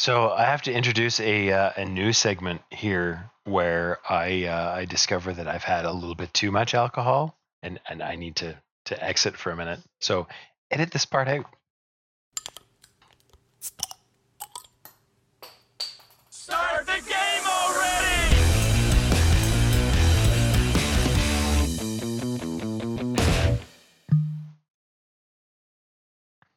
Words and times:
So 0.00 0.30
I 0.30 0.44
have 0.46 0.62
to 0.62 0.72
introduce 0.72 1.20
a 1.20 1.52
uh, 1.52 1.72
a 1.76 1.84
new 1.84 2.14
segment 2.14 2.62
here 2.70 3.30
where 3.44 3.98
I 4.08 4.46
uh, 4.46 4.72
I 4.76 4.86
discover 4.86 5.34
that 5.34 5.46
I've 5.46 5.62
had 5.62 5.84
a 5.84 5.92
little 5.92 6.14
bit 6.14 6.32
too 6.32 6.50
much 6.50 6.72
alcohol 6.72 7.36
and 7.62 7.78
and 7.86 8.02
I 8.02 8.14
need 8.16 8.36
to 8.36 8.56
to 8.86 9.04
exit 9.04 9.36
for 9.36 9.52
a 9.52 9.56
minute. 9.56 9.80
So 10.00 10.26
edit 10.70 10.90
this 10.90 11.04
part 11.04 11.28
out. 11.28 11.44
Start 16.30 16.86
the 16.86 17.02
game 17.06 17.44
already! 17.46 18.36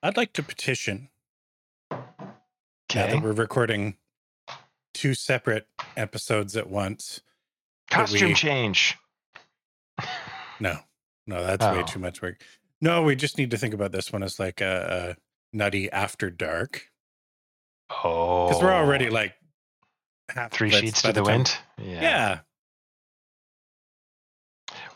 I'd 0.02 0.16
like 0.16 0.32
to 0.32 0.44
petition 0.44 1.10
now 1.10 1.12
Okay. 2.96 3.14
that 3.14 3.21
we're 3.23 3.32
recording 3.34 3.96
two 4.94 5.13
separate 5.16 5.68
episodes 5.98 6.55
at 6.55 6.70
once. 6.70 7.22
Costume 7.90 8.30
we- 8.30 8.34
change. 8.35 8.98
No, 10.59 10.77
no, 11.27 11.44
that's 11.45 11.63
way 11.66 11.80
Oh. 11.80 11.84
too 11.84 11.99
much 11.99 12.21
work. 12.21 12.41
No, 12.82 13.02
we 13.04 13.16
just 13.16 13.38
need 13.38 13.52
to 13.52 13.58
think 13.58 13.73
about 13.73 13.91
this 13.91 14.12
one 14.12 14.23
as 14.23 14.40
like 14.40 14.62
a, 14.62 15.16
a 15.18 15.55
nutty 15.55 15.91
after 15.91 16.30
dark 16.30 16.88
Oh, 18.04 18.48
because 18.48 18.62
we're 18.62 18.71
already 18.73 19.10
like 19.10 19.34
half 20.30 20.52
three 20.52 20.70
sheets 20.71 21.02
to 21.02 21.07
the, 21.13 21.21
time- 21.21 21.23
wind. 21.23 21.57
Yeah. 21.77 22.40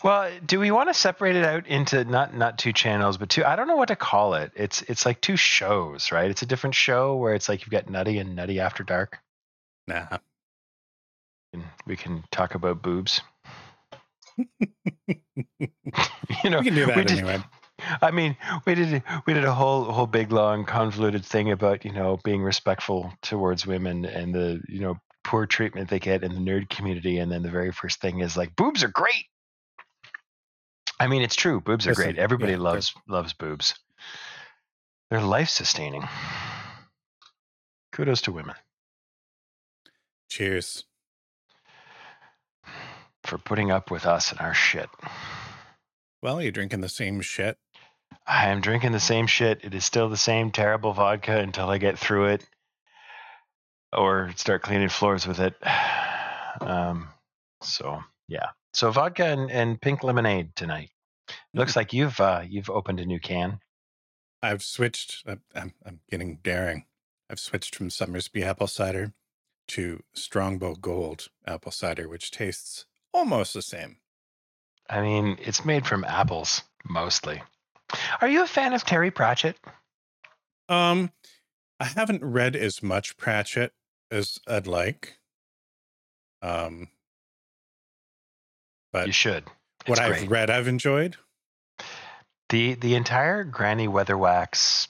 Well, 0.07 0.31
do 0.45 0.61
we 0.61 0.71
want 0.71 0.87
to 0.87 0.93
separate 0.93 1.35
it 1.35 1.43
out 1.43 1.67
into 1.67 2.05
not 2.05 2.33
not 2.33 2.57
two 2.57 2.71
channels, 2.71 3.17
but 3.17 3.27
two? 3.27 3.43
I 3.43 3.57
don't 3.57 3.67
know 3.67 3.75
what 3.75 3.89
to 3.89 3.97
call 3.97 4.35
it. 4.35 4.53
It's 4.55 4.81
it's 4.83 5.05
like 5.05 5.19
two 5.19 5.35
shows, 5.35 6.13
right? 6.13 6.31
It's 6.31 6.41
a 6.41 6.45
different 6.45 6.75
show 6.75 7.17
where 7.17 7.33
it's 7.33 7.49
like 7.49 7.59
you've 7.59 7.71
got 7.71 7.89
Nutty 7.89 8.17
and 8.17 8.33
Nutty 8.33 8.61
After 8.61 8.85
Dark. 8.85 9.17
nah. 9.85 10.19
And 11.51 11.65
we 11.85 11.97
can 11.97 12.23
talk 12.31 12.55
about 12.55 12.81
boobs. 12.81 13.19
you 14.37 14.47
know, 16.45 16.59
we 16.59 16.63
can 16.63 16.75
do 16.75 16.85
that 16.85 17.11
anyway. 17.11 17.43
I 18.01 18.11
mean, 18.11 18.37
we 18.65 18.75
did 18.75 19.03
we 19.25 19.33
did 19.33 19.43
a 19.43 19.53
whole 19.53 19.91
whole 19.91 20.07
big 20.07 20.31
long 20.31 20.63
convoluted 20.63 21.25
thing 21.25 21.51
about 21.51 21.83
you 21.83 21.91
know 21.91 22.17
being 22.23 22.43
respectful 22.43 23.11
towards 23.21 23.67
women 23.67 24.05
and 24.05 24.33
the 24.33 24.61
you 24.69 24.79
know 24.79 24.95
poor 25.25 25.45
treatment 25.45 25.89
they 25.89 25.99
get 25.99 26.23
in 26.23 26.33
the 26.33 26.39
nerd 26.39 26.69
community, 26.69 27.17
and 27.17 27.29
then 27.29 27.43
the 27.43 27.51
very 27.51 27.73
first 27.73 27.99
thing 27.99 28.21
is 28.21 28.37
like 28.37 28.55
boobs 28.55 28.85
are 28.85 28.87
great. 28.87 29.25
I 30.99 31.07
mean, 31.07 31.21
it's 31.21 31.35
true. 31.35 31.61
Boobs 31.61 31.87
are 31.87 31.93
great. 31.93 32.17
Everybody 32.17 32.53
yeah, 32.53 32.59
loves 32.59 32.93
loves 33.07 33.33
boobs. 33.33 33.75
They're 35.09 35.21
life 35.21 35.49
sustaining. 35.49 36.07
Kudos 37.93 38.21
to 38.21 38.31
women 38.31 38.55
Cheers. 40.29 40.83
for 43.23 43.37
putting 43.37 43.71
up 43.71 43.89
with 43.89 44.05
us 44.05 44.31
and 44.31 44.39
our 44.39 44.53
shit. 44.53 44.89
Well, 46.21 46.41
you're 46.41 46.51
drinking 46.51 46.81
the 46.81 46.89
same 46.89 47.21
shit. 47.21 47.57
I 48.25 48.47
am 48.47 48.61
drinking 48.61 48.91
the 48.91 48.99
same 48.99 49.27
shit. 49.27 49.63
It 49.63 49.73
is 49.73 49.85
still 49.85 50.09
the 50.09 50.17
same 50.17 50.51
terrible 50.51 50.93
vodka 50.93 51.37
until 51.37 51.69
I 51.69 51.77
get 51.77 51.97
through 51.97 52.27
it 52.27 52.45
or 53.93 54.31
start 54.35 54.61
cleaning 54.63 54.89
floors 54.89 55.27
with 55.27 55.39
it. 55.39 55.55
Um, 56.59 57.09
so 57.61 58.01
yeah. 58.27 58.47
So 58.77 58.91
vodka 58.91 59.25
and, 59.25 59.49
and 59.49 59.81
pink 59.81 60.03
lemonade 60.03 60.55
tonight. 60.55 60.91
Looks 61.51 61.75
like 61.75 61.93
you've 61.93 62.19
uh, 62.19 62.43
you've 62.47 62.69
opened 62.69 62.99
a 62.99 63.07
new 63.07 63.19
can. 63.19 63.59
I've 64.43 64.61
switched. 64.61 65.23
I'm, 65.25 65.41
I'm, 65.55 65.73
I'm 65.83 65.99
getting 66.11 66.37
daring. 66.43 66.85
I've 67.27 67.39
switched 67.39 67.73
from 67.73 67.89
Somersby 67.89 68.43
apple 68.43 68.67
cider 68.67 69.13
to 69.69 70.03
Strongbow 70.13 70.75
Gold 70.75 71.29
apple 71.47 71.71
cider, 71.71 72.07
which 72.07 72.29
tastes 72.29 72.85
almost 73.11 73.55
the 73.55 73.63
same. 73.63 73.97
I 74.87 75.01
mean, 75.01 75.39
it's 75.41 75.65
made 75.65 75.87
from 75.87 76.03
apples 76.03 76.61
mostly. 76.87 77.41
Are 78.21 78.27
you 78.27 78.43
a 78.43 78.47
fan 78.47 78.73
of 78.73 78.85
Terry 78.85 79.09
Pratchett? 79.09 79.57
Um, 80.69 81.11
I 81.79 81.85
haven't 81.85 82.23
read 82.23 82.55
as 82.55 82.83
much 82.83 83.17
Pratchett 83.17 83.73
as 84.11 84.37
I'd 84.47 84.67
like. 84.67 85.17
Um, 86.43 86.89
but 88.97 89.07
You 89.07 89.13
should. 89.13 89.43
what 89.85 89.99
It's 89.99 90.23
I've 90.23 90.31
read, 90.31 90.49
I've 90.49 90.67
enjoyed. 90.67 91.17
The 92.49 92.75
the 92.75 92.95
entire 92.95 93.43
Granny 93.43 93.87
Weatherwax 93.87 94.87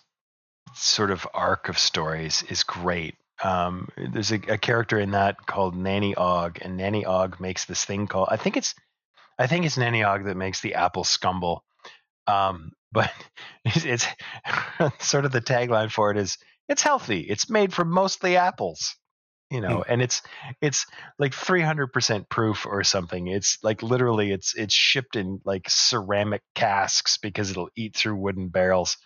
sort 0.76 1.12
of 1.12 1.28
arc 1.34 1.70
of 1.70 1.78
stories 1.78 2.44
is 2.44 2.64
great. 2.64 3.16
Um, 3.44 3.90
there's 3.98 4.32
a, 4.32 4.40
a 4.48 4.58
character 4.58 5.00
in 5.00 5.12
that 5.12 5.46
called 5.46 5.76
Nanny 5.76 6.16
Ogg, 6.16 6.60
and 6.62 6.78
Nanny 6.78 7.06
Ogg 7.06 7.40
makes 7.40 7.66
this 7.66 7.84
thing 7.84 8.08
called 8.08 8.30
I 8.32 8.38
think 8.38 8.56
it's 8.58 8.76
I 9.38 9.48
think 9.48 9.66
it's 9.66 9.78
Nanny 9.78 10.04
Ogg 10.04 10.26
that 10.26 10.38
makes 10.38 10.62
the 10.62 10.76
apple 10.76 11.04
scumble. 11.04 11.60
Um, 12.28 12.72
but 12.92 13.12
it's, 13.66 13.84
it's 13.84 14.08
sort 15.06 15.26
of 15.26 15.32
the 15.34 15.42
tagline 15.42 15.92
for 15.92 16.12
it 16.12 16.18
is 16.18 16.38
it's 16.70 16.82
healthy. 16.82 17.22
It's 17.22 17.50
made 17.50 17.74
from 17.74 17.90
mostly 17.90 18.38
apples. 18.38 18.96
You 19.50 19.62
know, 19.62 19.78
mm. 19.78 19.84
and 19.88 20.02
it's 20.02 20.22
it's 20.62 20.86
like 21.18 21.32
300% 21.32 22.28
proof 22.28 22.66
or 22.66 22.84
something. 22.84 23.28
It's 23.28 23.58
like 23.64 23.82
literally 23.82 24.32
it's 24.32 24.54
it's 24.56 24.74
shipped 24.74 25.16
in 25.16 25.40
like 25.46 25.70
ceramic 25.70 26.42
casks 26.54 27.18
because 27.18 27.50
it'll 27.50 27.70
eat 27.76 27.96
through 27.96 28.18
wooden 28.18 28.50
barrels. 28.50 28.98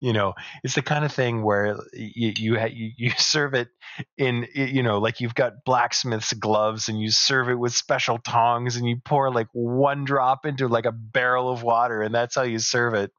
You 0.00 0.12
know, 0.12 0.34
it's 0.64 0.74
the 0.74 0.82
kind 0.82 1.04
of 1.04 1.12
thing 1.12 1.42
where 1.42 1.78
you 1.92 2.32
you 2.36 2.58
ha- 2.58 2.70
you, 2.72 2.90
you 2.96 3.10
serve 3.18 3.52
it 3.52 3.68
in 4.16 4.48
you 4.54 4.82
know 4.82 4.98
like 4.98 5.20
you've 5.20 5.34
got 5.34 5.64
blacksmith's 5.66 6.32
gloves 6.32 6.88
and 6.88 6.98
you 6.98 7.10
serve 7.10 7.50
it 7.50 7.54
with 7.58 7.74
special 7.74 8.18
tongs 8.18 8.76
and 8.76 8.88
you 8.88 8.96
pour 9.04 9.30
like 9.30 9.48
one 9.52 10.04
drop 10.04 10.46
into 10.46 10.68
like 10.68 10.86
a 10.86 10.92
barrel 10.92 11.50
of 11.50 11.62
water 11.62 12.00
and 12.00 12.14
that's 12.14 12.34
how 12.34 12.42
you 12.42 12.58
serve 12.58 12.94
it. 12.94 13.12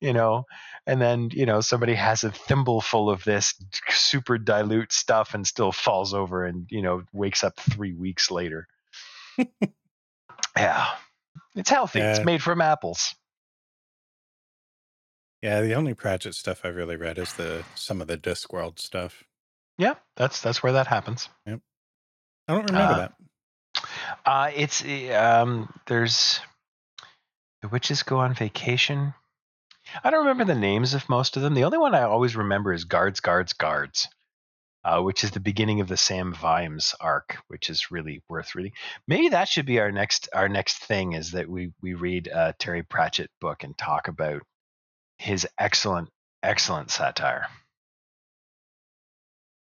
You 0.00 0.12
know, 0.12 0.44
and 0.86 1.00
then 1.00 1.30
you 1.32 1.44
know 1.46 1.60
somebody 1.60 1.94
has 1.94 2.22
a 2.24 2.30
thimble 2.30 2.80
full 2.80 3.10
of 3.10 3.24
this 3.24 3.54
super 3.88 4.38
dilute 4.38 4.92
stuff 4.92 5.34
and 5.34 5.44
still 5.46 5.72
falls 5.72 6.14
over 6.14 6.44
and 6.44 6.66
you 6.70 6.82
know 6.82 7.02
wakes 7.12 7.42
up 7.42 7.58
three 7.58 7.92
weeks 7.94 8.30
later. 8.30 8.66
Yeah. 10.56 10.86
It's 11.54 11.70
healthy. 11.70 12.00
It's 12.00 12.24
made 12.24 12.42
from 12.42 12.60
apples. 12.60 13.14
Yeah, 15.42 15.60
the 15.60 15.74
only 15.74 15.94
Pratchett 15.94 16.34
stuff 16.34 16.62
I've 16.64 16.74
really 16.74 16.96
read 16.96 17.18
is 17.18 17.32
the 17.34 17.64
some 17.76 18.00
of 18.00 18.08
the 18.08 18.18
Discworld 18.18 18.78
stuff. 18.80 19.22
yeah 19.78 19.94
that's 20.16 20.40
that's 20.40 20.62
where 20.62 20.72
that 20.72 20.88
happens. 20.88 21.28
Yep. 21.46 21.60
I 22.48 22.54
don't 22.54 22.70
remember 22.70 22.92
Uh, 22.94 22.96
that. 22.96 23.12
uh 24.26 24.50
it's 24.54 24.84
uh, 24.84 25.42
um 25.42 25.72
there's 25.86 26.40
the 27.62 27.68
witches 27.68 28.02
go 28.02 28.18
on 28.18 28.34
vacation 28.34 29.14
i 30.02 30.10
don't 30.10 30.20
remember 30.20 30.44
the 30.44 30.58
names 30.58 30.94
of 30.94 31.08
most 31.08 31.36
of 31.36 31.42
them 31.42 31.54
the 31.54 31.64
only 31.64 31.78
one 31.78 31.94
i 31.94 32.02
always 32.02 32.36
remember 32.36 32.72
is 32.72 32.84
guards 32.84 33.20
guards 33.20 33.52
guards 33.52 34.08
uh, 34.84 35.02
which 35.02 35.24
is 35.24 35.32
the 35.32 35.40
beginning 35.40 35.80
of 35.80 35.88
the 35.88 35.96
Sam 35.96 36.32
Vimes 36.32 36.94
arc, 37.00 37.36
which 37.48 37.68
is 37.68 37.90
really 37.90 38.22
worth 38.28 38.54
reading. 38.54 38.72
Maybe 39.06 39.28
that 39.30 39.48
should 39.48 39.66
be 39.66 39.80
our 39.80 39.92
next 39.92 40.28
our 40.32 40.48
next 40.48 40.78
thing 40.78 41.12
is 41.12 41.32
that 41.32 41.48
we 41.48 41.72
we 41.82 41.94
read 41.94 42.28
a 42.28 42.54
Terry 42.58 42.82
Pratchett 42.82 43.30
book 43.40 43.64
and 43.64 43.76
talk 43.76 44.08
about 44.08 44.42
his 45.18 45.46
excellent 45.58 46.08
excellent 46.42 46.90
satire. 46.90 47.48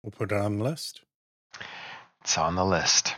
We'll 0.02 0.12
put 0.12 0.32
it 0.32 0.38
on 0.38 0.58
the 0.58 0.64
list. 0.64 1.00
It's 2.22 2.38
on 2.38 2.54
the 2.54 2.64
list. 2.64 3.14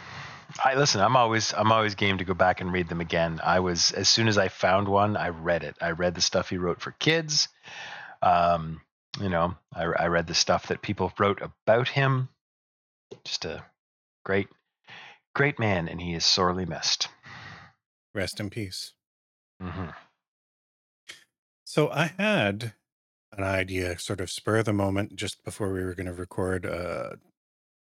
I 0.62 0.74
listen. 0.74 1.00
I'm 1.00 1.16
always 1.16 1.54
I'm 1.54 1.72
always 1.72 1.94
game 1.94 2.18
to 2.18 2.24
go 2.24 2.34
back 2.34 2.60
and 2.60 2.72
read 2.72 2.88
them 2.88 3.00
again. 3.00 3.40
I 3.42 3.60
was 3.60 3.92
as 3.92 4.08
soon 4.08 4.28
as 4.28 4.38
I 4.38 4.48
found 4.48 4.88
one, 4.88 5.16
I 5.16 5.28
read 5.28 5.62
it. 5.62 5.76
I 5.80 5.90
read 5.90 6.14
the 6.14 6.20
stuff 6.20 6.50
he 6.50 6.56
wrote 6.56 6.80
for 6.80 6.92
kids. 6.92 7.48
Um, 8.22 8.80
you 9.20 9.28
know, 9.28 9.54
I, 9.74 9.84
I 9.84 10.06
read 10.06 10.26
the 10.26 10.34
stuff 10.34 10.68
that 10.68 10.82
people 10.82 11.12
wrote 11.18 11.40
about 11.42 11.88
him. 11.88 12.28
Just 13.24 13.44
a 13.44 13.64
great, 14.24 14.48
great 15.34 15.58
man, 15.58 15.88
and 15.88 16.00
he 16.00 16.14
is 16.14 16.24
sorely 16.24 16.64
missed. 16.64 17.08
Rest 18.14 18.40
in 18.40 18.50
peace. 18.50 18.92
hmm 19.60 19.90
So 21.64 21.90
I 21.90 22.12
had 22.18 22.74
an 23.32 23.44
idea, 23.44 23.98
sort 23.98 24.20
of 24.20 24.30
spur 24.30 24.58
of 24.58 24.66
the 24.66 24.72
moment, 24.72 25.16
just 25.16 25.42
before 25.44 25.72
we 25.72 25.82
were 25.82 25.94
going 25.94 26.06
to 26.06 26.12
record 26.12 26.64
a 26.64 27.16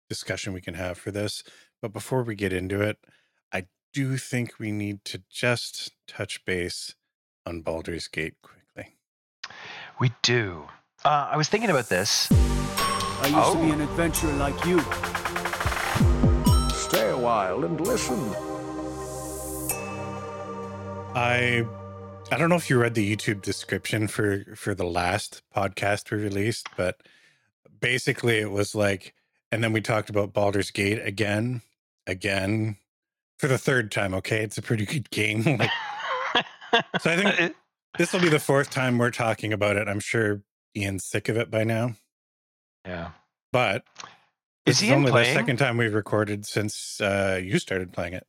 discussion 0.09 0.53
we 0.53 0.61
can 0.61 0.75
have 0.75 0.99
for 0.99 1.11
this. 1.11 1.43
But 1.87 1.93
before 1.93 2.25
we 2.25 2.35
get 2.35 2.53
into 2.53 2.81
it, 2.81 2.99
I 3.53 3.69
do 3.93 4.17
think 4.17 4.59
we 4.59 4.73
need 4.73 5.05
to 5.05 5.23
just 5.31 5.93
touch 6.09 6.45
base 6.45 6.97
on 7.47 7.61
Baldur's 7.61 8.09
Gate 8.09 8.35
quickly. 8.43 8.97
We 10.01 10.11
do. 10.23 10.65
Uh, 11.05 11.29
I 11.31 11.37
was 11.37 11.49
thinking 11.49 11.71
about 11.71 11.89
this. 11.89 12.27
I 12.33 13.29
used 13.33 13.53
to 13.53 13.59
be 13.65 13.71
Oh. 13.71 13.73
an 13.73 13.81
adventurer 13.83 14.33
like 14.33 14.65
you. 14.65 14.81
Stay 16.75 17.09
a 17.09 17.17
while 17.17 17.65
and 17.65 17.81
listen. 17.81 18.19
I 21.15 21.65
I 22.33 22.37
don't 22.37 22.49
know 22.49 22.57
if 22.57 22.69
you 22.69 22.81
read 22.81 22.95
the 22.95 23.17
YouTube 23.17 23.43
description 23.43 24.09
for 24.09 24.45
for 24.57 24.75
the 24.75 24.83
last 24.85 25.43
podcast 25.55 26.11
we 26.11 26.19
released, 26.19 26.67
but 26.77 27.01
basically 27.79 28.39
it 28.39 28.51
was 28.51 28.75
like 28.75 29.15
And 29.53 29.63
then 29.63 29.73
we 29.73 29.81
talked 29.81 30.11
about 30.11 30.33
Baldur's 30.33 30.73
Gate 30.73 31.01
again, 31.05 31.63
again, 32.07 32.77
for 33.39 33.49
the 33.49 33.59
third 33.59 33.91
time. 33.93 34.15
Okay, 34.15 34.43
it's 34.43 34.59
a 34.59 34.63
pretty 34.63 34.87
good 34.87 35.11
game. 35.11 35.43
like, 35.59 35.71
So 37.01 37.11
I 37.11 37.17
think- 37.35 37.57
this 37.99 38.13
will 38.13 38.21
be 38.21 38.29
the 38.29 38.39
fourth 38.41 38.71
time 38.71 38.99
we're 38.99 39.11
talking 39.11 39.53
about 39.53 39.77
it. 39.77 39.89
I'm 39.89 40.01
sure 40.01 40.43
Ian's 40.77 41.05
sick 41.07 41.29
of 41.31 41.37
it 41.39 41.51
by 41.51 41.65
now, 41.65 41.95
yeah. 42.87 43.13
but 43.53 43.85
Is 44.67 44.77
this 44.77 44.83
is 44.83 44.85
Ian 44.85 44.99
only 44.99 45.11
playing? 45.13 45.35
the 45.35 45.41
second 45.41 45.57
time 45.57 45.79
we've 45.79 45.95
recorded 45.95 46.45
since 46.45 47.01
uh, 47.01 47.41
you 47.43 47.59
started 47.59 47.93
playing 47.95 48.13
it. 48.13 48.27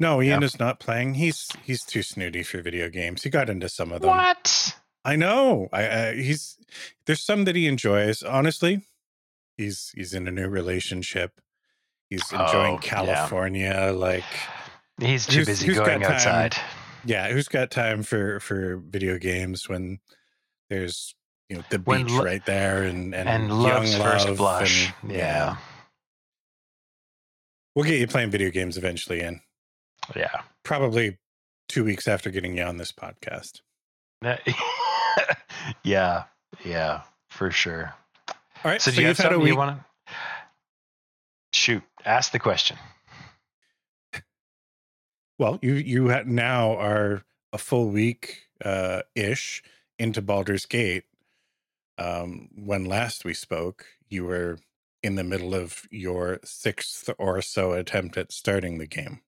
No, 0.00 0.20
Ian 0.20 0.40
Yeah. 0.40 0.46
is 0.46 0.58
not 0.58 0.80
playing. 0.80 1.14
He's 1.14 1.48
he's 1.64 1.84
too 1.84 2.02
snooty 2.02 2.42
for 2.42 2.60
video 2.60 2.88
games. 2.88 3.22
He 3.22 3.30
got 3.30 3.48
into 3.48 3.68
some 3.68 3.92
of 3.92 4.00
them. 4.02 4.10
What? 4.10 4.76
I 5.04 5.14
know. 5.14 5.68
I, 5.72 5.88
I 6.08 6.14
he's 6.16 6.58
there's 7.06 7.22
some 7.24 7.44
that 7.44 7.54
he 7.54 7.68
enjoys. 7.68 8.24
Honestly, 8.24 8.82
he's 9.56 9.92
he's 9.94 10.12
in 10.12 10.26
a 10.26 10.32
new 10.32 10.48
relationship. 10.48 11.40
He's 12.10 12.30
enjoying 12.32 12.74
Oh, 12.76 12.80
yeah. 12.82 12.88
California. 12.88 13.92
Like, 13.96 14.24
He's 15.00 15.26
too 15.26 15.44
busy 15.44 15.66
who's 15.66 15.78
going 15.78 16.04
outside. 16.04 16.56
yeah, 17.04 17.28
who's 17.30 17.48
got 17.48 17.70
time 17.70 18.02
for 18.02 18.40
for 18.40 18.76
video 18.78 19.18
games 19.18 19.68
when 19.68 19.98
there's 20.70 21.14
you 21.48 21.56
know 21.56 21.64
the 21.70 21.78
beach 21.78 22.10
lo- 22.10 22.22
right 22.24 22.44
there 22.46 22.82
and 22.84 23.14
and, 23.14 23.28
And 23.28 23.48
young 23.48 23.58
love's 23.62 23.96
first 23.96 24.36
blush. 24.36 24.92
and- 25.02 25.12
yeah. 25.12 25.56
we'll 27.74 27.84
get 27.84 28.00
you 28.00 28.06
playing 28.06 28.30
video 28.30 28.50
games 28.50 28.76
eventually, 28.76 29.20
and 29.20 29.40
Yeah. 30.14 30.42
probably 30.62 31.18
two 31.68 31.84
weeks 31.84 32.08
after 32.08 32.30
getting 32.30 32.56
you 32.56 32.62
on 32.64 32.76
this 32.78 32.92
podcast. 32.92 33.60
yeah. 35.82 36.24
Yeah. 36.64 37.02
For 37.30 37.50
sure. 37.50 37.92
All 38.28 38.70
right. 38.70 38.80
So, 38.80 38.90
do 38.90 39.00
you 39.02 39.08
have 39.08 39.18
had 39.18 39.32
a 39.32 39.38
week. 39.38 39.56
want 39.56 39.78
to 39.78 39.84
shoot? 41.66 41.82
Ask 42.04 42.30
the 42.30 42.38
question. 42.38 42.76
Well, 45.38 45.58
you 45.60 45.74
you 45.74 46.24
now 46.24 46.76
are 46.76 47.24
a 47.52 47.58
full 47.58 47.90
week 47.90 48.42
uh, 48.64 49.02
ish 49.14 49.62
into 49.98 50.22
Baldur's 50.22 50.64
Gate. 50.64 51.04
Um, 51.98 52.48
when 52.54 52.84
last 52.84 53.24
we 53.24 53.34
spoke, 53.34 53.84
you 54.08 54.24
were 54.24 54.58
in 55.02 55.16
the 55.16 55.24
middle 55.24 55.54
of 55.54 55.86
your 55.90 56.38
sixth 56.44 57.10
or 57.18 57.42
so 57.42 57.72
attempt 57.72 58.16
at 58.16 58.32
starting 58.32 58.78
the 58.78 58.86
game. 58.86 59.20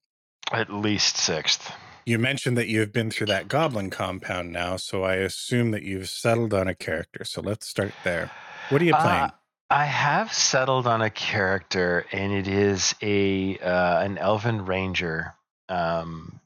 At 0.53 0.73
least 0.73 1.17
sixth. 1.17 1.73
You 2.07 2.19
mentioned 2.19 2.57
that 2.57 2.69
you 2.69 2.81
have 2.81 2.93
been 2.93 3.11
through 3.11 3.27
that 3.27 3.49
goblin 3.49 3.91
compound 3.91 4.51
now, 4.51 4.77
so 4.77 5.03
I 5.03 5.17
assume 5.17 5.73
that 5.73 5.83
you've 5.83 6.09
settled 6.09 6.55
on 6.55 6.69
a 6.69 6.75
character. 6.75 7.25
So 7.25 7.43
let's 7.43 7.67
start 7.67 7.93
there. 8.05 8.31
What 8.71 8.81
are 8.81 8.85
you 8.87 8.95
playing? 8.95 9.25
Uh, 9.25 9.31
I 9.71 9.85
have 9.85 10.33
settled 10.33 10.87
on 10.87 11.03
a 11.03 11.11
character, 11.11 12.07
and 12.11 12.33
it 12.33 12.49
is 12.49 12.95
a 13.03 13.59
uh, 13.59 14.01
an 14.01 14.17
elven 14.17 14.65
ranger. 14.65 15.35
Um, 15.69 16.41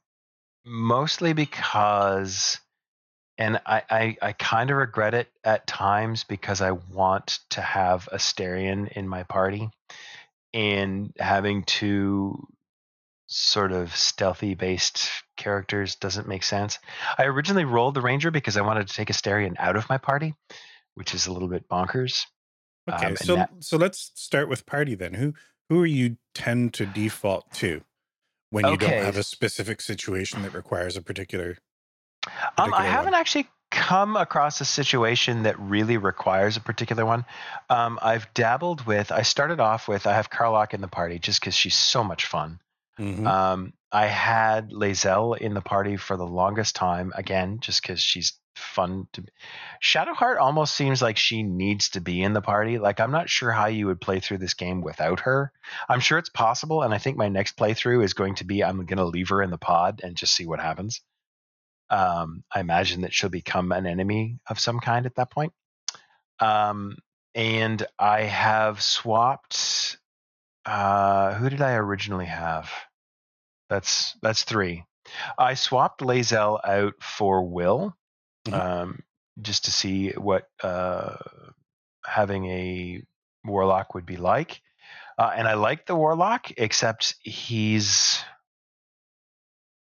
mostly 0.65 1.33
because, 1.33 2.59
and 3.39 3.61
I 3.65 3.83
I, 3.89 4.17
I 4.21 4.33
kind 4.33 4.71
of 4.71 4.77
regret 4.77 5.15
it 5.15 5.31
at 5.45 5.69
times 5.69 6.25
because 6.25 6.61
I 6.61 6.73
want 6.73 7.39
to 7.51 7.61
have 7.61 8.09
Astarion 8.13 8.91
in 8.91 9.07
my 9.07 9.23
party, 9.23 9.71
and 10.53 11.13
having 11.17 11.63
two 11.63 12.49
sort 13.29 13.71
of 13.71 13.95
stealthy 13.95 14.55
based 14.55 15.09
characters 15.37 15.95
doesn't 15.95 16.27
make 16.27 16.43
sense. 16.43 16.81
I 17.17 17.27
originally 17.27 17.65
rolled 17.65 17.95
the 17.95 18.03
ranger 18.03 18.33
because 18.33 18.57
I 18.57 18.63
wanted 18.63 18.89
to 18.89 18.95
take 18.95 19.09
Astarion 19.09 19.55
out 19.59 19.77
of 19.77 19.89
my 19.89 19.99
party, 19.99 20.35
which 20.97 21.15
is 21.15 21.29
a 21.29 21.33
little 21.33 21.49
bit 21.49 21.69
bonkers. 21.69 22.27
Okay, 22.91 23.07
um, 23.07 23.17
so 23.17 23.37
that- 23.37 23.51
so 23.61 23.77
let's 23.77 24.11
start 24.15 24.49
with 24.49 24.67
party 24.67 24.95
then. 24.95 25.15
Who 25.15 25.35
who 25.69 25.81
are 25.81 25.87
you 25.87 26.17
tend 26.35 26.75
to 26.75 26.85
default 26.87 27.51
to 27.55 27.83
when 28.51 28.67
you 28.67 28.73
Okay. 28.73 28.87
don't 28.91 29.05
have 29.05 29.17
a 29.17 29.23
specific 29.23 29.81
situation 29.81 30.43
that 30.43 30.53
requires 30.53 30.97
a 30.97 31.03
particular 31.03 31.57
Um, 32.27 32.33
I 32.33 32.65
particular 32.65 32.83
haven't 32.91 33.13
one? 33.13 33.21
actually 33.21 33.49
come 33.71 34.17
across 34.17 34.61
a 34.61 34.67
situation 34.67 35.45
that 35.45 35.59
really 35.59 35.97
requires 35.97 36.59
a 36.59 36.61
particular 36.61 37.07
one. 37.07 37.25
Um, 37.71 37.99
I've 38.03 38.33
dabbled 38.35 38.85
with. 38.85 39.11
I 39.11 39.23
started 39.23 39.61
off 39.61 39.89
with. 39.89 40.07
I 40.07 40.13
have 40.15 40.29
Karlach 40.29 40.75
in 40.75 40.83
the 40.83 40.89
party 40.89 41.19
just 41.19 41.41
because 41.41 41.55
she's 41.55 41.75
so 41.77 42.05
much 42.05 42.27
fun. 42.27 42.61
Mhm. 42.99 43.27
Um, 43.27 43.73
I 43.93 44.07
had 44.07 44.71
Lae'zel 44.73 45.39
in 45.39 45.55
the 45.55 45.63
party 45.63 45.97
for 45.97 46.19
the 46.19 46.27
longest 46.27 46.75
time. 46.77 47.13
Again, 47.15 47.61
just 47.61 47.81
because 47.81 48.01
she's 48.03 48.35
fun 48.55 49.09
to. 49.13 49.25
Shadowheart 49.83 50.39
almost 50.41 50.75
seems 50.75 51.03
like 51.03 51.17
she 51.17 51.43
needs 51.43 51.91
to 51.91 52.01
be 52.01 52.23
in 52.23 52.33
the 52.33 52.41
party. 52.41 52.79
Like 52.79 53.01
I'm 53.01 53.11
not 53.11 53.31
sure 53.31 53.51
how 53.51 53.67
you 53.67 53.87
would 53.87 54.01
play 54.01 54.21
through 54.21 54.39
this 54.39 54.55
game 54.55 54.81
without 54.81 55.21
her. 55.21 55.53
I'm 55.89 56.01
sure 56.01 56.19
it's 56.19 56.29
possible, 56.29 56.83
and 56.83 56.95
I 56.95 56.99
think 56.99 57.17
my 57.17 57.29
next 57.29 57.57
playthrough 57.57 58.05
is 58.05 58.15
going 58.15 58.37
to 58.37 58.45
be 58.45 58.63
I'm 58.63 58.85
going 58.85 58.99
to 58.99 59.05
leave 59.05 59.31
her 59.31 59.43
in 59.43 59.51
the 59.51 59.59
pod 59.59 60.01
and 60.03 60.17
just 60.17 60.35
see 60.35 60.47
what 60.47 60.61
happens. 60.61 61.01
Um, 61.91 62.43
I 62.51 62.61
imagine 62.61 63.03
that 63.03 63.13
she'll 63.13 63.29
become 63.31 63.71
an 63.71 63.87
enemy 63.87 64.39
of 64.49 64.59
some 64.59 64.81
kind 64.81 65.05
at 65.05 65.17
that 65.17 65.31
point. 65.31 65.53
Um, 66.41 66.97
and 67.35 67.87
I 67.99 68.23
have 68.23 68.83
swapped. 68.83 69.99
Uh, 70.65 71.35
who 71.35 71.51
did 71.51 71.61
I 71.61 71.75
originally 71.75 72.27
have? 72.27 72.71
That's 73.69 74.17
that's 74.23 74.45
three. 74.45 74.85
I 75.39 75.55
swapped 75.55 76.01
Lae'zel 76.01 76.61
out 76.65 76.95
for 77.03 77.45
Wyll, 77.45 77.97
Mhm. 78.47 78.55
um, 78.55 79.03
just 79.41 79.65
to 79.65 79.71
see 79.71 80.11
what 80.11 80.49
uh, 80.63 81.17
having 82.05 82.47
a 82.47 83.03
warlock 83.45 83.95
would 83.95 84.07
be 84.07 84.17
like. 84.17 84.61
Uh, 85.19 85.33
and 85.35 85.47
I 85.47 85.55
like 85.55 85.87
the 85.87 85.95
warlock, 85.97 86.51
except 86.57 87.15
he's 87.21 88.23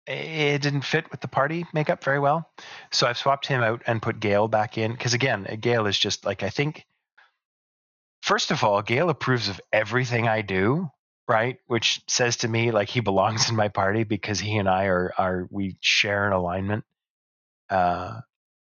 it 0.05 0.61
didn't 0.61 0.81
fit 0.81 1.09
with 1.11 1.21
the 1.21 1.29
party 1.29 1.65
makeup 1.73 2.03
very 2.03 2.19
well. 2.19 2.51
So 2.91 3.07
I've 3.07 3.17
swapped 3.17 3.45
him 3.45 3.63
out 3.63 3.83
and 3.87 4.01
put 4.01 4.19
Gale 4.19 4.47
back 4.47 4.77
in 4.77 4.91
because 4.91 5.13
again, 5.13 5.47
Gale 5.61 5.87
is 5.87 5.97
just 5.97 6.25
like 6.25 6.43
I 6.43 6.49
think. 6.49 6.85
First 8.21 8.51
of 8.51 8.63
all, 8.63 8.81
Gale 8.81 9.09
approves 9.09 9.49
of 9.49 9.59
everything 9.71 10.27
I 10.27 10.41
do, 10.41 10.89
right? 11.27 11.57
Which 11.67 12.01
says 12.07 12.37
to 12.37 12.47
me 12.47 12.71
like 12.71 12.89
he 12.89 12.99
belongs 12.99 13.49
in 13.49 13.55
my 13.55 13.69
party 13.69 14.03
because 14.03 14.39
he 14.39 14.57
and 14.57 14.67
I 14.69 14.85
are 14.85 15.13
are 15.17 15.47
we 15.49 15.77
share 15.79 16.27
an 16.27 16.33
alignment. 16.33 16.83
Uh, 17.69 18.21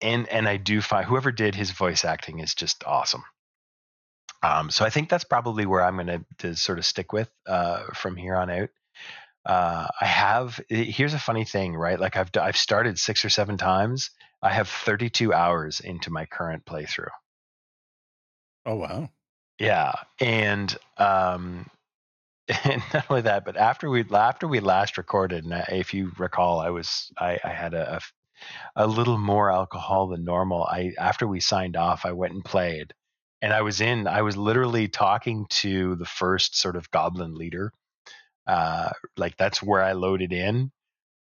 and 0.01 0.27
and 0.29 0.47
I 0.47 0.57
do 0.57 0.81
find 0.81 1.05
whoever 1.05 1.31
did 1.31 1.55
his 1.55 1.71
voice 1.71 2.05
acting 2.05 2.39
is 2.39 2.53
just 2.53 2.83
awesome. 2.85 3.23
Um, 4.43 4.69
so 4.69 4.85
I 4.85 4.89
think 4.89 5.09
that's 5.09 5.23
probably 5.23 5.65
where 5.65 5.83
I'm 5.83 5.95
going 5.97 6.25
to 6.39 6.55
sort 6.55 6.77
of 6.77 6.85
stick 6.85 7.11
with 7.13 7.29
uh, 7.47 7.85
from 7.93 8.15
here 8.15 8.35
on 8.35 8.49
out. 8.49 8.69
Uh, 9.45 9.87
I 10.01 10.05
have 10.05 10.59
eh, 10.69 10.83
here's 10.83 11.13
a 11.13 11.19
funny 11.19 11.45
thing, 11.45 11.75
right? 11.75 11.99
Like 11.99 12.15
I've 12.17 12.29
I've 12.35 12.57
started 12.57 12.99
six 12.99 13.25
or 13.25 13.29
seven 13.29 13.57
times. 13.57 14.11
I 14.41 14.51
have 14.51 14.69
32 14.69 15.33
hours 15.33 15.79
into 15.79 16.11
my 16.11 16.25
current 16.25 16.65
playthrough. 16.65 17.09
Oh 18.65 18.75
wow. 18.75 19.09
Yeah, 19.59 19.93
and 20.19 20.75
um, 20.97 21.67
and 22.63 22.83
not 22.93 23.05
only 23.09 23.21
that, 23.23 23.45
but 23.45 23.57
after 23.57 23.89
we 23.89 24.03
after 24.11 24.47
we 24.47 24.59
last 24.59 24.97
recorded, 24.97 25.45
and 25.45 25.63
if 25.69 25.93
you 25.93 26.11
recall, 26.17 26.59
I 26.59 26.69
was 26.69 27.11
I, 27.17 27.39
I 27.43 27.49
had 27.49 27.73
a, 27.73 27.95
a 27.97 27.99
a 28.75 28.87
little 28.87 29.17
more 29.17 29.51
alcohol 29.51 30.07
than 30.07 30.23
normal. 30.23 30.63
I 30.63 30.93
after 30.97 31.27
we 31.27 31.39
signed 31.39 31.75
off, 31.75 32.05
I 32.05 32.11
went 32.13 32.33
and 32.33 32.43
played, 32.43 32.93
and 33.41 33.53
I 33.53 33.61
was 33.61 33.81
in. 33.81 34.07
I 34.07 34.21
was 34.21 34.37
literally 34.37 34.87
talking 34.87 35.45
to 35.61 35.95
the 35.95 36.05
first 36.05 36.57
sort 36.57 36.75
of 36.75 36.91
goblin 36.91 37.35
leader. 37.35 37.71
Uh, 38.47 38.91
like 39.17 39.37
that's 39.37 39.63
where 39.63 39.81
I 39.81 39.93
loaded 39.93 40.33
in, 40.33 40.71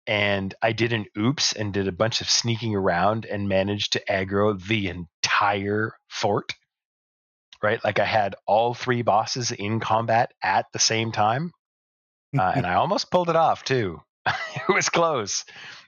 and 0.06 0.54
I 0.62 0.72
did 0.72 0.92
an 0.92 1.06
oops 1.16 1.52
and 1.52 1.72
did 1.72 1.88
a 1.88 1.92
bunch 1.92 2.20
of 2.20 2.30
sneaking 2.30 2.74
around 2.74 3.26
and 3.26 3.48
managed 3.48 3.94
to 3.94 4.04
aggro 4.08 4.62
the 4.66 4.88
entire 4.88 5.92
fort 6.08 6.52
right? 7.62 7.82
Like 7.82 7.98
I 7.98 8.04
had 8.04 8.36
all 8.46 8.74
three 8.74 9.02
bosses 9.02 9.50
in 9.50 9.80
combat 9.80 10.32
at 10.42 10.66
the 10.72 10.78
same 10.78 11.12
time, 11.12 11.52
uh, 12.38 12.52
and 12.54 12.66
I 12.66 12.74
almost 12.82 13.10
pulled 13.10 13.30
it 13.30 13.36
off 13.36 13.64
too. 13.64 14.00
it 14.26 14.72
was 14.72 14.88
close, 14.88 15.44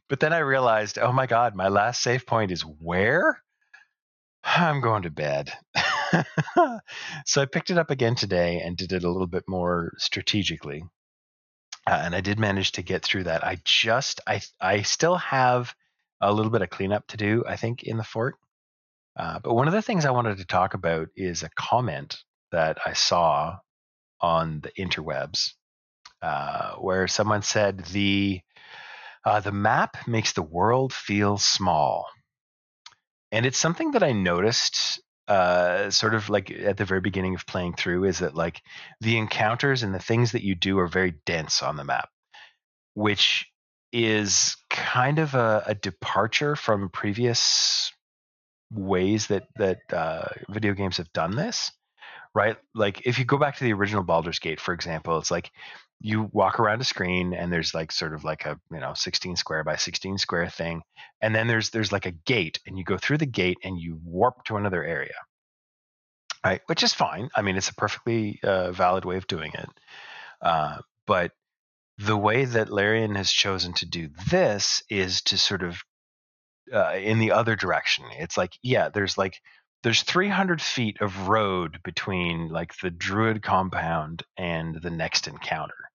but 0.08 0.20
then 0.20 0.32
I 0.32 0.38
realized, 0.38 0.98
oh 0.98 1.12
my 1.12 1.26
god, 1.26 1.54
my 1.54 1.68
last 1.68 2.02
save 2.02 2.26
point 2.26 2.50
is 2.50 2.62
where? 2.62 3.42
I'm 4.44 4.80
going 4.80 5.02
to 5.02 5.10
bed. 5.10 5.52
so 7.26 7.42
I 7.42 7.46
picked 7.46 7.70
it 7.70 7.78
up 7.78 7.90
again 7.90 8.14
today 8.14 8.60
and 8.64 8.76
did 8.76 8.92
it 8.92 9.04
a 9.04 9.10
little 9.10 9.26
bit 9.26 9.44
more 9.46 9.92
strategically. 9.98 10.82
Uh, 11.86 12.00
and 12.04 12.14
I 12.14 12.20
did 12.20 12.38
manage 12.38 12.72
to 12.72 12.82
get 12.82 13.02
through 13.02 13.24
that. 13.24 13.44
I 13.44 13.58
just, 13.64 14.20
I, 14.26 14.40
I 14.60 14.82
still 14.82 15.16
have 15.16 15.74
a 16.20 16.32
little 16.32 16.50
bit 16.50 16.62
of 16.62 16.70
cleanup 16.70 17.06
to 17.08 17.16
do, 17.16 17.44
I 17.46 17.56
think, 17.56 17.82
in 17.82 17.96
the 17.96 18.04
fort. 18.04 18.36
Uh, 19.18 19.38
but 19.42 19.54
one 19.54 19.68
of 19.68 19.74
the 19.74 19.82
things 19.82 20.04
I 20.04 20.10
wanted 20.10 20.38
to 20.38 20.44
talk 20.44 20.74
about 20.74 21.08
is 21.16 21.42
a 21.42 21.50
comment 21.56 22.18
that 22.52 22.78
I 22.84 22.92
saw 22.92 23.58
on 24.20 24.60
the 24.60 24.70
interwebs, 24.78 25.52
uh, 26.22 26.74
where 26.74 27.08
someone 27.08 27.42
said 27.42 27.78
the 27.86 28.40
uh, 29.25 29.40
the 29.40 29.52
map 29.52 29.96
makes 30.06 30.32
the 30.32 30.42
world 30.42 30.92
feel 30.92 31.38
small, 31.38 32.06
and 33.32 33.46
it's 33.46 33.58
something 33.58 33.92
that 33.92 34.02
I 34.02 34.12
noticed 34.12 35.00
uh, 35.28 35.90
sort 35.90 36.14
of 36.14 36.30
like 36.30 36.50
at 36.50 36.78
the 36.78 36.87
very 36.87 37.02
beginning 37.02 37.34
of 37.34 37.46
playing 37.46 37.75
through 37.75 38.04
is 38.04 38.20
that 38.20 38.34
like 38.34 38.62
the 39.02 39.18
encounters 39.18 39.82
and 39.82 39.94
the 39.94 39.98
things 39.98 40.32
that 40.32 40.42
you 40.42 40.54
do 40.54 40.78
are 40.78 40.88
very 40.88 41.14
dense 41.26 41.62
on 41.62 41.76
the 41.76 41.84
map, 41.84 42.08
which 42.94 43.46
is 43.92 44.56
kind 44.70 45.18
of 45.18 45.34
a, 45.34 45.62
a 45.66 45.75
departure 45.75 46.56
from 46.56 46.88
previous 46.88 47.92
ways 48.72 49.26
that 49.26 49.48
that 49.56 49.78
uh, 49.92 50.28
video 50.48 50.72
games 50.72 50.96
have 50.96 51.12
done 51.12 51.37
this, 51.37 51.72
right? 52.34 52.56
Like 52.75 53.06
if 53.06 53.18
you 53.18 53.26
go 53.26 53.38
back 53.38 53.56
to 53.56 53.64
the 53.64 53.75
original 53.75 54.02
Baldur's 54.02 54.38
Gate, 54.38 54.60
for 54.60 54.72
example, 54.72 55.18
it's 55.18 55.30
like 55.30 55.50
you 56.00 56.28
walk 56.32 56.60
around 56.60 56.80
a 56.80 56.84
screen 56.84 57.34
and 57.34 57.52
there's 57.52 57.74
like 57.74 57.90
sort 57.90 58.14
of 58.14 58.24
like 58.24 58.46
a 58.46 58.58
you 58.70 58.80
know 58.80 58.94
16 58.94 59.36
square 59.36 59.64
by 59.64 59.76
16 59.76 60.18
square 60.18 60.48
thing, 60.48 60.82
and 61.20 61.34
then 61.34 61.46
there's 61.46 61.70
there's 61.70 61.92
like 61.92 62.06
a 62.06 62.12
gate, 62.12 62.60
and 62.66 62.78
you 62.78 62.84
go 62.84 62.98
through 62.98 63.18
the 63.18 63.26
gate 63.26 63.58
and 63.64 63.80
you 63.80 64.00
warp 64.04 64.44
to 64.44 64.56
another 64.56 64.84
area, 64.84 65.14
right? 66.44 66.60
Which 66.66 66.82
is 66.82 66.94
fine. 66.94 67.30
I 67.34 67.42
mean, 67.42 67.56
it's 67.56 67.70
a 67.70 67.74
perfectly 67.74 68.40
uh, 68.42 68.72
valid 68.72 69.04
way 69.04 69.16
of 69.16 69.26
doing 69.26 69.52
it, 69.54 69.68
uh, 70.42 70.78
but 71.06 71.32
the 71.98 72.16
way 72.16 72.44
that 72.44 72.70
Larian 72.70 73.16
has 73.16 73.30
chosen 73.30 73.72
to 73.74 73.86
do 73.86 74.08
this 74.30 74.82
is 74.88 75.20
to 75.22 75.36
sort 75.36 75.62
of 75.64 75.82
uh, 76.72 76.94
in 76.94 77.18
the 77.18 77.32
other 77.32 77.56
direction. 77.56 78.04
It's 78.18 78.36
like, 78.36 78.52
yeah, 78.62 78.88
there's 78.88 79.18
like 79.18 79.40
there's 79.82 80.02
300 80.02 80.60
feet 80.60 81.00
of 81.00 81.28
road 81.28 81.78
between 81.84 82.48
like 82.48 82.76
the 82.78 82.90
druid 82.90 83.42
compound 83.42 84.22
and 84.36 84.80
the 84.80 84.90
next 84.90 85.28
encounter, 85.28 85.88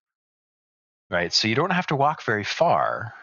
right? 1.13 1.33
So 1.33 1.47
you 1.47 1.55
don't 1.55 1.71
have 1.71 1.87
to 1.87 1.95
walk 1.95 2.23
very 2.23 2.43
far, 2.43 3.13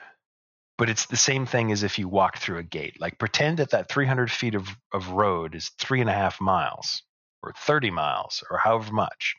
but 0.79 0.91
it's 0.91 1.07
the 1.07 1.17
same 1.17 1.47
thing 1.47 1.73
as 1.73 1.83
if 1.83 1.99
you 1.99 2.09
walk 2.09 2.39
through 2.39 2.59
a 2.59 2.63
gate. 2.65 3.01
Like 3.01 3.19
pretend 3.19 3.59
that 3.59 3.71
that 3.73 3.91
300 3.91 4.31
feet 4.31 4.55
of 4.55 4.69
of 4.95 5.11
road 5.11 5.55
is 5.55 5.71
three 5.79 6.01
and 6.01 6.11
a 6.11 6.15
half 6.15 6.41
miles 6.41 7.03
or 7.43 7.53
30 7.59 7.91
miles 7.91 8.45
or 8.51 8.59
however 8.59 8.93
much, 8.93 9.37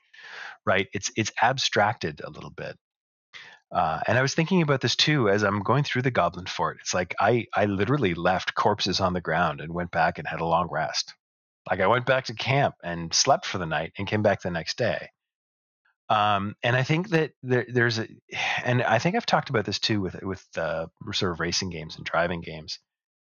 right? 0.65 0.87
It's 0.93 1.11
it's 1.17 1.31
abstracted 1.41 2.21
a 2.23 2.29
little 2.29 2.51
bit 2.51 2.77
uh, 3.71 4.01
and 4.07 4.17
I 4.17 4.21
was 4.21 4.33
thinking 4.33 4.61
about 4.61 4.81
this 4.81 4.95
too 4.95 5.29
as 5.29 5.43
I'm 5.43 5.63
going 5.63 5.83
through 5.83 6.01
the 6.01 6.11
Goblin 6.11 6.45
Fort. 6.45 6.79
It's 6.81 6.93
like 6.93 7.15
I 7.19 7.45
I 7.55 7.65
literally 7.65 8.13
left 8.13 8.53
corpses 8.55 8.99
on 8.99 9.13
the 9.13 9.21
ground 9.21 9.61
and 9.61 9.73
went 9.73 9.91
back 9.91 10.17
and 10.17 10.27
had 10.27 10.41
a 10.41 10.45
long 10.45 10.67
rest. 10.69 11.13
Like 11.69 11.79
I 11.79 11.87
went 11.87 12.05
back 12.05 12.25
to 12.25 12.33
camp 12.33 12.75
and 12.83 13.13
slept 13.13 13.45
for 13.45 13.59
the 13.59 13.65
night 13.65 13.93
and 13.97 14.07
came 14.07 14.23
back 14.23 14.41
the 14.41 14.51
next 14.51 14.77
day. 14.77 15.09
Um, 16.11 16.55
and 16.63 16.75
I 16.75 16.83
think 16.83 17.09
that 17.09 17.31
there, 17.41 17.65
there's 17.67 17.99
a, 17.99 18.07
and 18.65 18.81
I 18.83 18.99
think 18.99 19.15
I've 19.15 19.25
talked 19.25 19.49
about 19.49 19.65
this 19.65 19.79
too 19.79 20.01
with 20.01 20.21
with 20.21 20.45
uh, 20.57 20.87
sort 21.13 21.31
of 21.31 21.39
racing 21.39 21.69
games 21.69 21.95
and 21.95 22.05
driving 22.05 22.41
games, 22.41 22.79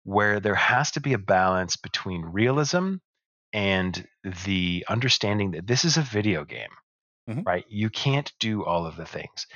where 0.03 0.39
there 0.39 0.55
has 0.55 0.91
to 0.91 1.01
be 1.01 1.13
a 1.13 1.17
balance 1.17 1.75
between 1.77 2.21
realism 2.21 2.95
and 3.53 4.07
the 4.45 4.85
understanding 4.89 5.51
that 5.51 5.67
this 5.67 5.85
is 5.85 5.97
a 5.97 6.01
video 6.01 6.45
game, 6.45 6.69
Mhm. 7.29 7.43
right? 7.45 7.65
You 7.69 7.89
can't 7.89 8.31
do 8.39 8.63
all 8.65 8.85
of 8.85 8.95
the 8.95 9.05
things 9.05 9.47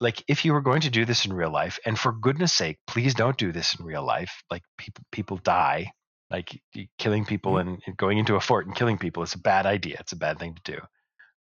like 0.00 0.22
if 0.28 0.44
you 0.44 0.52
were 0.52 0.60
going 0.60 0.82
to 0.82 0.90
do 0.90 1.04
this 1.04 1.26
in 1.26 1.32
real 1.32 1.50
life 1.50 1.78
and 1.84 1.98
for 1.98 2.12
goodness 2.12 2.52
sake 2.52 2.78
please 2.86 3.14
don't 3.14 3.36
do 3.38 3.52
this 3.52 3.74
in 3.78 3.84
real 3.84 4.04
life 4.04 4.42
like 4.50 4.62
people 4.76 5.04
people 5.10 5.36
die 5.38 5.90
like 6.30 6.60
killing 6.98 7.24
people 7.24 7.54
Mhm. 7.54 7.60
and, 7.60 7.82
and 7.86 7.96
going 7.96 8.18
into 8.18 8.36
a 8.36 8.40
fort 8.40 8.66
and 8.66 8.76
killing 8.76 8.98
people 8.98 9.22
is 9.22 9.34
a 9.34 9.38
bad 9.38 9.66
idea 9.66 9.96
it's 10.00 10.12
a 10.12 10.16
bad 10.16 10.38
thing 10.38 10.54
to 10.54 10.72
do 10.72 10.78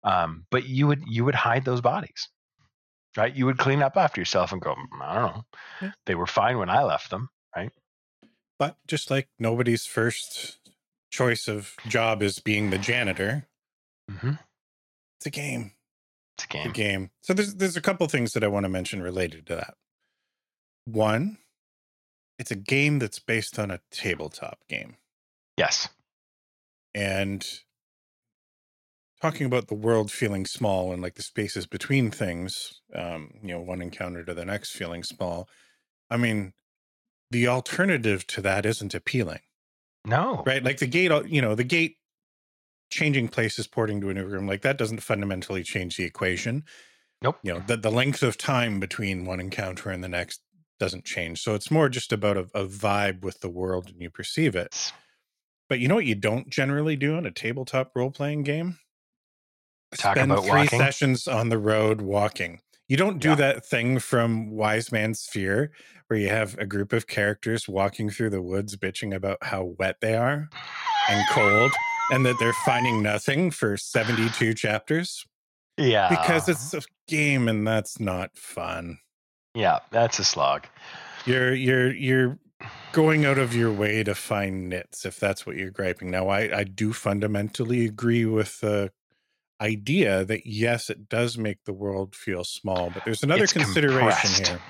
um, 0.05 0.47
but 0.51 0.67
you 0.69 0.87
would 0.87 1.03
you 1.07 1.25
would 1.25 1.35
hide 1.35 1.65
those 1.65 1.81
bodies 1.81 2.29
right 3.17 3.35
you 3.35 3.47
would 3.47 3.59
clean 3.59 3.83
up 3.83 3.97
after 3.97 4.21
yourself 4.21 4.53
and 4.53 4.61
go 4.61 4.75
"Mm, 4.75 5.03
i 5.03 5.15
don't 5.15 5.35
know 5.37 5.45
Yeah. 5.83 5.93
they 6.07 6.15
were 6.15 6.27
fine 6.27 6.59
when 6.59 6.71
i 6.71 6.83
left 6.83 7.11
them 7.11 7.29
right 7.57 7.73
But 8.59 8.77
just 8.87 9.11
like 9.11 9.29
nobody's 9.39 9.85
first 9.87 10.59
choice 11.11 11.49
of 11.49 11.75
job 11.89 12.23
is 12.23 12.39
being 12.41 12.71
the 12.71 12.79
janitor, 12.79 13.47
mm-hmm. 14.11 14.33
it's 15.19 15.27
a 15.27 15.31
game. 15.31 15.73
it's 16.37 16.45
a 16.45 16.47
It's 16.47 16.67
a 16.67 16.69
game 16.69 16.73
game. 16.73 17.11
So 17.23 17.33
there's 17.35 17.55
there's 17.55 17.77
a 17.77 17.83
couple 17.83 18.07
things 18.09 18.33
that 18.33 18.43
I 18.45 18.49
want 18.49 18.65
to 18.65 18.69
mention 18.71 19.03
related 19.03 19.47
to 19.47 19.57
that. 19.57 19.75
One, 20.87 21.39
it's 22.39 22.51
a 22.51 22.55
game 22.57 22.99
that's 22.99 23.19
based 23.19 23.59
on 23.59 23.71
a 23.71 23.81
tabletop 23.91 24.59
game. 24.69 24.97
yes 25.57 25.89
And 26.95 27.47
talking 29.21 29.47
about 29.47 29.69
the 29.69 29.75
world 29.75 30.11
feeling 30.11 30.47
small 30.47 30.93
and 30.93 31.03
like 31.03 31.15
the 31.15 31.23
spaces 31.23 31.67
between 31.67 32.11
things, 32.11 32.81
um, 32.95 33.31
you 33.43 33.49
know, 33.49 33.61
one 33.61 33.81
encounter 33.81 34.25
to 34.25 34.35
the 34.35 34.45
next 34.45 34.73
feeling 34.73 35.03
small. 35.03 35.49
I 36.11 36.17
mean, 36.17 36.53
the 37.31 37.49
alternative 37.49 38.27
to 38.29 38.41
that 38.43 38.67
isn't 38.67 38.95
appealing. 38.95 39.41
no. 40.05 40.43
Right? 40.47 40.63
Like 40.63 40.79
the 40.79 40.87
gate 40.87 41.11
you 41.27 41.41
know 41.41 41.55
the 41.55 41.65
gate 41.65 41.97
changing 42.91 43.29
places 43.29 43.67
porting 43.67 44.01
to 44.01 44.11
a 44.11 44.15
new 44.15 44.25
room 44.25 44.47
like 44.47 44.63
that 44.63 44.79
doesn't 44.79 45.03
fundamentally 45.03 45.63
change 45.63 45.97
the 45.97 46.05
equation. 46.05 46.65
Nope. 47.23 47.39
You 47.43 47.55
know 47.55 47.63
the, 47.67 47.77
the 47.77 47.91
length 47.91 48.23
of 48.23 48.39
time 48.39 48.79
between 48.79 49.25
one 49.25 49.41
encounter 49.41 49.91
and 49.91 50.05
the 50.05 50.09
next 50.09 50.41
doesn't 50.79 51.05
change. 51.05 51.41
So 51.41 51.55
it's 51.55 51.71
more 51.71 51.89
just 51.89 52.13
about 52.13 52.37
a, 52.37 52.47
a 52.55 52.67
vibe 52.67 53.23
with 53.23 53.41
the 53.41 53.49
world 53.49 53.89
and 53.89 54.01
you 54.01 54.11
perceive 54.11 54.55
it. 54.55 54.93
But 55.69 55.81
you 55.81 55.89
know 55.89 55.97
what 55.97 56.05
you 56.05 56.15
don't 56.15 56.49
generally 56.49 56.97
do 56.97 57.17
in 57.17 57.27
a 57.27 57.31
tabletop 57.33 57.91
role-playing 57.97 58.45
game 58.45 58.79
Talk 59.97 60.17
spend 60.17 60.33
about 60.33 60.45
three 60.45 60.53
walking? 60.63 60.79
sessions 60.79 61.27
on 61.29 61.49
the 61.49 61.59
road 61.59 62.01
walking. 62.01 62.61
You 62.89 62.97
don't 62.97 63.19
do 63.19 63.31
Yeah. 63.31 63.35
that 63.37 63.67
thing 63.67 63.99
from 63.99 64.51
wise 64.51 64.93
man's 64.93 65.27
fear 65.27 65.73
where 66.07 66.19
you 66.21 66.29
have 66.29 66.57
a 66.59 66.67
group 66.67 66.93
of 66.93 67.07
characters 67.09 67.69
walking 67.69 68.11
through 68.11 68.31
the 68.31 68.41
woods 68.43 68.77
bitching 68.77 69.15
about 69.15 69.39
how 69.43 69.75
wet 69.79 69.97
they 70.01 70.15
are 70.15 70.49
and 71.09 71.25
cold 71.33 71.73
and 72.13 72.25
that 72.25 72.37
they're 72.39 72.53
finding 72.65 73.03
nothing 73.03 73.51
for 73.51 73.77
72 73.77 74.55
chapters? 74.55 75.25
Yeah. 75.77 76.09
because 76.09 76.49
it's 76.49 76.73
a 76.75 76.83
game 77.09 77.49
and 77.49 77.67
that's 77.67 77.99
not 78.01 78.37
fun. 78.37 78.99
Yeah 79.55 79.81
that's 79.91 80.19
a 80.19 80.25
slog. 80.25 80.67
You're 81.25 81.55
you're 81.55 81.93
you're 81.93 82.39
going 82.93 83.27
out 83.27 83.37
of 83.39 83.55
your 83.55 83.71
way 83.73 84.03
to 84.05 84.15
find 84.15 84.69
nits 84.71 85.05
if 85.05 85.19
that's 85.21 85.45
what 85.45 85.57
you're 85.57 85.71
griping. 85.71 86.11
Now 86.11 86.29
i 86.29 86.59
i 86.59 86.65
do 86.65 86.93
fundamentally 86.93 87.85
agree 87.85 88.25
with 88.25 88.61
the 88.61 88.93
idea 89.61 90.25
that 90.25 90.47
yes 90.47 90.91
it 90.91 91.09
does 91.09 91.39
make 91.39 91.65
the 91.65 91.73
world 91.73 92.15
feel 92.15 92.45
small 92.45 92.91
but 92.91 93.05
there's 93.05 93.23
another 93.23 93.45
It's 93.45 93.53
consideration 93.53 94.31
compressed. 94.31 94.47
here 94.49 94.61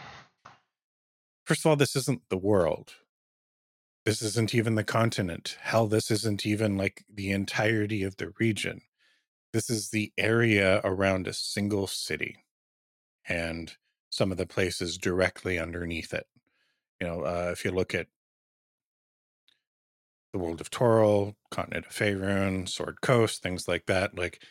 first 1.44 1.60
of 1.62 1.66
all 1.66 1.76
this 1.76 1.96
isn't 1.96 2.22
the 2.28 2.36
world 2.36 2.92
this 4.04 4.22
isn't 4.22 4.54
even 4.54 4.76
the 4.76 4.84
continent 4.84 5.56
hell 5.60 5.86
this 5.88 6.10
isn't 6.10 6.46
even 6.46 6.76
like 6.76 7.04
the 7.12 7.32
entirety 7.32 8.04
of 8.04 8.16
the 8.16 8.32
region 8.38 8.80
this 9.52 9.68
is 9.68 9.90
the 9.90 10.12
area 10.16 10.80
around 10.84 11.26
a 11.26 11.32
single 11.32 11.86
city 11.88 12.44
and 13.28 13.74
some 14.10 14.30
of 14.30 14.38
the 14.38 14.46
places 14.46 14.96
directly 14.98 15.58
underneath 15.58 16.14
it 16.14 16.26
you 17.00 17.06
know 17.08 17.22
uh, 17.22 17.48
if 17.52 17.64
you 17.64 17.72
look 17.72 17.92
at 17.92 18.06
the 20.32 20.38
world 20.42 20.60
of 20.60 20.70
Toril, 20.70 21.34
continent 21.50 21.86
of 21.86 21.92
Faerun, 21.92 22.68
Sword 22.68 23.00
Coast, 23.00 23.42
things 23.42 23.66
like 23.66 23.86
that. 23.86 24.18
Like 24.18 24.42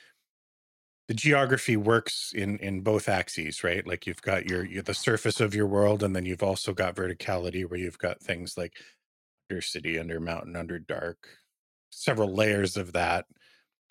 the 1.07 1.13
geography 1.13 1.77
works 1.77 2.31
in 2.33 2.57
in 2.59 2.81
both 2.81 3.07
axes, 3.07 3.63
right? 3.63 3.85
Like 3.85 4.07
you've 4.07 4.21
got 4.21 4.49
your, 4.49 4.65
your 4.65 4.81
the 4.81 4.93
surface 4.93 5.39
of 5.39 5.53
your 5.53 5.67
world, 5.67 6.01
and 6.01 6.15
then 6.15 6.25
you've 6.25 6.43
also 6.43 6.73
got 6.73 6.95
verticality 6.95 7.67
where 7.69 7.79
you've 7.79 7.99
got 7.99 8.21
things 8.21 8.57
like 8.57 8.73
under 9.49 9.61
city, 9.61 9.99
under 9.99 10.19
mountain, 10.19 10.55
under 10.55 10.79
dark, 10.79 11.27
several 11.91 12.33
layers 12.33 12.75
of 12.75 12.93
that. 12.93 13.25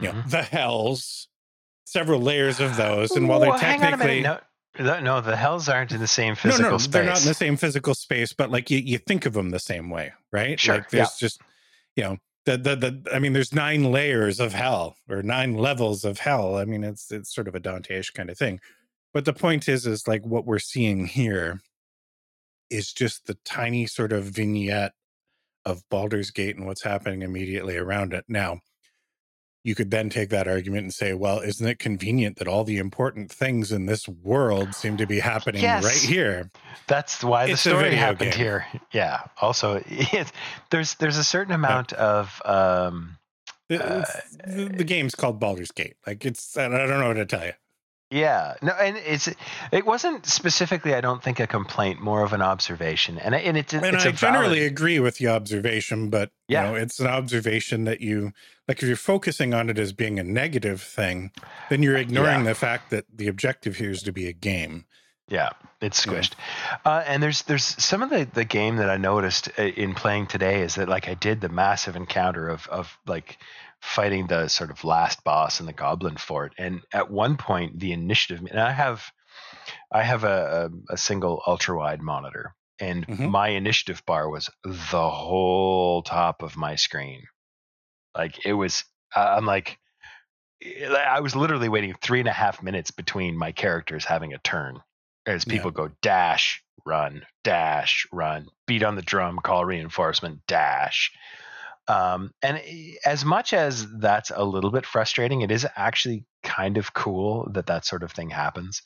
You 0.01 0.09
know, 0.09 0.15
mm-hmm. 0.15 0.31
the 0.31 0.43
hells, 0.43 1.29
several 1.85 2.21
layers 2.21 2.59
of 2.59 2.77
those, 2.77 3.13
and 3.13 3.29
while 3.29 3.39
they're 3.39 3.51
Well, 3.51 3.59
hang 3.59 3.81
on 3.81 3.87
a 3.87 3.91
technically. 3.91 4.23
No, 4.23 4.41
the- 4.77 5.01
no, 5.01 5.21
the 5.21 5.37
hells 5.37 5.69
aren't 5.69 5.93
in 5.93 6.01
the 6.01 6.09
same 6.09 6.35
physical 6.35 6.73
no, 6.73 6.79
space. 6.79 6.93
they're 6.93 7.05
not 7.05 7.21
in 7.21 7.29
the 7.29 7.35
same 7.35 7.57
physical 7.57 7.95
space, 7.95 8.33
but 8.33 8.51
like 8.51 8.73
you, 8.73 8.79
you 8.79 8.99
think 8.99 9.25
of 9.25 9.35
them 9.35 9.51
the 9.51 9.61
same 9.61 9.89
way, 9.89 10.13
right? 10.33 10.59
Sure, 10.59 10.77
Like 10.77 10.91
there's 10.91 11.15
just, 11.15 11.41
you 11.95 12.03
know, 12.03 12.19
the, 12.45 12.57
the 12.59 12.77
the 12.77 13.03
I 13.13 13.19
mean, 13.19 13.33
there's 13.33 13.55
nine 13.55 13.91
layers 13.91 14.41
of 14.41 14.53
hell 14.53 14.97
or 15.09 15.23
nine 15.23 15.55
levels 15.55 16.05
of 16.05 16.19
hell. 16.19 16.57
I 16.57 16.65
mean, 16.65 16.85
it's 16.85 17.11
it's 17.11 17.35
sort 17.35 17.49
of 17.49 17.55
a 17.55 17.61
Dante-ish 17.61 18.11
kind 18.11 18.31
of 18.31 18.39
thing. 18.39 18.61
But 19.13 19.25
the 19.25 19.33
point 19.33 19.69
is, 19.69 19.87
is 19.87 20.09
like 20.09 20.25
what 20.27 20.45
we're 20.45 20.59
seeing 20.59 21.07
here 21.07 21.61
is 22.71 22.93
just 22.93 23.27
the 23.27 23.39
tiny 23.45 23.87
sort 23.87 24.13
of 24.13 24.25
vignette 24.25 24.93
of 25.65 25.83
Baldur's 25.89 26.31
Gate 26.31 26.57
and 26.57 26.67
what's 26.67 26.83
happening 26.83 27.23
immediately 27.23 27.77
around 27.77 28.13
it. 28.13 28.25
Now, 28.29 28.61
you 29.65 29.75
could 29.75 29.91
then 29.91 30.11
take 30.11 30.29
that 30.29 30.47
argument 30.47 30.83
and 30.83 30.95
say, 30.95 31.15
well, 31.15 31.41
isn't 31.41 31.67
it 31.67 31.79
convenient 31.79 32.37
that 32.37 32.47
all 32.47 32.65
the 32.65 32.77
important 32.77 33.33
things 33.33 33.73
in 33.73 33.87
this 33.87 34.07
world 34.07 34.75
seem 34.75 34.97
to 34.99 35.07
be 35.07 35.19
happening 35.21 35.63
Yes. 35.63 35.83
right 35.85 36.11
here? 36.11 36.51
That's 36.87 37.25
why 37.25 37.47
the 37.47 37.53
It's 37.53 37.65
a 37.67 37.71
story 37.71 37.95
happened 37.95 38.33
game. 38.33 38.39
here. 38.41 38.67
Yeah. 38.93 39.21
Also, 39.41 39.83
it's, 39.89 40.31
there's 40.71 40.95
there's 40.97 41.17
a 41.17 41.25
certain 41.25 41.55
amount 41.55 41.93
of 41.95 42.41
um, 42.45 43.17
The, 43.71 43.83
Uh, 43.83 44.05
the, 44.47 44.65
the 44.67 44.85
game's 44.85 45.15
called 45.15 45.41
Baldur's 45.41 45.71
Gate. 45.73 45.97
Like 46.07 46.25
it's, 46.27 46.57
I 46.59 46.69
don't 46.69 46.89
know 47.01 47.09
what 47.09 47.15
to 47.15 47.25
tell 47.27 47.47
you. 47.47 47.53
Yeah, 48.15 48.55
no, 48.63 48.73
and 48.73 48.97
it's 48.97 49.29
it 49.73 49.85
wasn't 49.85 50.25
specifically. 50.25 50.95
I 50.95 51.01
don't 51.01 51.21
think 51.21 51.41
a 51.41 51.49
complaint, 51.49 52.01
more 52.01 52.23
of 52.23 52.33
an 52.33 52.43
observation, 52.43 53.19
and 53.19 53.35
and 53.35 53.57
it's 53.57 53.73
And 53.75 53.85
it's 53.85 54.07
I 54.07 54.13
generally 54.13 54.61
valid, 54.61 54.73
agree 54.73 55.01
with 55.01 55.19
the 55.19 55.27
observation, 55.29 56.11
but 56.11 56.31
Yeah. 56.47 56.63
you 56.63 56.69
know, 56.69 56.75
it's 56.77 57.01
an 57.01 57.09
observation 57.09 57.85
that 57.85 58.01
you 58.01 58.33
like 58.69 58.81
if 58.83 58.87
you're 58.89 58.97
focusing 58.97 59.53
on 59.53 59.69
it 59.69 59.79
as 59.81 59.93
being 59.93 60.21
a 60.21 60.25
negative 60.25 60.81
thing, 60.81 61.33
then 61.71 61.83
you're 61.83 61.97
ignoring 61.97 62.45
the 62.45 62.55
fact 62.55 62.91
that 62.91 63.07
the 63.13 63.27
objective 63.27 63.77
here 63.79 63.91
is 63.91 64.03
to 64.05 64.13
be 64.13 64.29
a 64.29 64.33
game. 64.33 64.85
yeah, 65.29 65.51
it's 65.81 66.07
Yeah. 66.07 66.13
squished. 66.13 66.33
Uh, 66.85 67.03
and 67.07 67.21
there's 67.23 67.43
there's 67.43 67.65
some 67.83 68.03
of 68.03 68.11
the 68.11 68.29
the 68.33 68.45
game 68.45 68.77
that 68.77 68.91
I 68.91 68.97
noticed 68.99 69.49
uh, 69.59 69.63
in 69.63 69.95
playing 69.95 70.27
today 70.29 70.61
is 70.63 70.75
that 70.77 70.89
like 70.89 71.09
I 71.09 71.15
did 71.15 71.41
the 71.41 71.49
massive 71.49 71.97
encounter 71.97 72.49
of 72.49 72.69
of 72.69 72.97
like 73.07 73.39
fighting 73.85 74.27
the 74.27 74.49
sort 74.49 74.71
of 74.71 74.83
last 74.83 75.23
boss 75.25 75.61
in 75.61 75.67
the 75.67 75.73
Goblin 75.73 76.17
Fort, 76.17 76.55
and 76.59 76.81
at 76.93 77.11
one 77.11 77.37
point 77.37 77.79
the 77.79 77.93
initiative, 77.93 78.45
and 78.51 78.59
I 78.59 78.73
have 78.73 79.13
I 79.93 80.03
have 80.03 80.25
a 80.25 80.71
a, 80.91 80.95
a 80.95 80.97
single 80.97 81.43
ultra 81.47 81.77
wide 81.77 82.03
monitor, 82.03 82.55
and 82.81 83.07
Mhm. 83.07 83.31
my 83.31 83.49
initiative 83.49 84.03
bar 84.07 84.29
was 84.29 84.51
the 84.65 85.11
whole 85.11 86.03
top 86.03 86.43
of 86.43 86.57
my 86.57 86.77
screen. 86.77 87.25
Like 88.17 88.45
it 88.47 88.55
was, 88.55 88.85
uh, 89.15 89.35
I'm 89.37 89.47
like, 89.47 89.79
I 90.65 91.21
was 91.21 91.37
literally 91.37 91.69
waiting 91.69 91.95
three 92.01 92.21
and 92.21 92.29
a 92.29 92.33
half 92.33 92.63
minutes 92.63 92.91
between 92.91 93.37
my 93.37 93.53
characters 93.53 94.05
having 94.05 94.33
a 94.33 94.39
turn 94.39 94.81
as 95.27 95.45
Yeah. 95.47 95.53
people 95.53 95.71
go 95.73 95.91
dash, 96.01 96.63
run, 96.87 97.27
dash, 97.43 98.07
run, 98.13 98.49
beat 98.67 98.83
on 98.83 98.95
the 98.95 99.03
drum, 99.03 99.39
call 99.43 99.65
reinforcement, 99.65 100.47
dash. 100.47 101.11
Um, 101.89 102.33
and 102.43 102.63
as 103.05 103.25
much 103.25 103.53
as 103.53 103.87
that's 103.99 104.31
a 104.35 104.45
little 104.45 104.71
bit 104.71 104.87
frustrating, 104.87 105.43
it 105.43 105.51
is 105.51 105.67
actually 105.77 106.25
kind 106.43 106.79
of 106.79 106.95
cool 106.95 107.49
that 107.53 107.67
that 107.67 107.85
sort 107.85 108.03
of 108.03 108.13
thing 108.13 108.31
happens. 108.31 108.83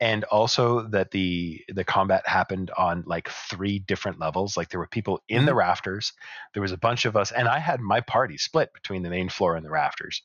And 0.00 0.24
also 0.24 0.82
that 0.88 1.10
the 1.10 1.62
the 1.68 1.84
combat 1.84 2.26
happened 2.26 2.70
on 2.76 3.02
like 3.06 3.28
three 3.30 3.80
different 3.80 4.20
levels. 4.20 4.56
Like 4.56 4.68
there 4.70 4.78
were 4.80 4.86
people 4.86 5.20
in 5.28 5.44
the 5.44 5.54
rafters, 5.54 6.12
there 6.54 6.62
was 6.62 6.72
a 6.72 6.78
bunch 6.78 7.04
of 7.04 7.16
us, 7.16 7.32
and 7.32 7.48
I 7.48 7.58
had 7.58 7.80
my 7.80 8.00
party 8.00 8.38
split 8.38 8.72
between 8.72 9.02
the 9.02 9.10
main 9.10 9.28
floor 9.28 9.56
and 9.56 9.64
the 9.66 9.70
rafters. 9.70 10.22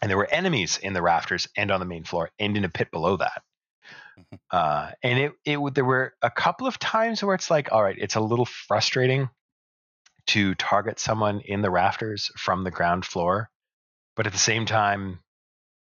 And 0.00 0.10
there 0.10 0.16
were 0.18 0.30
enemies 0.30 0.78
in 0.78 0.92
the 0.92 1.02
rafters 1.02 1.48
and 1.56 1.70
on 1.70 1.80
the 1.80 1.86
main 1.86 2.04
floor 2.04 2.30
and 2.38 2.56
in 2.56 2.64
a 2.64 2.68
pit 2.68 2.90
below 2.92 3.16
that. 3.16 3.42
Mhm. 4.18 4.38
Uh, 4.50 4.92
and 5.02 5.18
it 5.18 5.32
it 5.44 5.56
would- 5.60 5.74
there 5.74 5.84
were 5.84 6.14
a 6.22 6.30
couple 6.30 6.66
of 6.66 6.78
times 6.78 7.22
where 7.22 7.34
it's 7.34 7.50
like, 7.50 7.72
all 7.72 7.82
right, 7.82 7.96
it's 7.98 8.16
a 8.16 8.20
little 8.20 8.46
frustrating 8.46 9.28
to 10.28 10.54
target 10.56 10.98
someone 10.98 11.40
in 11.40 11.62
the 11.62 11.70
rafters 11.70 12.30
from 12.36 12.64
the 12.64 12.70
ground 12.70 13.04
floor, 13.04 13.50
but 14.16 14.26
at 14.26 14.32
the 14.32 14.38
same 14.38 14.66
time, 14.66 15.20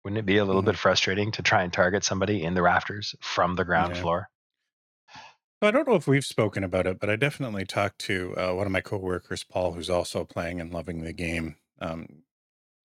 wouldn't 0.05 0.19
it 0.19 0.26
be 0.26 0.38
a 0.38 0.45
little 0.45 0.62
Mhm. 0.62 0.66
bit 0.66 0.78
frustrating 0.78 1.33
to 1.33 1.43
try 1.43 1.62
and 1.62 1.73
target 1.73 2.05
somebody 2.05 2.43
in 2.43 2.55
the 2.55 2.62
rafters 2.62 3.14
from 3.21 3.57
the 3.57 3.64
ground 3.64 3.97
Yeah. 3.97 4.00
floor? 4.00 4.28
I 5.62 5.71
don't 5.71 5.88
know 5.88 5.95
if 5.95 6.07
we've 6.07 6.25
spoken 6.25 6.62
about 6.64 6.87
it, 6.87 7.00
but 7.00 7.11
I 7.11 7.16
definitely 7.16 7.64
talked 7.64 7.99
to 8.00 8.37
uh, 8.37 8.52
one 8.55 8.66
of 8.66 8.73
my 8.73 8.83
coworkers, 8.83 9.43
Paul, 9.43 9.73
who's 9.73 9.90
also 9.90 10.25
playing 10.25 10.61
and 10.61 10.73
loving 10.73 11.02
the 11.02 11.12
game. 11.14 11.57
Um, 11.81 12.25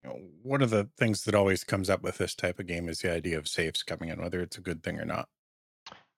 you 0.03 0.09
know, 0.09 0.15
one 0.41 0.61
of 0.61 0.69
the 0.69 0.89
things 0.97 1.23
that 1.25 1.35
always 1.35 1.63
comes 1.63 1.89
up 1.89 2.01
with 2.01 2.17
this 2.17 2.33
type 2.33 2.59
of 2.59 2.67
game 2.67 2.89
is 2.89 2.99
the 2.99 3.11
idea 3.11 3.37
of 3.37 3.47
save 3.47 3.73
scumming 3.73 4.11
in, 4.11 4.21
whether 4.21 4.41
it's 4.41 4.57
a 4.57 4.61
good 4.61 4.83
thing 4.83 4.99
or 4.99 5.05
not. 5.05 5.29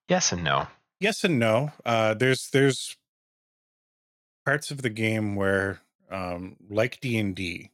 Yes 0.08 0.32
and 0.32 0.44
no. 0.44 0.68
Yes 1.00 1.24
and 1.24 1.40
no. 1.40 1.72
Uh, 1.86 2.14
there's 2.14 2.50
there's 2.52 2.98
parts 4.46 4.72
of 4.72 4.82
the 4.82 4.90
game 4.90 5.36
where, 5.36 5.82
um, 6.10 6.58
like 6.70 7.00
D 7.00 7.18
and 7.18 7.36
D, 7.36 7.72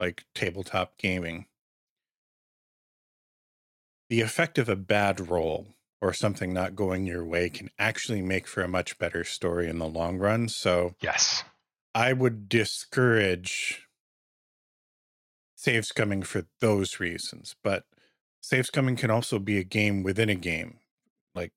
like 0.00 0.24
tabletop 0.34 0.98
gaming, 0.98 1.46
the 4.08 4.20
effect 4.20 4.58
of 4.58 4.68
a 4.68 4.76
bad 4.76 5.28
roll 5.28 5.66
or 6.00 6.12
something 6.12 6.52
not 6.52 6.76
going 6.76 7.06
your 7.06 7.24
way 7.24 7.50
can 7.50 7.70
actually 7.78 8.22
make 8.22 8.46
for 8.46 8.62
a 8.62 8.68
much 8.68 8.98
better 8.98 9.24
story 9.24 9.68
in 9.68 9.78
the 9.78 9.88
long 9.88 10.18
run. 10.18 10.48
So 10.48 10.94
Yes. 11.00 11.42
I 11.94 12.12
would 12.12 12.48
discourage 12.48 13.86
save 15.56 15.82
scumming 15.82 16.24
for 16.24 16.46
those 16.60 17.00
reasons, 17.00 17.56
but 17.64 17.84
save 18.40 18.66
scumming 18.66 18.96
can 18.96 19.10
also 19.10 19.38
be 19.40 19.58
a 19.58 19.64
game 19.64 20.04
within 20.04 20.28
a 20.28 20.36
game. 20.36 20.78
Like 21.34 21.52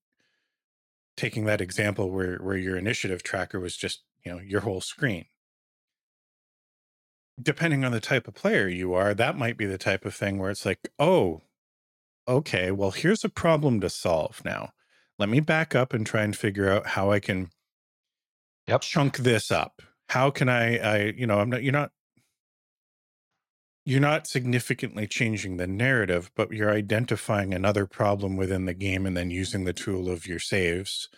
taking 1.16 1.46
that 1.46 1.62
example 1.62 2.10
where 2.10 2.38
where 2.38 2.58
your 2.58 2.78
initiative 2.78 3.22
tracker 3.22 3.60
was 3.60 3.78
just, 3.78 4.02
you 4.26 4.32
know, 4.34 4.40
your 4.40 4.62
whole 4.62 4.82
screen. 4.82 5.26
Depending 7.42 7.84
on 7.84 7.92
the 7.92 8.00
type 8.00 8.28
of 8.28 8.36
player 8.36 8.68
you 8.68 8.94
are, 8.94 9.14
that 9.14 9.38
might 9.38 9.58
be 9.58 9.66
the 9.66 9.78
type 9.78 10.06
of 10.06 10.14
thing 10.16 10.38
where 10.38 10.50
it's 10.52 10.66
like, 10.66 10.90
"Oh, 11.00 11.42
okay, 12.28 12.72
well, 12.72 12.92
here's 12.92 13.24
a 13.26 13.30
problem 13.30 13.82
to 13.82 13.90
solve 13.90 14.44
now. 14.46 14.74
Let 15.20 15.30
me 15.30 15.40
back 15.42 15.76
up 15.76 15.94
and 15.94 16.06
try 16.08 16.24
and 16.24 16.36
figure 16.38 16.70
out 16.70 16.88
how 16.88 17.12
I 17.12 17.20
can 17.22 17.52
Yep. 18.68 18.82
chunk 18.82 19.18
this 19.18 19.52
up. 19.52 19.82
How 20.10 20.30
can 20.32 20.50
I 20.50 20.78
I 20.78 20.98
you 21.16 21.28
know, 21.28 21.40
I'm 21.40 21.50
not 21.50 21.64
you're 21.64 21.74
not 21.74 21.92
you're 23.86 24.00
not 24.00 24.28
significantly 24.28 25.08
changing 25.08 25.58
the 25.58 25.68
narrative, 25.68 26.32
but 26.36 26.52
you're 26.52 26.72
identifying 26.72 27.54
another 27.54 27.88
problem 27.88 28.38
within 28.38 28.66
the 28.66 28.74
game 28.74 29.06
and 29.06 29.18
then 29.18 29.32
using 29.32 29.64
the 29.64 29.74
tool 29.74 30.10
of 30.10 30.28
your 30.28 30.40
saves 30.40 31.10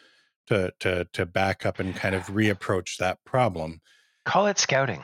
to 0.48 0.74
to 0.80 1.06
to 1.14 1.26
back 1.26 1.66
up 1.66 1.80
and 1.80 1.96
kind 1.96 2.16
of 2.16 2.24
reapproach 2.28 2.98
that 2.98 3.24
problem. 3.26 3.82
Call 4.26 4.48
it 4.48 4.58
scouting. 4.60 5.04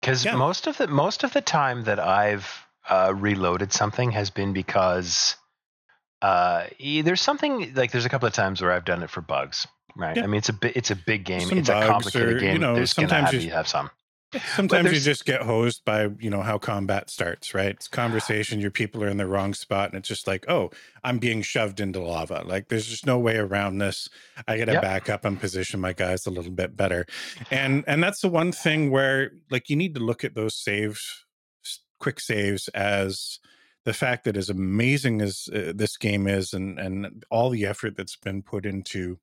Because 0.00 0.24
Yeah. 0.24 0.36
most 0.36 0.66
of 0.66 0.76
the 0.78 0.86
most 0.86 1.24
of 1.24 1.32
the 1.32 1.40
time 1.40 1.84
that 1.84 1.98
I've 1.98 2.48
uh, 2.88 3.12
reloaded 3.16 3.72
something 3.72 4.12
has 4.12 4.30
been 4.30 4.52
because 4.52 5.36
uh, 6.22 6.66
there's 6.80 7.20
something 7.20 7.74
like 7.74 7.90
there's 7.90 8.04
a 8.04 8.08
couple 8.08 8.26
of 8.28 8.32
times 8.34 8.62
where 8.62 8.72
I've 8.72 8.84
done 8.84 9.02
it 9.02 9.10
for 9.10 9.20
bugs. 9.20 9.66
Right. 9.96 10.16
Yeah. 10.16 10.24
I 10.24 10.26
mean, 10.26 10.38
it's 10.38 10.48
a 10.48 10.78
it's 10.78 10.90
a 10.90 10.96
big 10.96 11.24
game. 11.24 11.40
Some 11.48 11.58
it's 11.58 11.68
a 11.68 11.86
complicated 11.86 12.36
or, 12.36 12.38
game. 12.40 12.52
you 12.54 12.58
know, 12.58 12.74
there's 12.74 12.92
gonna 12.92 13.08
sometimes 13.08 13.32
have, 13.32 13.34
you- 13.42 13.48
you 13.48 13.54
have 13.54 13.66
some. 13.68 13.90
Sometimes 14.54 14.92
you 14.92 15.00
just 15.00 15.24
get 15.24 15.42
hosed 15.42 15.84
by, 15.84 16.08
you 16.18 16.30
know, 16.30 16.42
how 16.42 16.58
combat 16.58 17.08
starts, 17.10 17.54
right? 17.54 17.70
It's 17.70 17.88
conversation, 17.88 18.60
your 18.60 18.70
people 18.72 19.02
are 19.02 19.08
in 19.08 19.16
the 19.16 19.26
wrong 19.26 19.54
spot, 19.54 19.90
and 19.90 19.98
it's 19.98 20.08
just 20.08 20.26
like, 20.26 20.44
oh, 20.48 20.70
I'm 21.04 21.18
being 21.18 21.42
shoved 21.42 21.80
into 21.80 22.00
lava. 22.00 22.42
Like 22.44 22.68
there's 22.68 22.86
just 22.86 23.06
no 23.06 23.18
way 23.18 23.36
around 23.36 23.78
this. 23.78 24.08
I 24.46 24.58
gotta 24.58 24.72
Yep. 24.72 24.82
back 24.82 25.08
up 25.08 25.24
and 25.24 25.40
position 25.40 25.80
my 25.80 25.92
guys 25.92 26.26
a 26.26 26.30
little 26.30 26.50
bit 26.52 26.76
better. 26.76 27.06
And 27.50 27.84
and 27.86 28.02
that's 28.02 28.20
the 28.20 28.28
one 28.28 28.52
thing 28.52 28.90
where 28.90 29.30
like 29.50 29.70
you 29.70 29.76
need 29.76 29.94
to 29.94 30.00
look 30.00 30.24
at 30.24 30.34
those 30.34 30.54
saves, 30.56 31.24
quick 32.00 32.20
saves 32.20 32.68
as 32.68 33.38
the 33.84 33.94
fact 33.94 34.24
that 34.24 34.36
as 34.36 34.50
amazing 34.50 35.20
as 35.22 35.48
uh, 35.54 35.72
this 35.74 35.96
game 35.96 36.26
is 36.26 36.52
and 36.52 36.78
and 36.78 37.24
all 37.30 37.48
the 37.48 37.64
effort 37.64 37.96
that's 37.96 38.16
been 38.16 38.42
put 38.42 38.66
into 38.66 39.18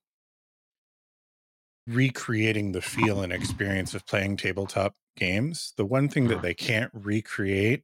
recreating 1.87 2.71
the 2.71 2.81
feel 2.81 3.21
and 3.21 3.33
experience 3.33 3.93
of 3.93 4.05
playing 4.05 4.37
tabletop 4.37 4.95
games 5.17 5.73
the 5.77 5.85
one 5.85 6.07
thing 6.09 6.27
that 6.27 6.41
they 6.41 6.53
can't 6.53 6.89
recreate 6.93 7.83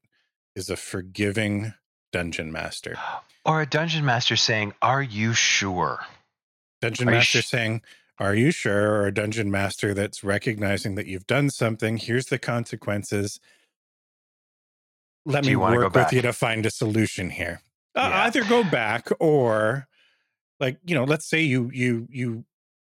is 0.55 0.69
a 0.69 0.75
forgiving 0.75 1.73
dungeon 2.11 2.51
master. 2.51 2.97
Or 3.45 3.61
a 3.61 3.65
dungeon 3.65 4.03
master 4.03 4.35
saying, 4.35 4.73
"Are 4.81 5.01
you 5.03 5.33
sure?" 5.33 5.99
dungeon 6.81 7.07
Are 7.09 7.11
master 7.11 7.41
sh- 7.41 7.45
saying 7.47 7.81
are 8.19 8.35
you 8.35 8.51
sure? 8.51 8.91
or 8.95 9.07
a 9.07 9.13
dungeon 9.13 9.49
master 9.49 9.93
that's 9.93 10.23
recognizing 10.23 10.95
that 10.95 11.05
you've 11.07 11.27
done 11.27 11.49
something 11.49 11.97
here's 11.97 12.25
the 12.27 12.39
consequences. 12.39 13.39
Let 15.25 15.43
Do 15.43 15.49
me 15.51 15.55
work 15.55 15.83
with 15.83 15.93
back? 15.93 16.11
you 16.11 16.21
to 16.23 16.33
find 16.33 16.65
a 16.65 16.71
solution 16.71 17.29
here. 17.29 17.61
Uh, 17.95 18.09
either 18.25 18.43
go 18.43 18.63
back 18.63 19.07
or 19.19 19.87
like 20.59 20.77
you 20.85 20.95
know 20.95 21.03
let's 21.03 21.25
say 21.25 21.41
you 21.41 21.69
you 21.73 22.07
you 22.09 22.45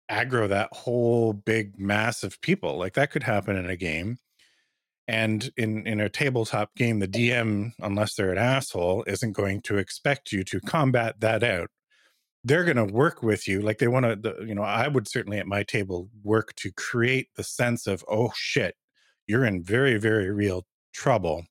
aggro 0.10 0.50
that 0.50 0.70
whole 0.72 1.34
big 1.34 1.80
mass 1.80 2.24
of 2.24 2.42
people 2.42 2.78
like 2.78 2.94
that 2.94 3.12
could 3.12 3.24
happen 3.24 3.56
in 3.56 3.70
a 3.70 3.76
game. 3.76 4.18
And 5.08 5.50
in 5.58 5.88
in 5.88 6.00
a 6.00 6.10
tabletop 6.10 6.76
game 6.76 7.00
the 7.00 7.08
dm 7.08 7.72
unless 7.80 8.14
they're 8.14 8.32
an 8.32 8.38
asshole 8.38 9.04
isn't 9.08 9.34
going 9.34 9.62
to 9.62 9.78
expect 9.78 10.32
you 10.32 10.44
to 10.46 10.60
combat 10.62 11.20
that 11.22 11.44
out. 11.44 11.70
They're 12.44 12.64
going 12.64 12.78
to 12.78 12.86
work 12.86 13.24
with 13.24 13.48
you 13.48 13.62
like 13.62 13.80
they 13.80 13.88
want 13.88 14.24
to 14.24 14.36
you 14.46 14.54
know 14.54 14.62
i 14.62 14.88
would 14.88 15.08
certainly 15.08 15.40
at 15.40 15.48
my 15.48 15.64
table 15.64 16.10
work 16.24 16.54
to 16.58 16.72
create 16.72 17.30
the 17.36 17.44
sense 17.44 17.88
of 17.88 18.06
oh 18.08 18.32
shit 18.36 18.76
you're 19.28 19.46
in 19.46 19.64
very 19.64 19.98
very 19.98 20.30
real 20.30 20.66
trouble. 20.94 21.46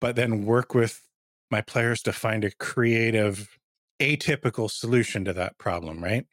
But 0.00 0.16
then 0.16 0.44
work 0.44 0.74
with 0.74 1.02
my 1.50 1.62
players 1.62 2.02
to 2.02 2.12
find 2.12 2.44
a 2.44 2.50
creative 2.52 3.58
atypical 4.00 4.70
solution 4.70 5.24
to 5.24 5.32
that 5.32 5.58
problem 5.58 6.04
right 6.04 6.26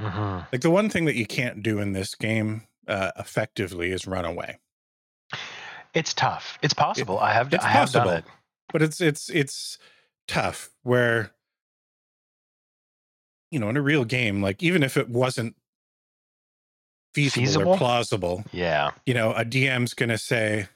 hmm 0.00 0.38
like 0.52 0.62
the 0.62 0.70
one 0.70 0.88
thing 0.88 1.04
that 1.04 1.14
you 1.16 1.26
can't 1.26 1.62
do 1.62 1.78
in 1.78 1.92
this 1.92 2.14
game 2.14 2.62
uh, 2.88 3.12
effectively 3.18 3.90
is 3.92 4.06
run 4.06 4.24
away 4.24 4.58
It's 5.94 6.14
tough. 6.14 6.58
It's 6.62 6.74
possible. 6.74 7.18
I 7.18 7.32
have. 7.32 7.52
it's 7.52 7.64
I 7.64 7.68
have 7.68 7.92
done 7.92 8.08
it. 8.08 8.24
but 8.72 8.82
it's 8.82 9.00
it's 9.00 9.28
it's 9.30 9.78
tough 10.26 10.70
where 10.82 11.32
you 13.50 13.58
know 13.58 13.68
in 13.68 13.76
a 13.76 13.82
real 13.82 14.04
game 14.04 14.40
like 14.42 14.62
even 14.62 14.82
if 14.82 14.96
it 14.96 15.08
wasn't 15.08 15.54
feasible, 17.14 17.44
Feasible? 17.46 17.72
or 17.72 17.76
plausible 17.78 18.44
Yeah. 18.52 18.92
you 19.06 19.14
know 19.14 19.32
a 19.32 19.44
dm's 19.44 19.94
gonna 19.94 20.18
say 20.18 20.68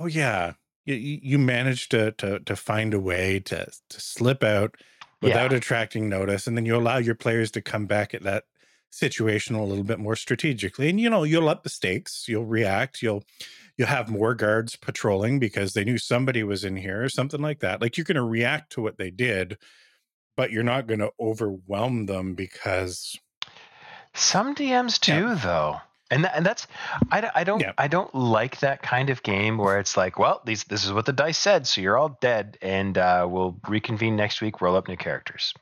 oh 0.00 0.06
yeah 0.06 0.54
you, 0.84 0.94
you 0.96 1.20
you 1.22 1.38
manage 1.38 1.88
to 1.90 2.10
to 2.12 2.40
to 2.40 2.56
find 2.56 2.92
a 2.94 2.98
way 3.00 3.38
to 3.40 3.66
to 3.90 4.00
slip 4.00 4.42
out 4.42 4.76
without 5.22 5.52
attracting 5.52 6.08
notice, 6.08 6.46
and 6.46 6.56
then 6.56 6.66
you 6.66 6.76
allow 6.76 6.98
your 6.98 7.14
players 7.14 7.50
to 7.52 7.62
come 7.62 7.86
back 7.86 8.14
at 8.14 8.22
that 8.22 8.44
situation 8.90 9.54
a 9.54 9.64
little 9.64 9.84
bit 9.84 9.98
more 9.98 10.16
strategically. 10.16 10.88
And 10.88 11.00
you 11.00 11.10
know, 11.10 11.24
you'll 11.24 11.48
up 11.48 11.62
the 11.62 11.68
stakes, 11.68 12.26
you'll 12.28 12.46
react, 12.46 13.02
you'll 13.02 13.24
you'll 13.76 13.88
have 13.88 14.08
more 14.08 14.34
guards 14.34 14.76
patrolling 14.76 15.38
because 15.38 15.72
they 15.74 15.84
knew 15.84 15.98
somebody 15.98 16.42
was 16.42 16.64
in 16.64 16.76
here 16.76 17.02
or 17.02 17.08
something 17.08 17.40
like 17.40 17.60
that. 17.60 17.80
Like 17.80 17.96
you're 17.96 18.04
going 18.04 18.16
to 18.16 18.22
react 18.22 18.72
to 18.72 18.82
what 18.82 18.98
they 18.98 19.10
did, 19.10 19.58
but 20.36 20.50
you're 20.50 20.62
not 20.62 20.86
going 20.86 21.00
to 21.00 21.12
overwhelm 21.20 22.06
them 22.06 22.34
because 22.34 23.18
Some 24.14 24.54
DMs 24.54 25.00
do 25.00 25.12
Yeah. 25.12 25.40
though, 25.42 25.80
and 26.10 26.26
and 26.26 26.44
that's 26.46 26.66
I, 27.10 27.20
don't- 27.20 27.32
I 27.34 27.44
don't 27.44 27.60
Yeah. 27.60 27.72
I 27.78 27.88
don't 27.88 28.14
like 28.14 28.60
that 28.60 28.82
kind 28.82 29.10
of 29.10 29.22
game 29.22 29.58
where 29.58 29.78
it's 29.78 29.96
like, 29.96 30.18
well, 30.18 30.40
these 30.44 30.64
this 30.64 30.84
is 30.84 30.92
what 30.92 31.06
the 31.06 31.12
dice 31.12 31.38
said, 31.38 31.66
so 31.66 31.80
you're 31.80 31.96
all 31.98 32.18
dead, 32.20 32.56
and 32.62 32.96
uh, 32.96 33.26
we'll 33.28 33.58
reconvene 33.68 34.16
next 34.16 34.40
week, 34.40 34.60
roll 34.60 34.76
up 34.76 34.88
new 34.88 34.96
characters, 34.96 35.52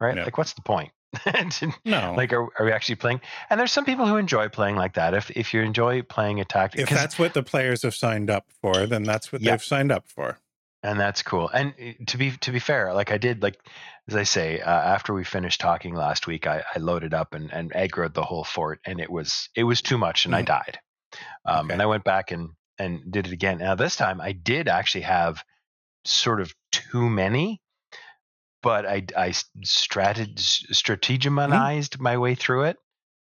right? 0.00 0.16
Yeah. 0.16 0.24
Like, 0.24 0.38
what's 0.38 0.52
the 0.54 0.62
point? 0.62 0.92
no. 1.84 2.14
like, 2.16 2.32
are, 2.32 2.46
are 2.58 2.64
we 2.66 2.72
actually 2.72 2.96
playing? 2.96 3.20
And 3.48 3.58
there's 3.58 3.72
some 3.72 3.84
people 3.84 4.06
who 4.06 4.16
enjoy 4.16 4.48
playing 4.48 4.76
like 4.76 4.94
that. 4.94 5.14
If 5.14 5.30
if 5.30 5.54
you 5.54 5.62
enjoy 5.62 6.02
playing 6.02 6.40
a 6.40 6.44
tactic, 6.44 6.80
if 6.82 6.90
that's 6.90 7.18
what 7.18 7.32
the 7.34 7.42
players 7.42 7.82
have 7.82 7.94
signed 7.94 8.28
up 8.30 8.46
for, 8.60 8.86
then 8.86 9.02
that's 9.02 9.32
what 9.32 9.40
Yeah. 9.40 9.52
they've 9.52 9.64
signed 9.64 9.92
up 9.92 10.08
for. 10.08 10.38
And 10.86 11.00
that's 11.00 11.22
cool. 11.22 11.48
And 11.48 11.74
uh, 11.80 12.04
to 12.06 12.18
be 12.18 12.30
to 12.38 12.52
be 12.52 12.58
fair, 12.60 12.94
like 12.94 13.10
I 13.12 13.18
did, 13.18 13.42
like 13.42 13.58
as 14.08 14.16
I 14.16 14.22
say, 14.24 14.60
uh, 14.60 14.70
after 14.70 15.12
we 15.12 15.24
finished 15.24 15.60
talking 15.60 15.94
last 15.94 16.26
week, 16.26 16.46
I, 16.46 16.62
I 16.74 16.78
loaded 16.78 17.14
up 17.14 17.34
and 17.34 17.52
and 17.52 17.72
aggroed 17.72 18.14
the 18.14 18.24
whole 18.24 18.44
fort, 18.44 18.80
and 18.86 19.00
it 19.00 19.10
was 19.10 19.48
it 19.56 19.64
was 19.64 19.82
too 19.82 19.98
much, 19.98 20.26
and 20.26 20.34
I 20.34 20.42
Mhm. 20.42 20.46
died. 20.46 20.78
Um, 21.44 21.66
Okay. 21.66 21.72
And 21.74 21.82
I 21.82 21.86
went 21.86 22.04
back 22.04 22.30
and 22.30 22.50
and 22.78 23.10
did 23.10 23.26
it 23.26 23.32
again. 23.32 23.58
Now 23.58 23.74
this 23.74 23.96
time, 23.96 24.20
I 24.20 24.32
did 24.32 24.68
actually 24.68 25.02
have 25.02 25.42
sort 26.04 26.40
of 26.40 26.54
too 26.72 27.08
many, 27.10 27.60
but 28.62 28.86
I 28.86 29.04
I 29.16 29.30
strateg- 29.30 30.36
strategized 30.72 31.98
my 32.00 32.16
way 32.16 32.34
through 32.34 32.64
it. 32.64 32.78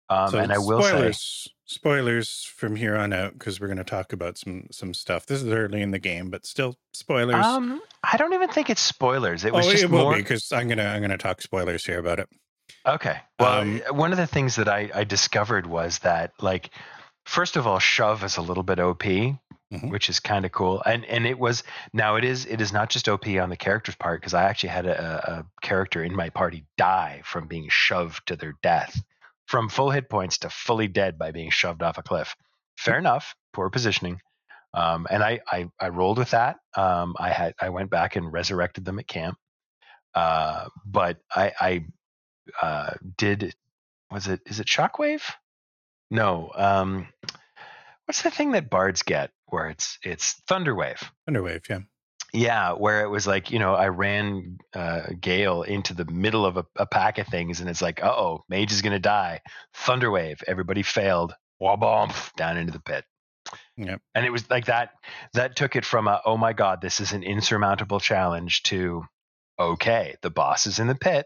Um, 0.10 0.32
so 0.32 0.40
and 0.40 0.52
I 0.52 0.58
will 0.58 0.82
say, 0.82 1.14
spoilers, 1.70 2.44
from 2.44 2.76
here 2.76 2.98
on 2.98 3.14
out 3.14 3.34
because 3.34 3.60
we're 3.62 3.68
going 3.68 3.78
to 3.78 3.84
talk 3.84 4.12
about 4.12 4.38
some 4.38 4.68
some 4.72 4.94
stuff. 4.94 5.26
This 5.26 5.42
is 5.42 5.52
early 5.52 5.82
in 5.82 5.92
the 5.92 6.00
game, 6.00 6.30
but 6.30 6.46
still 6.46 6.76
spoilers. 6.94 7.46
um, 7.46 7.82
I 8.04 8.18
don't 8.18 8.34
even 8.34 8.50
think 8.50 8.70
it's 8.70 8.82
spoilers. 8.82 9.46
It 9.46 9.54
was 9.54 9.68
oh, 9.68 9.72
just 9.72 9.84
it 9.84 9.90
will 9.90 10.00
more. 10.04 10.16
be 10.16 10.22
because 10.22 10.52
I'm 10.52 10.68
gonna 10.68 10.86
I'm 10.86 11.02
gonna 11.02 11.18
talk 11.18 11.42
spoilers 11.42 11.86
here 11.86 12.00
about 12.00 12.20
it. 12.20 12.28
Okay. 12.86 13.18
Well, 13.40 13.62
Um, 13.62 13.82
one 13.92 14.12
of 14.12 14.18
the 14.18 14.28
things 14.28 14.56
that 14.58 14.68
I, 14.68 14.90
I 14.94 15.04
discovered 15.04 15.66
was 15.68 16.00
that, 16.00 16.32
like, 16.42 16.70
first 17.26 17.56
of 17.58 17.66
all, 17.68 17.80
shove 17.80 18.24
is 18.24 18.38
a 18.38 18.42
little 18.42 18.64
bit 18.64 18.80
OP, 18.80 19.04
Mhm. 19.04 19.92
which 19.92 20.10
is 20.10 20.20
kind 20.20 20.46
of 20.46 20.52
cool. 20.52 20.82
And 20.86 21.06
and 21.06 21.28
it 21.28 21.38
was 21.38 21.62
now 21.94 22.16
it 22.16 22.24
is 22.24 22.46
it 22.48 22.60
is 22.62 22.74
not 22.74 22.90
just 22.90 23.08
OP 23.08 23.28
on 23.40 23.50
the 23.50 23.58
character's 23.58 23.96
part 23.96 24.20
because 24.22 24.34
I 24.34 24.44
actually 24.44 24.70
had 24.70 24.88
a, 24.88 25.32
a 25.32 25.66
character 25.66 26.04
in 26.04 26.16
my 26.16 26.30
party 26.30 26.66
die 26.78 27.22
from 27.24 27.48
being 27.48 27.70
shoved 27.70 28.26
to 28.28 28.36
their 28.36 28.54
death, 28.64 29.00
from 29.50 29.70
full 29.70 29.90
hit 29.90 30.10
points 30.10 30.38
to 30.40 30.50
fully 30.50 30.88
dead 30.88 31.18
by 31.18 31.32
being 31.32 31.50
shoved 31.50 31.82
off 31.82 31.98
a 31.98 32.04
cliff. 32.04 32.36
Fair 32.78 32.98
enough, 32.98 33.36
poor 33.54 33.70
positioning. 33.70 34.22
Um, 34.74 35.08
and 35.10 35.24
I, 35.24 35.40
I 35.52 35.68
I 35.80 35.90
rolled 35.90 36.20
with 36.20 36.32
that. 36.32 36.58
Um, 36.78 37.16
I 37.20 37.32
had 37.32 37.54
I 37.60 37.70
went 37.70 37.90
back 37.90 38.16
and 38.16 38.32
resurrected 38.32 38.86
them 38.86 39.00
at 39.00 39.08
camp. 39.08 39.38
Uh, 40.14 40.68
but 40.86 41.18
I 41.36 41.52
I 41.60 41.86
uh, 42.62 42.94
did 43.18 43.56
was 44.12 44.28
it 44.28 44.42
is 44.46 44.60
it 44.60 44.68
shockwave 44.68 45.22
no 46.10 46.52
um 46.56 47.08
what's 48.06 48.24
the 48.24 48.32
thing 48.32 48.52
that 48.52 48.70
bards 48.70 49.04
get 49.04 49.32
where 49.48 49.70
it's 49.70 50.00
it's 50.04 50.42
thunderwave 50.50 51.04
Underwave, 51.30 51.68
yeah. 51.70 51.80
Yeah 52.34 52.74
where 52.74 53.04
it 53.04 53.10
was 53.10 53.26
like 53.26 53.52
you 53.52 53.60
know 53.60 53.74
i 53.74 53.88
ran 53.88 54.58
uh 54.74 55.02
gale 55.20 55.64
into 55.64 55.94
the 55.94 56.06
middle 56.06 56.46
of 56.46 56.58
a, 56.58 56.66
a 56.78 56.86
pack 56.86 57.18
of 57.18 57.28
things 57.28 57.60
and 57.60 57.70
it's 57.70 57.82
like 57.82 58.04
uh-oh 58.04 58.44
mage 58.50 58.72
is 58.72 58.82
gonna 58.82 59.00
die 59.00 59.40
thunderwave 59.76 60.42
everybody 60.48 60.84
failed 60.84 61.34
wabomp 61.62 62.14
down 62.36 62.58
into 62.58 62.72
the 62.72 62.82
pit 62.82 63.04
Yep. 63.78 64.02
and 64.14 64.26
it 64.26 64.30
was 64.32 64.48
like 64.50 64.66
that 64.66 64.92
that 65.34 65.56
took 65.56 65.76
it 65.76 65.86
from 65.86 66.08
a 66.08 66.22
oh 66.26 66.38
my 66.38 66.54
god 66.54 66.82
this 66.82 67.00
is 67.00 67.14
an 67.14 67.24
insurmountable 67.24 68.00
challenge 68.00 68.62
to 68.64 69.04
okay 69.58 70.16
the 70.22 70.30
boss 70.30 70.68
is 70.68 70.80
in 70.80 70.88
the 70.88 70.96
pit 70.96 71.26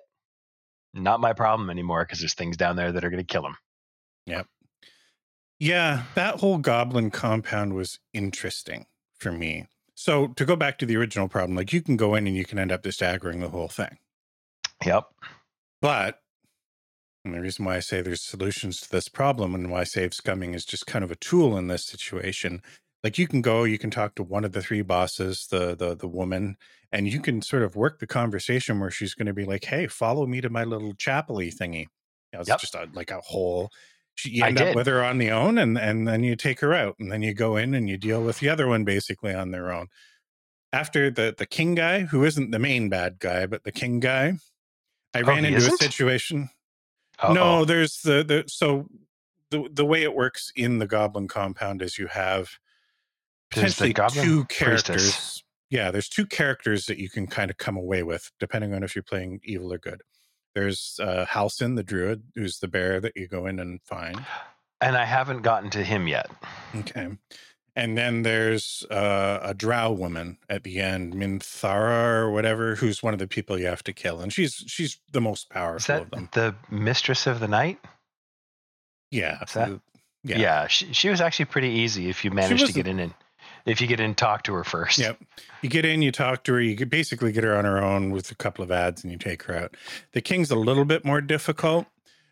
not 0.94 1.20
my 1.20 1.34
problem 1.34 1.70
anymore 1.70 2.06
because 2.06 2.20
there's 2.20 2.36
things 2.36 2.56
down 2.56 2.76
there 2.76 2.92
that 2.92 3.04
are 3.04 3.10
going 3.10 3.24
to 3.24 3.34
kill 3.34 3.46
him 3.46 3.56
Yep. 4.26 4.48
Yeah, 5.60 6.04
that 6.16 6.40
whole 6.40 6.58
goblin 6.58 7.12
compound 7.12 7.74
was 7.74 8.00
interesting 8.14 8.86
for 9.18 9.32
me. 9.32 9.68
So 10.04 10.28
to 10.34 10.44
go 10.44 10.58
back 10.58 10.78
to 10.80 10.86
the 10.86 10.98
original 10.98 11.30
problem, 11.30 11.56
like 11.56 11.72
you 11.72 11.82
can 11.82 11.96
go 11.96 12.14
in 12.14 12.28
and 12.28 12.36
you 12.36 12.44
can 12.44 12.60
end 12.60 12.74
up 12.74 12.84
just 12.84 13.00
aggroing 13.00 13.40
the 13.40 13.48
whole 13.50 13.70
thing. 13.70 14.00
yep 14.86 15.10
But 15.82 16.24
and 17.26 17.34
the 17.34 17.40
reason 17.42 17.64
why 17.66 17.78
I 17.78 17.80
say 17.80 18.02
there's 18.02 18.22
solutions 18.22 18.82
to 18.82 18.90
this 18.92 19.08
problem 19.08 19.56
and 19.56 19.72
why 19.72 19.86
save 19.86 20.12
scumming 20.12 20.54
is 20.54 20.66
just 20.66 20.88
kind 20.88 21.06
of 21.06 21.12
a 21.12 21.16
tool 21.16 21.58
in 21.58 21.68
this 21.68 21.86
situation. 21.86 22.62
Like 23.04 23.18
you 23.18 23.28
can 23.28 23.42
go, 23.42 23.64
you 23.64 23.78
can 23.78 23.92
talk 23.92 24.16
to 24.16 24.24
one 24.24 24.44
of 24.46 24.52
the 24.52 24.62
three 24.62 24.82
bosses, 24.82 25.48
the 25.48 25.76
the 25.76 25.96
the 25.96 26.08
woman, 26.08 26.58
and 26.92 27.08
you 27.08 27.22
can 27.22 27.42
sort 27.42 27.64
of 27.64 27.76
work 27.76 28.00
the 28.00 28.08
conversation 28.08 28.80
where 28.80 28.92
she's 28.92 29.14
going 29.14 29.26
to 29.28 29.34
be 29.34 29.46
like, 29.46 29.66
"Hey, 29.66 29.88
follow 29.88 30.26
me 30.26 30.40
to 30.42 30.50
my 30.50 30.64
little 30.64 30.94
chapely 30.96 31.54
thingy." 31.54 31.82
You 31.82 31.88
know, 32.34 32.42
it's 32.42 32.56
Yep. 32.56 32.62
just 32.62 32.76
a, 32.76 32.90
like 32.94 33.12
a 33.12 33.20
whole. 33.22 33.70
You 34.24 34.46
end 34.46 34.62
up 34.62 34.76
with 34.76 34.88
her 34.88 35.04
on 35.04 35.18
the 35.18 35.32
own, 35.32 35.58
and 35.58 35.78
and 35.78 36.08
then 36.08 36.24
you 36.24 36.36
take 36.36 36.60
her 36.62 36.74
out, 36.74 36.96
and 37.00 37.12
then 37.12 37.22
you 37.22 37.34
go 37.34 37.58
in 37.58 37.74
and 37.74 37.90
you 37.90 37.98
deal 37.98 38.24
with 38.24 38.40
the 38.40 38.50
other 38.50 38.68
one 38.68 38.84
basically 38.84 39.34
on 39.34 39.52
their 39.52 39.72
own. 39.72 39.88
After 40.72 41.10
the 41.12 41.34
the 41.38 41.46
king 41.46 41.76
guy, 41.76 42.02
who 42.02 42.24
isn't 42.24 42.52
the 42.52 42.60
main 42.60 42.90
bad 42.90 43.20
guy, 43.20 43.46
but 43.46 43.64
the 43.64 43.72
king 43.72 44.00
guy, 44.00 44.34
I 45.14 45.22
Oh, 45.22 45.26
ran 45.26 45.46
into 45.46 45.58
a 45.58 45.58
isn't? 45.58 45.78
situation. 45.80 46.50
Uh-oh. 47.20 47.34
No, 47.34 47.66
there's 47.66 48.02
the 48.02 48.24
the 48.24 48.44
so 48.48 48.88
the 49.50 49.68
the 49.72 49.86
way 49.86 50.04
it 50.04 50.16
works 50.16 50.52
in 50.56 50.80
the 50.80 50.88
goblin 50.88 51.28
compound 51.28 51.82
is 51.82 51.98
you 51.98 52.08
have 52.08 52.50
potentially 53.52 53.94
two 53.94 54.46
priestess. 54.46 54.58
characters. 54.58 55.44
Yeah, 55.70 55.90
there's 55.92 56.10
two 56.10 56.26
characters 56.28 56.86
that 56.86 56.98
you 57.00 57.10
can 57.10 57.26
kind 57.28 57.50
of 57.50 57.58
come 57.58 57.78
away 57.78 58.04
with, 58.04 58.32
depending 58.40 58.74
on 58.74 58.84
if 58.84 58.96
you're 58.96 59.04
playing 59.04 59.42
evil 59.44 59.74
or 59.74 59.80
good. 59.80 60.02
There's 60.56 61.00
uh 61.02 61.26
Halcyon, 61.30 61.76
the 61.76 61.84
druid, 61.84 62.24
who's 62.36 62.60
the 62.60 62.68
bear 62.68 63.00
that 63.00 63.14
you 63.16 63.28
go 63.28 63.46
in 63.48 63.60
and 63.60 63.80
find. 63.84 64.24
and 64.82 64.96
i 64.98 65.06
haven't 65.06 65.42
gotten 65.42 65.70
to 65.72 65.84
him 65.84 66.08
yet 66.08 66.30
Okay. 66.76 67.10
And 67.76 67.98
then 67.98 68.22
there's 68.22 68.86
uh, 68.92 69.40
a 69.42 69.56
drow 69.56 69.92
woman 69.92 70.38
at 70.48 70.62
the 70.62 70.80
end, 70.80 71.16
Minthara 71.16 72.18
or 72.20 72.30
whatever, 72.30 72.76
who's 72.76 73.02
one 73.02 73.14
of 73.14 73.20
the 73.20 73.26
people 73.28 73.58
you 73.58 73.66
have 73.66 73.84
to 73.86 73.94
kill, 73.94 74.22
and 74.22 74.32
she's 74.32 74.64
she's 74.68 75.00
the 75.12 75.20
most 75.20 75.46
is 75.46 75.46
powerful 75.50 75.96
that 75.96 76.02
of 76.04 76.12
them. 76.12 76.30
the 76.34 76.54
mistress 76.70 77.26
of 77.26 77.40
the 77.40 77.48
night 77.48 77.80
Yeah, 79.10 79.40
that- 79.56 79.80
yeah, 80.24 80.38
yeah. 80.38 80.68
she, 80.68 80.94
she 80.94 81.10
was 81.10 81.20
actually 81.20 81.46
pretty 81.46 81.70
easy 81.70 82.10
if 82.10 82.24
you 82.24 82.30
managed 82.30 82.68
to 82.68 82.74
get 82.74 82.88
in 82.88 83.00
and 83.00 83.14
if 83.66 83.80
you 83.80 83.88
get 83.88 84.00
in 84.00 84.16
talk 84.16 84.44
to 84.44 84.54
her 84.54 84.64
first 84.64 84.98
Yep. 85.00 85.22
You 85.62 85.70
get 85.70 85.86
in, 85.86 86.02
you 86.02 86.12
talk 86.12 86.44
to 86.46 86.54
her, 86.54 86.62
you 86.62 86.86
basically 86.86 87.32
get 87.32 87.44
her 87.44 87.56
on 87.56 87.66
her 87.66 87.82
own 87.82 88.12
with 88.12 88.32
a 88.32 88.36
couple 88.36 88.64
of 88.64 88.72
ads 88.72 89.04
and 89.04 89.12
you 89.12 89.18
take 89.18 89.44
her 89.44 89.56
out. 89.56 89.78
The 90.12 90.22
king's 90.22 90.52
a 90.52 90.56
little 90.56 90.86
bit 90.86 91.06
more 91.06 91.22
difficult, 91.22 91.88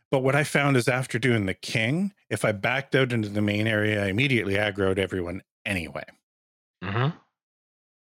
but 0.10 0.20
what 0.20 0.36
I 0.36 0.44
found 0.44 0.76
is 0.76 0.88
after 0.88 1.18
doing 1.18 1.46
the 1.46 1.54
king, 1.54 2.14
if 2.30 2.44
I 2.44 2.52
backed 2.52 2.96
out 2.96 3.14
into 3.14 3.30
the 3.30 3.42
main 3.42 3.68
area, 3.68 4.04
I 4.04 4.08
immediately 4.08 4.56
aggroed 4.56 4.98
everyone 4.98 5.42
anyway. 5.66 6.04
hmm 6.84 7.08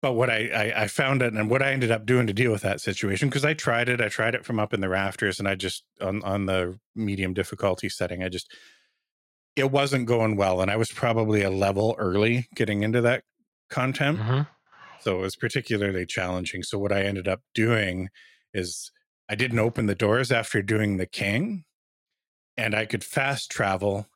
But 0.00 0.14
what 0.14 0.30
I, 0.30 0.48
I, 0.48 0.82
I 0.84 0.88
found 0.88 1.20
it 1.20 1.34
and 1.34 1.50
what 1.50 1.62
I 1.62 1.72
ended 1.72 1.90
up 1.90 2.06
doing 2.06 2.26
to 2.26 2.32
deal 2.32 2.52
with 2.52 2.62
that 2.62 2.80
situation, 2.80 3.28
because 3.28 3.44
I 3.44 3.52
tried 3.52 3.90
it, 3.90 4.00
I 4.00 4.08
tried 4.08 4.34
it 4.34 4.46
from 4.46 4.58
up 4.58 4.72
in 4.72 4.80
the 4.80 4.88
rafters 4.88 5.38
and 5.38 5.46
I 5.46 5.54
just 5.54 5.84
on, 6.00 6.22
on 6.24 6.46
the 6.46 6.78
medium 6.94 7.34
difficulty 7.34 7.90
setting, 7.90 8.22
I 8.22 8.30
just 8.30 8.50
it 9.58 9.70
wasn't 9.70 10.06
going 10.06 10.36
well. 10.36 10.60
And 10.60 10.70
I 10.70 10.76
was 10.76 10.90
probably 10.90 11.42
a 11.42 11.50
level 11.50 11.94
early 11.98 12.48
getting 12.54 12.82
into 12.82 13.00
that 13.02 13.24
content. 13.68 14.18
hmm 14.18 14.42
So 15.00 15.18
it 15.18 15.20
was 15.22 15.36
particularly 15.36 16.06
challenging. 16.06 16.62
So 16.62 16.78
what 16.78 16.92
I 16.92 17.02
ended 17.02 17.28
up 17.28 17.42
doing 17.54 18.08
is 18.54 18.90
I 19.28 19.34
didn't 19.34 19.58
open 19.58 19.86
the 19.86 19.94
doors 19.94 20.32
after 20.32 20.62
doing 20.62 20.96
the 20.96 21.06
king, 21.06 21.64
and 22.56 22.74
I 22.74 22.86
could 22.86 23.04
fast 23.04 23.50
travel 23.50 24.06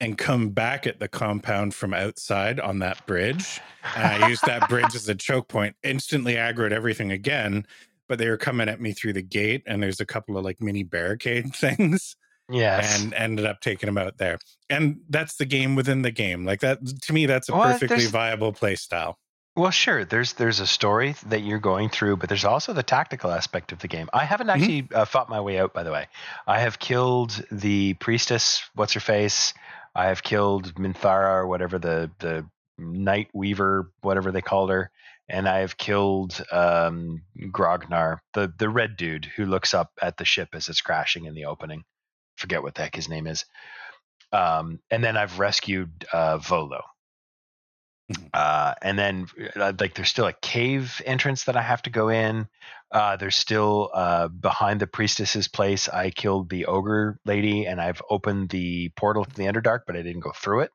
and 0.00 0.16
come 0.16 0.50
back 0.50 0.86
at 0.86 1.00
the 1.00 1.08
compound 1.08 1.74
from 1.74 1.92
outside 1.92 2.60
on 2.60 2.78
that 2.80 3.04
bridge. 3.06 3.60
And 3.96 4.06
I 4.06 4.28
used 4.28 4.44
that 4.46 4.68
bridge 4.68 4.94
as 4.94 5.08
a 5.08 5.14
choke 5.14 5.48
point, 5.48 5.76
instantly 5.82 6.34
aggroed 6.34 6.72
everything 6.72 7.10
again. 7.10 7.66
But 8.08 8.18
they 8.18 8.28
were 8.28 8.38
coming 8.38 8.68
at 8.68 8.80
me 8.80 8.92
through 8.92 9.12
the 9.14 9.22
gate, 9.22 9.62
and 9.66 9.82
there's 9.82 10.00
a 10.00 10.06
couple 10.06 10.38
of 10.38 10.44
like 10.44 10.62
mini 10.62 10.82
barricade 10.82 11.54
things 11.54 12.16
yes 12.50 13.02
and 13.02 13.14
ended 13.14 13.46
up 13.46 13.60
taking 13.60 13.88
him 13.88 13.98
out 13.98 14.18
there. 14.18 14.38
And 14.70 15.00
that's 15.08 15.36
the 15.36 15.46
game 15.46 15.74
within 15.76 16.02
the 16.02 16.10
game. 16.10 16.44
Like 16.44 16.60
that 16.60 16.78
to 17.02 17.12
me, 17.12 17.26
that's 17.26 17.48
a 17.48 17.52
Well, 17.52 17.62
perfectly 17.62 18.06
viable 18.06 18.52
play 18.52 18.74
style. 18.76 19.18
Well, 19.56 19.70
sure. 19.72 20.04
There's 20.04 20.34
there's 20.34 20.60
a 20.60 20.66
story 20.66 21.16
that 21.26 21.40
you're 21.42 21.58
going 21.58 21.88
through, 21.88 22.18
but 22.18 22.28
there's 22.28 22.44
also 22.44 22.72
the 22.72 22.82
tactical 22.84 23.32
aspect 23.32 23.72
of 23.72 23.80
the 23.80 23.88
game. 23.88 24.08
I 24.12 24.24
haven't 24.24 24.46
Mm-hmm. 24.54 24.62
actually 24.62 24.88
uh, 24.94 25.04
fought 25.04 25.28
my 25.28 25.40
way 25.40 25.58
out, 25.58 25.74
by 25.74 25.82
the 25.82 25.90
way. 25.90 26.06
I 26.46 26.60
have 26.60 26.78
killed 26.78 27.44
the 27.50 27.94
priestess. 27.94 28.62
What's 28.74 28.92
her 28.92 29.00
face? 29.00 29.52
I 29.96 30.06
have 30.06 30.22
killed 30.22 30.74
Minthara 30.76 31.34
or 31.42 31.46
whatever 31.48 31.78
the 31.78 32.10
the 32.20 32.46
night 32.78 33.28
weaver, 33.34 33.90
whatever 34.02 34.30
they 34.30 34.42
called 34.42 34.70
her, 34.70 34.90
and 35.28 35.48
I've 35.48 35.76
killed 35.76 36.40
um, 36.52 37.22
Grognar, 37.50 38.20
the 38.34 38.52
the 38.58 38.68
red 38.68 38.96
dude 38.96 39.24
who 39.24 39.44
looks 39.44 39.74
up 39.74 39.90
at 40.00 40.18
the 40.18 40.24
ship 40.24 40.50
as 40.52 40.68
it's 40.68 40.80
crashing 40.82 41.24
in 41.24 41.34
the 41.34 41.46
opening. 41.46 41.84
Forget 42.38 42.62
what 42.62 42.74
the 42.74 42.82
heck 42.82 42.94
his 42.94 43.08
name 43.08 43.26
is. 43.26 43.44
Um, 44.32 44.80
and 44.90 45.02
then 45.02 45.16
I've 45.16 45.38
rescued 45.38 46.06
uh, 46.12 46.38
Volo. 46.38 46.82
Mhm. 48.12 48.30
Uh, 48.32 48.74
and 48.80 48.98
then 48.98 49.26
uh, 49.56 49.72
like 49.78 49.94
there's 49.94 50.08
still 50.08 50.26
a 50.26 50.32
cave 50.32 51.02
entrance 51.04 51.44
that 51.44 51.56
I 51.56 51.62
have 51.62 51.82
to 51.82 51.90
go 51.90 52.08
in. 52.08 52.48
Uh, 52.90 53.16
there's 53.16 53.36
still 53.36 53.90
uh, 53.92 54.28
behind 54.28 54.80
the 54.80 54.86
priestess's 54.86 55.48
place. 55.48 55.88
I 55.90 56.10
killed 56.10 56.48
the 56.48 56.66
ogre 56.66 57.18
lady, 57.26 57.66
and 57.66 57.80
I've 57.80 58.00
opened 58.08 58.48
the 58.48 58.88
portal 58.96 59.26
to 59.26 59.34
the 59.34 59.44
Underdark, 59.44 59.80
but 59.86 59.96
I 59.96 60.02
didn't 60.02 60.20
go 60.20 60.32
through 60.32 60.60
it. 60.60 60.70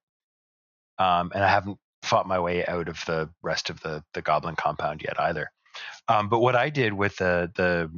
Um, 0.99 1.31
and 1.33 1.43
I 1.43 1.49
haven't 1.49 1.79
fought 2.03 2.27
my 2.27 2.39
way 2.39 2.65
out 2.67 2.87
of 2.87 3.03
the 3.05 3.29
rest 3.41 3.69
of 3.71 3.79
the 3.81 4.03
the 4.13 4.21
goblin 4.21 4.55
compound 4.55 5.01
yet 5.03 5.19
either. 5.19 5.51
Um, 6.07 6.29
but 6.29 6.39
what 6.39 6.55
I 6.55 6.69
did 6.69 6.93
with 6.93 7.17
the 7.17 7.51
the 7.55 7.89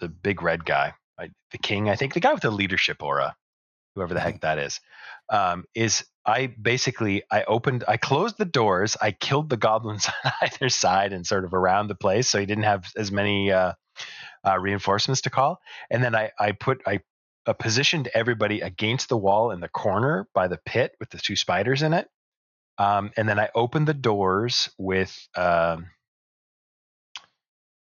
the 0.00 0.08
big 0.08 0.42
red 0.42 0.64
guy, 0.64 0.94
I, 1.18 1.30
the 1.52 1.58
king, 1.58 1.88
I 1.88 1.96
think 1.96 2.14
the 2.14 2.20
guy 2.20 2.32
with 2.32 2.42
the 2.42 2.50
leadership 2.50 3.02
aura, 3.02 3.36
whoever 3.94 4.14
the 4.14 4.20
heck 4.20 4.40
that 4.42 4.58
is, 4.58 4.80
um, 5.30 5.64
is 5.74 6.04
I 6.24 6.48
basically 6.60 7.22
I 7.30 7.44
opened 7.44 7.84
I 7.88 7.96
closed 7.96 8.36
the 8.38 8.44
doors, 8.44 8.96
I 9.00 9.12
killed 9.12 9.48
the 9.48 9.56
goblins 9.56 10.08
on 10.24 10.32
either 10.42 10.68
side 10.68 11.12
and 11.12 11.26
sort 11.26 11.44
of 11.44 11.54
around 11.54 11.88
the 11.88 11.94
place, 11.94 12.28
so 12.28 12.38
he 12.38 12.46
didn't 12.46 12.64
have 12.64 12.90
as 12.96 13.10
many 13.10 13.52
uh, 13.52 13.72
uh, 14.46 14.58
reinforcements 14.58 15.22
to 15.22 15.30
call, 15.30 15.60
and 15.90 16.02
then 16.02 16.14
I 16.14 16.30
I 16.38 16.52
put 16.52 16.82
I 16.86 17.00
uh, 17.46 17.52
positioned 17.52 18.08
everybody 18.12 18.60
against 18.60 19.08
the 19.08 19.16
wall 19.16 19.50
in 19.50 19.60
the 19.60 19.68
corner 19.68 20.28
by 20.34 20.48
the 20.48 20.58
pit 20.66 20.94
with 20.98 21.10
the 21.10 21.18
two 21.18 21.36
spiders 21.36 21.82
in 21.82 21.94
it. 21.94 22.08
Um, 22.78 23.12
and 23.16 23.28
then 23.28 23.38
I 23.38 23.48
opened 23.54 23.88
the 23.88 23.94
doors 23.94 24.68
with, 24.78 25.16
um, 25.34 25.86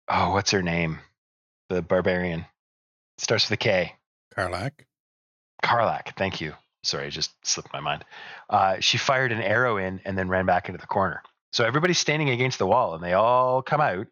oh, 0.08 0.32
what's 0.32 0.52
her 0.52 0.62
name? 0.62 1.00
The 1.70 1.82
barbarian. 1.82 2.46
Starts 3.18 3.50
with 3.50 3.60
a 3.60 3.64
K. 3.64 3.96
Karlach. 4.36 4.72
Karlach. 5.64 6.16
Thank 6.18 6.42
you. 6.42 6.54
Sorry, 6.84 7.08
it 7.08 7.12
just 7.12 7.32
slipped 7.46 7.72
my 7.72 7.80
mind. 7.80 8.04
Uh, 8.50 8.78
she 8.80 8.98
fired 8.98 9.32
an 9.32 9.42
arrow 9.42 9.78
in 9.78 10.02
and 10.04 10.18
then 10.18 10.28
ran 10.28 10.46
back 10.46 10.68
into 10.68 10.80
the 10.80 10.88
corner. 10.88 11.22
So 11.54 11.64
everybody's 11.64 12.00
standing 12.00 12.30
against 12.30 12.60
the 12.60 12.68
wall 12.68 12.96
and 12.96 13.04
they 13.04 13.14
all 13.14 13.62
come 13.62 13.80
out, 13.80 14.08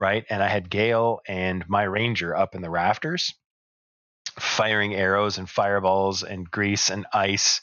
right? 0.00 0.24
And 0.30 0.42
I 0.42 0.48
had 0.48 0.70
Gale 0.70 1.20
and 1.26 1.68
my 1.68 1.82
ranger 1.82 2.34
up 2.34 2.54
in 2.54 2.62
the 2.62 2.70
rafters, 2.70 3.34
firing 4.38 4.94
arrows 4.94 5.36
and 5.36 5.50
fireballs 5.50 6.22
and 6.22 6.50
grease 6.50 6.88
and 6.90 7.04
ice 7.12 7.60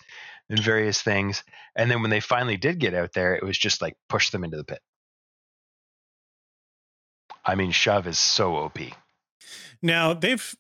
and 0.50 0.60
various 0.60 1.02
things. 1.02 1.44
And 1.76 1.90
then 1.90 2.02
when 2.02 2.12
they 2.12 2.20
finally 2.20 2.58
did 2.58 2.80
get 2.80 2.94
out 2.94 3.14
there, 3.14 3.36
it 3.36 3.44
was 3.44 3.58
just 3.58 3.82
like 3.82 3.96
push 4.10 4.30
them 4.30 4.44
into 4.44 4.58
the 4.58 4.64
pit. 4.64 4.82
I 7.46 7.56
mean, 7.56 7.72
shove 7.72 8.08
is 8.08 8.20
so 8.20 8.56
OP. 8.56 8.78
Now 9.82 10.14
they've. 10.14 10.56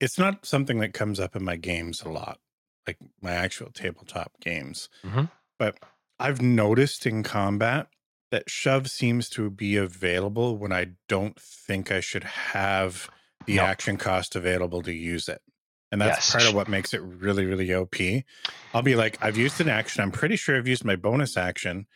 It's 0.00 0.18
not 0.18 0.46
something 0.46 0.78
that 0.80 0.94
comes 0.94 1.20
up 1.20 1.36
in 1.36 1.44
my 1.44 1.56
games 1.56 2.00
a 2.02 2.08
lot, 2.08 2.40
like 2.86 2.98
my 3.20 3.32
actual 3.32 3.70
tabletop 3.70 4.40
games. 4.40 4.88
Mhm. 5.04 5.30
But 5.58 5.78
I've 6.18 6.40
noticed 6.40 7.06
in 7.06 7.22
combat 7.22 7.88
that 8.30 8.48
shove 8.48 8.88
seems 8.90 9.28
to 9.30 9.50
be 9.50 9.76
available 9.76 10.56
when 10.56 10.72
I 10.72 10.92
don't 11.08 11.38
think 11.38 11.90
I 11.90 12.00
should 12.00 12.24
have 12.24 13.10
the 13.46 13.56
Nope. 13.56 13.66
action 13.66 13.96
cost 13.96 14.36
available 14.36 14.82
to 14.82 14.92
use 14.92 15.28
it. 15.28 15.42
And 15.92 16.00
that's 16.00 16.18
Yes. 16.18 16.32
part 16.32 16.46
of 16.46 16.54
what 16.54 16.68
makes 16.68 16.94
it 16.94 17.02
really, 17.02 17.44
really 17.44 17.74
OP. 17.74 18.24
I'll 18.72 18.82
be 18.82 18.94
like, 18.94 19.18
I've 19.20 19.36
used 19.36 19.60
an 19.60 19.68
action. 19.68 20.02
I'm 20.02 20.12
pretty 20.12 20.36
sure 20.36 20.56
I've 20.56 20.68
used 20.68 20.84
my 20.84 20.96
bonus 20.96 21.36
action. 21.36 21.86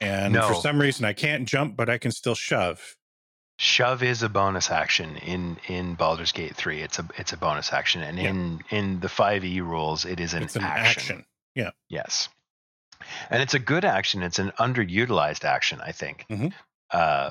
And 0.00 0.34
for 0.34 0.54
some 0.54 0.80
reason, 0.80 1.04
I 1.04 1.12
can't 1.12 1.46
jump, 1.46 1.76
but 1.76 1.88
I 1.90 1.98
can 1.98 2.10
still 2.10 2.34
shove. 2.34 2.96
Shove 3.62 4.02
is 4.02 4.24
a 4.24 4.28
bonus 4.28 4.72
action 4.72 5.16
in 5.18 5.56
in 5.68 5.94
Baldur's 5.94 6.32
Gate 6.32 6.56
3. 6.56 6.80
It's 6.82 6.98
a 6.98 7.06
it's 7.16 7.32
a 7.32 7.36
bonus 7.36 7.72
action 7.72 8.02
and 8.02 8.18
Yeah. 8.18 8.30
in 8.30 8.60
in 8.70 8.98
the 8.98 9.06
5e 9.06 9.60
rules 9.60 10.04
it 10.04 10.18
is 10.18 10.34
an, 10.34 10.42
it's 10.42 10.56
an 10.56 10.64
action. 10.64 11.24
action. 11.54 11.72
Yes. 11.88 12.28
And 13.30 13.40
it's 13.40 13.54
a 13.54 13.60
good 13.60 13.84
action. 13.84 14.24
It's 14.24 14.40
an 14.40 14.50
underutilized 14.58 15.44
action, 15.44 15.80
I 15.80 15.92
think. 15.92 16.26
Mhm. 16.28 16.52
Uh, 16.90 17.30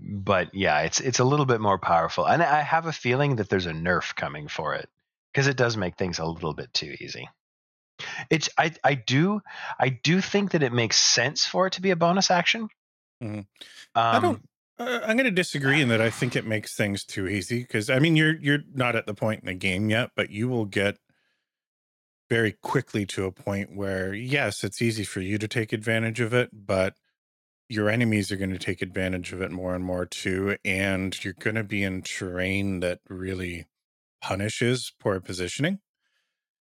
but 0.00 0.52
yeah, 0.52 0.80
it's 0.80 0.98
it's 0.98 1.20
a 1.20 1.24
little 1.24 1.46
bit 1.46 1.60
more 1.60 1.78
powerful. 1.78 2.26
And 2.26 2.42
I 2.42 2.62
have 2.62 2.86
a 2.86 2.92
feeling 2.92 3.36
that 3.36 3.48
there's 3.48 3.66
a 3.66 3.72
nerf 3.72 4.16
coming 4.16 4.48
for 4.48 4.74
it 4.74 4.88
because 5.32 5.46
it 5.46 5.56
does 5.56 5.76
make 5.76 5.94
things 5.96 6.18
a 6.18 6.24
little 6.24 6.54
bit 6.54 6.74
too 6.74 6.96
easy. 6.98 7.28
It's 8.30 8.48
I 8.58 8.72
I 8.82 8.94
do 8.94 9.42
I 9.78 9.90
do 9.90 10.20
think 10.20 10.50
that 10.50 10.64
it 10.64 10.72
makes 10.72 10.98
sense 10.98 11.46
for 11.46 11.68
it 11.68 11.74
to 11.74 11.80
be 11.82 11.92
a 11.92 11.96
bonus 11.96 12.32
action. 12.32 12.68
Mm-hmm. 13.22 13.38
Um, 13.38 13.46
I 13.94 14.18
don't. 14.18 14.48
Uh, 14.78 15.00
I'm 15.04 15.16
going 15.16 15.24
to 15.24 15.30
disagree 15.30 15.80
in 15.80 15.88
that 15.88 16.02
I 16.02 16.10
think 16.10 16.36
it 16.36 16.46
makes 16.46 16.74
things 16.74 17.02
too 17.04 17.26
easy 17.26 17.60
because 17.60 17.88
I 17.88 17.98
mean 17.98 18.14
you're 18.14 18.36
you're 18.36 18.62
not 18.74 18.94
at 18.94 19.06
the 19.06 19.14
point 19.14 19.40
in 19.40 19.46
the 19.46 19.54
game 19.54 19.88
yet, 19.88 20.10
but 20.14 20.30
you 20.30 20.48
will 20.48 20.66
get 20.66 20.98
very 22.28 22.52
quickly 22.52 23.06
to 23.06 23.24
a 23.24 23.32
point 23.32 23.74
where 23.74 24.12
yes, 24.12 24.64
it's 24.64 24.82
easy 24.82 25.04
for 25.04 25.20
you 25.20 25.38
to 25.38 25.48
take 25.48 25.72
advantage 25.72 26.20
of 26.20 26.34
it, 26.34 26.50
but 26.52 26.94
your 27.68 27.88
enemies 27.88 28.30
are 28.30 28.36
going 28.36 28.52
to 28.52 28.58
take 28.58 28.82
advantage 28.82 29.32
of 29.32 29.40
it 29.40 29.50
more 29.50 29.74
and 29.74 29.84
more 29.84 30.04
too, 30.06 30.56
and 30.64 31.24
you're 31.24 31.34
going 31.34 31.56
to 31.56 31.64
be 31.64 31.82
in 31.82 32.02
terrain 32.02 32.80
that 32.80 33.00
really 33.08 33.66
punishes 34.20 34.92
poor 35.00 35.20
positioning, 35.20 35.78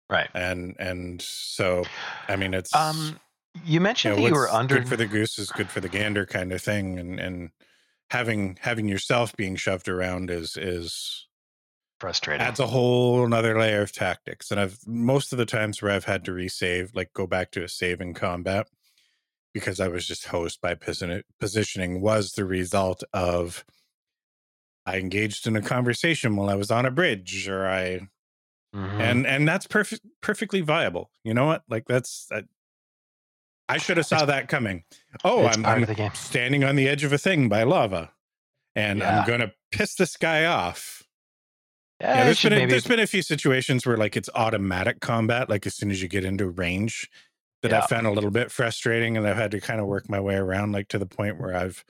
right. 0.10 0.30
and 0.34 0.76
and 0.80 1.22
so 1.22 1.84
I 2.30 2.38
mean 2.38 2.54
it's 2.54 2.74
Um, 2.74 3.20
you 3.66 3.82
mentioned 3.82 4.16
know, 4.16 4.24
that 4.24 4.30
you 4.30 4.36
were 4.36 4.50
under 4.50 4.76
good 4.76 4.88
for 4.88 4.96
the 4.96 5.06
goose 5.06 5.38
is 5.38 5.52
good 5.52 5.70
for 5.70 5.82
the 5.82 5.90
gander 5.90 6.26
kind 6.26 6.52
of 6.52 6.62
thing 6.62 6.98
and 6.98 7.20
and 7.20 7.50
having 8.10 8.58
having 8.62 8.88
yourself 8.88 9.36
being 9.36 9.56
shoved 9.56 9.88
around 9.90 10.30
is 10.30 10.58
is 10.58 11.28
frustrating. 12.00 12.46
adds 12.46 12.60
a 12.60 12.68
whole 12.68 13.26
another 13.26 13.58
layer 13.58 13.82
of 13.82 13.92
tactics 13.92 14.52
and 14.52 14.60
i've 14.60 14.78
most 14.86 15.32
of 15.32 15.38
the 15.38 15.46
times 15.46 15.82
where 15.82 15.92
i've 15.92 16.06
had 16.06 16.24
to 16.26 16.32
resave 16.32 16.94
like 16.94 17.12
go 17.14 17.26
back 17.26 17.52
to 17.52 17.64
a 17.64 17.70
save 17.70 18.02
in 18.02 18.14
combat 18.14 18.68
because 19.54 19.80
i 19.80 19.88
was 19.88 20.06
just 20.06 20.26
host 20.28 20.60
by 20.62 20.76
positioning 21.40 22.02
was 22.02 22.34
the 22.34 22.46
result 22.46 23.04
of 23.14 23.66
i 24.86 24.98
engaged 24.98 25.48
in 25.48 25.56
a 25.56 25.62
conversation 25.62 26.36
while 26.36 26.50
i 26.50 26.56
was 26.56 26.70
on 26.72 26.86
a 26.86 26.92
bridge 26.92 27.48
or 27.48 27.66
i 27.68 28.00
Mhm. 28.74 29.00
and 29.02 29.26
and 29.26 29.48
that's 29.48 29.68
perfect 29.68 30.06
perfectly 30.22 30.60
viable 30.60 31.10
you 31.24 31.34
know 31.34 31.46
what 31.46 31.64
like 31.70 31.86
that's 31.88 32.28
I, 32.32 32.44
I 33.68 33.78
should 33.78 33.98
have 33.98 34.06
saw 34.06 34.26
that 34.26 34.48
coming 34.48 34.84
oh 35.24 35.46
it's 35.48 35.58
i'm, 35.58 35.66
I'm 35.66 35.82
of 35.84 35.88
the 35.90 35.96
game. 35.96 36.12
standing 36.14 36.64
on 36.64 36.76
the 36.76 36.88
edge 36.88 37.04
of 37.04 37.12
a 37.14 37.18
thing 37.18 37.50
by 37.50 37.64
lava 37.64 38.12
and 38.76 39.00
Yeah. 39.00 39.20
i'm 39.22 39.28
gonna 39.28 39.52
piss 39.72 39.96
this 39.96 40.18
guy 40.18 40.46
off 40.46 41.04
Yeah, 42.02 42.18
yeah 42.18 42.24
there's 42.26 42.42
been, 42.44 42.54
a, 42.54 42.56
maybe 42.58 42.72
there's 42.72 42.88
been 42.88 43.00
a 43.00 43.08
few 43.08 43.22
situations 43.22 43.86
where 43.86 43.98
like 43.98 44.16
it's 44.16 44.30
automatic 44.36 45.00
combat 45.00 45.50
like 45.50 45.66
as 45.66 45.76
soon 45.76 45.92
as 45.92 46.02
you 46.02 46.08
get 46.08 46.26
into 46.26 46.48
range 46.48 47.10
that 47.64 47.74
i 47.74 47.78
Yeah. 47.78 47.86
found 47.88 48.06
a 48.08 48.12
little 48.12 48.32
bit 48.32 48.52
frustrating 48.52 49.18
and 49.18 49.28
i've 49.28 49.38
had 49.38 49.52
to 49.52 49.62
kind 49.62 49.80
of 49.80 49.88
work 49.88 50.10
my 50.10 50.20
way 50.20 50.36
around 50.36 50.72
like 50.74 50.88
to 50.90 51.00
the 51.00 51.06
point 51.08 51.40
where 51.40 51.56
i've 51.56 51.84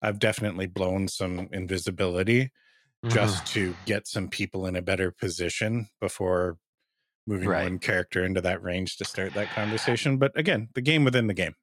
i've 0.00 0.18
definitely 0.18 0.66
blown 0.66 1.08
some 1.08 1.48
invisibility 1.52 2.50
Mhm. 3.04 3.12
just 3.14 3.46
to 3.48 3.74
get 3.84 4.06
some 4.06 4.28
people 4.28 4.64
in 4.66 4.76
a 4.76 4.82
better 4.82 5.10
position 5.10 5.88
before 6.00 6.56
moving 7.26 7.48
Right. 7.48 7.62
one 7.64 7.78
character 7.78 8.24
into 8.24 8.40
that 8.40 8.62
range 8.62 8.96
to 8.98 9.04
start 9.04 9.34
that 9.34 9.50
conversation. 9.50 10.18
But 10.18 10.36
again, 10.38 10.68
the 10.74 10.80
game 10.80 11.04
within 11.04 11.26
the 11.26 11.34
game. 11.34 11.54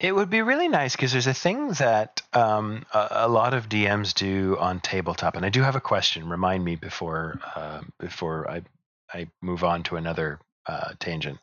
It 0.00 0.14
would 0.14 0.30
be 0.30 0.42
really 0.42 0.66
nice 0.66 0.96
because 0.96 1.12
there's 1.12 1.28
a 1.28 1.34
thing 1.34 1.68
that 1.74 2.22
um, 2.32 2.84
a, 2.92 3.08
a 3.10 3.28
lot 3.28 3.54
of 3.54 3.68
DMs 3.68 4.12
do 4.14 4.56
on 4.58 4.80
tabletop, 4.80 5.36
and 5.36 5.46
I 5.46 5.48
do 5.48 5.62
have 5.62 5.76
a 5.76 5.80
question. 5.80 6.28
Remind 6.28 6.64
me 6.64 6.74
before 6.74 7.38
uh, 7.54 7.82
before 8.00 8.50
I 8.50 8.62
I 9.12 9.28
move 9.40 9.62
on 9.62 9.84
to 9.84 9.96
another 9.96 10.40
uh, 10.66 10.94
tangent. 10.98 11.38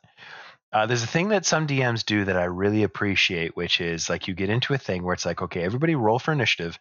Uh, 0.72 0.86
there's 0.86 1.02
a 1.02 1.06
thing 1.06 1.30
that 1.30 1.46
some 1.46 1.66
DMs 1.66 2.04
do 2.04 2.24
that 2.26 2.36
I 2.36 2.44
really 2.44 2.82
appreciate, 2.82 3.56
which 3.56 3.80
is 3.80 4.10
like 4.10 4.28
you 4.28 4.34
get 4.34 4.50
into 4.50 4.74
a 4.74 4.78
thing 4.78 5.02
where 5.04 5.14
it's 5.14 5.24
like, 5.26 5.40
okay, 5.42 5.62
everybody 5.62 5.94
roll 5.94 6.18
for 6.18 6.32
initiative. 6.32 6.78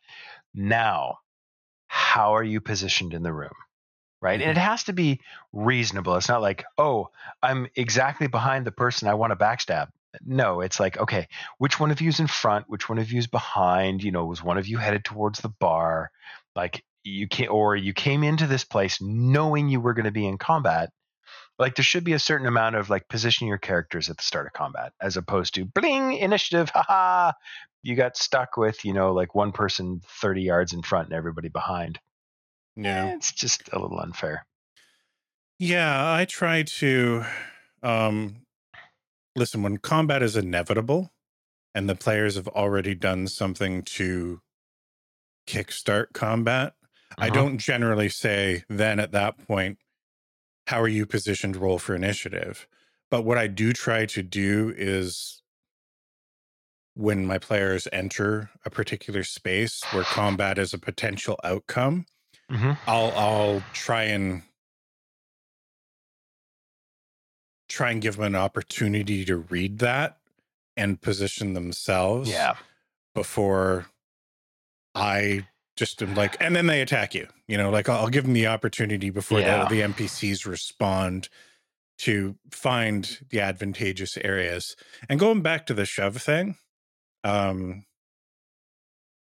Now, 0.54 1.20
how 1.88 2.36
are 2.36 2.44
you 2.44 2.60
positioned 2.62 3.14
in 3.14 3.24
the 3.24 3.34
room? 3.34 3.54
Right. 4.22 4.42
And 4.42 4.52
it 4.52 4.58
mm-hmm. 4.58 4.70
has 4.70 4.84
to 4.86 4.94
be 4.94 5.22
reasonable. 5.54 6.16
It's 6.16 6.28
not 6.28 6.42
like, 6.42 6.66
oh, 6.78 7.10
I'm 7.42 7.68
exactly 7.76 8.28
behind 8.28 8.66
the 8.66 8.72
person 8.72 9.08
I 9.08 9.14
want 9.14 9.32
to 9.32 9.38
backstab. 9.38 9.90
No, 10.26 10.62
it's 10.62 10.80
like, 10.80 10.98
okay, 10.98 11.28
which 11.58 11.80
one 11.80 11.92
of 11.92 12.02
you 12.02 12.10
is 12.10 12.20
in 12.20 12.28
front? 12.28 12.66
Which 12.68 12.90
one 12.90 12.98
of 12.98 13.12
you 13.12 13.20
is 13.20 13.28
behind? 13.28 14.04
You 14.04 14.12
know, 14.12 14.26
was 14.26 14.44
one 14.44 14.58
of 14.58 14.68
you 14.68 14.78
headed 14.78 15.06
towards 15.06 15.40
the 15.40 15.50
bar? 15.50 16.12
Like 16.56 16.84
you 17.04 17.28
can't, 17.28 17.52
or 17.52 17.76
you 17.76 17.94
came 17.94 18.24
into 18.24 18.48
this 18.48 18.66
place 18.66 19.02
knowing 19.02 19.70
you 19.70 19.80
were 19.80 19.94
going 19.94 20.06
to 20.06 20.12
be 20.12 20.28
in 20.28 20.38
combat. 20.38 20.92
Like 21.58 21.76
there 21.76 21.84
should 21.84 22.04
be 22.04 22.14
a 22.14 22.20
certain 22.20 22.48
amount 22.48 22.76
of 22.76 22.90
like 22.90 23.08
positioning 23.08 23.50
your 23.50 23.58
characters 23.58 24.10
at 24.10 24.18
the 24.18 24.24
start 24.24 24.48
of 24.48 24.54
combat, 24.54 24.94
as 25.02 25.18
opposed 25.18 25.56
to 25.56 25.66
bling 25.66 26.14
initiative, 26.14 26.70
haha. 26.74 27.34
You 27.84 27.96
got 27.96 28.18
stuck 28.18 28.58
with 28.58 28.84
you 28.84 28.94
know 28.94 29.14
like 29.14 29.36
one 29.36 29.52
person 29.52 30.02
thirty 30.22 30.42
yards 30.42 30.74
in 30.74 30.82
front 30.82 31.10
and 31.10 31.16
everybody 31.16 31.50
behind. 31.50 32.00
Yeah. 32.76 33.12
Eh, 33.12 33.16
it's 33.16 33.32
just 33.34 33.70
a 33.74 33.80
little 33.80 34.00
unfair. 34.00 34.46
Yeah, 35.60 36.14
I 36.14 36.26
try 36.26 36.64
to 36.64 37.24
um 37.84 38.46
listen 39.36 39.64
when 39.64 39.78
combat 39.78 40.24
is 40.24 40.36
inevitable, 40.38 41.12
and 41.76 41.90
the 41.90 41.96
players 41.96 42.36
have 42.36 42.48
already 42.50 42.96
done 42.96 43.28
something 43.28 43.84
to 43.84 44.42
kickstart 45.48 46.14
combat, 46.14 46.74
I 47.20 47.30
Mhm. 47.30 47.34
don't 47.34 47.58
generally 47.58 48.10
say 48.10 48.64
then 48.70 49.00
at 49.00 49.12
that 49.12 49.38
point, 49.48 49.80
how 50.68 50.82
are 50.82 50.88
you 50.88 51.06
positioned 51.06 51.58
roll 51.58 51.80
for 51.80 51.96
initiative? 51.96 52.68
But 53.12 53.24
what 53.24 53.38
I 53.38 53.48
do 53.48 53.74
try 53.74 54.06
to 54.08 54.24
do 54.24 54.74
is 54.78 55.42
when 56.96 57.26
my 57.26 57.38
players 57.38 57.88
enter 57.94 58.50
a 58.66 58.70
particular 58.70 59.24
space 59.24 59.92
where 59.92 60.04
combat 60.06 60.58
is 60.58 60.74
a 60.74 60.80
potential 60.80 61.40
outcome, 61.44 62.06
Mhm. 62.50 62.78
I'll 62.88 63.12
I'll 63.16 63.64
try 63.74 64.04
and 64.04 64.44
try 67.68 67.92
and 67.92 68.02
give 68.02 68.16
them 68.16 68.26
an 68.26 68.36
opportunity 68.36 69.24
to 69.26 69.38
read 69.38 69.80
that 69.80 70.18
and 70.76 71.00
position 71.02 71.54
themselves 71.54 72.30
Yeah. 72.30 72.56
before 73.14 73.86
I 74.96 75.48
just 75.76 76.02
am 76.02 76.16
like, 76.16 76.36
and 76.42 76.56
then 76.56 76.66
they 76.66 76.82
attack 76.82 77.14
you. 77.14 77.28
You 77.48 77.58
know, 77.58 77.70
like 77.70 77.88
I'll, 77.88 78.00
I'll 78.00 78.10
give 78.10 78.24
them 78.26 78.34
the 78.34 78.48
opportunity 78.48 79.10
before 79.12 79.40
Yeah. 79.40 79.66
the, 79.66 79.76
the 79.76 79.82
NPCs 79.82 80.46
respond 80.46 81.30
to 82.00 82.36
find 82.52 83.20
the 83.30 83.40
advantageous 83.42 84.18
areas. 84.18 84.76
And 85.08 85.20
going 85.20 85.42
back 85.42 85.66
to 85.68 85.74
the 85.74 85.86
shove 85.86 86.18
thing, 86.18 86.58
um, 87.24 87.86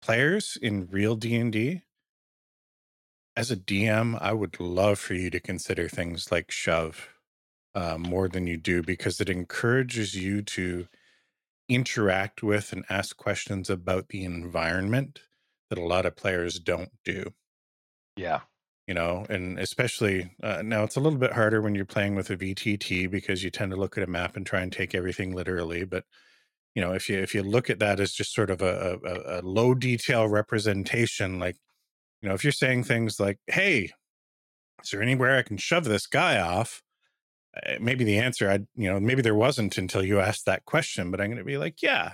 players 0.01 0.57
in 0.61 0.87
real 0.91 1.17
D 1.17 1.37
and 1.37 1.53
D, 1.53 1.83
as 3.37 3.51
a 3.51 3.57
DM, 3.57 4.17
I 4.21 4.33
would 4.33 4.61
love 4.61 4.99
for 4.99 5.15
you 5.15 5.31
to 5.31 5.41
consider 5.41 5.89
things 5.89 6.31
like 6.33 6.51
shove 6.51 7.09
uh, 7.75 7.99
more 7.99 8.29
than 8.29 8.47
you 8.47 8.57
do 8.59 8.83
because 8.83 9.21
it 9.21 9.31
encourages 9.31 10.15
you 10.17 10.43
to 10.43 10.89
interact 11.69 12.43
with 12.43 12.73
and 12.73 12.85
ask 12.91 13.17
questions 13.17 13.71
about 13.71 14.09
the 14.09 14.25
environment 14.25 15.23
that 15.71 15.79
a 15.79 15.85
lot 15.87 16.07
of 16.07 16.17
players 16.17 16.61
don't 16.61 16.93
do 17.05 17.33
Yeah. 18.17 18.43
you 18.87 18.95
know 18.95 19.25
and 19.29 19.59
especially 19.59 20.35
uh, 20.43 20.63
now 20.63 20.83
it's 20.83 20.97
a 20.97 21.01
little 21.01 21.19
bit 21.19 21.33
harder 21.33 21.61
when 21.63 21.75
you're 21.75 21.85
playing 21.85 22.15
with 22.15 22.31
a 22.31 22.37
vtt 22.37 23.11
because 23.11 23.45
you 23.45 23.51
tend 23.51 23.71
to 23.71 23.77
look 23.77 23.97
at 23.97 24.05
a 24.05 24.11
map 24.11 24.37
and 24.37 24.47
try 24.47 24.61
and 24.61 24.73
take 24.73 24.95
everything 24.95 25.35
literally 25.35 25.85
but 25.85 26.05
you 26.75 26.83
know 26.83 26.93
if 26.95 27.09
you 27.09 27.19
if 27.19 27.35
you 27.35 27.43
look 27.43 27.71
at 27.71 27.79
that 27.81 28.01
as 28.01 28.13
just 28.13 28.35
sort 28.35 28.51
of 28.51 28.63
a, 28.63 28.99
a, 29.05 29.41
a 29.41 29.43
low 29.43 29.75
detail 29.75 30.29
representation 30.29 31.39
like 31.39 31.59
you 32.23 32.29
know 32.29 32.35
if 32.35 32.45
you're 32.45 32.53
saying 32.53 32.85
things 32.85 33.19
like 33.21 33.39
hey 33.49 33.91
is 34.83 34.91
there 34.91 35.03
anywhere 35.03 35.37
i 35.37 35.43
can 35.43 35.57
shove 35.59 35.85
this 35.85 36.07
guy 36.07 36.41
off? 36.41 36.83
Uh, 37.55 37.75
maybe 37.81 38.05
the 38.05 38.19
answer 38.19 38.49
i 38.51 38.55
you 38.75 38.91
know 38.91 38.99
maybe 38.99 39.21
there 39.21 39.35
wasn't 39.35 39.77
until 39.77 40.03
you 40.03 40.19
asked 40.21 40.47
that 40.47 40.65
question 40.65 41.11
but 41.11 41.21
i'm 41.21 41.27
going 41.29 41.37
to 41.39 41.45
be 41.45 41.59
like 41.59 41.83
yeah. 41.83 42.13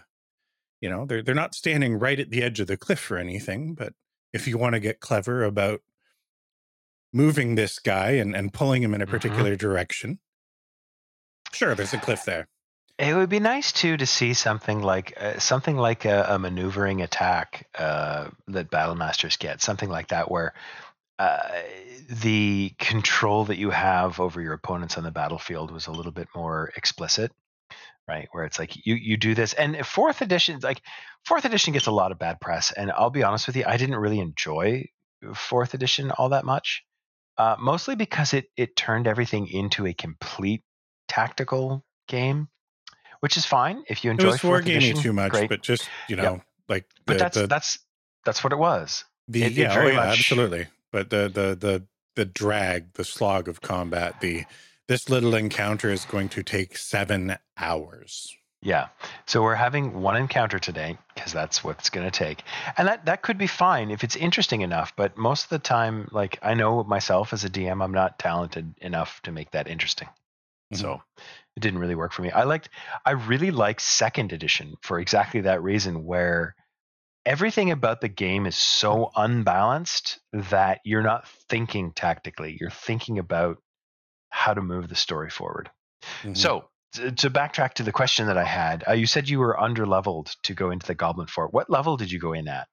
You 0.80 0.88
know 0.90 1.06
they're 1.06 1.22
they're 1.22 1.34
not 1.34 1.54
standing 1.56 1.98
right 1.98 2.18
at 2.20 2.30
the 2.30 2.42
edge 2.42 2.60
of 2.60 2.66
the 2.68 2.76
cliff 2.76 3.10
or 3.10 3.18
anything 3.18 3.74
but 3.74 3.94
if 4.32 4.46
you 4.46 4.56
want 4.58 4.74
to 4.74 4.80
get 4.80 5.00
clever 5.00 5.42
about 5.44 5.80
moving 7.12 7.54
this 7.54 7.78
guy 7.78 8.10
and, 8.12 8.36
and 8.36 8.52
pulling 8.52 8.82
him 8.82 8.94
in 8.94 9.00
a 9.00 9.06
Mhm. 9.06 9.10
particular 9.10 9.56
direction 9.56 10.20
sure 11.52 11.74
there's 11.74 11.94
a 11.94 11.98
cliff 11.98 12.24
there 12.24 12.46
It 12.98 13.14
would 13.14 13.28
be 13.28 13.38
nice 13.38 13.70
too 13.70 13.96
to 13.96 14.06
see 14.06 14.34
something 14.34 14.82
like 14.82 15.14
uh, 15.20 15.38
something 15.38 15.76
like 15.76 16.04
a, 16.04 16.26
a 16.30 16.38
maneuvering 16.38 17.00
attack 17.00 17.68
uh, 17.78 18.30
that 18.48 18.70
battle 18.70 18.96
masters 18.96 19.36
get, 19.36 19.62
something 19.62 19.88
like 19.88 20.08
that, 20.08 20.28
where 20.28 20.52
uh, 21.20 21.48
the 22.08 22.74
control 22.78 23.44
that 23.44 23.56
you 23.58 23.70
have 23.70 24.18
over 24.18 24.40
your 24.40 24.52
opponents 24.52 24.98
on 24.98 25.04
the 25.04 25.12
battlefield 25.12 25.70
was 25.70 25.86
a 25.86 25.92
little 25.92 26.10
bit 26.10 26.26
more 26.34 26.72
explicit, 26.76 27.30
right? 28.08 28.28
Where 28.32 28.44
it's 28.44 28.58
like 28.58 28.84
you 28.84 28.96
you 28.96 29.16
do 29.16 29.36
this, 29.36 29.52
and 29.52 29.86
fourth 29.86 30.20
edition, 30.20 30.58
like 30.60 30.82
fourth 31.24 31.44
edition, 31.44 31.74
gets 31.74 31.86
a 31.86 31.92
lot 31.92 32.10
of 32.10 32.18
bad 32.18 32.40
press, 32.40 32.72
and 32.72 32.90
I'll 32.90 33.10
be 33.10 33.22
honest 33.22 33.46
with 33.46 33.56
you, 33.56 33.64
I 33.64 33.76
didn't 33.76 33.96
really 33.96 34.18
enjoy 34.18 34.86
fourth 35.34 35.72
edition 35.74 36.10
all 36.10 36.30
that 36.30 36.44
much, 36.44 36.82
uh, 37.36 37.54
mostly 37.60 37.94
because 37.94 38.34
it 38.34 38.46
it 38.56 38.74
turned 38.74 39.06
everything 39.06 39.46
into 39.46 39.86
a 39.86 39.94
complete 39.94 40.64
tactical 41.06 41.84
game 42.08 42.48
which 43.20 43.36
is 43.36 43.44
fine 43.44 43.84
if 43.88 44.04
you 44.04 44.10
it 44.10 44.14
enjoy 44.14 44.30
was 44.30 44.40
wargaming 44.40 44.76
edition. 44.76 44.96
too 44.98 45.12
much 45.12 45.32
great. 45.32 45.48
but 45.48 45.62
just 45.62 45.88
you 46.08 46.16
Yeah. 46.16 46.22
know 46.22 46.42
like 46.68 46.86
but 47.06 47.14
the, 47.14 47.18
that's 47.18 47.36
the, 47.36 47.46
that's 47.46 47.78
that's 48.24 48.42
what 48.44 48.52
it 48.52 48.58
was. 48.58 49.04
the 49.28 49.42
it- 49.44 49.52
it 49.52 49.58
yeah, 49.58 49.74
oh 49.78 49.86
yeah 49.86 49.94
much- 49.96 50.18
absolutely 50.18 50.66
but 50.92 51.10
the 51.10 51.28
the 51.28 51.54
the 51.54 51.84
the 52.16 52.24
drag 52.24 52.92
the 52.94 53.04
slog 53.04 53.48
of 53.48 53.60
combat 53.60 54.20
the 54.20 54.44
this 54.88 55.08
little 55.10 55.34
encounter 55.34 55.90
is 55.90 56.04
going 56.06 56.28
to 56.30 56.42
take 56.42 56.76
seven 56.78 57.36
hours 57.58 58.34
Yeah. 58.60 58.88
So 59.26 59.40
we're 59.42 59.54
having 59.54 60.00
one 60.02 60.16
encounter 60.16 60.58
today 60.58 60.98
because 61.14 61.32
that's 61.32 61.62
what 61.62 61.78
it's 61.78 61.90
going 61.90 62.10
to 62.10 62.18
take, 62.26 62.42
and 62.76 62.88
that 62.88 63.04
that 63.06 63.22
could 63.22 63.38
be 63.38 63.46
fine 63.46 63.92
if 63.92 64.02
it's 64.02 64.16
interesting 64.16 64.62
enough. 64.62 64.92
But 64.96 65.16
most 65.16 65.44
of 65.44 65.50
the 65.50 65.60
time, 65.60 66.08
like 66.10 66.38
I 66.42 66.54
know 66.54 66.82
myself 66.82 67.32
as 67.32 67.44
a 67.44 67.50
DM, 67.50 67.84
I'm 67.84 67.92
not 67.92 68.18
talented 68.18 68.74
enough 68.80 69.20
to 69.22 69.30
make 69.30 69.52
that 69.52 69.68
interesting. 69.68 70.08
So 70.72 71.00
it 71.56 71.60
didn't 71.60 71.78
really 71.78 71.94
work 71.94 72.12
for 72.12 72.22
me. 72.22 72.30
I 72.30 72.44
liked, 72.44 72.68
I 73.04 73.12
really 73.12 73.50
like 73.50 73.80
second 73.80 74.32
edition 74.32 74.74
for 74.82 74.98
exactly 75.00 75.40
that 75.42 75.62
reason, 75.62 76.04
where 76.04 76.54
everything 77.24 77.70
about 77.70 78.00
the 78.00 78.08
game 78.08 78.46
is 78.46 78.56
so 78.56 79.10
unbalanced 79.16 80.20
that 80.32 80.80
you're 80.84 81.02
not 81.02 81.26
thinking 81.48 81.92
tactically. 81.92 82.58
You're 82.60 82.70
thinking 82.70 83.18
about 83.18 83.58
how 84.30 84.52
to 84.52 84.60
move 84.60 84.88
the 84.88 84.94
story 84.94 85.30
forward. 85.30 85.70
Mhm. 86.22 86.36
So 86.36 86.68
to, 86.92 87.12
to 87.12 87.30
backtrack 87.30 87.74
to 87.74 87.82
the 87.82 87.92
question 87.92 88.26
that 88.26 88.36
I 88.38 88.44
had, 88.44 88.84
uh, 88.86 88.92
you 88.92 89.06
said 89.06 89.28
you 89.28 89.38
were 89.38 89.58
under 89.58 89.86
leveled 89.86 90.34
to 90.44 90.54
go 90.54 90.70
into 90.70 90.86
the 90.86 90.94
Goblin 90.94 91.28
Fort. 91.28 91.52
What 91.52 91.70
level 91.70 91.96
did 91.96 92.12
you 92.12 92.18
go 92.18 92.34
in 92.34 92.46
at? 92.48 92.68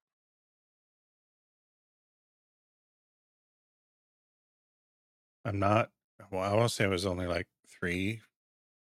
i'm 5.45 5.59
not 5.59 5.89
well 6.31 6.41
i 6.41 6.53
want 6.55 6.67
to 6.67 6.73
say 6.75 6.85
it 6.85 6.89
was 6.89 7.05
only 7.05 7.27
like 7.27 7.47
three 7.79 8.21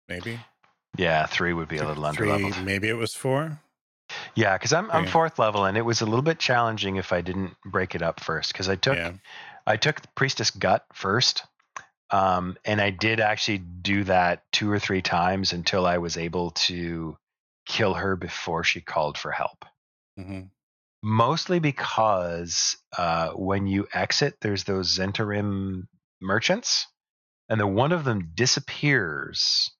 maybe 0.08 0.38
Yeah, 0.96 1.26
three 1.26 1.52
would 1.52 1.68
be 1.68 1.78
a 1.78 1.86
little 1.86 2.04
under 2.04 2.26
leveled. 2.26 2.64
maybe 2.64 2.88
it 2.88 2.96
was 2.96 3.14
four 3.14 3.60
Yeah, 4.34 4.56
because 4.56 4.72
I'm 4.72 4.90
I'm 4.90 5.06
fourth 5.06 5.38
level, 5.38 5.64
and 5.66 5.76
it 5.76 5.82
was 5.82 6.00
a 6.00 6.06
little 6.06 6.22
bit 6.22 6.38
challenging 6.38 6.96
if 6.96 7.12
I 7.12 7.20
didn't 7.20 7.56
break 7.64 7.94
it 7.94 8.02
up 8.02 8.20
first. 8.20 8.52
Because 8.52 8.68
I 8.68 8.76
took 8.76 8.96
yeah 8.96 9.12
I 9.68 9.76
took 9.76 10.00
the 10.00 10.08
priestess 10.14 10.50
gut 10.50 10.86
first, 10.94 11.44
um, 12.10 12.56
and 12.64 12.80
I 12.80 12.88
did 12.88 13.20
actually 13.20 13.58
do 13.58 14.04
that 14.04 14.44
two 14.50 14.70
or 14.72 14.78
three 14.78 15.02
times 15.02 15.52
until 15.52 15.84
I 15.84 15.98
was 15.98 16.16
able 16.16 16.52
to 16.52 17.18
kill 17.66 17.92
her 17.92 18.16
before 18.16 18.64
she 18.64 18.80
called 18.80 19.18
for 19.18 19.30
help. 19.30 19.66
Mm-hmm. 20.18 20.44
Mostly 21.02 21.58
because 21.58 22.78
uh, 22.96 23.30
when 23.32 23.66
you 23.66 23.86
exit, 23.92 24.38
there's 24.40 24.64
those 24.64 24.96
Zhentarim 24.96 25.86
merchants, 26.20 26.86
and 27.48 27.60
the 27.60 27.66
one 27.66 27.92
of 27.92 28.04
them 28.04 28.30
disappears 28.34 29.70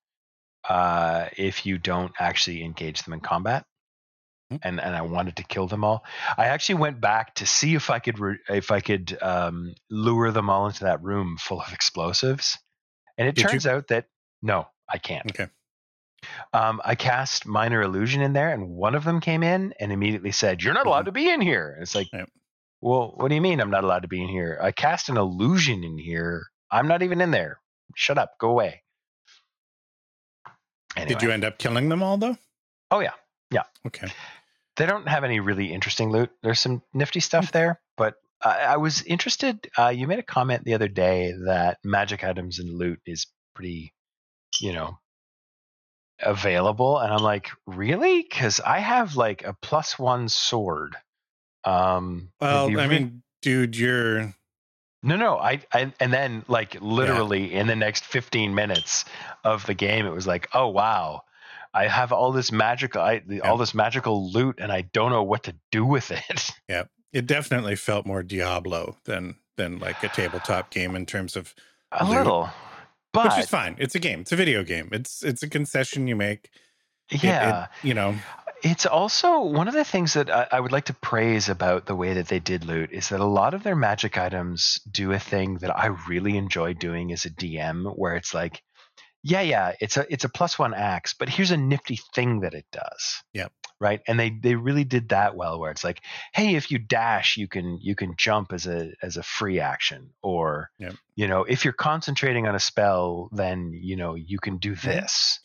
uh, 0.67 1.27
if 1.37 1.65
you 1.65 1.77
don't 1.77 2.11
actually 2.19 2.63
engage 2.63 3.03
them 3.03 3.13
in 3.13 3.19
combat. 3.21 3.65
Hmm. 4.51 4.57
And 4.63 4.79
and 4.81 4.95
I 4.95 5.01
wanted 5.03 5.35
to 5.37 5.43
kill 5.43 5.67
them 5.67 5.83
all. 5.83 6.03
I 6.37 6.45
actually 6.47 6.75
went 6.75 6.99
back 6.99 7.35
to 7.35 7.45
see 7.45 7.75
if 7.75 7.89
I 7.89 7.99
could 7.99 8.19
re- 8.19 8.39
if 8.49 8.71
I 8.71 8.79
could 8.81 9.17
um, 9.21 9.75
lure 9.91 10.31
them 10.31 10.49
all 10.49 10.65
into 10.67 10.85
that 10.85 11.03
room 11.03 11.37
full 11.39 11.61
of 11.61 11.71
explosives, 11.73 12.57
and 13.17 13.27
it 13.27 13.35
Did 13.35 13.43
you? 13.43 13.49
turns 13.49 13.67
out 13.67 13.87
that 13.89 14.07
no, 14.41 14.67
I 14.91 14.97
can't. 14.97 15.29
okay 15.31 15.49
Um, 16.53 16.81
I 16.83 16.95
cast 16.95 17.45
minor 17.45 17.81
illusion 17.81 18.21
in 18.21 18.33
there, 18.33 18.49
and 18.51 18.69
one 18.69 18.95
of 18.95 19.03
them 19.03 19.21
came 19.21 19.43
in 19.43 19.73
and 19.79 19.91
immediately 19.91 20.31
said, 20.31 20.63
"You're 20.63 20.73
not 20.73 20.87
allowed 20.87 21.05
to 21.05 21.11
be 21.11 21.29
in 21.29 21.41
here." 21.41 21.73
And 21.73 21.83
it's 21.83 21.95
like, 21.95 22.09
Yep. 22.11 22.29
well, 22.81 23.13
what 23.15 23.29
do 23.29 23.35
you 23.35 23.41
mean 23.41 23.61
I'm 23.61 23.69
not 23.71 23.83
allowed 23.83 24.01
to 24.01 24.07
be 24.07 24.21
in 24.21 24.29
here? 24.29 24.59
I 24.61 24.71
cast 24.71 25.09
an 25.09 25.17
illusion 25.17 25.83
in 25.83 25.97
here. 25.97 26.47
I'm 26.71 26.87
not 26.87 27.01
even 27.01 27.21
in 27.21 27.31
there. 27.31 27.59
Shut 27.95 28.17
up. 28.17 28.37
Go 28.39 28.49
away. 28.49 28.83
Anyway. 30.95 31.13
did 31.13 31.21
you 31.21 31.31
end 31.31 31.45
up 31.45 31.57
killing 31.59 31.87
them 31.89 32.01
all 32.03 32.17
though 32.17 32.35
Oh 32.91 32.99
yeah, 32.99 33.13
Yeah. 33.51 33.63
okay 33.87 34.07
they 34.75 34.85
don't 34.85 35.07
have 35.09 35.23
any 35.25 35.39
really 35.41 35.73
interesting 35.73 36.09
loot. 36.09 36.31
There's 36.41 36.59
some 36.59 36.81
nifty 36.93 37.19
Hmm. 37.19 37.23
stuff 37.23 37.51
there, 37.51 37.81
but 37.97 38.15
I, 38.41 38.59
I 38.59 38.77
was 38.77 39.01
interested. 39.01 39.69
Uh, 39.77 39.89
you 39.89 40.07
made 40.07 40.19
a 40.19 40.23
comment 40.23 40.63
the 40.63 40.73
other 40.73 40.87
day 40.87 41.33
that 41.47 41.79
magic 41.83 42.23
items 42.23 42.59
and 42.59 42.77
loot 42.77 43.01
is 43.05 43.27
pretty, 43.55 43.93
you 44.61 44.71
know, 44.71 44.97
available, 46.21 46.97
and 46.97 47.11
I'm 47.13 47.21
like, 47.21 47.49
really? 47.67 48.21
Because 48.21 48.61
I 48.61 48.79
have 48.79 49.17
like 49.17 49.43
a 49.43 49.53
plus 49.61 49.99
one 49.99 50.29
sword. 50.29 50.95
Um, 51.65 52.31
well 52.39 52.69
i 52.69 52.85
re- 52.85 52.87
mean 52.87 53.21
dude 53.41 53.75
you're 53.75 54.33
no, 55.03 55.15
no, 55.15 55.37
I, 55.37 55.61
I, 55.73 55.91
and 55.99 56.11
then 56.13 56.43
like 56.47 56.75
literally 56.81 57.53
in 57.53 57.67
the 57.67 57.75
next 57.75 58.03
15 58.05 58.53
minutes 58.53 59.05
of 59.43 59.65
the 59.65 59.73
game, 59.73 60.05
it 60.05 60.11
was 60.11 60.27
like, 60.27 60.47
oh 60.53 60.67
wow, 60.67 61.21
I 61.73 61.87
have 61.87 62.11
all 62.11 62.31
this 62.31 62.51
magical, 62.51 63.01
I, 63.01 63.21
all 63.43 63.57
this 63.57 63.73
magical 63.73 64.31
loot, 64.31 64.55
and 64.59 64.71
I 64.71 64.81
don't 64.81 65.11
know 65.11 65.23
what 65.23 65.43
to 65.43 65.55
do 65.71 65.85
with 65.85 66.11
it. 66.11 66.49
Yeah, 66.69 66.83
it 67.13 67.25
definitely 67.25 67.75
felt 67.75 68.05
more 68.05 68.21
Diablo 68.23 68.97
than 69.05 69.35
than 69.57 69.79
like 69.79 70.03
a 70.03 70.09
tabletop 70.09 70.69
game 70.69 70.95
in 70.95 71.05
terms 71.05 71.35
of 71.35 71.53
A 71.91 72.05
Loot. 72.05 72.17
little, 72.19 72.49
but 73.11 73.25
which 73.35 73.43
is 73.45 73.49
fine. 73.49 73.75
It's 73.79 73.95
a 73.95 73.99
game. 73.99 74.21
It's 74.21 74.31
a 74.31 74.35
video 74.35 74.63
game. 74.63 74.89
It's 74.91 75.23
it's 75.23 75.41
a 75.43 75.49
concession 75.49 76.07
you 76.07 76.15
make. 76.15 76.49
It- 77.09 77.15
it- 77.15 77.23
yeah, 77.23 77.67
you 77.81 77.95
know, 77.95 78.13
It's 78.61 78.85
also 78.85 79.41
one 79.41 79.67
of 79.67 79.73
the 79.73 79.85
things 79.85 80.13
that 80.13 80.29
I, 80.29 80.47
I 80.51 80.59
would 80.59 80.71
like 80.71 80.85
to 80.85 80.93
praise 80.93 81.49
about 81.49 81.85
the 81.85 81.95
way 81.95 82.13
that 82.15 82.27
they 82.27 82.39
did 82.39 82.65
loot 82.65 82.91
is 82.91 83.09
that 83.09 83.19
a 83.19 83.25
lot 83.25 83.53
of 83.53 83.63
their 83.63 83.75
magic 83.75 84.17
items 84.17 84.81
do 84.91 85.11
a 85.11 85.19
thing 85.19 85.55
that 85.59 85.77
I 85.77 85.87
really 86.07 86.37
enjoy 86.37 86.73
doing 86.73 87.11
as 87.11 87.25
a 87.25 87.29
DM, 87.29 87.97
where 87.97 88.15
it's 88.15 88.33
like, 88.33 88.61
yeah, 89.23 89.41
yeah, 89.41 89.73
it's 89.79 89.97
a 89.97 90.05
it's 90.11 90.23
a 90.23 90.29
plus 90.29 90.57
one 90.57 90.73
axe, 90.73 91.13
but 91.13 91.29
here's 91.29 91.51
a 91.51 91.57
nifty 91.57 91.99
thing 92.15 92.41
that 92.41 92.53
it 92.53 92.65
does. 92.71 93.23
Yep. 93.33 93.51
Right. 93.81 94.01
And 94.07 94.19
they 94.19 94.29
they 94.29 94.55
really 94.55 94.83
did 94.83 95.09
that 95.09 95.35
well, 95.35 95.59
where 95.59 95.71
it's 95.71 95.83
like, 95.83 96.01
hey, 96.33 96.55
if 96.55 96.69
you 96.69 96.79
dash, 96.79 97.37
you 97.37 97.47
can 97.47 97.79
you 97.81 97.95
can 97.95 98.15
jump 98.17 98.51
as 98.51 98.67
a 98.67 98.91
as 99.01 99.17
a 99.17 99.23
free 99.23 99.59
action, 99.59 100.09
or 100.21 100.69
Yep. 100.79 100.95
you 101.15 101.27
know, 101.27 101.43
if 101.43 101.63
you're 101.63 101.73
concentrating 101.73 102.47
on 102.47 102.55
a 102.55 102.59
spell, 102.59 103.29
then 103.31 103.71
you 103.73 103.95
know 103.95 104.15
you 104.15 104.39
can 104.39 104.57
do 104.57 104.73
mm-hmm. 104.73 104.87
this. 104.87 105.39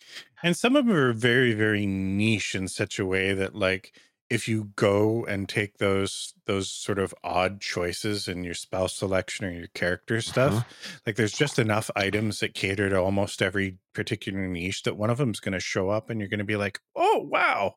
And 0.44 0.56
some 0.56 0.76
of 0.76 0.86
them 0.86 0.94
are 0.94 1.12
very, 1.14 1.54
very 1.54 1.86
niche 1.86 2.54
in 2.54 2.68
such 2.68 3.00
a 3.00 3.06
way 3.06 3.34
that 3.34 3.56
like 3.56 3.94
if 4.30 4.48
you 4.48 4.72
go 4.76 5.24
and 5.26 5.48
take 5.48 5.78
those 5.78 6.34
those 6.46 6.70
sort 6.70 6.98
of 7.00 7.14
odd 7.24 7.60
choices 7.60 8.28
in 8.28 8.44
your 8.44 8.54
spell 8.54 8.88
selection 8.88 9.46
or 9.46 9.52
your 9.52 9.68
character 9.68 10.20
stuff, 10.20 10.64
like 11.06 11.16
there's 11.16 11.32
just 11.32 11.58
enough 11.58 11.90
items 11.96 12.40
that 12.40 12.54
cater 12.54 12.90
to 12.90 12.96
almost 13.00 13.42
every 13.42 13.78
particular 13.94 14.46
niche 14.48 14.84
that 14.84 14.96
one 14.98 15.10
of 15.10 15.18
them 15.18 15.30
is 15.32 15.40
going 15.40 15.54
to 15.54 15.60
show 15.60 15.90
up 15.90 16.10
and 16.10 16.20
you're 16.20 16.28
going 16.30 16.38
to 16.38 16.44
be 16.44 16.56
like, 16.56 16.80
"Oh, 16.96 17.26
wow. 17.30 17.76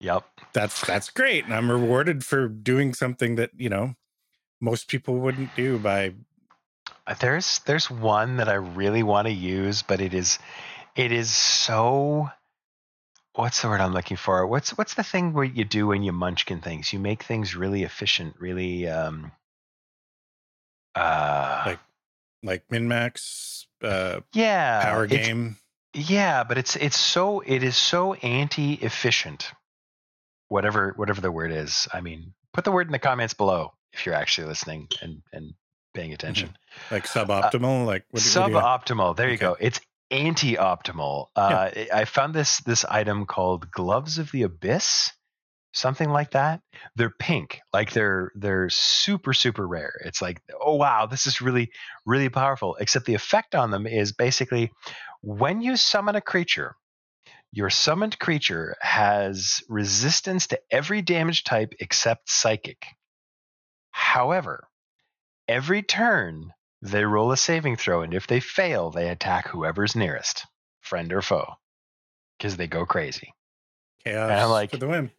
Yep. 0.00 0.24
That's 0.54 0.84
that's 0.86 1.10
great." 1.10 1.44
And 1.46 1.54
I'm 1.54 1.70
rewarded 1.70 2.24
for 2.24 2.48
doing 2.48 2.94
something 2.94 3.36
that, 3.36 3.52
you 3.56 3.70
know, 3.70 3.94
most 4.60 4.88
people 4.88 5.18
wouldn't 5.18 5.54
do 5.56 5.78
by 5.78 6.14
Uh, 7.06 7.14
There's 7.14 7.60
there's 7.66 7.90
one 7.90 8.36
that 8.36 8.48
I 8.48 8.54
really 8.54 9.02
want 9.02 9.26
to 9.26 9.32
use, 9.34 9.82
but 9.82 10.00
it 10.00 10.14
is 10.14 10.38
it 10.98 11.12
is 11.12 11.34
so 11.34 12.28
what's 13.34 13.62
the 13.62 13.68
word 13.68 13.80
I'm 13.80 13.92
looking 13.92 14.16
for? 14.16 14.44
What's 14.46 14.76
what's 14.76 14.94
the 14.94 15.04
thing 15.04 15.32
where 15.32 15.44
you 15.44 15.64
do 15.64 15.86
when 15.86 16.02
you 16.02 16.10
munchkin 16.12 16.60
things? 16.60 16.92
You 16.92 16.98
make 16.98 17.22
things 17.22 17.54
really 17.54 17.84
efficient, 17.84 18.34
really 18.40 18.88
um 18.88 19.30
uh 20.96 21.62
Like 21.66 21.78
like 22.42 22.64
min-max 22.70 23.68
uh 23.82 24.20
yeah 24.32 24.82
power 24.82 25.06
game. 25.06 25.56
Yeah, 25.94 26.42
but 26.44 26.58
it's 26.58 26.74
it's 26.76 26.98
so 26.98 27.40
it 27.40 27.62
is 27.62 27.76
so 27.76 28.14
anti-efficient. 28.14 29.52
Whatever 30.48 30.94
whatever 30.96 31.20
the 31.20 31.30
word 31.30 31.52
is. 31.52 31.86
I 31.92 32.00
mean, 32.00 32.34
put 32.52 32.64
the 32.64 32.72
word 32.72 32.88
in 32.88 32.92
the 32.92 32.98
comments 32.98 33.34
below 33.34 33.72
if 33.92 34.04
you're 34.04 34.16
actually 34.16 34.48
listening 34.48 34.88
and 35.00 35.22
and 35.32 35.54
paying 35.94 36.12
attention. 36.12 36.56
like 36.90 37.04
suboptimal 37.04 37.86
like 37.86 38.04
what, 38.10 38.22
do- 38.22 38.40
what 38.40 38.50
suboptimal 38.50 39.16
there 39.16 39.28
you 39.28 39.34
Okay. 39.34 39.44
go 39.46 39.56
it's 39.60 39.80
anti-optimal. 40.10 41.26
Uh, 41.36 41.70
I- 41.76 41.88
i 41.92 42.04
found 42.04 42.34
this 42.34 42.58
this 42.60 42.84
item 42.84 43.26
called 43.26 43.70
gloves 43.70 44.18
of 44.18 44.30
the 44.32 44.42
abyss 44.42 45.12
something 45.72 46.08
like 46.10 46.32
that. 46.32 46.60
They're 46.96 47.10
pink 47.18 47.60
like 47.72 47.92
they're 47.92 48.32
they're 48.34 48.70
super 48.70 49.32
super 49.32 49.66
rare. 49.66 50.00
It's 50.04 50.22
like 50.22 50.42
oh 50.60 50.74
wow 50.76 51.06
this 51.06 51.26
is 51.26 51.40
really 51.40 51.70
really 52.06 52.28
powerful 52.30 52.76
except 52.80 53.06
the 53.06 53.14
effect 53.14 53.54
on 53.54 53.70
them 53.70 53.86
is 53.86 54.12
basically 54.12 54.72
when 55.20 55.60
you 55.60 55.76
summon 55.76 56.16
a 56.16 56.20
creature 56.20 56.74
your 57.52 57.70
summoned 57.70 58.18
creature 58.18 58.76
has 58.80 59.62
resistance 59.68 60.48
to 60.48 60.60
every 60.70 61.00
damage 61.02 61.44
type 61.44 61.72
except 61.80 62.30
psychic. 62.30 62.84
However 63.90 64.68
every 65.48 65.82
turn 65.82 66.52
they 66.82 67.04
roll 67.04 67.32
a 67.32 67.36
saving 67.36 67.76
throw, 67.76 68.02
and 68.02 68.14
if 68.14 68.26
they 68.26 68.40
fail, 68.40 68.90
they 68.90 69.08
attack 69.08 69.48
whoever's 69.48 69.96
nearest, 69.96 70.46
friend 70.80 71.12
or 71.12 71.22
foe, 71.22 71.54
because 72.38 72.56
they 72.56 72.66
go 72.66 72.86
crazy. 72.86 73.32
chaos 74.04 74.30
and 74.30 74.40
I'm 74.40 74.50
like- 74.50 74.70
for 74.70 74.76
the 74.78 74.88
win 74.88 75.10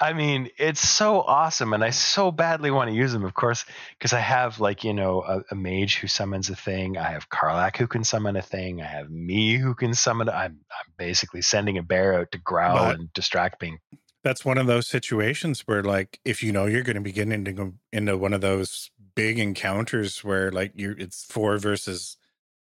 I 0.00 0.12
mean, 0.12 0.48
it's 0.56 0.80
so 0.80 1.22
awesome, 1.22 1.72
and 1.72 1.82
I 1.82 1.90
so 1.90 2.30
badly 2.30 2.70
want 2.70 2.88
to 2.88 2.94
use 2.96 3.12
them, 3.12 3.24
of 3.24 3.34
course, 3.34 3.64
because 3.98 4.12
I 4.12 4.20
have 4.20 4.60
like 4.60 4.84
you 4.84 4.94
know 4.94 5.22
a, 5.24 5.42
a 5.50 5.54
mage 5.56 5.96
who 5.96 6.06
summons 6.06 6.48
a 6.50 6.54
thing. 6.54 6.96
I 6.96 7.10
have 7.10 7.28
Karlach 7.30 7.76
who 7.76 7.88
can 7.88 8.04
summon 8.04 8.36
a 8.36 8.42
thing. 8.42 8.80
I 8.80 8.86
have 8.86 9.10
me 9.10 9.56
who 9.56 9.74
can 9.74 9.94
summon. 9.94 10.28
I'm 10.28 10.60
I'm 10.70 10.92
basically 10.96 11.42
sending 11.42 11.78
a 11.78 11.82
bear 11.82 12.14
out 12.20 12.30
to 12.30 12.38
growl 12.38 12.76
But- 12.76 12.94
and 13.00 13.12
distract 13.12 13.60
me. 13.60 13.78
that's 14.22 14.44
one 14.44 14.56
of 14.58 14.68
those 14.68 14.86
situations 14.86 15.62
where 15.66 15.82
like 15.82 16.20
if 16.24 16.44
you 16.44 16.52
know 16.52 16.66
you're 16.66 16.84
going 16.84 16.94
to 16.94 17.00
be 17.02 17.10
getting 17.12 17.32
into 17.32 17.74
into 17.92 18.16
one 18.16 18.34
of 18.34 18.40
those 18.40 18.92
big 19.18 19.38
encounters 19.40 20.22
where 20.22 20.52
like 20.52 20.70
you're 20.76 20.96
it's 20.96 21.24
four 21.24 21.58
versus 21.58 22.16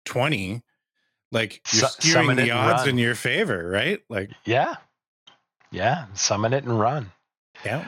20 0.04 0.62
like 1.32 1.60
you're 1.72 1.82
Su- 1.88 2.00
steering 2.00 2.36
the 2.36 2.52
odds 2.52 2.82
run. 2.82 2.90
in 2.90 2.98
your 2.98 3.16
favor 3.16 3.68
right 3.68 3.98
like 4.08 4.30
Yeah, 4.44 4.76
yeah, 5.72 6.06
summon 6.14 6.52
it 6.52 6.62
and 6.62 6.78
run. 6.78 7.10
yeah 7.64 7.84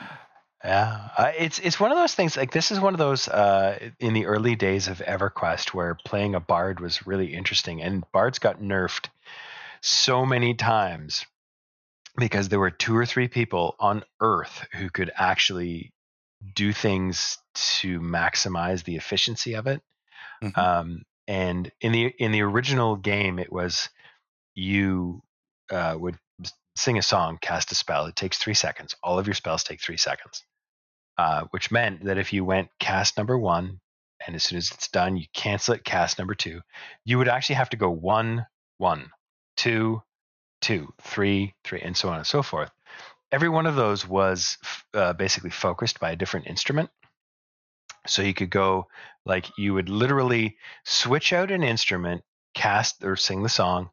Yeah, 0.63 1.07
uh, 1.17 1.31
it's 1.37 1.59
it's 1.59 1.79
one 1.79 1.91
of 1.93 1.97
those 1.97 2.13
things. 2.13 2.35
Like 2.37 2.51
this 2.51 2.71
is 2.71 2.79
one 2.79 2.93
of 2.93 2.99
those 2.99 3.27
uh, 3.29 3.79
in 3.99 4.13
the 4.13 4.25
early 4.27 4.55
days 4.55 4.87
of 4.89 4.99
EverQuest 4.99 5.69
where 5.73 5.95
playing 6.05 6.35
a 6.35 6.39
bard 6.39 6.79
was 6.79 7.07
really 7.07 7.33
interesting, 7.33 7.81
and 7.81 8.03
bards 8.11 8.37
got 8.37 8.61
nerfed 8.61 9.07
so 9.81 10.23
many 10.25 10.53
times 10.53 11.25
because 12.17 12.49
there 12.49 12.59
were 12.59 12.69
two 12.69 12.95
or 12.95 13.05
three 13.07 13.27
people 13.27 13.75
on 13.79 14.03
Earth 14.19 14.67
who 14.73 14.89
could 14.91 15.09
actually 15.15 15.90
do 16.55 16.73
things 16.73 17.37
to 17.53 17.99
maximize 17.99 18.83
the 18.83 18.95
efficiency 18.95 19.53
of 19.53 19.67
it. 19.67 19.81
Mhm. 20.43 20.57
Um, 20.57 21.03
and 21.27 21.71
in 21.81 21.91
the 21.91 22.07
in 22.17 22.31
the 22.31 22.41
original 22.41 22.95
game, 22.95 23.39
it 23.39 23.51
was 23.51 23.89
you 24.55 25.21
uh, 25.69 25.95
would 25.97 26.17
sing 26.75 26.97
a 26.97 27.01
song, 27.03 27.37
cast 27.41 27.71
a 27.71 27.75
spell. 27.75 28.05
It 28.05 28.15
takes 28.15 28.37
three 28.37 28.53
seconds. 28.53 28.95
All 29.03 29.19
of 29.19 29.27
your 29.27 29.33
spells 29.33 29.63
take 29.63 29.81
three 29.81 29.97
seconds, 29.97 30.43
uh, 31.17 31.45
which 31.51 31.71
meant 31.71 32.05
that 32.05 32.17
if 32.17 32.33
you 32.33 32.43
went 32.43 32.69
cast 32.79 33.17
number 33.17 33.37
one, 33.37 33.79
and 34.25 34.35
as 34.35 34.43
soon 34.43 34.57
as 34.57 34.71
it's 34.71 34.87
done, 34.87 35.17
you 35.17 35.25
cancel 35.33 35.75
it, 35.75 35.83
cast 35.83 36.17
number 36.17 36.35
two, 36.35 36.61
you 37.05 37.17
would 37.17 37.27
actually 37.27 37.55
have 37.55 37.69
to 37.69 37.77
go 37.77 37.89
one, 37.89 38.45
one, 38.77 39.11
two, 39.57 40.01
two, 40.61 40.93
three, 41.01 41.53
three, 41.63 41.81
and 41.81 41.95
so 41.95 42.09
on 42.09 42.17
and 42.17 42.27
so 42.27 42.41
forth. 42.41 42.71
Every 43.31 43.49
one 43.49 43.65
of 43.65 43.75
those 43.75 44.07
was 44.07 44.57
uh, 44.93 45.13
basically 45.13 45.49
focused 45.49 45.99
by 45.99 46.11
a 46.11 46.15
different 46.15 46.47
instrument. 46.47 46.89
So 48.07 48.21
you 48.21 48.33
could 48.33 48.49
go 48.49 48.87
like 49.25 49.57
you 49.57 49.73
would 49.73 49.89
literally 49.89 50.57
switch 50.83 51.33
out 51.33 51.51
an 51.51 51.63
instrument, 51.63 52.23
cast 52.53 53.03
or 53.03 53.15
sing 53.15 53.43
the 53.43 53.49
song, 53.49 53.89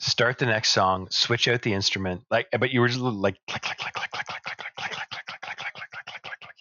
start 0.00 0.38
the 0.38 0.46
next 0.46 0.70
song, 0.70 1.08
switch 1.10 1.48
out 1.48 1.62
the 1.62 1.74
instrument, 1.74 2.22
like 2.30 2.48
but 2.58 2.70
you 2.70 2.80
were 2.80 2.88
just 2.88 3.00
like 3.00 3.36
click 3.46 3.62
click 3.62 3.78
click 3.78 3.92
click 3.92 4.10
click 4.10 4.26
click 4.26 4.40
click 4.40 4.56
click 4.56 4.90
click 4.90 4.90
click 4.96 5.10
click 5.20 5.40
click 5.40 5.56
click 5.56 5.56
click 5.56 5.90
click 5.90 5.90
click 6.06 6.22
click 6.22 6.22
click 6.40 6.54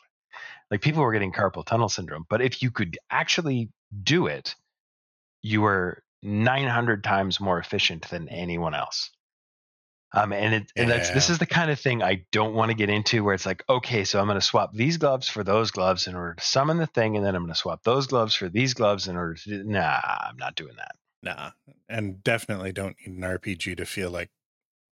like 0.69 0.81
people 0.81 1.01
were 1.01 1.13
getting 1.13 1.31
carpal 1.31 1.65
tunnel 1.65 1.89
syndrome. 1.89 2.25
But 2.29 2.41
if 2.41 2.61
you 2.61 2.71
could 2.71 2.97
actually 3.09 3.69
do 4.03 4.27
it, 4.27 4.55
you 5.41 5.61
were 5.61 6.03
900 6.23 7.03
times 7.03 7.39
more 7.39 7.59
efficient 7.59 8.09
than 8.09 8.27
anyone 8.29 8.73
else. 8.73 9.11
Um, 10.13 10.31
and 10.31 10.55
it, 10.55 10.71
and 10.75 10.89
that's 10.89 11.09
this 11.09 11.29
is 11.29 11.37
the 11.37 11.45
kind 11.45 11.69
of 11.69 11.79
thing 11.79 12.01
I 12.01 12.23
don't 12.31 12.53
want 12.53 12.69
to 12.71 12.75
get 12.75 12.89
into 12.89 13.23
where 13.23 13.33
it's 13.35 13.45
like, 13.45 13.63
okay, 13.69 14.03
so 14.05 14.19
I'm 14.19 14.25
going 14.27 14.39
to 14.39 14.45
swap 14.45 14.73
these 14.73 14.97
gloves 14.97 15.27
for 15.27 15.43
those 15.43 15.71
gloves 15.71 16.07
in 16.07 16.15
order 16.15 16.33
to 16.35 16.43
summon 16.43 16.77
the 16.77 16.87
thing, 16.87 17.17
and 17.17 17.25
then 17.25 17.35
I'm 17.35 17.43
going 17.43 17.53
to 17.53 17.59
swap 17.59 17.83
those 17.83 18.07
gloves 18.07 18.33
for 18.33 18.47
these 18.49 18.73
gloves 18.73 19.07
in 19.07 19.17
order 19.17 19.35
to. 19.35 19.63
Nah, 19.63 19.99
I'm 20.05 20.37
not 20.37 20.55
doing 20.55 20.75
that. 20.77 20.95
nah 21.23 21.51
and 21.89 22.23
definitely 22.23 22.71
don't 22.71 22.95
need 23.05 23.15
an 23.17 23.21
rpg 23.21 23.77
to 23.77 23.85
feel 23.85 24.09
like 24.09 24.29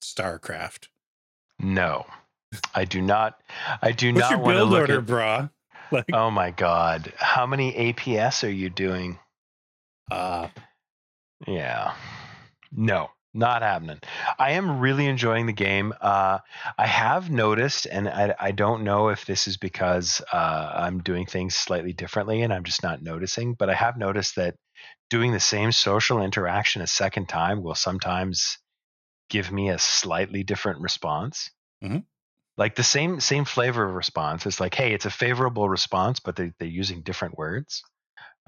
starcraft 0.03 0.87
No, 1.59 2.05
I 2.73 2.85
do 2.85 3.01
not. 3.01 3.41
I 3.81 3.91
do 3.91 4.11
what's 4.11 4.29
not 4.29 4.39
want 4.41 4.57
to 4.57 4.63
look 4.65 4.81
order 4.81 4.99
at. 4.99 5.05
brah 5.05 5.49
like 5.91 6.09
Oh 6.13 6.29
my 6.31 6.51
god, 6.51 7.13
how 7.17 7.45
many 7.45 7.73
APS 7.93 8.43
are 8.43 8.51
you 8.51 8.69
doing? 8.69 9.17
uh 10.11 10.47
Yeah. 11.47 11.93
No, 12.71 13.09
not 13.35 13.61
happening. 13.61 13.99
I 14.39 14.51
am 14.51 14.79
really 14.79 15.05
enjoying 15.07 15.45
the 15.45 15.53
game. 15.53 15.93
Uh, 16.01 16.39
I 16.77 16.87
have 16.87 17.29
noticed, 17.29 17.85
and 17.85 18.07
I, 18.07 18.35
I 18.39 18.51
don't 18.51 18.83
know 18.83 19.09
if 19.09 19.25
this 19.25 19.47
is 19.47 19.57
because 19.57 20.21
uh, 20.31 20.71
I'm 20.75 21.03
doing 21.03 21.25
things 21.25 21.55
slightly 21.55 21.93
differently 21.93 22.41
and 22.41 22.53
I'm 22.53 22.63
just 22.63 22.83
not 22.83 23.01
noticing, 23.03 23.53
but 23.53 23.69
I 23.69 23.75
have 23.75 23.97
noticed 23.97 24.37
that 24.37 24.55
doing 25.09 25.31
the 25.31 25.39
same 25.39 25.71
social 25.71 26.21
interaction 26.21 26.81
a 26.81 26.87
second 26.87 27.27
time 27.29 27.61
will 27.61 27.75
sometimes 27.75 28.57
give 29.29 29.51
me 29.51 29.69
a 29.69 29.79
slightly 29.79 30.43
different 30.43 30.81
response. 30.81 31.51
Mhm. 31.83 32.05
Like 32.57 32.75
the 32.75 32.83
same 32.83 33.19
same 33.19 33.45
flavor 33.45 33.85
of 33.85 33.95
response. 33.95 34.45
It's 34.45 34.59
like, 34.59 34.75
hey, 34.75 34.93
it's 34.93 35.05
a 35.05 35.11
favorable 35.11 35.67
response, 35.69 36.19
but 36.19 36.35
they, 36.35 36.53
they're 36.59 36.67
using 36.67 37.01
different 37.01 37.37
words. 37.37 37.83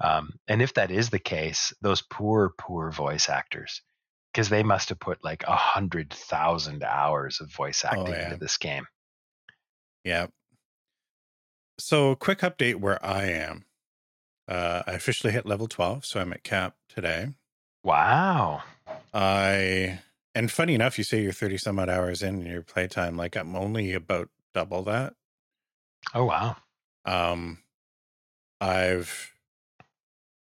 Um, 0.00 0.30
and 0.48 0.62
if 0.62 0.74
that 0.74 0.90
is 0.90 1.10
the 1.10 1.18
case, 1.18 1.72
those 1.82 2.02
poor, 2.02 2.54
poor 2.58 2.90
voice 2.90 3.28
actors, 3.28 3.82
because 4.38 4.50
they 4.50 4.62
must 4.62 4.88
have 4.88 5.00
put 5.00 5.24
like 5.24 5.42
a 5.48 5.56
hundred 5.56 6.12
thousand 6.12 6.84
hours 6.84 7.40
of 7.40 7.50
voice 7.52 7.84
Oh, 7.84 7.88
acting 7.88 8.14
yeah. 8.14 8.24
into 8.26 8.36
this 8.36 8.56
game. 8.56 8.86
Yeah. 10.04 10.28
So, 11.80 12.14
quick 12.14 12.38
update 12.38 12.76
where 12.76 13.04
I 13.04 13.24
am. 13.24 13.64
Uh, 14.46 14.84
I 14.86 14.92
officially 14.92 15.32
hit 15.32 15.44
level 15.44 15.66
12, 15.66 16.04
so 16.04 16.20
I'm 16.20 16.32
at 16.32 16.44
cap 16.44 16.76
today. 16.88 17.30
Wow. 17.82 18.62
I 19.12 20.02
And 20.36 20.52
funny 20.52 20.76
enough, 20.76 20.98
you 20.98 21.04
say 21.04 21.20
you're 21.20 21.32
30 21.32 21.58
some 21.58 21.80
odd 21.80 21.88
hours 21.90 22.22
in 22.22 22.46
your 22.46 22.62
playtime. 22.62 23.16
Like 23.16 23.34
I'm 23.34 23.56
only 23.56 23.92
about 23.92 24.28
double 24.54 24.84
that. 24.84 25.14
Oh 26.14 26.26
wow. 26.26 26.58
Um, 27.04 27.58
I've, 28.60 29.32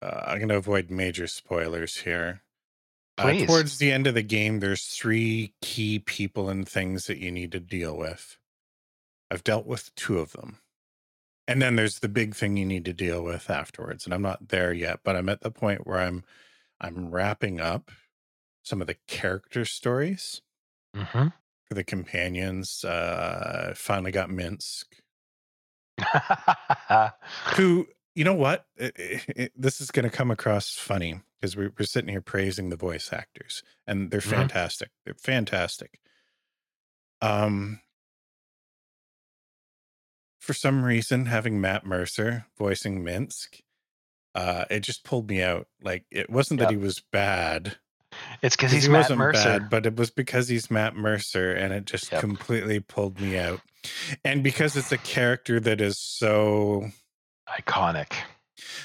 uh, 0.01 0.22
I'm 0.28 0.38
going 0.38 0.49
to 0.49 0.57
avoid 0.57 0.90
major 0.90 1.26
spoilers 1.26 1.99
here. 1.99 2.43
Uh, 3.18 3.34
towards 3.46 3.78
the 3.78 3.92
end 3.92 4.06
of 4.06 4.14
the 4.14 4.22
game, 4.22 4.60
there's 4.60 4.86
three 4.86 5.54
key 5.60 5.98
people 5.98 6.48
and 6.48 6.68
things 6.68 7.06
that 7.06 7.18
you 7.18 7.30
need 7.30 7.52
to 7.52 7.60
deal 7.60 7.96
with. 7.96 8.38
I've 9.30 9.44
dealt 9.44 9.66
with 9.66 9.94
two 9.94 10.18
of 10.18 10.32
them. 10.32 10.58
And 11.48 11.60
then 11.60 11.76
there's 11.76 11.98
the 12.00 12.08
big 12.08 12.34
thing 12.34 12.56
you 12.56 12.64
need 12.64 12.84
to 12.86 12.92
deal 12.92 13.22
with 13.22 13.50
afterwards. 13.50 14.04
And 14.04 14.14
I'm 14.14 14.22
not 14.22 14.48
there 14.48 14.72
yet, 14.72 15.00
but 15.04 15.16
I'm 15.16 15.28
at 15.28 15.40
the 15.40 15.50
point 15.50 15.86
where 15.86 15.98
I'm 15.98 16.24
I'm 16.80 17.10
wrapping 17.10 17.60
up 17.60 17.90
some 18.62 18.80
of 18.80 18.86
the 18.86 18.96
character 19.08 19.64
stories 19.64 20.42
hmm 20.94 21.28
for 21.64 21.74
the 21.74 21.84
companions. 21.84 22.84
Uh 22.84 23.74
finally 23.76 24.12
got 24.12 24.30
Minsk, 24.30 24.96
who 27.56 27.86
you 28.14 28.24
know 28.24 28.34
what 28.34 28.66
It- 28.76 28.96
it- 28.98 29.24
it- 29.36 29.52
this 29.56 29.80
is 29.80 29.90
going 29.90 30.08
to 30.08 30.14
come 30.16 30.30
across 30.30 30.74
funny 30.76 31.20
because 31.43 31.57
we're, 31.57 31.72
we're 31.76 31.84
sitting 31.84 32.09
here 32.11 32.20
praising 32.20 32.68
the 32.70 32.76
voice 32.76 33.12
actors 33.12 33.64
and 33.86 34.11
they're 34.12 34.20
Mhm. 34.20 34.30
fantastic 34.30 34.90
they're 35.05 35.14
fantastic 35.14 35.99
um 37.20 37.80
for 40.40 40.55
some 40.55 40.84
reason 40.84 41.26
having 41.26 41.61
matt 41.61 41.84
mercer 41.84 42.47
voicing 42.57 43.03
minsk 43.03 43.59
uh 44.36 44.64
it 44.70 44.80
just 44.80 45.05
pulled 45.05 45.28
me 45.28 45.43
out 45.43 45.66
like 45.82 46.05
it 46.12 46.30
wasn't 46.30 46.61
that 46.61 46.70
he 46.70 46.76
was 46.76 47.03
bad 47.11 47.76
it's 48.43 48.57
because 48.57 48.72
he's 48.72 48.84
he 48.84 48.90
Matt 48.90 49.05
wasn't 49.05 49.18
Mercer. 49.18 49.38
bad, 49.61 49.70
but 49.70 49.86
it 49.86 49.97
was 49.97 50.11
because 50.11 50.49
he's 50.49 50.70
Matt 50.70 50.95
Mercer, 50.95 51.53
and 51.55 51.72
it 51.72 51.86
just 51.86 52.12
Yep. 52.12 52.20
completely 52.20 52.78
pulled 52.78 53.18
me 53.18 53.38
out. 53.38 53.62
And 54.22 54.43
because 54.45 54.76
it's 54.76 54.93
a 54.93 54.99
character 54.99 55.59
that 55.61 55.80
is 55.80 55.99
so 55.99 56.90
Iconic. 57.49 58.12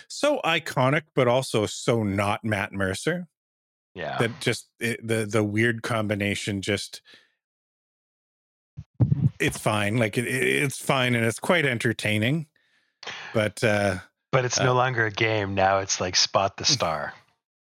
So 0.08 0.40
iconic, 0.46 1.04
but 1.16 1.28
also 1.28 1.66
so 1.66 2.04
not 2.04 2.44
Matt 2.44 2.74
Mercer. 2.74 3.28
Yeah. 3.96 4.18
That 4.20 4.40
just 4.40 4.70
it, 4.80 5.06
the 5.06 5.26
the 5.26 5.44
weird 5.44 5.82
combination 5.84 6.62
just 6.62 7.02
it's 9.40 9.58
fine. 9.58 9.98
Like 9.98 10.18
it, 10.18 10.28
it- 10.28 10.64
it's 10.64 10.80
fine 10.80 11.16
and 11.16 11.26
it's 11.26 11.40
quite 11.40 11.66
entertaining. 11.66 12.48
But 13.34 13.64
uh 13.64 13.98
but 14.32 14.44
it's 14.46 14.60
no 14.60 14.72
uh, 14.72 14.76
longer 14.76 15.06
a 15.06 15.12
game. 15.12 15.56
Now 15.56 15.80
it's 15.80 16.02
like 16.02 16.16
spot 16.16 16.58
the 16.58 16.66
star. 16.66 17.14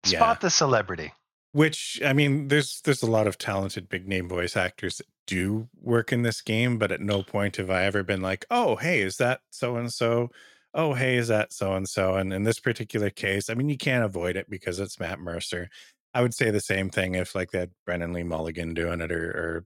Yeah. 0.06 0.20
Spot 0.20 0.42
the 0.42 0.50
celebrity. 0.50 1.14
which 1.52 2.02
I 2.04 2.14
mean, 2.14 2.48
there's 2.48 2.82
there's 2.84 3.04
a 3.04 3.10
lot 3.12 3.28
of 3.28 3.38
talented 3.38 3.88
big 3.90 4.08
name 4.08 4.28
voice 4.28 4.58
actors 4.58 4.98
that 4.98 5.08
do 5.28 5.68
work 5.82 6.12
in 6.12 6.22
this 6.24 6.42
game, 6.42 6.78
but 6.78 6.92
at 6.92 7.02
no 7.02 7.24
point 7.24 7.56
have 7.58 7.70
I 7.70 7.84
ever 7.86 8.04
been 8.04 8.22
like, 8.22 8.46
oh, 8.52 8.76
hey, 8.76 9.02
is 9.02 9.18
that 9.18 9.42
so 9.52 9.76
and 9.78 9.92
so? 9.92 10.30
Oh, 10.78 10.94
hey, 10.94 11.16
is 11.16 11.30
that 11.30 11.54
so 11.54 11.74
and 11.74 11.88
so? 11.88 12.16
And 12.16 12.34
in 12.34 12.44
this 12.44 12.60
particular 12.60 13.10
case, 13.10 13.50
I 13.50 13.54
mean, 13.54 13.70
you 13.70 13.78
can't 13.78 14.04
avoid 14.04 14.36
it 14.36 14.50
because 14.50 14.80
it's 14.80 15.00
Matt 15.00 15.20
Mercer. 15.20 15.70
I 16.14 16.22
would 16.22 16.34
say 16.34 16.52
the 16.52 16.60
same 16.60 16.90
thing 16.90 17.16
if 17.16 17.34
like 17.34 17.52
they 17.52 17.60
had 17.60 17.72
Brennan 17.86 18.12
Lee 18.12 18.24
Mulligan 18.24 18.74
doing 18.74 19.00
it 19.00 19.12
or, 19.12 19.30
or 19.30 19.66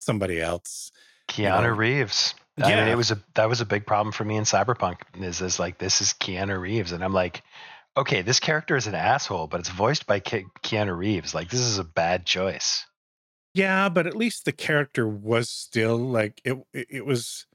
somebody 0.00 0.40
else. 0.40 0.92
Keanu 1.28 1.62
know, 1.62 1.68
Reeves. 1.70 2.34
I 2.58 2.74
mean, 2.74 2.88
it 2.88 2.96
was 2.96 3.10
a 3.10 3.18
that 3.34 3.48
was 3.48 3.62
a 3.62 3.66
big 3.66 3.86
problem 3.86 4.12
for 4.12 4.24
me 4.24 4.36
in 4.36 4.44
Cyberpunk. 4.44 4.96
Is 5.18 5.40
is 5.40 5.58
like 5.58 5.78
this 5.78 6.02
is 6.02 6.08
Keanu 6.12 6.60
Reeves, 6.60 6.92
and 6.92 7.02
I'm 7.02 7.14
like, 7.14 7.42
okay, 7.96 8.20
this 8.20 8.40
character 8.40 8.76
is 8.76 8.86
an 8.86 8.94
asshole, 8.94 9.46
but 9.46 9.60
it's 9.60 9.70
voiced 9.70 10.06
by 10.06 10.20
Ke- 10.20 10.52
Keanu 10.62 10.96
Reeves. 10.96 11.34
Like 11.34 11.48
this 11.48 11.60
is 11.60 11.78
a 11.78 11.84
bad 11.84 12.26
choice. 12.26 12.84
Yeah, 13.54 13.88
but 13.88 14.06
at 14.06 14.16
least 14.16 14.44
the 14.44 14.52
character 14.52 15.08
was 15.08 15.48
still 15.48 15.96
like. 15.96 16.40
It, 16.44 16.58
it 16.74 17.06
was, 17.06 17.46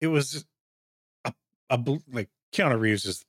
it 0.00 0.08
was 0.08 0.44
a, 1.70 1.78
like 2.12 2.28
Keanu 2.52 2.78
Reeves 2.78 3.04
is 3.04 3.24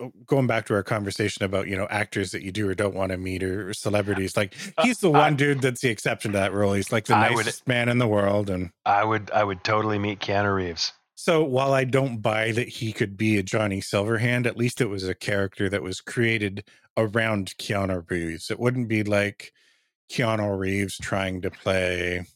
uh, 0.00 0.08
going 0.26 0.46
back 0.46 0.66
to 0.66 0.74
our 0.74 0.82
conversation 0.82 1.44
about 1.44 1.68
you 1.68 1.76
know 1.76 1.86
actors 1.90 2.30
that 2.32 2.42
you 2.42 2.50
do 2.52 2.68
or 2.68 2.74
don't 2.74 2.94
want 2.94 3.12
to 3.12 3.18
meet 3.18 3.42
or, 3.42 3.72
celebrities. 3.74 4.36
Like 4.36 4.54
he's 4.82 4.98
the 4.98 5.10
Uh, 5.10 5.14
I- 5.14 5.18
one 5.20 5.36
dude 5.36 5.60
that's 5.60 5.80
the 5.82 5.90
exception 5.90 6.32
to 6.32 6.38
that 6.38 6.52
rule. 6.52 6.72
He's 6.72 6.92
like 6.92 7.04
the 7.06 7.14
I 7.16 7.30
would- 7.30 7.46
nicest 7.46 7.66
man 7.68 7.88
in 7.88 7.98
the 7.98 8.08
world, 8.08 8.48
and 8.50 8.70
I 8.86 9.04
would 9.04 9.30
I 9.30 9.44
would 9.44 9.62
totally 9.64 9.98
meet 9.98 10.20
Keanu 10.20 10.54
Reeves. 10.54 10.92
so 11.14 11.44
while 11.44 11.72
I 11.72 11.84
don't 11.84 12.18
buy 12.22 12.52
that 12.52 12.68
he 12.68 12.92
could 12.92 13.16
be 13.16 13.38
a 13.38 13.42
Johnny 13.42 13.80
Silverhand, 13.80 14.46
at 14.46 14.56
least 14.56 14.80
it 14.80 14.86
was 14.88 15.04
a 15.06 15.14
character 15.14 15.68
that 15.68 15.82
was 15.82 16.00
created 16.00 16.64
around 16.96 17.54
Keanu 17.58 18.08
Reeves. 18.10 18.50
It 18.50 18.58
wouldn't 18.58 18.88
be 18.88 19.02
like 19.04 19.52
Keanu 20.10 20.58
Reeves 20.58 20.96
trying 20.98 21.40
to 21.42 21.50
play 21.50 22.26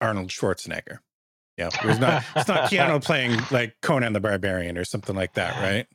Arnold 0.00 0.28
Schwarzenegger. 0.30 0.98
Yeah, 1.56 1.68
it's 1.82 2.00
not 2.00 2.24
it's 2.36 2.48
not 2.48 2.70
Keanu 2.70 3.02
playing 3.04 3.38
like 3.50 3.74
Conan 3.82 4.12
the 4.12 4.20
Barbarian 4.20 4.76
or 4.78 4.84
something 4.84 5.14
like 5.14 5.34
that, 5.34 5.60
right? 5.62 5.86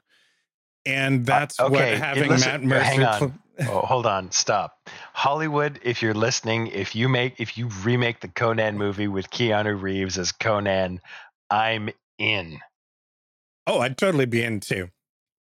And 0.86 1.26
that's 1.26 1.60
Uh, 1.60 1.66
okay, 1.66 1.91
what 1.93 1.97
having 2.01 2.30
listen, 2.30 2.68
Matt 2.68 2.84
hang 2.84 2.99
Mercer. 3.01 3.10
on. 3.12 3.20
pl- 3.32 3.39
Oh, 3.62 3.82
hold 3.82 4.05
on, 4.05 4.32
stop. 4.32 4.88
Hollywood, 5.12 5.82
if 5.84 6.01
you're 6.01 6.14
listening, 6.14 6.68
if 6.68 6.95
you 6.95 7.10
make 7.10 7.41
if 7.41 7.57
you 7.57 7.68
remake 7.84 8.22
the 8.22 8.30
Conan 8.30 8.78
movie 8.78 9.10
with 9.10 9.30
Keanu 9.32 9.82
Reeves 9.82 10.18
as 10.18 10.32
Conan, 10.32 11.01
I'm 11.49 11.89
in. 12.18 12.60
oh, 13.68 13.80
I'd 13.82 13.97
totally 13.97 14.26
be 14.26 14.43
in 14.43 14.62
too. 14.62 14.89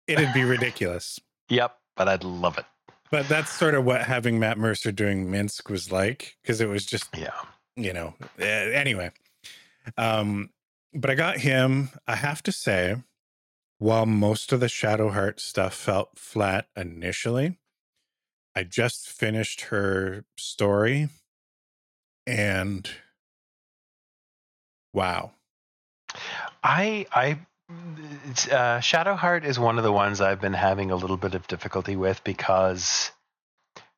It'd 0.07 0.33
be 0.33 0.43
ridiculous. 0.43 1.19
Yep, 1.49 1.77
but 1.95 2.09
I'd 2.09 2.23
love 2.25 2.57
it. 2.57 2.65
But 3.09 3.29
that's 3.29 3.51
sort 3.51 3.73
of 3.75 3.85
what 3.85 4.01
having 4.01 4.37
Matt 4.39 4.57
Mercer 4.57 4.91
doing 4.91 5.31
Minsk 5.31 5.69
was 5.69 5.91
like, 5.93 6.35
because 6.41 6.59
it 6.59 6.67
was 6.67 6.85
just 6.87 7.05
Yeah. 7.15 7.29
you 7.77 7.93
know 7.93 8.15
uh, 8.39 8.43
anyway 8.43 9.11
um 9.97 10.49
but 10.93 11.09
i 11.09 11.15
got 11.15 11.39
him 11.39 11.89
i 12.07 12.15
have 12.15 12.41
to 12.43 12.51
say 12.51 12.95
while 13.79 14.05
most 14.05 14.51
of 14.51 14.59
the 14.59 14.67
shadowheart 14.67 15.39
stuff 15.39 15.73
felt 15.73 16.17
flat 16.17 16.67
initially 16.75 17.57
i 18.55 18.63
just 18.63 19.07
finished 19.07 19.61
her 19.61 20.25
story 20.37 21.09
and 22.27 22.89
wow. 24.93 25.31
I 26.61 27.05
I 27.11 27.39
uh, 28.51 28.79
Shadowheart 28.79 29.45
is 29.45 29.57
one 29.57 29.77
of 29.77 29.83
the 29.83 29.91
ones 29.91 30.21
I've 30.21 30.41
been 30.41 30.53
having 30.53 30.91
a 30.91 30.95
little 30.95 31.17
bit 31.17 31.35
of 31.35 31.47
difficulty 31.47 31.95
with 31.95 32.23
because 32.23 33.11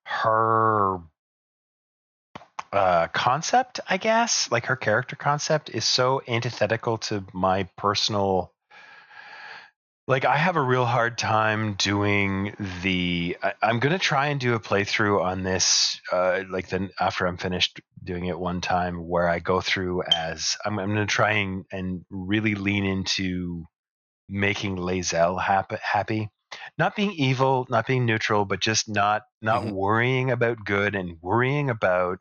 her 0.04 1.00
uh, 2.72 3.08
concept, 3.08 3.80
I 3.90 3.98
guess, 3.98 4.52
like 4.52 4.68
her 4.68 4.76
character 4.76 5.16
concept, 5.16 5.70
is 5.70 5.86
so 5.86 6.22
antithetical 6.28 6.98
to 7.10 7.26
my 7.34 7.64
personal. 7.78 8.54
Like 10.08 10.26
I 10.26 10.38
have 10.38 10.56
a 10.56 10.62
real 10.62 10.86
hard 10.86 11.18
time 11.20 11.76
doing 11.76 12.56
the. 12.82 13.38
I, 13.44 13.54
I'm 13.62 13.80
gonna 13.80 14.00
try 14.00 14.28
and 14.28 14.40
do 14.40 14.56
a 14.56 14.60
playthrough 14.60 15.22
on 15.24 15.44
this, 15.44 16.02
uh, 16.12 16.44
like 16.50 16.70
then 16.70 16.90
after 17.00 17.28
I'm 17.28 17.38
finished 17.38 17.80
doing 18.04 18.26
it 18.26 18.40
one 18.40 18.62
time, 18.62 19.08
where 19.08 19.30
I 19.30 19.40
go 19.40 19.62
through 19.62 20.04
as 20.04 20.58
I'm, 20.66 20.80
I'm 20.80 20.90
gonna 20.90 21.06
try 21.06 21.34
and, 21.34 21.66
and 21.72 22.06
really 22.10 22.56
lean 22.56 22.86
into 22.86 23.66
making 24.30 24.78
Lae'zel 24.78 25.42
happy, 25.42 25.78
happy, 25.82 26.30
not 26.78 26.96
being 26.96 27.12
evil, 27.14 27.68
not 27.70 27.88
being 27.88 28.06
neutral, 28.06 28.46
but 28.46 28.60
just 28.62 28.90
not 28.90 29.24
not 29.42 29.66
Mhm. 29.66 29.72
worrying 29.72 30.32
about 30.32 30.64
good 30.66 30.96
and 30.96 31.18
worrying 31.22 31.70
about 31.70 32.20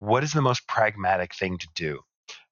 what 0.00 0.24
is 0.24 0.32
the 0.32 0.42
most 0.42 0.66
pragmatic 0.66 1.34
thing 1.34 1.58
to 1.58 1.68
do. 1.74 2.00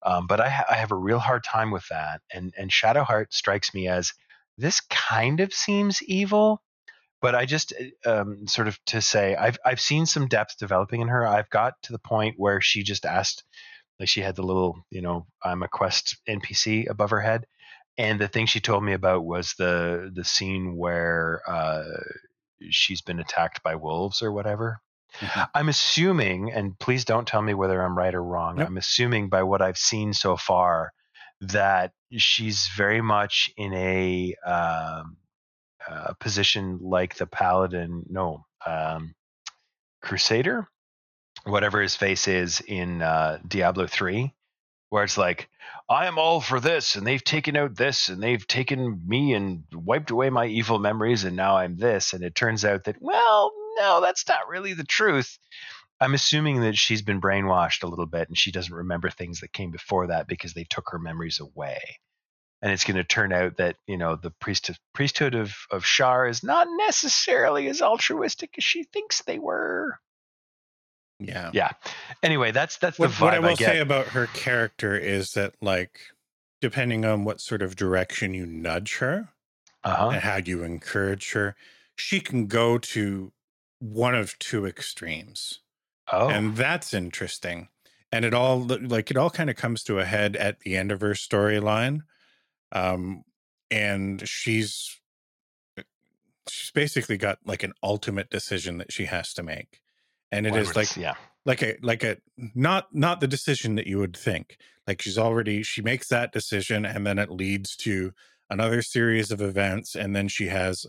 Um, 0.02 0.26
but 0.26 0.40
I, 0.40 0.48
ha- 0.48 0.66
I 0.70 0.74
have 0.74 0.92
a 0.92 0.96
real 0.96 1.18
hard 1.18 1.44
time 1.44 1.70
with 1.70 1.86
that, 1.88 2.20
and 2.32 2.54
and 2.56 2.70
Shadowheart 2.70 3.32
strikes 3.32 3.74
me 3.74 3.88
as 3.88 4.12
this 4.58 4.80
kind 4.80 5.40
of 5.40 5.52
seems 5.52 6.02
evil, 6.02 6.62
but 7.20 7.34
I 7.34 7.44
just 7.44 7.74
uh, 8.04 8.20
um, 8.20 8.46
sort 8.46 8.68
of 8.68 8.78
to 8.86 9.00
say 9.00 9.34
I've 9.34 9.58
I've 9.64 9.80
seen 9.80 10.06
some 10.06 10.28
depth 10.28 10.58
developing 10.58 11.00
in 11.00 11.08
her. 11.08 11.26
I've 11.26 11.50
got 11.50 11.74
to 11.82 11.92
the 11.92 11.98
point 11.98 12.36
where 12.38 12.60
she 12.60 12.82
just 12.82 13.04
asked, 13.04 13.44
like 13.98 14.08
she 14.08 14.20
had 14.20 14.36
the 14.36 14.42
little 14.42 14.84
you 14.90 15.02
know 15.02 15.26
I'm 15.42 15.62
a 15.62 15.68
quest 15.68 16.18
NPC 16.28 16.88
above 16.88 17.10
her 17.10 17.20
head, 17.20 17.46
and 17.98 18.20
the 18.20 18.28
thing 18.28 18.46
she 18.46 18.60
told 18.60 18.84
me 18.84 18.92
about 18.92 19.24
was 19.24 19.54
the 19.58 20.10
the 20.14 20.24
scene 20.24 20.76
where 20.76 21.42
uh, 21.48 21.84
she's 22.70 23.02
been 23.02 23.20
attacked 23.20 23.62
by 23.62 23.74
wolves 23.74 24.22
or 24.22 24.32
whatever. 24.32 24.80
Mhm. 25.20 25.48
I'm 25.54 25.68
assuming, 25.68 26.52
and 26.52 26.78
please 26.78 27.04
don't 27.04 27.26
tell 27.26 27.42
me 27.42 27.54
whether 27.54 27.80
I'm 27.82 27.96
right 27.96 28.14
or 28.14 28.22
wrong. 28.22 28.56
Nope. 28.56 28.68
I'm 28.68 28.76
assuming 28.76 29.28
by 29.28 29.42
what 29.42 29.62
I've 29.62 29.78
seen 29.78 30.12
so 30.12 30.36
far 30.36 30.92
that 31.40 31.92
she's 32.12 32.68
very 32.76 33.00
much 33.00 33.50
in 33.56 33.72
a 33.74 34.34
um, 34.46 35.16
uh, 35.88 36.12
position 36.20 36.78
like 36.82 37.16
the 37.16 37.26
paladin, 37.26 38.04
no, 38.08 38.44
um, 38.64 39.14
crusader, 40.02 40.68
whatever 41.44 41.80
his 41.80 41.94
face 41.94 42.28
is 42.28 42.60
in 42.60 43.02
uh, 43.02 43.38
Diablo 43.46 43.86
3, 43.86 44.34
where 44.90 45.04
it's 45.04 45.18
like, 45.18 45.48
I 45.88 46.06
am 46.06 46.18
all 46.18 46.40
for 46.40 46.58
this, 46.58 46.96
and 46.96 47.06
they've 47.06 47.22
taken 47.22 47.56
out 47.56 47.76
this, 47.76 48.08
and 48.08 48.22
they've 48.22 48.46
taken 48.46 49.02
me 49.06 49.34
and 49.34 49.64
wiped 49.72 50.10
away 50.10 50.30
my 50.30 50.46
evil 50.46 50.78
memories, 50.78 51.24
and 51.24 51.36
now 51.36 51.56
I'm 51.56 51.76
this. 51.76 52.12
And 52.12 52.24
it 52.24 52.34
turns 52.34 52.64
out 52.64 52.84
that, 52.84 52.96
well, 53.00 53.52
no, 53.76 54.00
that's 54.00 54.26
not 54.28 54.48
really 54.48 54.72
the 54.72 54.84
truth. 54.84 55.38
I'm 56.00 56.14
assuming 56.14 56.60
that 56.60 56.76
she's 56.76 57.02
been 57.02 57.20
brainwashed 57.20 57.82
a 57.82 57.86
little 57.86 58.06
bit 58.06 58.28
and 58.28 58.36
she 58.36 58.52
doesn't 58.52 58.74
remember 58.74 59.08
things 59.08 59.40
that 59.40 59.52
came 59.52 59.70
before 59.70 60.08
that 60.08 60.28
because 60.28 60.52
they 60.52 60.64
took 60.64 60.90
her 60.90 60.98
memories 60.98 61.40
away. 61.40 61.80
And 62.62 62.72
it's 62.72 62.84
going 62.84 62.96
to 62.96 63.04
turn 63.04 63.32
out 63.32 63.58
that, 63.58 63.76
you 63.86 63.96
know, 63.96 64.16
the 64.16 64.30
priesthood, 64.30 64.76
priesthood 64.94 65.34
of, 65.34 65.54
of 65.70 65.84
Shar 65.84 66.26
is 66.26 66.42
not 66.42 66.66
necessarily 66.86 67.68
as 67.68 67.82
altruistic 67.82 68.54
as 68.58 68.64
she 68.64 68.84
thinks 68.84 69.22
they 69.22 69.38
were. 69.38 69.98
Yeah. 71.18 71.50
Yeah. 71.52 71.72
Anyway, 72.22 72.50
that's 72.50 72.78
that's 72.78 72.98
What, 72.98 73.08
the 73.08 73.14
vibe 73.14 73.20
what 73.20 73.34
I 73.34 73.38
will 73.38 73.48
I 73.50 73.54
say 73.54 73.78
about 73.78 74.08
her 74.08 74.26
character 74.28 74.96
is 74.96 75.32
that, 75.32 75.54
like, 75.62 76.00
depending 76.60 77.04
on 77.04 77.24
what 77.24 77.40
sort 77.40 77.62
of 77.62 77.76
direction 77.76 78.34
you 78.34 78.46
nudge 78.46 78.98
her 78.98 79.28
uh-huh. 79.84 80.08
and 80.08 80.22
how 80.22 80.36
you 80.36 80.62
encourage 80.62 81.32
her, 81.32 81.56
she 81.94 82.20
can 82.20 82.46
go 82.46 82.78
to 82.78 83.32
one 83.78 84.14
of 84.14 84.38
two 84.38 84.66
extremes. 84.66 85.60
Oh, 86.12 86.28
and 86.28 86.56
that's 86.56 86.94
interesting 86.94 87.68
and 88.12 88.24
it 88.24 88.34
all 88.34 88.60
like 88.60 89.10
it 89.10 89.16
all 89.16 89.30
kind 89.30 89.50
of 89.50 89.56
comes 89.56 89.82
to 89.84 89.98
a 89.98 90.04
head 90.04 90.36
at 90.36 90.60
the 90.60 90.76
end 90.76 90.92
of 90.92 91.00
her 91.00 91.12
storyline 91.12 92.00
um 92.72 93.22
and 93.70 94.26
she's 94.28 95.00
uh, 95.78 95.82
she's 96.48 96.70
basically 96.70 97.16
got 97.16 97.38
like 97.44 97.62
an 97.62 97.72
ultimate 97.82 98.30
decision 98.30 98.78
that 98.78 98.92
she 98.92 99.04
has 99.04 99.34
to 99.34 99.42
make 99.42 99.80
and 100.32 100.46
it 100.46 100.50
one 100.50 100.60
is 100.60 100.76
like 100.76 100.96
yeah. 100.96 101.14
like 101.44 101.62
a 101.62 101.76
like 101.82 102.02
a 102.04 102.16
not 102.54 102.94
not 102.94 103.20
the 103.20 103.28
decision 103.28 103.74
that 103.74 103.86
you 103.86 103.98
would 103.98 104.16
think 104.16 104.56
like 104.86 105.02
she's 105.02 105.18
already 105.18 105.62
she 105.62 105.82
makes 105.82 106.08
that 106.08 106.32
decision 106.32 106.84
and 106.86 107.06
then 107.06 107.18
it 107.18 107.30
leads 107.30 107.76
to 107.76 108.12
another 108.48 108.80
series 108.80 109.30
of 109.30 109.42
events 109.42 109.94
and 109.94 110.14
then 110.14 110.28
she 110.28 110.46
has 110.46 110.86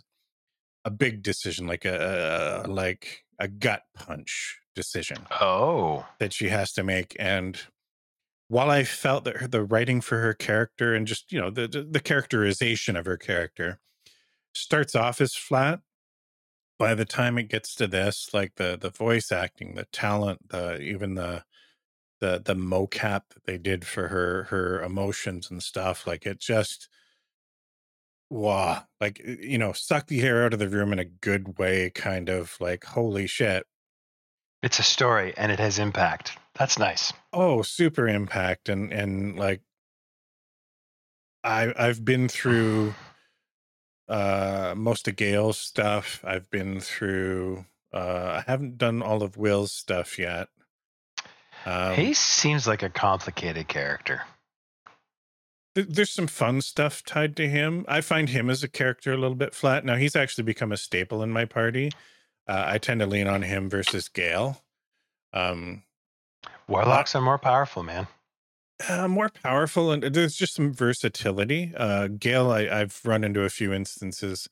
a 0.87 0.89
big 0.89 1.21
decision 1.21 1.67
like 1.67 1.83
a 1.83 2.63
like 2.65 3.25
a 3.39 3.47
gut 3.49 3.83
punch 3.93 4.57
decision 4.73 5.17
Oh, 5.41 6.05
that 6.19 6.31
she 6.31 6.47
has 6.47 6.71
to 6.73 6.83
make 6.83 7.13
and 7.19 7.59
while 8.47 8.69
i 8.69 8.85
felt 8.85 9.25
that 9.25 9.37
her, 9.37 9.47
the 9.49 9.65
writing 9.65 9.99
for 9.99 10.19
her 10.19 10.33
character 10.33 10.95
and 10.95 11.05
just 11.05 11.29
you 11.31 11.41
know 11.41 11.49
the, 11.49 11.67
the 11.67 11.83
the 11.83 11.99
characterization 11.99 12.95
of 12.95 13.05
her 13.05 13.17
character 13.17 13.79
starts 14.53 14.95
off 14.95 15.19
as 15.19 15.35
flat 15.35 15.81
by 16.79 16.95
the 16.95 17.05
time 17.05 17.37
it 17.37 17.49
gets 17.49 17.75
to 17.75 17.87
this 17.87 18.29
like 18.33 18.55
the 18.55 18.77
the 18.79 18.89
voice 18.89 19.29
acting 19.29 19.75
the 19.75 19.87
talent 19.91 20.39
the 20.49 20.79
even 20.79 21.15
the 21.15 21.43
the 22.21 22.41
the 22.45 22.55
mocap 22.55 23.23
that 23.33 23.45
they 23.45 23.57
did 23.57 23.85
for 23.85 24.07
her 24.07 24.43
her 24.45 24.81
emotions 24.81 25.51
and 25.51 25.61
stuff 25.61 26.07
like 26.07 26.25
it 26.25 26.39
just 26.39 26.87
wow 28.29 28.83
like 28.99 29.21
you 29.41 29.57
know 29.57 29.71
suck 29.71 30.07
the 30.07 30.21
air 30.21 30.43
out 30.43 30.53
of 30.53 30.59
the 30.59 30.67
room 30.67 30.91
in 30.91 30.99
a 30.99 31.05
good 31.05 31.57
way 31.57 31.89
kind 31.89 32.29
of 32.29 32.57
like 32.59 32.83
holy 32.83 33.25
shit 33.25 33.65
it's 34.63 34.79
a 34.79 34.83
story 34.83 35.33
and 35.37 35.51
it 35.51 35.59
has 35.59 35.77
impact. 35.77 36.37
That's 36.55 36.79
nice. 36.79 37.13
oh 37.31 37.61
super 37.61 38.07
impact 38.07 38.67
and 38.69 38.91
and 38.91 39.37
like 39.37 39.61
i 41.43 41.71
i've 41.77 42.03
been 42.03 42.27
through 42.27 42.95
uh 44.09 44.73
most 44.75 45.07
of 45.07 45.15
Gale's 45.15 45.59
stuff 45.59 46.23
i've 46.25 46.49
been 46.49 46.79
through 46.79 47.65
uh 47.93 48.41
i 48.41 48.43
haven't 48.47 48.77
done 48.77 49.03
all 49.03 49.21
of 49.21 49.37
Wyll's 49.37 49.71
stuff 49.71 50.17
yet 50.17 50.47
um 51.65 51.93
he 51.93 52.13
seems 52.13 52.65
like 52.67 52.81
a 52.81 52.89
complicated 52.89 53.67
character. 53.67 54.23
Th- 55.77 55.87
there's 55.89 56.11
some 56.11 56.27
fun 56.27 56.61
stuff 56.61 57.05
tied 57.05 57.37
to 57.37 57.49
him. 57.49 57.85
I 57.87 58.01
find 58.01 58.29
him 58.29 58.49
as 58.51 58.63
a 58.63 58.69
character 58.69 59.13
a 59.13 59.17
little 59.17 59.37
bit 59.37 59.55
flat. 59.55 59.85
Now 59.85 59.97
he's 59.97 60.17
actually 60.17 60.45
become 60.45 60.73
a 60.73 60.77
staple 60.77 61.23
in 61.23 61.31
my 61.31 61.45
party. 61.45 61.91
Uh, 62.49 62.65
i 62.67 62.79
tend 62.79 63.01
to 63.01 63.07
lean 63.07 63.27
on 63.27 63.43
him 63.43 63.69
versus 63.69 64.09
Gale. 64.09 64.63
um 65.33 65.83
Warlocks 66.67 67.15
are 67.15 67.21
more 67.21 67.39
powerful, 67.39 67.83
man. 67.83 68.07
uh, 68.89 69.07
more 69.07 69.29
powerful 69.29 69.91
and 69.91 70.03
there's 70.03 70.35
just 70.35 70.55
some 70.55 70.73
versatility. 70.73 71.73
Uh 71.77 72.07
Gale 72.09 72.51
I, 72.51 72.61
i've 72.69 73.01
run 73.05 73.23
into 73.25 73.43
a 73.43 73.49
few 73.49 73.73
instances. 73.73 74.49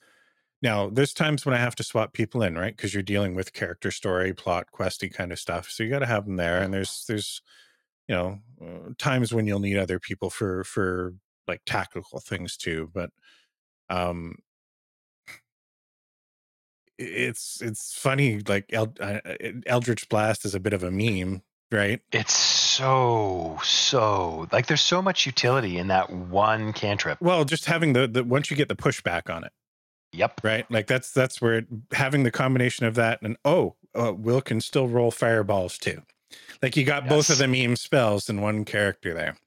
Now 0.62 0.90
there's 0.90 1.14
times 1.14 1.46
when 1.46 1.56
i 1.56 1.60
have 1.60 1.76
to 1.78 1.84
swap 1.84 2.14
people 2.14 2.44
in 2.44 2.58
right? 2.58 2.76
Because 2.78 2.94
you're 2.94 3.04
dealing 3.04 3.36
with 3.36 3.54
character 3.54 3.92
story 3.92 4.34
plot 4.34 4.68
questy 4.74 5.14
kind 5.14 5.32
of 5.34 5.40
stuff. 5.40 5.70
So 5.72 5.84
you 5.84 5.92
got 5.92 6.00
to 6.00 6.08
have 6.08 6.26
them 6.26 6.38
there 6.38 6.62
and 6.62 6.74
there's 6.74 7.06
there's 7.08 7.42
you 8.08 8.16
know 8.16 8.40
uh, 8.62 8.90
times 8.98 9.34
when 9.34 9.46
you'll 9.48 9.60
need 9.60 9.78
other 9.78 10.00
people 10.00 10.30
for 10.30 10.64
for 10.64 11.14
like 11.48 11.62
tactical 11.66 12.20
things 12.20 12.58
too 12.58 12.90
but 12.94 13.10
um 13.90 14.36
it's 16.98 17.62
it's 17.62 17.94
funny 17.94 18.42
like 18.48 18.66
El, 18.72 18.94
uh, 19.00 19.20
eldritch 19.66 20.08
blast 20.10 20.46
is 20.46 20.56
a 20.56 20.60
bit 20.60 20.74
of 20.74 20.84
a 20.84 20.92
meme 20.92 21.42
right 21.72 22.02
It's 22.12 22.34
so 22.34 23.60
so 23.64 24.48
like 24.52 24.68
there's 24.68 24.82
so 24.82 25.02
much 25.02 25.26
utility 25.26 25.78
in 25.78 25.88
that 25.88 26.10
one 26.10 26.72
cantrip. 26.74 27.18
well 27.22 27.44
just 27.44 27.66
having 27.66 27.94
the, 27.94 28.08
the 28.08 28.24
once 28.24 28.50
you 28.50 28.56
get 28.56 28.70
the 28.70 28.76
pushback 28.76 29.30
on 29.34 29.44
it 29.44 29.52
Yep. 30.14 30.42
right 30.44 30.70
like 30.72 30.88
that's 30.88 31.12
that's 31.12 31.42
where 31.42 31.56
it, 31.56 31.68
having 31.92 32.24
the 32.24 32.32
combination 32.32 32.86
of 32.86 32.96
that 32.96 33.22
and 33.22 33.36
oh 33.44 33.76
uh, 33.94 34.14
Wyll 34.14 34.42
can 34.42 34.62
still 34.62 34.88
roll 34.88 35.12
fireballs 35.12 35.78
too 35.78 36.02
like 36.62 36.76
you 36.76 36.84
got 36.84 37.08
both 37.08 37.30
of 37.30 37.38
the 37.38 37.48
meme 37.48 37.76
spells 37.76 38.30
in 38.30 38.42
one 38.42 38.66
character 38.66 39.14
there. 39.14 39.38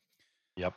Yep. 0.57 0.75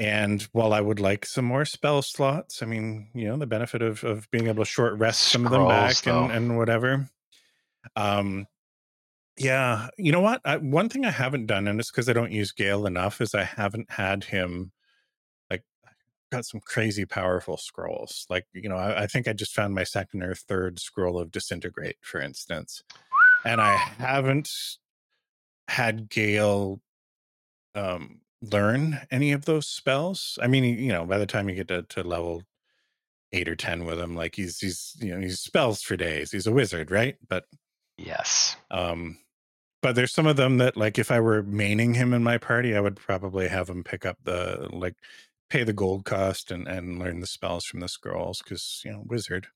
and 0.00 0.42
while 0.52 0.72
i 0.72 0.80
would 0.80 0.98
like 0.98 1.24
some 1.24 1.44
more 1.44 1.64
spell 1.64 2.02
slots 2.02 2.60
i 2.60 2.66
mean 2.66 3.08
you 3.14 3.26
know 3.28 3.36
the 3.36 3.46
benefit 3.46 3.82
of 3.82 4.02
of 4.02 4.28
being 4.32 4.48
able 4.48 4.64
to 4.64 4.68
short 4.68 4.98
rest 4.98 5.20
some 5.20 5.46
of 5.46 5.52
them 5.52 5.62
Scrolls, 5.62 6.02
back 6.02 6.06
and 6.12 6.32
and 6.32 6.56
whatever. 6.58 7.08
Um 7.94 8.46
yeah 9.38 9.88
you 9.96 10.10
know 10.10 10.20
what? 10.20 10.40
I, 10.44 10.56
one 10.56 10.88
thing 10.88 11.04
i 11.04 11.10
haven't 11.10 11.46
done 11.46 11.68
and 11.68 11.78
it's 11.78 11.90
because 11.90 12.08
i 12.08 12.12
don't 12.12 12.32
use 12.32 12.50
gale 12.52 12.84
enough 12.84 13.20
is 13.20 13.34
i 13.34 13.44
haven't 13.44 13.90
had 13.92 14.24
him 14.24 14.72
like 15.50 15.62
got 16.32 16.44
some 16.44 16.60
crazy 16.60 17.04
powerful 17.04 17.56
scrolls. 17.56 18.26
Like 18.28 18.46
you 18.52 18.68
know 18.68 18.76
I, 18.76 19.02
I 19.04 19.06
think 19.06 19.28
i 19.28 19.32
just 19.32 19.54
found 19.54 19.72
my 19.74 19.84
second 19.84 20.22
or 20.24 20.34
third 20.34 20.80
scroll 20.80 21.18
of 21.18 21.30
disintegrate 21.30 21.96
for 22.00 22.20
instance. 22.20 22.82
And 23.44 23.60
i 23.60 23.76
haven't 23.76 24.50
had 25.68 26.08
gale 26.08 26.80
um 27.74 28.20
learn 28.42 29.00
any 29.10 29.32
of 29.32 29.44
those 29.44 29.66
spells? 29.68 30.38
I 30.42 30.46
mean 30.46 30.64
you 30.64 30.92
know 30.92 31.04
by 31.04 31.18
the 31.18 31.26
time 31.26 31.48
you 31.48 31.54
get 31.54 31.68
to, 31.68 31.82
to 31.82 32.02
level 32.02 32.42
eight 33.32 33.48
or 33.48 33.56
ten 33.56 33.84
with 33.84 33.98
him 33.98 34.14
like 34.14 34.34
he's 34.36 34.58
he's 34.58 34.96
you 35.00 35.14
know 35.14 35.20
he's 35.20 35.40
spells 35.40 35.82
for 35.82 35.96
days. 35.96 36.32
He's 36.32 36.46
a 36.46 36.52
wizard 36.52 36.90
right? 36.90 37.16
But 37.28 37.44
Yes. 37.98 38.56
um 38.70 39.18
but 39.82 39.96
there's 39.96 40.12
some 40.12 40.26
of 40.26 40.36
them 40.36 40.58
that 40.58 40.76
like 40.76 40.98
if 40.98 41.10
i 41.10 41.20
were 41.20 41.42
maining 41.42 41.94
him 41.94 42.14
in 42.14 42.22
my 42.22 42.38
party 42.38 42.74
i 42.74 42.80
would 42.80 42.96
probably 42.96 43.48
have 43.48 43.68
him 43.68 43.84
pick 43.84 44.06
up 44.06 44.16
the 44.24 44.68
like 44.72 44.94
pay 45.50 45.64
the 45.64 45.72
gold 45.72 46.04
cost 46.04 46.50
and 46.50 46.66
and 46.66 46.98
learn 46.98 47.20
the 47.20 47.26
spells 47.26 47.64
from 47.64 47.80
the 47.80 47.88
scrolls 47.88 48.40
because 48.42 48.80
you 48.84 48.92
know 48.92 49.02
wizard 49.06 49.48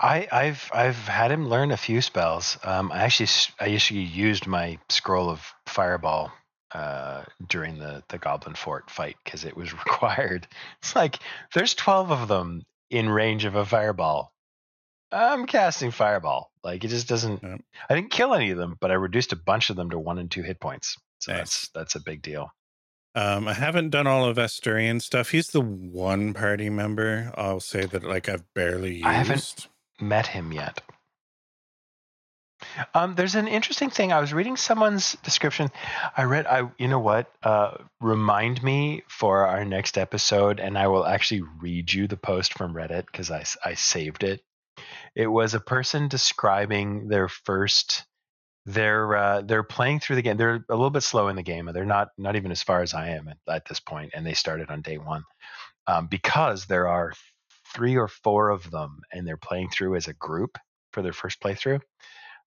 I, 0.00 0.26
I've 0.32 0.70
I've 0.72 0.96
had 0.96 1.30
him 1.30 1.48
learn 1.48 1.70
a 1.72 1.76
few 1.76 2.00
spells. 2.00 2.58
Um, 2.64 2.90
I 2.90 3.00
actually 3.02 3.28
I 3.60 3.74
actually 3.74 4.00
used 4.00 4.46
my 4.46 4.78
scroll 4.88 5.28
of 5.28 5.42
fireball 5.66 6.32
uh, 6.72 7.24
during 7.48 7.78
the 7.78 8.02
the 8.08 8.16
Goblin 8.18 8.54
Fort 8.54 8.90
fight 8.90 9.16
because 9.24 9.44
it 9.44 9.56
was 9.56 9.72
required. 9.84 10.46
It's 10.82 10.96
like 10.96 11.18
there's 11.54 11.74
twelve 11.74 12.10
of 12.10 12.28
them 12.28 12.62
in 12.88 13.08
range 13.10 13.44
of 13.44 13.54
a 13.56 13.66
fireball. 13.66 14.32
I'm 15.12 15.44
casting 15.46 15.90
fireball. 15.90 16.50
Like 16.64 16.82
it 16.84 16.88
just 16.88 17.08
doesn't. 17.08 17.42
Yep. 17.42 17.60
I 17.90 17.94
didn't 17.94 18.10
kill 18.10 18.32
any 18.34 18.50
of 18.52 18.58
them, 18.58 18.76
but 18.80 18.90
I 18.90 18.94
reduced 18.94 19.32
a 19.32 19.36
bunch 19.36 19.68
of 19.70 19.76
them 19.76 19.90
to 19.90 19.98
one 19.98 20.18
and 20.18 20.30
two 20.30 20.42
hit 20.42 20.60
points. 20.60 20.96
So 21.20 21.32
Nice. 21.32 21.38
that's 21.40 21.68
that's 21.74 21.94
a 21.96 22.00
big 22.00 22.22
deal. 22.22 22.50
um 23.16 23.48
i 23.48 23.52
haven't 23.52 23.90
done 23.90 24.06
all 24.06 24.24
of 24.24 24.36
Astarion 24.38 25.02
stuff 25.02 25.30
he's 25.30 25.48
the 25.48 25.60
one 25.60 26.32
party 26.32 26.70
member 26.70 27.32
i'll 27.36 27.58
say 27.60 27.84
that 27.84 28.04
like 28.04 28.28
i've 28.28 28.44
barely 28.54 28.94
used 28.94 29.06
I 29.06 29.12
haven't- 29.14 29.68
met 30.00 30.26
him 30.26 30.52
yet. 30.52 30.80
Um, 32.94 33.14
there's 33.14 33.34
an 33.34 33.48
interesting 33.48 33.90
thing. 33.90 34.12
I 34.12 34.20
was 34.20 34.32
reading 34.32 34.56
someone's 34.56 35.16
description. 35.22 35.70
I 36.16 36.24
read. 36.24 36.46
I 36.46 36.70
you 36.78 36.88
know 36.88 36.98
what? 36.98 37.30
Uh, 37.42 37.76
remind 38.00 38.62
me 38.62 39.02
for 39.08 39.46
our 39.46 39.64
next 39.64 39.96
episode, 39.96 40.60
and 40.60 40.76
I 40.76 40.88
will 40.88 41.06
actually 41.06 41.42
read 41.60 41.92
you 41.92 42.06
the 42.06 42.16
post 42.16 42.54
from 42.54 42.74
Reddit 42.74 43.06
because 43.06 43.30
I 43.30 43.44
I 43.64 43.74
saved 43.74 44.24
it. 44.24 44.42
It 45.14 45.26
was 45.26 45.54
a 45.54 45.60
person 45.60 46.08
describing 46.08 47.08
their 47.08 47.28
first. 47.28 48.04
They're 48.66 49.16
uh, 49.16 49.40
they're 49.40 49.62
playing 49.62 50.00
through 50.00 50.16
the 50.16 50.22
game. 50.22 50.36
They're 50.36 50.64
a 50.68 50.74
little 50.74 50.90
bit 50.90 51.02
slow 51.02 51.28
in 51.28 51.36
the 51.36 51.42
game, 51.42 51.66
and 51.66 51.76
they're 51.76 51.84
not 51.86 52.08
not 52.18 52.36
even 52.36 52.52
as 52.52 52.62
far 52.62 52.82
as 52.82 52.92
I 52.92 53.10
am 53.10 53.28
at, 53.28 53.38
at 53.48 53.68
this 53.68 53.80
point. 53.80 54.12
And 54.14 54.26
they 54.26 54.34
started 54.34 54.70
on 54.70 54.82
day 54.82 54.98
one 54.98 55.24
um, 55.86 56.06
because 56.06 56.66
there 56.66 56.88
are 56.88 57.12
three 57.74 57.96
or 57.96 58.08
four 58.08 58.50
of 58.50 58.70
them 58.70 59.00
and 59.12 59.26
they're 59.26 59.36
playing 59.36 59.70
through 59.70 59.96
as 59.96 60.08
a 60.08 60.14
group 60.14 60.58
for 60.92 61.02
their 61.02 61.12
first 61.12 61.40
playthrough 61.42 61.80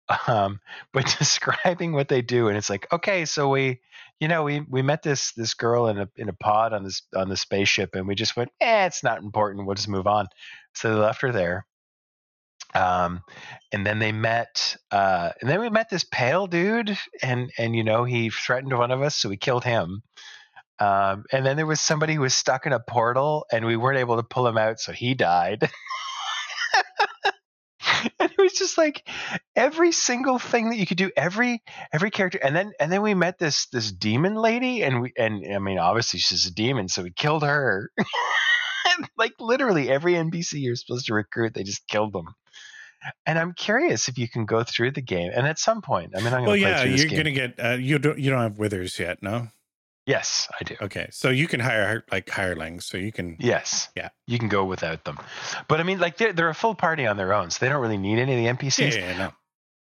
um, 0.27 0.59
but 0.93 1.05
describing 1.19 1.93
what 1.93 2.09
they 2.09 2.21
do 2.21 2.47
and 2.49 2.57
it's 2.57 2.69
like 2.69 2.87
okay 2.93 3.25
so 3.25 3.49
we 3.49 3.79
you 4.19 4.27
know 4.27 4.43
we 4.43 4.61
we 4.69 4.81
met 4.81 5.03
this 5.03 5.33
this 5.33 5.53
girl 5.55 5.87
in 5.87 5.99
a 5.99 6.09
in 6.17 6.29
a 6.29 6.33
pod 6.33 6.73
on 6.73 6.83
this 6.83 7.03
on 7.15 7.29
the 7.29 7.37
spaceship 7.37 7.95
and 7.95 8.07
we 8.07 8.15
just 8.15 8.37
went 8.37 8.51
eh 8.61 8.85
it's 8.85 9.03
not 9.03 9.19
important 9.23 9.67
we'll 9.67 9.75
just 9.75 9.89
move 9.89 10.07
on 10.07 10.27
so 10.75 10.89
they 10.93 10.99
left 10.99 11.21
her 11.21 11.31
there 11.31 11.65
Um, 12.73 13.21
and 13.71 13.85
then 13.85 13.99
they 13.99 14.11
met, 14.11 14.77
uh, 14.91 15.31
and 15.41 15.49
then 15.49 15.59
we 15.59 15.69
met 15.69 15.89
this 15.89 16.05
pale 16.05 16.47
dude, 16.47 16.97
and 17.21 17.51
and 17.57 17.75
you 17.75 17.83
know 17.83 18.03
he 18.05 18.29
threatened 18.29 18.77
one 18.77 18.91
of 18.91 19.01
us, 19.01 19.15
so 19.15 19.29
we 19.29 19.37
killed 19.37 19.63
him. 19.63 20.01
Um, 20.79 21.25
and 21.31 21.45
then 21.45 21.57
there 21.57 21.65
was 21.65 21.81
somebody 21.81 22.15
who 22.15 22.21
was 22.21 22.33
stuck 22.33 22.65
in 22.65 22.73
a 22.73 22.79
portal, 22.79 23.45
and 23.51 23.65
we 23.65 23.75
weren't 23.75 23.99
able 23.99 24.15
to 24.15 24.23
pull 24.23 24.47
him 24.47 24.57
out, 24.57 24.79
so 24.79 24.91
he 24.91 25.13
died. 25.13 25.69
and 28.19 28.31
it 28.31 28.37
was 28.37 28.53
just 28.53 28.77
like 28.77 29.07
every 29.55 29.91
single 29.91 30.39
thing 30.39 30.69
that 30.69 30.77
you 30.77 30.85
could 30.85 30.97
do, 30.97 31.11
every 31.17 31.61
every 31.91 32.11
character, 32.11 32.39
and 32.41 32.55
then 32.55 32.71
and 32.79 32.91
then 32.91 33.01
we 33.01 33.13
met 33.13 33.39
this 33.39 33.67
this 33.67 33.91
demon 33.91 34.35
lady, 34.35 34.83
and 34.83 35.01
we 35.01 35.13
and 35.17 35.43
I 35.53 35.59
mean 35.59 35.79
obviously 35.79 36.19
she's 36.19 36.45
a 36.45 36.53
demon, 36.53 36.87
so 36.87 37.03
we 37.03 37.11
killed 37.11 37.43
her. 37.43 37.89
like 39.17 39.33
literally 39.39 39.89
every 39.89 40.13
NPC 40.13 40.61
you're 40.61 40.75
supposed 40.75 41.07
to 41.07 41.13
recruit, 41.13 41.53
they 41.53 41.63
just 41.63 41.87
killed 41.87 42.13
them. 42.13 42.33
And 43.25 43.39
I'm 43.39 43.53
curious 43.53 44.09
if 44.09 44.17
you 44.17 44.27
can 44.27 44.45
go 44.45 44.63
through 44.63 44.91
the 44.91 45.01
game, 45.01 45.31
and 45.33 45.47
at 45.47 45.57
some 45.57 45.81
point, 45.81 46.11
I 46.15 46.19
mean, 46.19 46.33
I'm 46.33 46.43
going 46.43 46.43
to 46.43 46.49
Well, 46.49 46.57
play 46.57 46.69
yeah, 46.69 46.81
through 46.81 46.91
this 46.91 47.03
you're 47.03 47.17
gonna 47.17 47.31
get 47.31 47.53
uh, 47.57 47.69
you 47.71 47.97
don't 47.97 48.19
you 48.19 48.29
don't 48.29 48.41
have 48.41 48.59
withers 48.59 48.99
yet, 48.99 49.23
no? 49.23 49.47
Yes, 50.09 50.47
I 50.59 50.63
do. 50.63 50.75
Okay, 50.81 51.07
so 51.11 51.29
you 51.29 51.47
can 51.47 51.59
hire 51.59 52.03
like 52.11 52.27
hirelings, 52.29 52.85
so 52.85 52.97
you 52.97 53.11
can. 53.11 53.37
Yes. 53.39 53.89
Yeah. 53.95 54.09
You 54.25 54.39
can 54.39 54.49
go 54.49 54.65
without 54.65 55.05
them. 55.05 55.19
But 55.67 55.79
I 55.79 55.83
mean, 55.83 55.99
like, 55.99 56.17
they're, 56.17 56.33
they're 56.33 56.49
a 56.49 56.55
full 56.55 56.73
party 56.73 57.05
on 57.05 57.15
their 57.15 57.31
own, 57.31 57.51
so 57.51 57.63
they 57.63 57.69
don't 57.69 57.79
really 57.81 57.97
need 57.99 58.17
any 58.17 58.33
of 58.47 58.57
the 58.59 58.65
NPCs. 58.67 58.95
yeah, 58.95 59.11
yeah, 59.11 59.17
no. 59.17 59.31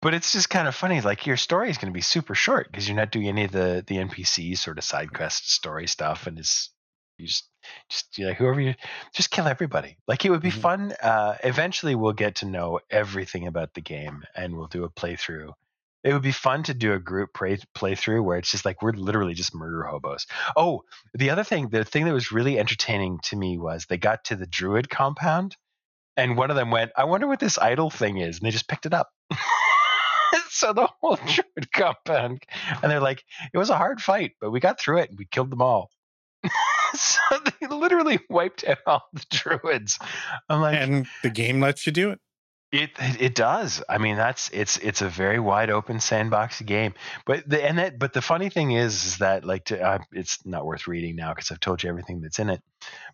But 0.01 0.15
it's 0.15 0.33
just 0.33 0.49
kind 0.49 0.67
of 0.69 0.75
funny. 0.75 1.03
Like, 1.03 1.27
your 1.27 1.37
story 1.37 1.69
is 1.69 1.77
going 1.77 1.93
to 1.93 1.95
be 1.95 2.01
super 2.01 2.35
short 2.35 2.71
because 2.71 2.89
you're 2.89 2.97
not 2.97 3.11
doing 3.13 3.29
any 3.29 3.45
of 3.45 3.53
the, 3.53 3.85
the 3.87 3.97
NPC 3.97 4.57
sort 4.57 4.79
of 4.79 4.85
side 4.85 5.13
quest 5.13 5.51
story 5.53 5.87
stuff. 5.87 6.27
And 6.27 6.39
it's, 6.39 6.71
you 7.19 7.27
just, 7.27 7.49
just 7.91 8.17
you 8.17 8.27
know, 8.27 8.33
whoever 8.33 8.61
you, 8.61 8.75
just 9.15 9.31
kill 9.31 9.47
everybody. 9.47 9.99
Like, 10.09 10.25
it 10.25 10.31
would 10.31 10.43
be 10.43 10.51
Mhm. 10.51 10.61
fun. 10.61 10.93
Uh, 11.03 11.37
eventually, 11.45 11.95
we'll 11.95 12.13
get 12.13 12.37
to 12.37 12.47
know 12.47 12.81
everything 12.91 13.47
about 13.47 13.75
the 13.75 13.81
game 13.83 14.23
and 14.35 14.57
we'll 14.57 14.69
do 14.69 14.85
a 14.85 14.91
playthrough. 14.91 15.53
It 16.07 16.13
would 16.13 16.23
be 16.23 16.31
fun 16.31 16.63
to 16.63 16.75
do 16.75 16.93
a 16.93 17.01
group 17.01 17.35
play, 17.35 17.59
playthrough 17.77 18.23
where 18.23 18.39
it's 18.39 18.53
just 18.53 18.65
like 18.65 18.81
we're 18.81 18.93
literally 18.93 19.35
just 19.35 19.57
murder 19.57 19.83
hobos. 19.83 20.29
Oh, 20.57 20.83
the 21.15 21.31
other 21.31 21.43
thing, 21.43 21.69
the 21.69 21.85
thing 21.85 22.05
that 22.05 22.13
was 22.13 22.31
really 22.31 22.61
entertaining 22.61 23.19
to 23.25 23.37
me 23.37 23.59
was 23.59 23.87
they 23.87 23.99
got 23.99 24.23
to 24.27 24.37
the 24.37 24.47
druid 24.47 24.89
compound, 24.89 25.57
and 26.17 26.37
one 26.37 26.51
of 26.51 26.57
them 26.57 26.71
went, 26.71 26.93
"I 26.97 27.05
wonder 27.05 27.27
what 27.27 27.41
this 27.41 27.59
idol 27.59 27.91
thing 27.91 28.19
is," 28.19 28.39
and 28.39 28.47
they 28.47 28.53
just 28.53 28.69
picked 28.69 28.87
it 28.87 28.95
up. 28.95 29.11
so 30.49 30.73
the 30.73 30.87
whole 31.01 31.19
oh. 31.21 31.27
druid 31.27 31.73
compound, 31.73 32.45
and 32.81 32.89
they're 32.89 33.01
like, 33.01 33.25
"It 33.53 33.59
was 33.59 33.71
a 33.71 33.77
hard 33.77 34.01
fight, 34.01 34.35
but 34.41 34.53
we 34.53 34.61
got 34.61 34.79
through 34.79 34.99
it 34.99 35.11
and 35.11 35.19
we 35.19 35.27
killed 35.27 35.51
them 35.51 35.61
all." 35.61 35.91
so 36.95 37.21
they 37.61 37.67
literally 37.67 38.21
wiped 38.31 38.65
out 38.65 38.79
all 38.87 39.03
the 39.13 39.25
druids. 39.29 39.99
I'm 40.49 40.61
like, 40.61 40.79
And 40.79 41.07
the 41.25 41.31
game 41.31 41.61
lets 41.61 41.85
you 41.85 41.93
do 41.93 42.11
it. 42.11 42.21
It 42.73 42.91
it 42.99 43.35
does. 43.35 43.83
I 43.89 43.99
mean, 43.99 44.17
that's 44.17 44.51
it's 44.53 44.77
it's 44.79 45.01
a 45.01 45.09
very 45.09 45.39
wide 45.39 45.71
open 45.71 46.01
sandbox 46.01 46.61
game. 46.63 46.95
But 47.25 47.49
the 47.49 47.65
and 47.65 47.79
that 47.79 47.99
but 47.99 48.13
the 48.13 48.23
funny 48.23 48.49
thing 48.51 48.73
is, 48.73 49.05
is 49.05 49.19
that 49.19 49.45
like 49.45 49.67
to, 49.67 49.81
uh, 49.81 49.99
it's 50.13 50.45
not 50.45 50.67
worth 50.67 50.89
reading 50.89 51.15
now 51.15 51.33
because 51.33 51.51
I've 51.51 51.61
told 51.61 51.83
you 51.83 51.89
everything 51.89 52.21
that's 52.21 52.41
in 52.41 52.51
it. 52.51 52.61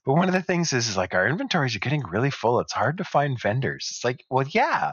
But 0.04 0.14
one 0.14 0.28
of 0.28 0.34
the 0.34 0.42
things 0.42 0.72
is, 0.72 0.88
is 0.88 0.96
like 0.96 1.14
our 1.14 1.28
inventories 1.28 1.76
are 1.76 1.80
getting 1.80 2.02
really 2.02 2.30
full. 2.30 2.60
It's 2.60 2.72
hard 2.72 2.98
to 2.98 3.04
find 3.04 3.40
vendors. 3.40 3.88
It's 3.90 4.04
like, 4.04 4.24
well, 4.30 4.46
yeah, 4.48 4.92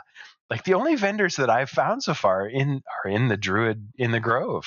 like 0.50 0.66
the 0.66 0.74
only 0.74 0.96
vendors 0.96 1.38
that 1.38 1.50
I've 1.50 1.70
found 1.70 2.04
so 2.04 2.14
far 2.14 2.46
in 2.46 2.84
are 3.06 3.10
in 3.10 3.30
the 3.30 3.38
Druid 3.38 3.94
in 3.98 4.12
the 4.12 4.20
Grove. 4.20 4.66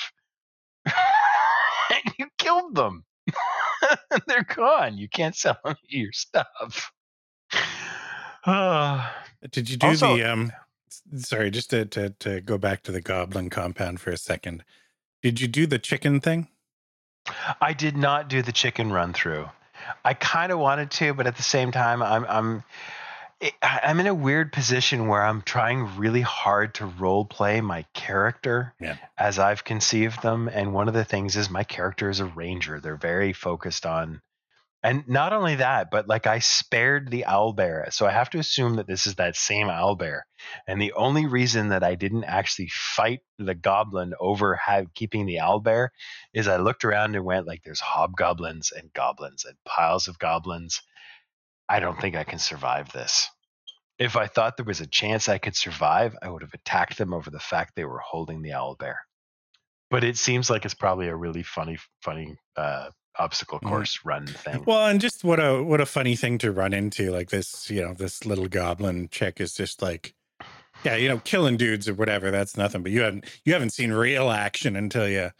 and 0.85 2.13
you 2.17 2.27
killed 2.39 2.73
them. 2.73 3.05
They're 4.27 4.43
gone. 4.43 4.97
You 4.97 5.07
can't 5.07 5.35
sell 5.35 5.59
your 5.87 6.11
stuff. 6.13 6.91
Did 9.51 9.69
you 9.69 9.77
do 9.77 9.87
Also- 9.87 10.15
the 10.17 10.23
um? 10.31 10.51
Sorry, 11.17 11.49
just 11.49 11.71
to, 11.71 11.85
to 11.85 12.09
to 12.19 12.41
go 12.41 12.57
back 12.59 12.83
to 12.83 12.91
the 12.91 13.01
goblin 13.01 13.49
compound 13.49 13.99
for 13.99 14.11
a 14.11 14.17
second. 14.17 14.63
Did 15.23 15.41
you 15.41 15.47
do 15.47 15.65
the 15.65 15.79
chicken 15.79 16.19
thing? 16.19 16.49
I 17.59 17.73
did 17.73 17.97
not 17.97 18.27
do 18.29 18.41
the 18.41 18.51
chicken 18.51 18.91
run 18.91 19.13
through. 19.13 19.49
I 20.05 20.13
kind 20.13 20.51
of 20.51 20.59
wanted 20.59 20.91
to, 20.91 21.13
but 21.13 21.25
at 21.25 21.35
the 21.35 21.43
same 21.43 21.71
time, 21.71 22.03
I'm 22.03 22.25
I'm 22.25 22.63
I- 23.61 23.79
I'm 23.83 23.99
in 23.99 24.07
a 24.07 24.13
weird 24.13 24.53
position 24.53 25.07
where 25.07 25.23
I'm 25.25 25.41
trying 25.41 25.97
really 25.97 26.21
hard 26.21 26.75
to 26.75 26.85
role 26.85 27.25
play 27.25 27.59
my 27.59 27.85
character 27.93 28.73
Yeah. 28.79 28.95
as 29.17 29.39
I've 29.39 29.63
conceived 29.65 30.21
them. 30.21 30.47
And 30.47 30.73
one 30.73 30.87
of 30.87 30.93
the 30.93 31.03
things 31.03 31.35
is 31.35 31.49
my 31.49 31.63
character 31.65 32.09
is 32.09 32.19
a 32.21 32.25
ranger. 32.25 32.79
They're 32.79 32.95
very 32.95 33.33
focused 33.33 33.85
on, 33.85 34.21
and 34.83 35.07
not 35.07 35.31
only 35.31 35.55
that, 35.55 35.89
but 35.89 36.09
like 36.09 36.27
I 36.27 36.39
spared 36.39 37.09
the 37.09 37.25
owl 37.25 37.53
bear. 37.53 37.87
so 37.91 38.05
I 38.05 38.11
have 38.11 38.29
to 38.31 38.39
assume 38.39 38.75
that 38.75 38.87
this 38.87 39.07
is 39.07 39.15
that 39.15 39.37
same 39.37 39.69
owl 39.69 39.95
bear. 39.95 40.25
And 40.67 40.81
the 40.81 40.91
only 40.93 41.25
reason 41.25 41.69
that 41.69 41.83
I 41.83 41.95
didn't 41.95 42.25
actually 42.25 42.67
fight 42.69 43.21
the 43.39 43.55
goblin 43.55 44.13
over 44.19 44.55
have, 44.55 44.93
keeping 44.93 45.25
the 45.25 45.39
owl 45.39 45.61
bear 45.61 45.93
is 46.33 46.49
I 46.49 46.57
looked 46.57 46.83
around 46.83 47.15
and 47.15 47.23
went 47.23 47.47
like, 47.47 47.63
"There's 47.63 47.79
hobgoblins 47.79 48.73
and 48.73 48.91
goblins 48.91 49.45
and 49.45 49.55
piles 49.65 50.09
of 50.09 50.19
goblins." 50.19 50.81
I 51.69 51.79
don't 51.79 51.99
think 51.99 52.15
I 52.17 52.25
can 52.25 52.39
survive 52.39 52.91
this. 52.91 53.29
If 53.99 54.17
I 54.17 54.27
thought 54.27 54.57
there 54.57 54.65
was 54.65 54.81
a 54.81 54.87
chance 54.87 55.29
I 55.29 55.37
could 55.37 55.55
survive, 55.55 56.13
I 56.21 56.29
would 56.29 56.41
have 56.41 56.53
attacked 56.53 56.97
them 56.97 57.13
over 57.13 57.29
the 57.29 57.39
fact 57.39 57.75
they 57.75 57.85
were 57.85 57.99
holding 57.99 58.41
the 58.41 58.53
owl 58.53 58.75
bear. 58.75 58.99
But 59.89 60.03
it 60.03 60.17
seems 60.17 60.49
like 60.49 60.65
it's 60.65 60.73
probably 60.73 61.07
a 61.07 61.15
really 61.15 61.43
funny, 61.43 61.77
funny 62.01 62.35
uh, 62.57 62.89
obstacle 63.17 63.59
course 63.59 63.99
run 64.03 64.27
thing. 64.27 64.63
Well, 64.65 64.87
and 64.87 64.99
just 64.99 65.23
what 65.23 65.39
a 65.39 65.63
what 65.63 65.81
a 65.81 65.85
funny 65.85 66.15
thing 66.15 66.37
to 66.39 66.51
run 66.51 66.73
into. 66.73 67.11
Like 67.11 67.29
this, 67.29 67.69
you 67.69 67.81
know, 67.81 67.93
this 67.93 68.25
little 68.25 68.47
goblin 68.47 69.09
chick 69.09 69.39
is 69.39 69.53
just 69.53 69.81
like, 69.81 70.13
yeah, 70.83 70.95
you 70.95 71.07
know, 71.07 71.19
killing 71.19 71.57
dudes 71.57 71.87
or 71.87 71.93
whatever. 71.93 72.31
That's 72.31 72.57
nothing. 72.57 72.83
But 72.83 72.91
you 72.91 73.01
haven't 73.01 73.25
you 73.45 73.53
haven't 73.53 73.71
seen 73.71 73.91
real 73.91 74.29
action 74.31 74.75
until 74.75 75.07
you. 75.07 75.31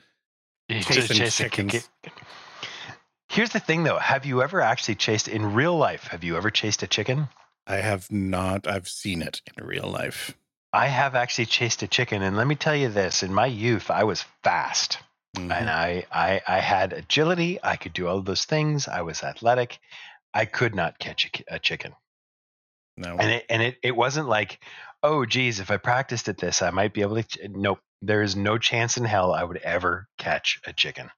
Chasing 0.70 1.18
chase 1.18 1.40
it, 1.40 1.52
kick 1.52 1.70
chickens. 1.70 1.90
Here's 3.30 3.50
the 3.50 3.60
thing, 3.60 3.84
though. 3.84 3.98
Have 3.98 4.26
you 4.26 4.42
ever 4.44 4.62
actually 4.62 4.96
chased 4.96 5.28
in 5.28 5.54
real 5.54 5.76
life? 5.76 6.06
Have 6.08 6.24
you 6.24 6.38
ever 6.38 6.52
chased 6.52 6.84
a 6.84 6.88
chicken? 6.88 7.28
I 7.66 7.78
have 7.78 8.12
not. 8.12 8.68
I've 8.68 8.88
seen 8.88 9.22
it 9.22 9.42
in 9.58 9.66
real 9.66 9.88
life. 9.88 10.38
I 10.72 10.88
have 10.88 11.16
actually 11.16 11.48
chased 11.48 11.84
a 11.84 11.88
chicken, 11.88 12.22
and 12.22 12.38
let 12.38 12.48
me 12.48 12.56
tell 12.56 12.76
you 12.76 12.90
this: 12.90 13.24
in 13.24 13.34
my 13.34 13.48
youth, 13.48 13.90
I 13.90 14.04
was 14.04 14.24
fast. 14.44 15.00
Mhm. 15.38 15.52
and 15.52 15.70
I, 15.70 16.06
I 16.12 16.42
I 16.48 16.60
had 16.60 16.94
agility. 16.94 17.60
I 17.64 17.76
could 17.76 17.94
do 17.94 18.08
all 18.08 18.22
those 18.22 18.46
things. 18.46 18.88
I 18.88 19.02
was 19.02 19.24
athletic. 19.24 19.80
I 20.34 20.46
could 20.46 20.76
not 20.76 21.00
catch 21.00 21.26
a, 21.26 21.56
a 21.56 21.60
chicken, 21.60 21.94
no. 22.98 23.18
and 23.18 23.32
it 23.32 23.46
and 23.50 23.62
it, 23.62 23.78
it 23.82 23.96
wasn't 23.96 24.28
like, 24.28 24.64
oh 25.02 25.26
geez, 25.26 25.60
if 25.60 25.72
I 25.72 25.78
practiced 25.78 26.30
at 26.30 26.38
this, 26.38 26.62
I 26.62 26.70
might 26.70 26.94
be 26.94 27.02
able 27.02 27.16
to. 27.16 27.24
ch-" 27.24 27.40
Nope, 27.50 27.80
there 28.02 28.22
is 28.22 28.36
no 28.36 28.60
chance 28.60 28.98
in 28.98 29.06
hell 29.06 29.34
I 29.34 29.44
would 29.44 29.58
ever 29.58 30.08
catch 30.20 30.60
a 30.68 30.74
chicken. 30.74 31.10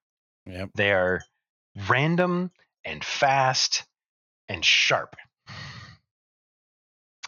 Yep. 0.46 0.70
They 0.76 0.92
are 0.94 1.22
random 1.90 2.52
and 2.86 3.04
fast 3.04 3.84
and 4.48 4.64
sharp. 4.64 5.16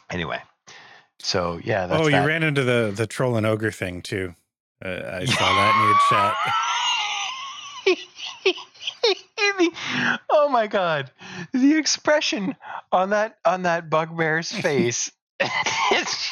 Anyway, 0.09 0.41
so 1.19 1.59
yeah, 1.63 1.87
that's 1.87 2.01
oh, 2.01 2.09
that. 2.09 2.21
you 2.21 2.27
ran 2.27 2.43
into 2.43 2.63
the 2.63 2.93
the 2.95 3.07
troll 3.07 3.35
and 3.35 3.45
ogre 3.45 3.71
thing 3.71 4.01
too. 4.01 4.35
Uh, 4.83 4.89
I 4.89 5.25
saw 5.25 5.53
that 5.55 5.75
in 5.75 5.87
your 5.87 5.97
chat. 6.09 6.35
Oh 10.29 10.49
my 10.49 10.67
god. 10.67 11.11
The 11.53 11.77
expression 11.77 12.55
on 12.91 13.11
that 13.11 13.37
on 13.45 13.63
that 13.63 13.89
bugbear's 13.89 14.51
face 14.61 15.11
it's 15.91 16.31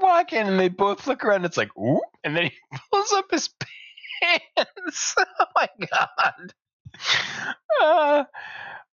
walk 0.00 0.32
in 0.32 0.46
and 0.46 0.58
they 0.58 0.68
both 0.68 1.06
look 1.06 1.24
around 1.24 1.44
it's 1.44 1.56
like 1.56 1.76
ooh 1.78 2.00
and 2.24 2.36
then 2.36 2.44
he 2.44 2.52
pulls 2.92 3.12
up 3.12 3.30
his 3.30 3.50
pants. 4.20 5.14
Oh 5.18 5.44
my 5.56 5.68
god. 5.90 6.54
Uh, 7.80 8.24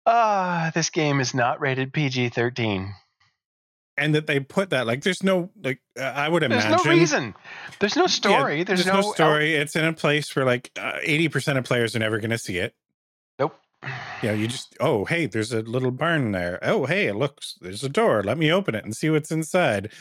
uh, 0.06 0.72
this 0.72 0.90
game 0.90 1.20
is 1.20 1.34
not 1.34 1.60
rated 1.60 1.92
pg-13 1.94 2.92
And 4.00 4.16
that 4.16 4.28
they 4.28 4.40
put 4.40 4.70
that 4.70 4.88
like 4.88 5.04
there's 5.04 5.24
no 5.24 5.50
like 5.62 5.82
uh, 6.00 6.04
I 6.04 6.30
would 6.30 6.42
imagine 6.42 6.72
there's 6.72 6.86
no 6.86 6.92
reason 6.92 7.36
there's 7.80 7.96
no 7.96 8.08
story 8.08 8.60
Yeah, 8.60 8.64
there's, 8.64 8.86
no, 8.86 9.02
story. 9.02 9.56
It's 9.56 9.76
in 9.76 9.84
a 9.84 9.94
place 9.94 10.34
where 10.36 10.46
like 10.46 10.72
uh, 10.80 11.00
eighty 11.04 11.28
percent 11.28 11.58
of 11.58 11.66
players 11.66 11.96
are 11.96 12.00
never 12.00 12.20
going 12.20 12.30
to 12.32 12.38
see 12.38 12.58
it. 12.58 12.74
nope 13.38 13.56
You 14.24 14.30
know, 14.30 14.34
you 14.34 14.48
just 14.48 14.76
oh 14.80 15.06
hey, 15.06 15.26
there's 15.26 15.52
a 15.52 15.62
little 15.62 15.92
barn 15.92 16.32
there. 16.32 16.60
Oh 16.62 16.86
hey, 16.86 17.08
it 17.08 17.16
looks 17.16 17.56
there's 17.62 17.84
a 17.84 17.90
door. 17.90 18.24
Let 18.24 18.38
me 18.38 18.52
open 18.52 18.74
it 18.74 18.86
and 18.86 18.96
see 18.96 19.10
what's 19.10 19.32
inside. 19.32 19.92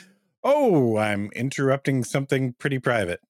Oh, 0.44 0.96
I'm 0.96 1.30
interrupting 1.34 2.04
something 2.04 2.54
pretty 2.54 2.78
private. 2.78 3.20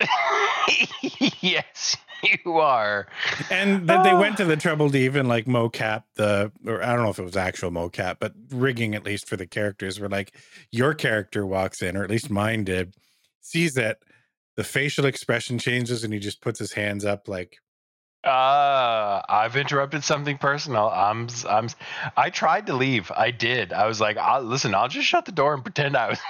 yes 1.40 1.96
you 2.44 2.52
are 2.58 3.06
And 3.50 3.88
then 3.88 4.02
they 4.02 4.14
Oh. 4.14 4.18
went 4.20 4.36
to 4.38 4.44
the 4.44 4.56
trouble 4.56 4.90
to 4.90 4.98
even 4.98 5.26
like 5.26 5.46
mocap 5.46 6.04
the, 6.16 6.52
or 6.66 6.82
I 6.82 6.94
don't 6.94 7.04
know 7.04 7.10
if 7.10 7.18
it 7.18 7.22
was 7.24 7.36
actual 7.36 7.70
mocap, 7.70 8.16
but 8.20 8.34
rigging 8.50 8.94
at 8.94 9.04
least 9.04 9.28
for 9.28 9.36
the 9.36 9.46
characters 9.46 9.98
where 10.00 10.08
like 10.08 10.34
your 10.70 10.94
character 10.94 11.46
walks 11.46 11.82
in, 11.82 11.96
or 11.96 12.04
at 12.04 12.10
least 12.10 12.30
mine 12.30 12.64
did, 12.64 12.94
sees 13.40 13.76
it, 13.76 14.02
the 14.56 14.64
facial 14.64 15.06
expression 15.06 15.58
changes, 15.58 16.04
and 16.04 16.12
he 16.12 16.18
just 16.20 16.40
puts 16.40 16.58
his 16.58 16.72
hands 16.72 17.04
up 17.04 17.28
like, 17.28 17.58
Uh, 18.24 19.22
I've 19.28 19.56
interrupted 19.56 20.02
something 20.04 20.38
personal. 20.38 20.88
I'm, 20.88 21.28
I'm, 21.48 21.68
I 22.16 22.30
tried 22.30 22.66
to 22.66 22.74
leave. 22.74 23.10
I 23.16 23.30
did. 23.30 23.72
I 23.72 23.86
was 23.86 24.00
like, 24.00 24.16
I'll, 24.16 24.42
listen, 24.42 24.74
I'll 24.74 24.88
just 24.88 25.06
shut 25.06 25.24
the 25.24 25.32
door 25.32 25.54
and 25.54 25.62
pretend 25.62 25.96
I 25.96 26.08
was, 26.10 26.20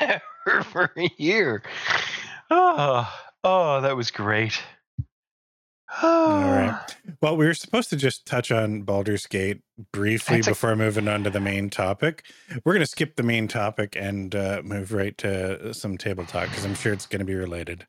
ever 0.00 0.62
for 0.64 0.92
a 0.96 1.08
year. 1.16 1.62
Oh, 2.50 3.08
oh, 3.44 3.80
that 3.80 3.96
was 3.96 4.10
great. 4.10 4.60
All 6.00 6.40
right. 6.40 6.78
Well, 7.20 7.36
we 7.36 7.46
were 7.46 7.54
supposed 7.54 7.90
to 7.90 7.96
just 7.96 8.26
touch 8.26 8.50
on 8.50 8.82
Baldur's 8.82 9.26
Gate 9.26 9.60
briefly 9.92 10.38
It's 10.38 10.46
a- 10.48 10.50
before 10.52 10.74
moving 10.74 11.06
on 11.06 11.22
to 11.24 11.30
the 11.30 11.38
main 11.40 11.70
topic. 11.70 12.24
We're 12.64 12.72
going 12.72 12.80
to 12.84 12.86
skip 12.86 13.14
the 13.14 13.22
main 13.22 13.46
topic 13.46 13.96
and 13.96 14.34
uh, 14.34 14.62
move 14.64 14.92
right 14.92 15.16
to 15.18 15.72
some 15.72 15.98
table 15.98 16.24
talk 16.24 16.48
because 16.48 16.64
I'm 16.64 16.74
sure 16.74 16.92
it's 16.92 17.06
going 17.06 17.20
to 17.20 17.24
be 17.24 17.34
related. 17.34 17.86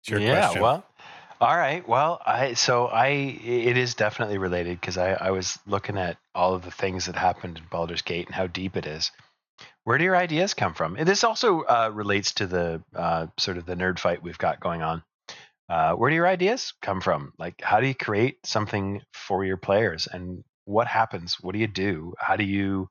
It's 0.00 0.10
your 0.10 0.20
yeah, 0.20 0.40
question. 0.40 0.62
well, 0.62 0.84
all 1.42 1.56
right. 1.56 1.86
Well, 1.88 2.22
I 2.24 2.54
so 2.54 2.86
I 2.86 3.08
it 3.08 3.76
is 3.76 3.96
definitely 3.96 4.38
related 4.38 4.80
because 4.80 4.96
I 4.96 5.14
I 5.14 5.32
was 5.32 5.58
looking 5.66 5.98
at 5.98 6.16
all 6.36 6.54
of 6.54 6.64
the 6.64 6.70
things 6.70 7.06
that 7.06 7.16
happened 7.16 7.58
in 7.58 7.64
Baldur's 7.68 8.02
Gate 8.02 8.26
and 8.26 8.34
how 8.34 8.46
deep 8.46 8.76
it 8.76 8.86
is. 8.86 9.10
Where 9.82 9.98
do 9.98 10.04
your 10.04 10.16
ideas 10.16 10.54
come 10.54 10.72
from? 10.72 10.94
And 10.94 11.08
this 11.08 11.24
also 11.24 11.62
uh, 11.62 11.90
relates 11.92 12.34
to 12.34 12.46
the 12.46 12.80
uh, 12.94 13.26
sort 13.40 13.56
of 13.58 13.66
the 13.66 13.74
nerd 13.74 13.98
fight 13.98 14.22
we've 14.22 14.38
got 14.38 14.60
going 14.60 14.82
on. 14.82 15.02
Uh, 15.68 15.94
where 15.94 16.10
do 16.10 16.14
your 16.14 16.28
ideas 16.28 16.74
come 16.80 17.00
from? 17.00 17.32
Like, 17.40 17.60
how 17.60 17.80
do 17.80 17.88
you 17.88 17.94
create 17.94 18.38
something 18.46 19.02
for 19.12 19.44
your 19.44 19.56
players, 19.56 20.06
and 20.06 20.44
what 20.64 20.86
happens? 20.86 21.38
What 21.40 21.54
do 21.54 21.58
you 21.58 21.66
do? 21.66 22.14
How 22.20 22.36
do 22.36 22.44
you 22.44 22.88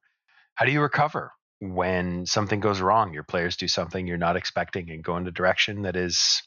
how 0.56 0.66
do 0.66 0.74
you 0.74 0.82
recover 0.82 1.32
when 1.60 2.26
something 2.26 2.60
goes 2.60 2.82
wrong? 2.82 3.14
Your 3.14 3.24
players 3.24 3.56
do 3.56 3.70
something 3.70 4.08
you're 4.08 4.18
not 4.18 4.36
expecting 4.36 4.90
and 4.92 5.02
go 5.02 5.16
in 5.16 5.26
a 5.26 5.32
direction 5.32 5.84
that 5.84 5.96
is 5.96 6.42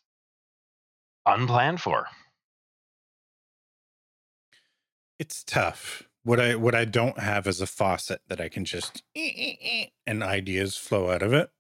unplanned 1.26 1.80
for. 1.80 2.06
it's 5.18 5.44
tough. 5.44 6.02
What 6.22 6.40
I 6.40 6.54
what 6.56 6.74
I 6.74 6.84
don't 6.84 7.18
have 7.18 7.46
is 7.46 7.60
a 7.60 7.66
faucet 7.66 8.20
that 8.28 8.40
I 8.40 8.48
can 8.48 8.64
just 8.64 9.02
and 10.06 10.22
ideas 10.22 10.76
flow 10.76 11.10
out 11.10 11.22
of 11.22 11.32
it. 11.32 11.50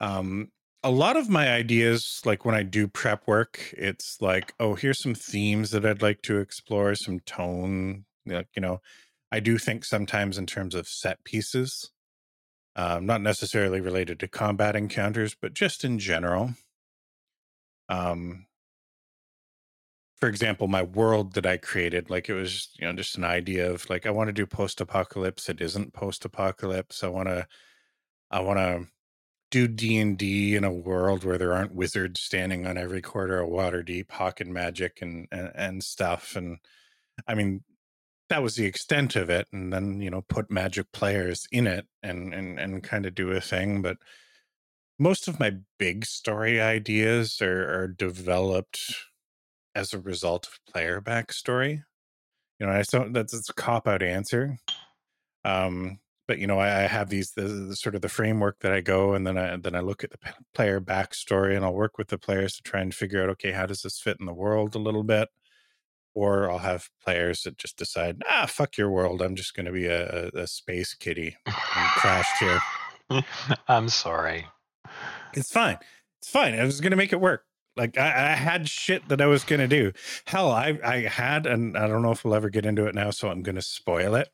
Um 0.00 0.50
a 0.84 0.90
lot 0.90 1.16
of 1.16 1.28
my 1.28 1.48
ideas 1.52 2.20
like 2.24 2.44
when 2.44 2.54
I 2.56 2.64
do 2.64 2.88
prep 2.88 3.28
work, 3.28 3.72
it's 3.78 4.20
like, 4.20 4.52
oh, 4.58 4.74
here's 4.74 5.00
some 5.00 5.14
themes 5.14 5.70
that 5.70 5.86
I'd 5.86 6.02
like 6.02 6.22
to 6.22 6.38
explore, 6.40 6.94
some 6.96 7.20
tone, 7.20 8.04
like, 8.26 8.48
you 8.56 8.62
know, 8.62 8.80
I 9.30 9.38
do 9.40 9.58
think 9.58 9.84
sometimes 9.84 10.38
in 10.38 10.46
terms 10.46 10.74
of 10.74 10.88
set 10.88 11.22
pieces. 11.24 11.90
Um 12.76 13.06
not 13.06 13.20
necessarily 13.22 13.80
related 13.80 14.20
to 14.20 14.28
combat 14.28 14.76
encounters, 14.76 15.34
but 15.40 15.54
just 15.54 15.84
in 15.84 15.98
general. 15.98 16.54
Um 17.92 18.46
for 20.22 20.28
example, 20.28 20.68
my 20.68 20.82
world 20.82 21.34
that 21.34 21.46
I 21.46 21.56
created, 21.56 22.08
like 22.08 22.28
it 22.28 22.34
was, 22.34 22.70
you 22.78 22.86
know, 22.86 22.92
just 22.92 23.16
an 23.16 23.24
idea 23.24 23.68
of 23.68 23.90
like 23.90 24.06
I 24.06 24.10
want 24.10 24.28
to 24.28 24.32
do 24.32 24.46
post-apocalypse. 24.46 25.48
It 25.48 25.60
isn't 25.60 25.94
post-apocalypse. 25.94 27.02
I 27.02 27.08
want 27.08 27.26
to, 27.28 27.48
I 28.30 28.38
want 28.38 28.60
to 28.60 28.86
do 29.50 29.66
D 29.66 29.98
and 29.98 30.16
D 30.16 30.54
in 30.54 30.62
a 30.62 30.72
world 30.72 31.24
where 31.24 31.38
there 31.38 31.52
aren't 31.52 31.74
wizards 31.74 32.20
standing 32.20 32.68
on 32.68 32.78
every 32.78 33.02
corner 33.02 33.40
of 33.40 33.50
Waterdeep, 33.50 34.12
hawking 34.12 34.52
magic 34.52 35.02
and, 35.02 35.26
and 35.32 35.50
and 35.56 35.82
stuff. 35.82 36.36
And 36.36 36.58
I 37.26 37.34
mean, 37.34 37.64
that 38.28 38.44
was 38.44 38.54
the 38.54 38.66
extent 38.66 39.16
of 39.16 39.28
it. 39.28 39.48
And 39.52 39.72
then 39.72 40.00
you 40.00 40.10
know, 40.10 40.22
put 40.22 40.52
magic 40.52 40.92
players 40.92 41.48
in 41.50 41.66
it 41.66 41.86
and 42.02 42.32
and 42.32 42.60
and 42.60 42.82
kind 42.84 43.06
of 43.06 43.16
do 43.16 43.32
a 43.32 43.40
thing. 43.40 43.82
But 43.82 43.96
most 45.02 45.26
of 45.26 45.40
my 45.40 45.52
big 45.78 46.04
story 46.04 46.60
ideas 46.60 47.42
are, 47.42 47.82
are 47.82 47.88
developed 47.88 48.78
as 49.74 49.92
a 49.92 49.98
result 49.98 50.46
of 50.46 50.72
player 50.72 51.00
backstory. 51.00 51.82
You 52.60 52.66
know, 52.66 52.72
I 52.72 52.82
don't. 52.82 53.12
That's 53.12 53.34
it's 53.34 53.50
a 53.50 53.54
cop 53.54 53.88
out 53.88 54.02
answer. 54.02 54.58
Um, 55.44 55.98
but 56.28 56.38
you 56.38 56.46
know, 56.46 56.60
I, 56.60 56.84
I 56.84 56.86
have 56.86 57.08
these 57.08 57.32
the, 57.32 57.42
the 57.42 57.74
sort 57.76 57.96
of 57.96 58.00
the 58.00 58.08
framework 58.08 58.60
that 58.60 58.72
I 58.72 58.80
go, 58.80 59.14
and 59.14 59.26
then 59.26 59.36
I 59.36 59.56
then 59.56 59.74
I 59.74 59.80
look 59.80 60.04
at 60.04 60.12
the 60.12 60.18
player 60.54 60.80
backstory, 60.80 61.56
and 61.56 61.64
I'll 61.64 61.74
work 61.74 61.98
with 61.98 62.08
the 62.08 62.18
players 62.18 62.54
to 62.56 62.62
try 62.62 62.80
and 62.80 62.94
figure 62.94 63.22
out, 63.24 63.30
okay, 63.30 63.50
how 63.50 63.66
does 63.66 63.82
this 63.82 63.98
fit 63.98 64.18
in 64.20 64.26
the 64.26 64.32
world 64.32 64.76
a 64.76 64.78
little 64.78 65.02
bit? 65.02 65.28
Or 66.14 66.48
I'll 66.48 66.58
have 66.58 66.90
players 67.02 67.42
that 67.42 67.58
just 67.58 67.76
decide, 67.76 68.22
ah, 68.30 68.46
fuck 68.46 68.76
your 68.76 68.90
world. 68.90 69.20
I'm 69.20 69.34
just 69.34 69.54
going 69.54 69.66
to 69.66 69.72
be 69.72 69.86
a, 69.86 70.30
a, 70.34 70.42
a 70.42 70.46
space 70.46 70.94
kitty 70.94 71.36
and 71.46 71.54
crashed 71.96 72.38
here. 72.38 72.60
I'm 73.68 73.88
sorry. 73.88 74.46
It's 75.34 75.50
fine. 75.50 75.78
It's 76.20 76.30
fine. 76.30 76.54
I 76.54 76.64
was 76.64 76.80
going 76.80 76.90
to 76.90 76.96
make 76.96 77.12
it 77.12 77.20
work. 77.20 77.44
Like 77.76 77.96
I, 77.96 78.32
I 78.32 78.34
had 78.34 78.68
shit 78.68 79.08
that 79.08 79.20
I 79.20 79.26
was 79.26 79.44
going 79.44 79.60
to 79.60 79.68
do. 79.68 79.92
Hell, 80.26 80.50
I 80.50 80.78
I 80.84 81.00
had, 81.00 81.46
and 81.46 81.76
I 81.76 81.86
don't 81.86 82.02
know 82.02 82.12
if 82.12 82.24
we'll 82.24 82.34
ever 82.34 82.50
get 82.50 82.66
into 82.66 82.86
it 82.86 82.94
now, 82.94 83.10
so 83.10 83.30
I'm 83.30 83.42
going 83.42 83.56
to 83.56 83.62
spoil 83.62 84.14
it. 84.14 84.28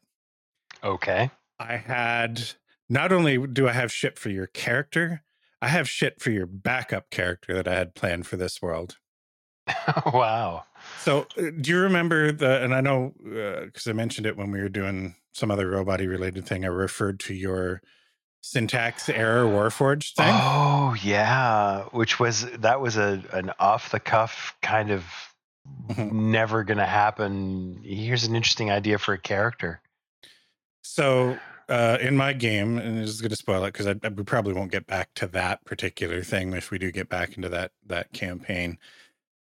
Okay. 0.83 1.31
I 1.61 1.77
had 1.77 2.43
not 2.89 3.13
only 3.13 3.47
do 3.47 3.69
I 3.69 3.73
have 3.73 3.93
shit 3.93 4.19
for 4.19 4.31
your 4.31 4.47
character, 4.47 5.23
I 5.61 5.69
have 5.69 5.89
shit 5.89 6.21
for 6.21 6.31
your 6.31 6.47
backup 6.47 7.11
character 7.11 7.55
that 7.55 7.69
I 7.69 7.75
had 7.75 7.95
planned 7.95 8.27
for 8.27 8.37
this 8.37 8.63
world. 8.63 8.97
wow. 10.07 10.65
So, 11.01 11.27
uh, 11.37 11.51
do 11.61 11.71
you 11.71 11.79
remember 11.81 12.33
the? 12.33 12.63
And 12.63 12.75
I 12.75 12.81
know 12.81 13.15
because 13.23 13.87
I 13.87 13.93
mentioned 13.93 14.27
it 14.27 14.37
when 14.37 14.51
we 14.51 14.61
were 14.61 14.69
doing 14.69 15.15
some 15.33 15.51
other 15.51 15.69
robot 15.69 16.01
related 16.01 16.47
thing. 16.47 16.65
I 16.65 16.69
referred 16.69 17.21
to 17.21 17.35
your 17.35 17.83
syntax 18.41 19.09
error 19.09 19.45
Warforged 19.45 20.15
thing. 20.15 20.27
Oh 20.31 20.95
yeah, 21.03 21.85
which 21.93 22.19
was 22.21 22.51
that 22.53 22.81
was 22.81 22.97
a 22.97 23.23
an 23.33 23.53
off 23.59 23.91
the 23.91 24.01
cuff 24.01 24.55
kind 24.63 24.91
of 24.91 25.05
Mhm. 25.91 26.13
never 26.13 26.65
gonna 26.65 26.87
happen. 26.87 27.81
Here's 27.85 28.25
an 28.25 28.35
interesting 28.35 28.71
idea 28.71 28.99
for 28.99 29.13
a 29.13 29.19
character. 29.19 29.83
So 30.83 31.39
uh, 31.69 31.99
in 32.01 32.17
my 32.17 32.33
game, 32.33 32.79
and 32.79 32.97
this 32.97 33.11
is 33.11 33.21
going 33.21 33.29
to 33.29 33.37
spoil 33.37 33.63
it 33.65 33.73
because 33.75 33.87
I, 33.87 33.95
I 34.03 34.09
we 34.09 34.23
probably 34.25 34.55
won't 34.55 34.73
get 34.73 34.87
back 34.87 35.13
to 35.17 35.27
that 35.27 35.63
particular 35.67 36.23
thing 36.23 36.55
if 36.55 36.71
we 36.71 36.79
do 36.79 36.91
get 36.91 37.11
back 37.11 37.37
into 37.37 37.51
that 37.51 37.73
that 37.87 38.13
campaign. 38.15 38.79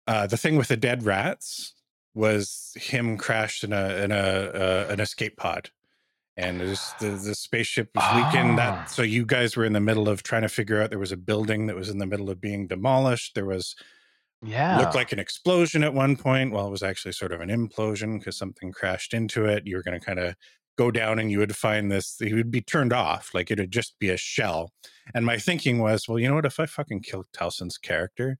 Uh, 0.06 0.28
the 0.28 0.38
thing 0.38 0.56
with 0.58 0.68
the 0.68 0.78
dead 0.78 1.04
rats 1.04 1.74
was 2.14 2.74
him 2.80 3.18
crashed 3.18 3.64
in 3.64 3.74
a 3.74 3.96
in 4.04 4.12
a 4.12 4.16
uh, 4.16 4.86
an 4.92 5.00
escape 5.00 5.36
pod, 5.38 5.72
and 6.38 6.60
this, 6.62 6.92
the 6.94 7.10
the 7.10 7.36
spaceship 7.36 7.90
was 7.96 8.04
leaking. 8.16 8.52
Ah. 8.52 8.56
That 8.56 8.90
so 8.90 9.02
you 9.02 9.26
guys 9.26 9.56
were 9.58 9.66
in 9.66 9.74
the 9.74 9.80
middle 9.82 10.08
of 10.10 10.24
trying 10.24 10.44
to 10.44 10.50
figure 10.50 10.82
out 10.82 10.90
there 10.90 11.00
was 11.00 11.12
a 11.12 11.18
building 11.18 11.68
that 11.68 11.76
was 11.76 11.90
in 11.90 11.98
the 11.98 12.06
middle 12.06 12.30
of 12.30 12.40
being 12.40 12.68
demolished. 12.68 13.36
There 13.36 13.46
was 13.46 13.76
Yeah. 14.42 14.80
looked 14.80 14.96
like 14.96 15.12
an 15.12 15.20
explosion 15.20 15.84
at 15.84 15.94
one 15.94 16.16
point. 16.16 16.52
Well, 16.52 16.68
it 16.68 16.72
was 16.72 16.84
actually 16.84 17.12
sort 17.14 17.32
of 17.32 17.42
an 17.42 17.50
implosion 17.50 18.20
because 18.20 18.38
something 18.38 18.72
crashed 18.72 19.14
into 19.14 19.46
it. 19.46 19.68
You 19.68 19.76
were 19.76 19.84
going 19.84 20.00
to 20.00 20.06
kind 20.06 20.20
of 20.20 20.36
go 20.78 20.90
down 20.90 21.20
and 21.20 21.30
you 21.30 21.38
would 21.40 21.56
find 21.56 21.92
this, 21.92 22.18
he 22.18 22.34
would 22.34 22.50
be 22.50 22.62
turned 22.62 22.94
off. 22.94 23.32
Like 23.34 23.52
it 23.52 23.60
would 23.60 23.72
just 23.72 24.00
be 24.00 24.10
a 24.10 24.18
shell. 24.18 24.72
And 25.14 25.26
my 25.26 25.38
thinking 25.38 25.80
was, 25.80 26.08
well, 26.08 26.18
you 26.18 26.28
know 26.28 26.36
what? 26.36 26.46
If 26.46 26.60
I 26.60 26.66
fucking 26.66 27.02
kill 27.02 27.26
Telson's 27.34 27.78
character, 27.78 28.38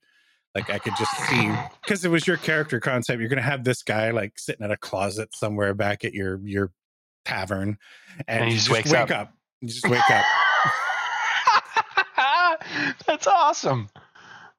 like 0.54 0.70
I 0.70 0.78
could 0.78 0.94
just 0.98 1.14
see, 1.28 1.52
because 1.82 2.04
it 2.04 2.10
was 2.10 2.26
your 2.26 2.38
character 2.38 2.80
concept, 2.80 3.20
you're 3.20 3.28
going 3.28 3.36
to 3.36 3.42
have 3.42 3.64
this 3.64 3.82
guy 3.82 4.10
like 4.10 4.38
sitting 4.38 4.64
in 4.64 4.70
a 4.72 4.76
closet 4.78 5.28
somewhere 5.36 5.74
back 5.74 6.04
at 6.04 6.14
your, 6.14 6.40
your 6.42 6.72
tavern. 7.24 7.78
And, 8.28 8.40
And 8.40 8.44
he 8.44 8.50
you 8.50 8.56
just 8.56 8.66
just 8.68 8.76
wakes 8.76 8.90
wake 8.92 9.10
up. 9.10 9.28
up. 9.28 9.34
You 9.60 9.68
just 9.68 9.88
wake 9.88 10.10
up. 10.10 10.24
That's 13.06 13.26
awesome. 13.26 13.88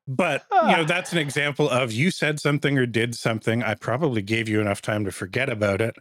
But 0.07 0.43
you 0.51 0.57
know, 0.67 0.81
Ah. 0.81 0.85
that's 0.85 1.13
an 1.13 1.17
example 1.17 1.69
of 1.69 1.93
you 1.93 2.11
said 2.11 2.39
something 2.39 2.77
or 2.77 2.85
did 2.85 3.15
something. 3.15 3.63
I 3.63 3.75
probably 3.75 4.21
gave 4.21 4.49
you 4.49 4.59
enough 4.59 4.81
time 4.81 5.05
to 5.05 5.11
forget 5.11 5.49
about 5.49 5.79
it. 5.79 5.95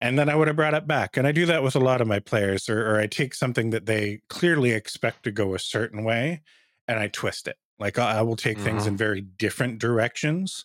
And 0.00 0.18
then 0.18 0.28
I 0.30 0.34
would 0.34 0.48
have 0.48 0.56
brought 0.56 0.74
it 0.74 0.86
back. 0.86 1.16
And 1.16 1.26
I 1.26 1.32
do 1.32 1.44
that 1.46 1.62
with 1.62 1.76
a 1.76 1.80
lot 1.80 2.00
of 2.00 2.06
my 2.06 2.20
players, 2.20 2.68
or, 2.68 2.86
or 2.94 2.98
I 2.98 3.06
take 3.06 3.34
something 3.34 3.70
that 3.70 3.86
they 3.86 4.20
clearly 4.28 4.72
expect 4.72 5.22
to 5.24 5.30
go 5.30 5.54
a 5.54 5.58
certain 5.58 6.04
way 6.04 6.42
and 6.88 6.98
I 6.98 7.08
twist 7.08 7.48
it. 7.48 7.56
Like 7.78 7.98
I, 7.98 8.18
I 8.18 8.22
will 8.22 8.36
take 8.36 8.58
things 8.58 8.84
Mhm. 8.84 8.88
in 8.88 8.96
very 8.96 9.20
different 9.20 9.78
directions, 9.78 10.64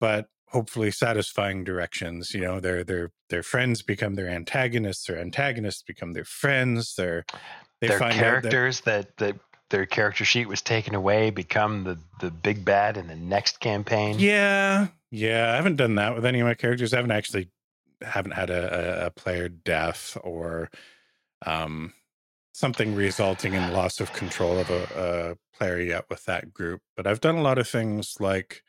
but 0.00 0.28
hopefully 0.54 0.90
satisfying 0.90 1.64
directions. 1.64 2.32
You 2.32 2.40
know, 2.40 2.60
their 2.60 2.84
their 2.84 3.10
their 3.28 3.42
friends 3.42 3.82
become 3.82 4.14
their 4.14 4.28
antagonists, 4.28 5.06
their 5.06 5.18
antagonists 5.18 5.82
become 5.82 6.12
their 6.12 6.24
friends. 6.24 6.94
They're 6.96 7.26
they 7.80 7.88
their 7.88 7.98
find 7.98 8.14
out 8.14 8.18
that 8.18 8.50
characters 8.50 8.80
that, 8.82 9.16
that 9.18 9.36
their 9.70 9.84
character 9.84 10.24
sheet 10.24 10.48
was 10.48 10.62
taken 10.62 10.94
away 10.94 11.30
become 11.30 11.84
the, 11.84 11.98
the 12.20 12.30
big 12.30 12.64
bad 12.64 12.96
in 12.96 13.08
the 13.08 13.16
next 13.16 13.60
campaign. 13.60 14.16
Yeah, 14.18 14.88
yeah. 15.10 15.52
I 15.52 15.56
haven't 15.56 15.76
done 15.76 15.96
that 15.96 16.14
with 16.14 16.24
any 16.24 16.40
of 16.40 16.46
my 16.46 16.54
characters. 16.54 16.94
I 16.94 16.98
haven't 16.98 17.10
actually 17.10 17.50
haven't 18.00 18.32
had 18.32 18.50
a, 18.50 19.02
a, 19.02 19.06
a 19.06 19.10
player 19.10 19.48
death 19.48 20.16
or 20.22 20.70
um, 21.44 21.92
something 22.52 22.94
resulting 22.94 23.54
in 23.54 23.72
loss 23.72 24.00
of 24.00 24.12
control 24.12 24.58
of 24.58 24.70
a, 24.70 24.86
a 24.96 25.58
player 25.58 25.80
yet 25.80 26.04
with 26.08 26.24
that 26.26 26.54
group. 26.54 26.80
But 26.96 27.06
I've 27.06 27.20
done 27.20 27.36
a 27.36 27.42
lot 27.42 27.58
of 27.58 27.66
things 27.66 28.16
like, 28.20 28.62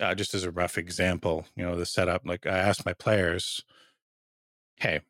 uh, 0.00 0.14
just 0.14 0.34
as 0.34 0.44
a 0.44 0.50
rough 0.50 0.78
example, 0.78 1.46
you 1.56 1.64
know, 1.64 1.76
the 1.76 1.86
setup. 1.86 2.26
Like 2.26 2.46
I 2.46 2.58
asked 2.58 2.86
my 2.86 2.92
players, 2.94 3.64
"Hey, 4.76 5.00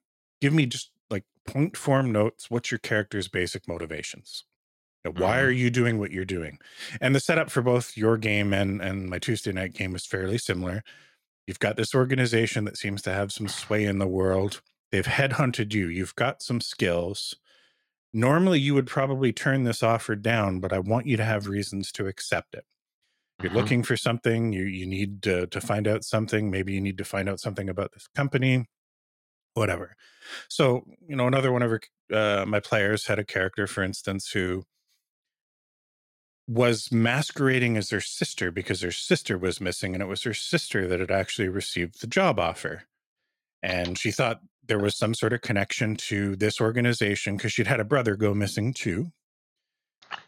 give 0.41 0.53
me 0.53 0.67
just 0.67 0.91
like 1.11 1.25
point 1.47 1.77
form 1.77 2.13
notes. 2.13 2.51
What's 2.51 2.71
your 2.71 2.79
character's 2.79 3.29
basic 3.29 3.69
motivations?" 3.69 4.45
Now, 5.05 5.13
Why 5.13 5.41
are 5.41 5.51
you 5.51 5.71
doing 5.71 5.99
what 5.99 6.11
you're 6.13 6.25
doing? 6.25 6.59
And 7.01 7.15
the 7.15 7.21
setup 7.21 7.51
for 7.51 7.63
both 7.63 7.97
your 7.97 8.17
game 8.19 8.53
and 8.53 8.83
and 8.83 9.09
my 9.09 9.19
Tuesday 9.19 9.53
night 9.53 9.75
game 9.75 9.93
was 9.93 10.07
fairly 10.07 10.39
similar. 10.39 10.83
You've 11.47 11.61
got 11.61 11.77
this 11.77 11.95
organization 11.95 12.65
that 12.67 12.77
seems 12.77 13.03
to 13.03 13.13
have 13.13 13.33
some 13.33 13.49
sway 13.49 13.85
in 13.85 13.99
the 13.99 14.07
world. 14.07 14.61
They've 14.93 15.07
headhunted 15.07 15.73
you. 15.73 15.89
You've 15.89 16.15
got 16.17 16.43
some 16.43 16.61
skills. 16.61 17.37
Normally, 18.13 18.61
you 18.61 18.75
would 18.75 18.87
probably 18.87 19.33
turn 19.33 19.65
this 19.65 19.83
offer 19.83 20.17
down, 20.17 20.61
but 20.61 20.73
I 20.73 20.79
want 20.79 21.07
you 21.07 21.17
to 21.19 21.25
have 21.25 21.47
reasons 21.47 21.93
to 21.93 22.07
accept 22.07 22.55
it. 22.55 22.65
You're 23.41 23.53
Mhm. 23.53 23.55
looking 23.55 23.83
for 23.85 23.97
something. 23.97 24.53
You 24.53 24.65
you 24.65 24.87
need 24.87 25.23
to, 25.25 25.47
to 25.49 25.61
find 25.61 25.87
out 25.89 26.05
something. 26.05 26.51
Maybe 26.51 26.73
you 26.75 26.81
need 26.81 26.99
to 26.99 27.05
find 27.05 27.29
out 27.29 27.41
something 27.41 27.69
about 27.69 27.93
this 27.93 28.09
company, 28.15 28.67
whatever. 29.55 29.97
So 30.49 30.85
you 31.09 31.17
know, 31.17 31.27
another 31.29 31.53
one 31.53 31.63
of 31.63 31.73
our, 31.73 31.81
uh, 32.13 32.47
my 32.47 32.61
players 32.61 33.07
had 33.07 33.19
a 33.19 33.25
character, 33.25 33.67
for 33.67 33.83
instance, 33.85 34.31
who 34.33 34.65
was 36.49 36.91
masquerading 36.91 37.77
as 37.77 37.91
their 37.91 38.01
sister 38.01 38.51
because 38.51 38.81
their 38.81 38.91
sister 38.93 39.37
was 39.39 39.61
missing, 39.61 39.95
and 39.95 40.03
it 40.03 40.07
was 40.07 40.23
her 40.23 40.33
sister 40.35 40.89
that 40.89 41.01
had 41.01 41.11
actually 41.11 41.49
received 41.49 42.01
the 42.01 42.07
job 42.07 42.39
offer. 42.41 42.85
And 43.63 43.99
she 43.99 44.11
thought 44.13 44.41
there 44.65 44.79
was 44.81 44.97
some 44.97 45.15
sort 45.15 45.33
of 45.35 45.43
connection 45.43 45.97
to 45.97 46.37
this 46.37 46.61
organization 46.61 47.37
because 47.37 47.53
she'd 47.53 47.67
had 47.69 47.81
a 47.81 47.85
brother 47.85 48.17
go 48.17 48.35
missing 48.35 48.75
too. 48.75 49.13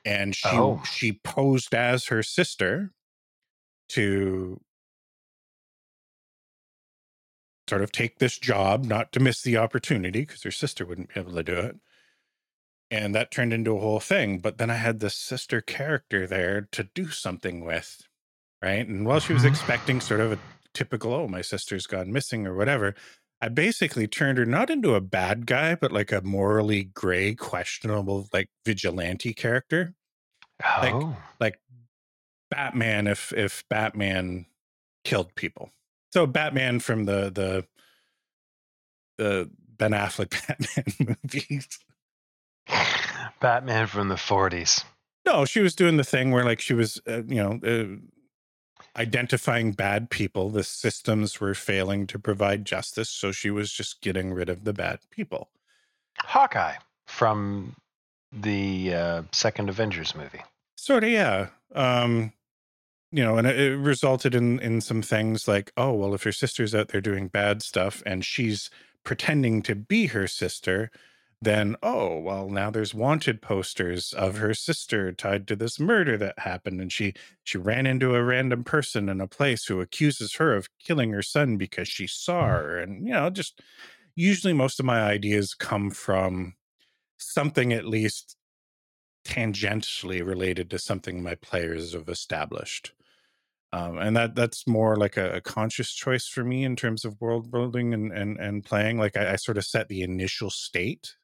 And 0.04 0.34
she 0.34 0.48
Oh. 0.48 0.82
she 0.84 1.12
posed 1.24 1.74
as 1.74 2.06
her 2.06 2.22
sister 2.22 2.92
to 3.90 4.60
sort 7.68 7.82
of 7.82 7.92
take 7.92 8.18
this 8.18 8.38
job, 8.38 8.84
not 8.84 9.12
to 9.12 9.20
miss 9.20 9.42
the 9.42 9.56
opportunity 9.56 10.22
because 10.22 10.42
her 10.42 10.50
sister 10.50 10.84
wouldn't 10.84 11.14
be 11.14 11.20
able 11.20 11.34
to 11.34 11.42
do 11.42 11.54
it. 11.54 11.76
And 12.90 13.14
that 13.14 13.30
turned 13.30 13.52
into 13.52 13.76
a 13.76 13.80
whole 13.80 14.00
thing. 14.00 14.38
But 14.40 14.58
then 14.58 14.70
I 14.70 14.74
had 14.74 14.98
this 14.98 15.14
sister 15.14 15.60
character 15.60 16.26
there 16.26 16.62
to 16.72 16.84
do 16.94 17.08
something 17.10 17.64
with. 17.64 18.02
Right. 18.60 18.86
And 18.86 19.06
while 19.06 19.20
she 19.20 19.32
was 19.32 19.44
Mhm. 19.44 19.50
expecting 19.50 20.00
sort 20.00 20.20
of 20.20 20.32
a 20.32 20.38
typical, 20.74 21.14
oh, 21.14 21.28
my 21.28 21.40
sister's 21.40 21.86
gone 21.86 22.12
missing 22.12 22.46
or 22.46 22.54
whatever, 22.54 22.94
I 23.40 23.48
basically 23.48 24.06
turned 24.06 24.36
her 24.36 24.44
not 24.44 24.68
into 24.68 24.94
a 24.94 25.00
bad 25.00 25.46
guy, 25.46 25.74
but 25.76 25.92
like 25.92 26.12
a 26.12 26.20
morally 26.20 26.84
gray, 26.84 27.34
questionable, 27.34 28.28
like 28.32 28.50
vigilante 28.66 29.32
character. 29.32 29.94
Oh. 30.62 30.80
Like- 30.82 30.94
Oh. 30.94 31.16
Batman 32.50 33.06
if 33.06 33.32
if 33.32 33.64
Batman 33.68 34.46
killed 35.04 35.34
people. 35.34 35.70
So 36.12 36.26
Batman 36.26 36.80
from 36.80 37.04
the 37.04 37.30
the 37.30 37.66
the 39.18 39.50
Ben 39.78 39.92
Affleck 39.92 40.30
Batman 40.48 41.16
movies. 41.24 41.78
Batman 43.40 43.86
from 43.86 44.08
the 44.08 44.14
40s. 44.16 44.84
No, 45.26 45.44
she 45.44 45.60
was 45.60 45.74
doing 45.74 45.96
the 45.96 46.04
thing 46.04 46.30
where 46.30 46.44
like 46.44 46.60
she 46.60 46.74
was 46.74 47.00
uh, 47.08 47.22
you 47.26 47.42
know 47.42 47.60
uh, 47.64 47.96
identifying 48.98 49.72
bad 49.72 50.10
people. 50.10 50.50
The 50.50 50.64
systems 50.64 51.40
were 51.40 51.54
failing 51.54 52.06
to 52.08 52.18
provide 52.18 52.64
justice, 52.64 53.08
so 53.08 53.32
she 53.32 53.50
was 53.50 53.72
just 53.72 54.00
getting 54.00 54.32
rid 54.32 54.48
of 54.48 54.64
the 54.64 54.72
bad 54.72 55.00
people. 55.10 55.50
Hawkeye 56.18 56.76
from 57.06 57.76
the 58.32 58.94
uh, 58.94 59.22
second 59.32 59.68
Avengers 59.68 60.14
movie. 60.14 60.42
Sort 60.76 61.04
of, 61.04 61.10
yeah. 61.10 61.48
Um, 61.74 62.32
you 63.12 63.24
know, 63.24 63.38
and 63.38 63.46
it, 63.46 63.58
it 63.58 63.76
resulted 63.76 64.34
in 64.34 64.58
in 64.60 64.80
some 64.80 65.02
things 65.02 65.48
like, 65.48 65.72
oh, 65.76 65.92
well, 65.92 66.14
if 66.14 66.22
her 66.22 66.32
sister's 66.32 66.74
out 66.74 66.88
there 66.88 67.00
doing 67.00 67.28
bad 67.28 67.62
stuff 67.62 68.02
and 68.06 68.24
she's 68.24 68.70
pretending 69.04 69.62
to 69.62 69.74
be 69.74 70.06
her 70.06 70.26
sister, 70.26 70.90
then 71.42 71.74
oh, 71.82 72.18
well, 72.18 72.50
now 72.50 72.70
there's 72.70 72.94
wanted 72.94 73.40
posters 73.40 74.12
of 74.12 74.38
her 74.38 74.52
sister 74.54 75.10
tied 75.12 75.48
to 75.48 75.56
this 75.56 75.80
murder 75.80 76.16
that 76.18 76.38
happened, 76.40 76.80
and 76.80 76.92
she 76.92 77.14
she 77.44 77.58
ran 77.58 77.86
into 77.86 78.14
a 78.14 78.22
random 78.22 78.62
person 78.64 79.08
in 79.08 79.20
a 79.20 79.26
place 79.26 79.64
who 79.66 79.80
accuses 79.80 80.34
her 80.34 80.54
of 80.54 80.68
killing 80.78 81.12
her 81.12 81.22
son 81.22 81.56
because 81.56 81.88
she 81.88 82.06
saw 82.06 82.42
mm. 82.44 82.48
her, 82.48 82.78
and 82.78 83.06
you 83.06 83.12
know, 83.12 83.30
just 83.30 83.60
usually 84.14 84.52
most 84.52 84.78
of 84.78 84.86
my 84.86 85.00
ideas 85.00 85.54
come 85.54 85.90
from 85.90 86.54
something 87.16 87.72
at 87.72 87.86
least 87.86 88.36
tangentially 89.24 90.24
related 90.24 90.70
to 90.70 90.78
something 90.78 91.22
my 91.22 91.34
players 91.34 91.92
have 91.94 92.08
established. 92.08 92.92
Um, 93.72 93.98
and 93.98 94.16
that 94.16 94.34
that's 94.34 94.66
more 94.66 94.96
like 94.96 95.16
a, 95.16 95.36
a 95.36 95.40
conscious 95.40 95.92
choice 95.92 96.26
for 96.26 96.42
me 96.42 96.64
in 96.64 96.74
terms 96.74 97.04
of 97.04 97.20
world 97.20 97.50
building 97.50 97.94
and 97.94 98.12
and, 98.12 98.38
and 98.38 98.64
playing. 98.64 98.98
Like 98.98 99.16
I, 99.16 99.32
I 99.32 99.36
sort 99.36 99.58
of 99.58 99.64
set 99.64 99.88
the 99.88 100.02
initial 100.02 100.50
state, 100.50 101.14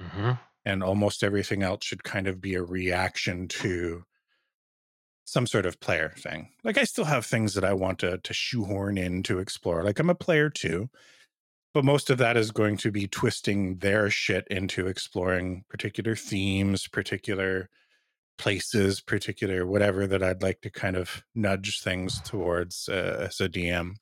hmm 0.00 0.32
and 0.64 0.82
almost 0.82 1.22
everything 1.24 1.62
else 1.62 1.84
should 1.84 2.04
kind 2.04 2.26
of 2.26 2.40
be 2.40 2.54
a 2.54 2.62
reaction 2.62 3.48
to 3.48 4.04
some 5.24 5.46
sort 5.46 5.66
of 5.66 5.80
player 5.80 6.12
thing. 6.16 6.50
Like 6.64 6.76
I 6.78 6.84
still 6.84 7.04
have 7.04 7.24
things 7.24 7.54
that 7.54 7.64
I 7.64 7.72
want 7.72 7.98
to 8.00 8.18
to 8.18 8.34
shoehorn 8.34 8.98
in 8.98 9.22
to 9.24 9.38
explore. 9.38 9.82
Like 9.84 9.98
I'm 9.98 10.10
a 10.10 10.14
player 10.14 10.50
too, 10.50 10.90
but 11.74 11.84
most 11.84 12.10
of 12.10 12.18
that 12.18 12.36
is 12.36 12.52
going 12.52 12.78
to 12.78 12.92
be 12.92 13.08
twisting 13.08 13.78
their 13.78 14.10
shit 14.10 14.46
into 14.50 14.88
exploring 14.88 15.64
particular 15.70 16.16
themes, 16.16 16.88
particular 16.88 17.70
places, 18.40 19.00
particular 19.02 19.66
whatever 19.66 20.06
that 20.06 20.22
I'd 20.22 20.42
like 20.42 20.62
to 20.62 20.70
kind 20.70 20.96
of 20.96 21.22
nudge 21.34 21.80
things 21.80 22.20
towards 22.22 22.88
uh, 22.88 23.26
as 23.28 23.40
a 23.40 23.48
DM. 23.48 23.96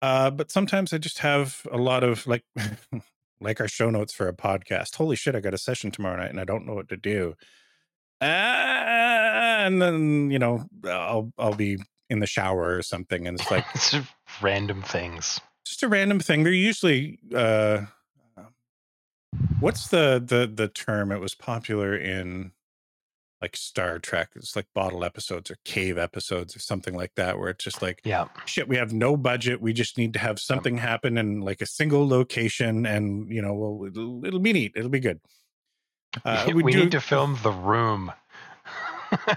Uh, 0.00 0.30
but 0.30 0.50
sometimes 0.52 0.92
I 0.92 0.98
just 0.98 1.18
have 1.18 1.66
a 1.72 1.76
lot 1.76 2.04
of 2.04 2.24
like, 2.28 2.44
like 3.40 3.60
our 3.60 3.66
show 3.66 3.90
notes 3.90 4.12
for 4.14 4.28
a 4.28 4.32
podcast. 4.32 4.94
Holy 4.94 5.16
shit! 5.16 5.34
I 5.34 5.40
got 5.40 5.54
a 5.54 5.58
session 5.58 5.90
tomorrow 5.90 6.16
night, 6.16 6.30
and 6.30 6.40
I 6.40 6.44
don't 6.44 6.66
know 6.66 6.74
what 6.74 6.88
to 6.90 6.96
do. 6.96 7.34
Ah, 8.20 9.64
and 9.66 9.82
then 9.82 10.30
you 10.30 10.38
know, 10.38 10.64
I'll 10.84 11.32
I'll 11.36 11.54
be 11.54 11.78
in 12.08 12.20
the 12.20 12.26
shower 12.26 12.76
or 12.76 12.82
something, 12.82 13.26
and 13.26 13.38
it's 13.38 13.50
like 13.50 13.64
It's 13.74 13.96
random 14.40 14.82
things. 14.82 15.40
just 15.66 15.82
a 15.82 15.88
random 15.88 16.20
thing. 16.20 16.44
They're 16.44 16.52
usually 16.52 17.18
uh 17.34 17.86
what's 19.60 19.88
the 19.88 20.22
the 20.24 20.50
the 20.52 20.68
term? 20.68 21.10
It 21.12 21.20
was 21.20 21.34
popular 21.34 21.96
in 21.96 22.52
like 23.40 23.56
Star 23.56 23.98
Trek. 23.98 24.30
It's 24.36 24.56
like 24.56 24.66
bottle 24.74 25.04
episodes 25.04 25.50
or 25.50 25.56
cave 25.64 25.96
episodes 25.98 26.56
or 26.56 26.58
something 26.60 26.94
like 26.94 27.12
that, 27.16 27.38
where 27.38 27.50
it's 27.50 27.64
just 27.64 27.80
like 27.82 28.00
Yeah. 28.04 28.26
shit, 28.46 28.68
we 28.68 28.76
have 28.76 28.92
no 28.92 29.16
budget. 29.16 29.60
We 29.60 29.72
just 29.72 29.96
need 29.98 30.12
to 30.14 30.18
have 30.18 30.38
something 30.40 30.78
happen 30.78 31.16
in 31.18 31.40
like 31.40 31.60
a 31.60 31.66
single 31.66 32.08
location, 32.08 32.84
and 32.86 33.30
you 33.30 33.40
know, 33.42 33.54
well, 33.54 33.86
it'll, 33.88 34.24
it'll 34.24 34.40
be 34.40 34.52
neat. 34.52 34.72
It'll 34.74 34.90
be 34.90 35.00
good. 35.00 35.20
Uh, 36.24 36.50
we 36.54 36.72
do- 36.72 36.80
need 36.80 36.90
to 36.92 37.00
film 37.00 37.38
the 37.42 37.52
room. 37.52 38.12
I, 39.10 39.36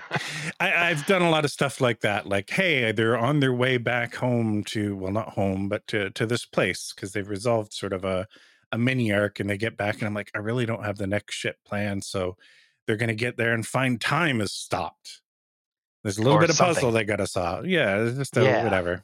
I've 0.90 1.06
done 1.06 1.22
a 1.22 1.30
lot 1.30 1.46
of 1.46 1.52
stuff 1.52 1.80
like 1.80 2.02
that. 2.02 2.28
Like, 2.28 2.50
hey, 2.50 2.92
they're 2.92 3.18
on 3.18 3.40
their 3.40 3.54
way 3.54 3.78
back 3.78 4.16
home 4.16 4.64
to 4.66 4.96
well, 4.96 5.12
not 5.12 5.30
home, 5.30 5.70
but 5.70 5.86
to 5.88 6.10
to 6.12 6.26
this 6.26 6.46
place 6.46 6.92
because 6.96 7.14
they've 7.14 7.30
resolved 7.30 7.74
sort 7.74 7.94
of 7.94 8.04
a 8.04 8.28
a 8.74 8.78
mini 8.78 9.12
arc, 9.12 9.40
and 9.40 9.50
they 9.50 9.58
get 9.58 9.78
back, 9.78 9.96
and 9.96 10.04
I'm 10.06 10.14
like, 10.14 10.32
I 10.34 10.40
really 10.40 10.66
don't 10.66 10.86
have 10.86 10.98
the 10.98 11.08
next 11.08 11.36
shit 11.36 11.58
planned, 11.66 12.04
so 12.04 12.38
they're 12.88 12.98
gonna 12.98 13.14
get 13.16 13.38
there 13.38 13.54
and 13.54 13.66
find 13.66 14.00
time 14.02 14.42
is 14.42 14.52
stopped. 14.52 15.22
There's 16.04 16.18
a 16.18 16.22
little 16.22 16.38
Or 16.38 16.42
bit 16.42 16.50
of 16.50 16.58
puzzle 16.58 16.74
something. 16.82 16.94
they 16.94 17.04
got 17.04 17.18
to 17.18 17.28
solve. 17.28 17.68
Yeah, 17.68 18.12
just 18.16 18.36
a, 18.38 18.44
Yeah. 18.44 18.64
whatever. 18.64 19.04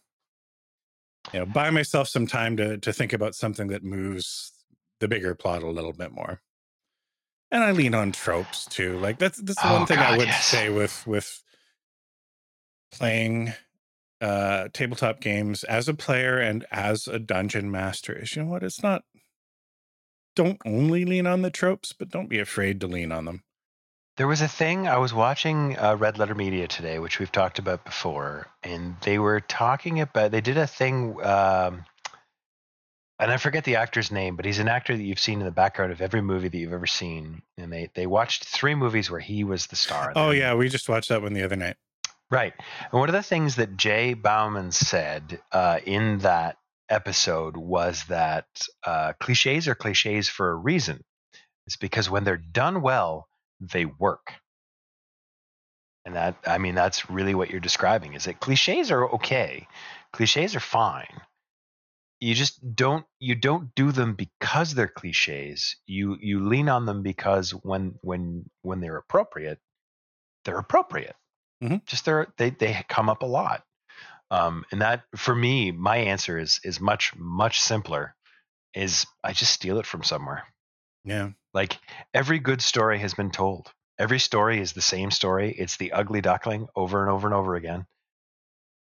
You 1.31 1.39
know, 1.41 1.45
buy 1.45 1.69
myself 1.69 2.07
some 2.07 2.25
time 2.27 2.57
to 2.57 2.77
to 2.79 2.91
think 2.93 3.13
about 3.13 3.35
something 3.35 3.67
that 3.67 3.83
moves 3.83 4.51
the 4.99 5.07
bigger 5.07 5.35
plot 5.35 5.61
a 5.63 5.69
little 5.69 5.93
bit 5.93 6.11
more. 6.11 6.41
And 7.51 7.63
I 7.63 7.71
lean 7.71 7.93
on 7.93 8.11
tropes 8.11 8.65
too. 8.65 8.97
Like 8.97 9.19
that's 9.19 9.37
that's 9.41 9.61
the 9.61 9.69
Oh, 9.69 9.73
one 9.77 9.85
thing 9.85 9.99
I 9.99 10.17
would 10.17 10.27
yes. 10.27 10.45
say 10.47 10.69
with 10.69 11.05
with 11.05 11.43
playing 12.91 13.53
uh 14.21 14.69
tabletop 14.73 15.19
games 15.21 15.63
as 15.65 15.87
a 15.87 15.93
player 15.93 16.39
and 16.39 16.65
as 16.71 17.07
a 17.07 17.19
dungeon 17.19 17.69
master 17.69 18.17
is 18.17 18.35
you 18.35 18.41
know 18.43 18.49
what 18.49 18.63
it's 18.63 18.81
not 18.81 19.03
don't 20.35 20.57
only 20.65 21.05
lean 21.05 21.27
on 21.27 21.43
the 21.43 21.51
tropes 21.51 21.93
but 21.93 22.09
don't 22.09 22.29
be 22.29 22.39
afraid 22.39 22.79
to 22.79 22.87
lean 22.87 23.11
on 23.11 23.25
them 23.25 23.43
There 24.17 24.27
was 24.27 24.41
a 24.41 24.47
thing 24.47 24.87
I 24.87 24.97
was 24.97 25.13
watching 25.13 25.77
uh, 25.77 25.95
Red 25.95 26.17
Letter 26.17 26.33
Media 26.33 26.67
today, 26.67 26.97
which 26.97 27.19
we've 27.19 27.31
talked 27.31 27.59
about 27.59 27.85
before, 27.85 28.47
and 28.63 28.95
they 29.01 29.19
were 29.19 29.39
talking 29.39 30.01
about. 30.01 30.31
They 30.31 30.41
did 30.41 30.57
a 30.57 30.65
thing, 30.65 31.23
um, 31.23 31.85
and 33.19 33.31
I 33.31 33.37
forget 33.37 33.63
the 33.63 33.75
actor's 33.75 34.11
name, 34.11 34.35
but 34.35 34.45
he's 34.45 34.57
an 34.57 34.67
actor 34.67 34.97
that 34.97 35.03
you've 35.03 35.19
seen 35.19 35.39
in 35.39 35.45
the 35.45 35.51
background 35.51 35.91
of 35.91 36.01
every 36.01 36.21
movie 36.21 36.47
that 36.47 36.57
you've 36.57 36.73
ever 36.73 36.87
seen. 36.87 37.43
And 37.59 37.71
they 37.71 37.91
they 37.93 38.07
watched 38.07 38.45
three 38.45 38.73
movies 38.73 39.11
where 39.11 39.19
he 39.19 39.43
was 39.43 39.67
the 39.67 39.75
star. 39.75 40.13
oh 40.15 40.31
yeah 40.31 40.55
we 40.55 40.67
just 40.67 40.89
watched 40.89 41.09
that 41.09 41.21
one 41.21 41.33
the 41.33 41.43
other 41.43 41.55
night 41.55 41.77
Right. 42.29 42.53
And 42.91 42.99
one 42.99 43.07
of 43.07 43.13
the 43.13 43.23
things 43.23 43.55
that 43.55 43.77
Jay 43.77 44.13
Bauman 44.13 44.71
said 44.71 45.39
uh, 45.51 45.79
in 45.85 46.19
that 46.19 46.57
episode 46.89 47.55
was 47.55 48.03
that 48.09 48.47
uh, 48.85 49.13
cliches 49.19 49.67
are 49.67 49.75
cliches 49.75 50.27
for 50.27 50.49
a 50.51 50.55
reason. 50.55 51.03
It's 51.65 51.77
because 51.77 52.09
when 52.09 52.23
they're 52.23 52.37
done 52.37 52.81
well, 52.81 53.27
they 53.59 53.85
work. 53.85 54.33
And 56.05 56.15
that, 56.15 56.37
I 56.47 56.57
mean, 56.57 56.75
that's 56.75 57.09
really 57.09 57.35
what 57.35 57.49
you're 57.49 57.59
describing 57.59 58.13
is 58.13 58.25
that 58.25 58.39
cliches 58.39 58.91
are 58.91 59.09
okay. 59.15 59.67
Cliches 60.13 60.55
are 60.55 60.59
fine. 60.61 61.21
you 62.19 62.33
just 62.33 62.75
don't 62.75 63.05
you 63.19 63.35
don't 63.35 63.75
do 63.75 63.91
them 63.91 64.15
because 64.15 64.73
they're 64.73 64.87
cliches. 64.87 65.75
You 65.85 66.17
you 66.19 66.47
lean 66.47 66.69
on 66.69 66.85
them 66.85 67.03
because 67.03 67.51
when 67.51 67.95
when 68.01 68.49
when 68.63 68.79
they're 68.79 68.97
appropriate, 68.97 69.59
they're 70.45 70.59
appropriate. 70.59 71.15
Mhm. 71.63 71.85
Just 71.85 72.05
they're 72.05 72.27
they 72.37 72.51
they 72.51 72.83
come 72.89 73.09
up 73.09 73.21
a 73.23 73.27
lot. 73.27 73.63
Um, 74.31 74.65
and 74.71 74.81
that 74.81 75.03
for 75.15 75.35
me, 75.35 75.71
my 75.71 75.97
answer 75.97 76.37
is 76.39 76.59
is 76.63 76.81
much 76.81 77.15
much 77.17 77.61
simpler. 77.61 78.15
Is 78.73 79.05
I 79.23 79.33
just 79.33 79.53
steal 79.53 79.79
it 79.79 79.85
from 79.87 80.03
somewhere. 80.03 80.45
Yeah. 81.05 81.31
Like 81.57 81.79
every 82.13 82.37
good 82.37 82.61
story 82.61 82.99
has 82.99 83.15
been 83.15 83.31
told. 83.31 83.71
Every 83.97 84.19
story 84.19 84.61
is 84.61 84.73
the 84.73 84.81
same 84.81 85.09
story. 85.09 85.55
It's 85.57 85.77
the 85.77 85.91
ugly 85.91 86.21
duckling 86.21 86.67
over 86.75 87.01
and 87.01 87.09
over 87.09 87.27
and 87.27 87.33
over 87.33 87.55
again. 87.55 87.87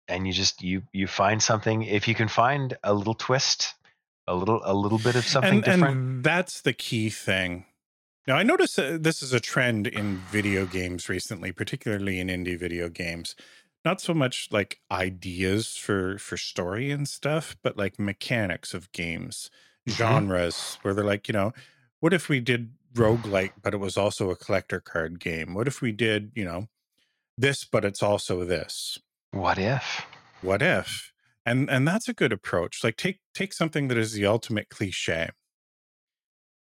And 0.07 0.27
you 0.27 0.33
just 0.33 0.61
you 0.61 0.83
you 0.93 1.07
find 1.07 1.41
something. 1.41 1.81
If 1.81 2.07
you 2.07 2.13
can 2.13 2.27
find 2.27 2.77
a 2.83 2.93
little 2.93 3.15
twist, 3.15 3.73
a 4.27 4.35
little 4.35 4.61
a 4.63 4.75
little 4.75 4.99
bit 4.99 5.15
of 5.15 5.25
something 5.25 5.53
and, 5.55 5.63
different. 5.63 5.97
and 5.97 6.23
that's 6.23 6.61
the 6.61 6.73
key 6.73 7.09
thing. 7.09 7.65
Now, 8.27 8.35
I 8.35 8.43
notice 8.43 8.77
uh, 8.77 8.99
this 9.01 9.23
is 9.23 9.33
a 9.33 9.39
trend 9.39 9.87
in 9.87 10.19
video 10.31 10.67
games 10.67 11.09
recently, 11.09 11.51
particularly 11.51 12.19
in 12.19 12.27
indie 12.27 12.59
video 12.59 12.87
games. 12.87 13.35
Not 13.83 13.99
so 13.99 14.13
much 14.13 14.47
like 14.51 14.79
ideas 14.91 15.75
for 15.75 16.19
for 16.19 16.37
story 16.37 16.91
and 16.91 17.07
stuff, 17.07 17.57
but 17.63 17.77
like 17.77 17.97
mechanics 17.97 18.75
of 18.75 18.91
games, 18.91 19.49
Mhm. 19.87 19.93
genres, 19.95 20.77
where 20.83 20.93
they're 20.93 21.03
like, 21.03 21.27
you 21.27 21.33
know, 21.33 21.51
what 21.99 22.13
if 22.13 22.29
we 22.29 22.39
did 22.39 22.71
roguelike, 22.93 23.53
but 23.61 23.73
it 23.73 23.79
was 23.79 23.97
also 23.97 24.29
a 24.29 24.35
collector 24.35 24.79
card 24.79 25.19
game? 25.19 25.53
What 25.53 25.67
if 25.67 25.81
we 25.81 25.91
did, 25.91 26.31
you 26.35 26.45
know, 26.45 26.67
this, 27.37 27.63
but 27.65 27.85
it's 27.85 28.03
also 28.03 28.43
this? 28.43 28.99
what 29.31 29.57
if? 29.57 30.05
what 30.41 30.61
if 30.61 31.11
and 31.45 31.69
and 31.69 31.87
that's 31.87 32.07
a 32.07 32.13
good 32.13 32.31
approach 32.31 32.83
like 32.83 32.95
take 32.95 33.19
take 33.33 33.53
something 33.53 33.87
that 33.89 33.97
is 33.97 34.13
the 34.13 34.25
ultimate 34.25 34.69
cliche 34.69 35.29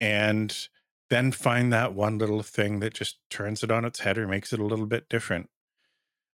and 0.01 0.69
then 1.11 1.33
find 1.33 1.73
that 1.73 1.95
one 1.95 2.19
little 2.19 2.43
thing 2.43 2.81
that 2.81 2.93
just 2.93 3.19
turns 3.31 3.63
it 3.63 3.71
on 3.71 3.85
its 3.85 4.01
head 4.01 4.19
or 4.19 4.27
makes 4.27 4.53
it 4.53 4.61
a 4.61 4.65
little 4.65 4.87
bit 4.87 5.09
different 5.09 5.49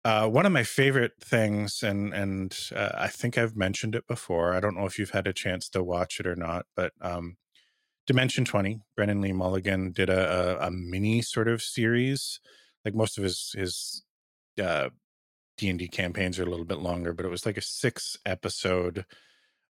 uh, 0.03 0.27
one 0.27 0.47
of 0.47 0.53
my 0.53 0.63
favorite 0.63 1.13
things 1.21 1.83
and 1.83 2.13
and 2.15 2.71
uh, 2.77 2.93
i 2.95 3.09
think 3.09 3.39
i've 3.39 3.57
mentioned 3.57 3.95
it 3.95 4.07
before 4.07 4.55
i 4.55 4.61
don't 4.61 4.77
know 4.77 4.87
if 4.87 4.99
you've 4.99 5.11
had 5.11 5.27
a 5.27 5.33
chance 5.33 5.69
to 5.69 5.83
watch 5.83 6.21
it 6.21 6.27
or 6.27 6.37
not 6.37 6.67
but 6.77 6.93
um 7.01 7.37
dimension 8.11 8.45
20 8.45 8.81
brennan 8.97 9.21
lee 9.21 9.31
mulligan 9.31 9.93
did 9.93 10.11
a, 10.11 10.59
a, 10.61 10.67
a 10.67 10.71
mini 10.73 11.23
sort 11.23 11.47
of 11.47 11.63
series. 11.63 12.41
Like 12.85 12.93
most 12.93 13.17
of 13.17 13.23
his 13.23 13.55
his 13.57 14.03
uh 14.61 14.89
d&d 15.57 15.87
campaigns 15.87 16.37
are 16.41 16.43
a 16.43 16.51
little 16.51 16.65
bit 16.65 16.81
longer 16.81 17.13
but 17.13 17.25
it 17.25 17.31
was 17.31 17.47
like 17.47 17.57
a 17.57 17.63
six 17.63 18.17
episode 18.27 19.05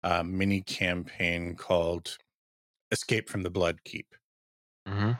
uh, 0.04 0.22
mini 0.22 0.60
campaign 0.60 1.56
called 1.56 2.16
escape 2.92 3.28
from 3.28 3.42
the 3.42 3.50
blood 3.50 3.82
keep. 3.84 4.14
Hmm 4.86 5.12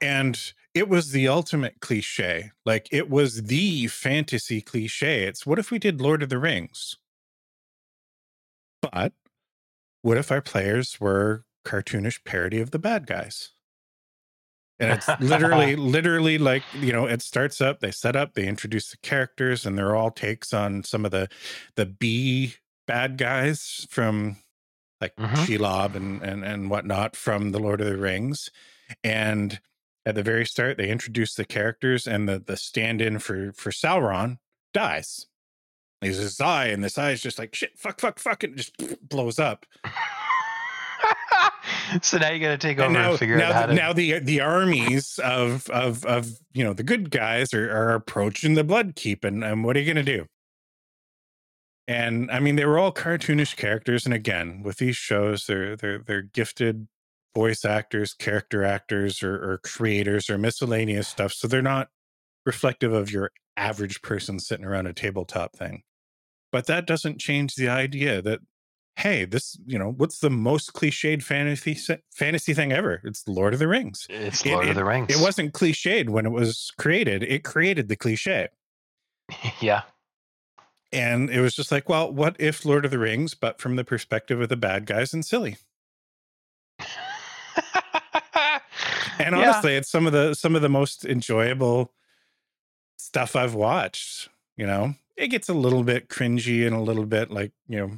and 0.00 0.52
it 0.74 0.88
was 0.88 1.10
the 1.10 1.26
ultimate 1.26 1.80
cliche. 1.80 2.50
Like 2.64 2.86
it 2.92 3.08
was 3.08 3.44
the 3.44 3.86
fantasy 3.86 4.60
cliche. 4.60 5.24
It's 5.24 5.46
what 5.46 5.58
if 5.58 5.70
we 5.70 5.78
did 5.78 6.00
lord 6.00 6.22
of 6.22 6.28
the 6.28 6.38
rings? 6.38 6.96
But 8.82 9.14
what 10.02 10.18
if 10.18 10.30
our 10.30 10.42
players 10.42 11.00
were 11.00 11.45
cartoonish 11.66 12.24
parody 12.24 12.60
of 12.60 12.70
the 12.70 12.78
bad 12.78 13.06
guys. 13.06 13.50
And 14.78 14.92
it's 14.92 15.08
literally 15.20 15.74
literally 15.76 16.38
like 16.38 16.62
you 16.74 16.92
know 16.92 17.06
it 17.06 17.22
starts 17.22 17.60
up 17.60 17.80
they 17.80 17.90
set 17.90 18.14
up 18.14 18.34
they 18.34 18.46
introduce 18.46 18.90
the 18.90 18.98
characters 18.98 19.64
and 19.66 19.76
they're 19.76 19.96
all 19.96 20.10
takes 20.10 20.52
on 20.52 20.84
some 20.84 21.04
of 21.04 21.10
the 21.10 21.28
the 21.76 21.86
b 21.86 22.54
bad 22.86 23.16
guys 23.18 23.86
from 23.90 24.36
like 25.00 25.16
Mhm. 25.16 25.34
shelob 25.46 25.94
and 25.96 26.22
and 26.22 26.44
and 26.44 26.70
whatnot 26.70 27.16
from 27.16 27.52
the 27.52 27.58
lord 27.58 27.80
of 27.80 27.86
the 27.86 27.96
rings. 27.98 28.50
And 29.02 29.60
at 30.04 30.14
the 30.14 30.22
very 30.22 30.46
start 30.46 30.76
they 30.76 30.90
introduce 30.90 31.34
the 31.34 31.44
characters 31.44 32.06
and 32.06 32.28
the 32.28 32.38
the 32.38 32.56
stand-in 32.56 33.18
for 33.18 33.52
for 33.52 33.70
sauron 33.70 34.38
dies. 34.72 35.26
He's 36.02 36.18
this 36.18 36.40
eye 36.40 36.66
and 36.66 36.84
this 36.84 36.98
eye 36.98 37.12
is 37.12 37.22
just 37.22 37.38
like 37.38 37.54
shit 37.54 37.78
fuck 37.78 37.98
fuck 38.00 38.18
fuck 38.18 38.44
and 38.44 38.52
it 38.52 38.56
just 38.58 39.08
blows 39.08 39.38
up 39.38 39.64
so 42.02 42.18
now 42.18 42.30
you 42.30 42.40
got 42.40 42.48
to 42.50 42.58
take 42.58 42.78
over 42.78 42.86
and 42.86 42.96
and, 42.96 43.12
now, 43.12 43.16
figure 43.16 43.36
now, 43.36 43.48
out 43.48 43.54
how 43.54 43.66
to. 43.66 43.74
now 43.74 43.92
the 43.92 44.18
the 44.20 44.40
armies 44.40 45.18
of 45.22 45.68
of 45.70 46.04
of 46.04 46.38
you 46.52 46.64
know 46.64 46.72
the 46.72 46.82
good 46.82 47.10
guys 47.10 47.52
are, 47.54 47.70
are 47.70 47.94
approaching 47.94 48.54
the 48.54 48.64
blood 48.64 48.94
keep 48.96 49.24
and, 49.24 49.44
and 49.44 49.64
what 49.64 49.76
are 49.76 49.80
you 49.80 49.86
gonna 49.86 50.02
do 50.02 50.26
and 51.88 52.30
i 52.30 52.40
mean 52.40 52.56
they 52.56 52.64
were 52.64 52.78
all 52.78 52.92
cartoonish 52.92 53.56
characters 53.56 54.04
and 54.04 54.14
again 54.14 54.62
with 54.62 54.78
these 54.78 54.96
shows 54.96 55.46
they're 55.46 55.76
they're 55.76 55.98
they're 55.98 56.22
gifted 56.22 56.88
voice 57.34 57.64
actors 57.64 58.14
character 58.14 58.64
actors 58.64 59.22
or, 59.22 59.34
or 59.34 59.58
creators 59.58 60.30
or 60.30 60.38
miscellaneous 60.38 61.08
stuff 61.08 61.32
so 61.32 61.46
they're 61.46 61.62
not 61.62 61.88
reflective 62.44 62.92
of 62.92 63.10
your 63.10 63.30
average 63.56 64.02
person 64.02 64.38
sitting 64.38 64.64
around 64.64 64.86
a 64.86 64.92
tabletop 64.92 65.54
thing 65.54 65.82
but 66.52 66.66
that 66.66 66.86
doesn't 66.86 67.18
change 67.18 67.54
the 67.54 67.68
idea 67.68 68.22
that 68.22 68.40
hey 68.96 69.24
this 69.24 69.58
you 69.66 69.78
know 69.78 69.92
what's 69.98 70.20
the 70.20 70.30
most 70.30 70.72
cliched 70.72 71.22
fantasy 71.22 71.76
fantasy 72.12 72.54
thing 72.54 72.72
ever 72.72 73.00
it's 73.04 73.26
lord 73.28 73.52
of 73.52 73.58
the 73.58 73.68
rings 73.68 74.06
it's 74.08 74.44
it- 74.44 74.50
Lord 74.52 74.66
it- 74.66 74.70
of 74.70 74.74
the 74.76 74.84
Rings. 74.84 75.14
it 75.14 75.20
wasn't 75.20 75.52
cliched 75.52 76.08
when 76.08 76.24
it 76.26 76.30
was 76.32 76.72
created 76.78 77.22
it 77.22 77.44
created 77.44 77.88
the 77.88 77.96
cliche 77.96 78.48
yeah. 79.60 79.82
and 80.92 81.28
it 81.30 81.40
was 81.40 81.54
just 81.54 81.70
like 81.70 81.88
well 81.88 82.10
what 82.12 82.36
if 82.38 82.64
lord 82.64 82.84
of 82.84 82.90
the 82.90 82.98
rings 82.98 83.34
but 83.34 83.60
from 83.60 83.76
the 83.76 83.84
perspective 83.84 84.40
of 84.40 84.48
the 84.48 84.56
bad 84.56 84.86
guys 84.86 85.12
and 85.12 85.24
silly 85.24 85.56
and 89.18 89.34
Yeah. 89.36 89.50
honestly 89.50 89.74
it's 89.76 89.90
some 89.90 90.06
of 90.06 90.12
the 90.12 90.34
some 90.34 90.56
of 90.56 90.62
the 90.62 90.68
most 90.68 91.04
enjoyable 91.04 91.92
stuff 92.98 93.36
i've 93.36 93.54
watched 93.54 94.28
you 94.56 94.66
know 94.66 94.94
it 95.16 95.28
gets 95.28 95.48
a 95.48 95.54
little 95.54 95.82
bit 95.82 96.08
cringy 96.08 96.66
and 96.66 96.74
a 96.74 96.80
little 96.80 97.06
bit 97.06 97.30
like 97.30 97.52
you 97.68 97.78
know 97.78 97.90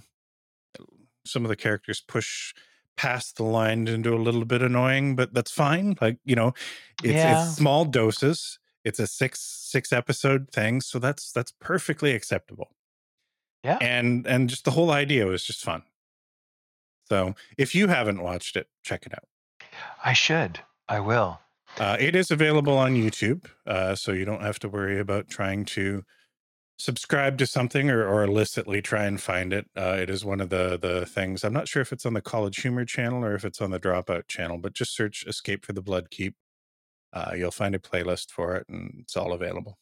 some 1.29 1.45
of 1.45 1.49
the 1.49 1.57
characters 1.57 2.01
push 2.01 2.53
past 2.97 3.37
the 3.37 3.45
line 3.45 3.87
into 3.87 4.13
a 4.15 4.19
little 4.19 4.45
bit 4.45 4.61
annoying 4.63 5.15
but 5.15 5.33
that's 5.33 5.51
fine 5.53 5.97
like 6.01 6.19
you 6.25 6.35
know 6.35 6.53
it's, 7.05 7.15
Yeah. 7.15 7.43
it's 7.47 7.57
small 7.57 7.85
doses 7.85 8.59
it's 8.85 8.99
a 8.99 9.07
six 9.07 9.41
six 9.41 9.93
episode 9.93 10.51
thing 10.51 10.81
so 10.81 10.99
that's 10.99 11.31
that's 11.31 11.53
perfectly 11.61 12.13
acceptable 12.13 12.75
Yeah. 13.63 13.79
and 13.81 14.27
and 14.27 14.49
just 14.51 14.65
the 14.65 14.73
whole 14.73 14.91
idea 14.91 15.27
was 15.27 15.45
just 15.45 15.63
fun 15.63 15.83
so 17.09 17.35
if 17.57 17.75
you 17.75 17.87
haven't 17.89 18.23
watched 18.23 18.57
it 18.57 18.69
check 18.83 19.07
it 19.07 19.13
out 19.15 19.25
I 20.05 20.13
should. 20.13 20.61
I 20.89 20.99
will. 21.01 21.41
uh, 21.79 21.97
it 22.01 22.17
is 22.17 22.31
available 22.31 22.77
on 22.79 22.95
YouTube, 22.95 23.45
uh, 23.67 23.95
so 23.95 24.11
you 24.13 24.25
don't 24.25 24.41
have 24.43 24.59
to 24.61 24.69
worry 24.69 24.99
about 24.99 25.29
trying 25.29 25.65
to 25.67 26.03
subscribe 26.79 27.37
to 27.39 27.47
something 27.47 27.91
or, 27.91 28.07
or 28.07 28.23
illicitly 28.23 28.81
try 28.81 29.05
and 29.05 29.21
find 29.21 29.53
it. 29.53 29.67
Uh, 29.77 29.97
it 30.01 30.09
is 30.09 30.25
one 30.25 30.41
of 30.41 30.49
the 30.49 30.79
the 30.81 31.05
things. 31.05 31.45
I'm 31.45 31.53
not 31.53 31.69
sure 31.69 31.83
if 31.83 31.93
it's 31.93 32.07
on 32.07 32.15
the 32.15 32.23
College 32.23 32.61
Humor 32.61 32.85
channel 32.85 33.25
or 33.25 33.35
if 33.35 33.45
it's 33.45 33.61
on 33.61 33.71
the 33.71 33.81
Dropout 33.81 34.29
channel, 34.29 34.59
but 34.59 34.73
just 34.73 34.95
search 34.95 35.27
"Escape 35.27 35.65
for 35.65 35.73
the 35.73 35.83
Blood 35.83 36.11
Keep." 36.11 36.35
Uh, 37.13 37.33
you'll 37.37 37.51
find 37.51 37.75
a 37.75 37.79
playlist 37.79 38.31
for 38.31 38.57
it, 38.57 38.67
and 38.69 39.01
it's 39.01 39.17
all 39.17 39.33
available. 39.33 39.79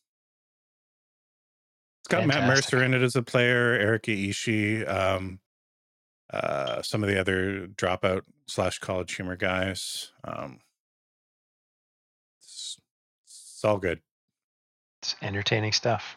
It's 2.01 2.09
got 2.09 2.27
Matt 2.27 2.47
Mercer 2.47 2.83
in 2.83 2.95
it 2.95 3.03
as 3.03 3.17
a 3.17 3.23
player, 3.23 3.73
Erika 3.75 4.13
Ishii, 4.13 4.89
um, 4.89 5.41
uh, 6.33 6.81
some 6.83 7.03
of 7.03 7.09
the 7.09 7.19
other 7.19 7.67
Dropout 7.67 8.23
slash 8.47 8.79
College 8.79 9.17
Humor 9.17 9.35
guys. 9.35 10.13
Um, 10.23 10.61
it's, 12.41 12.79
it's 13.25 13.65
all 13.65 13.79
good. 13.79 14.03
It's 15.03 15.17
entertaining 15.21 15.73
stuff. 15.73 16.17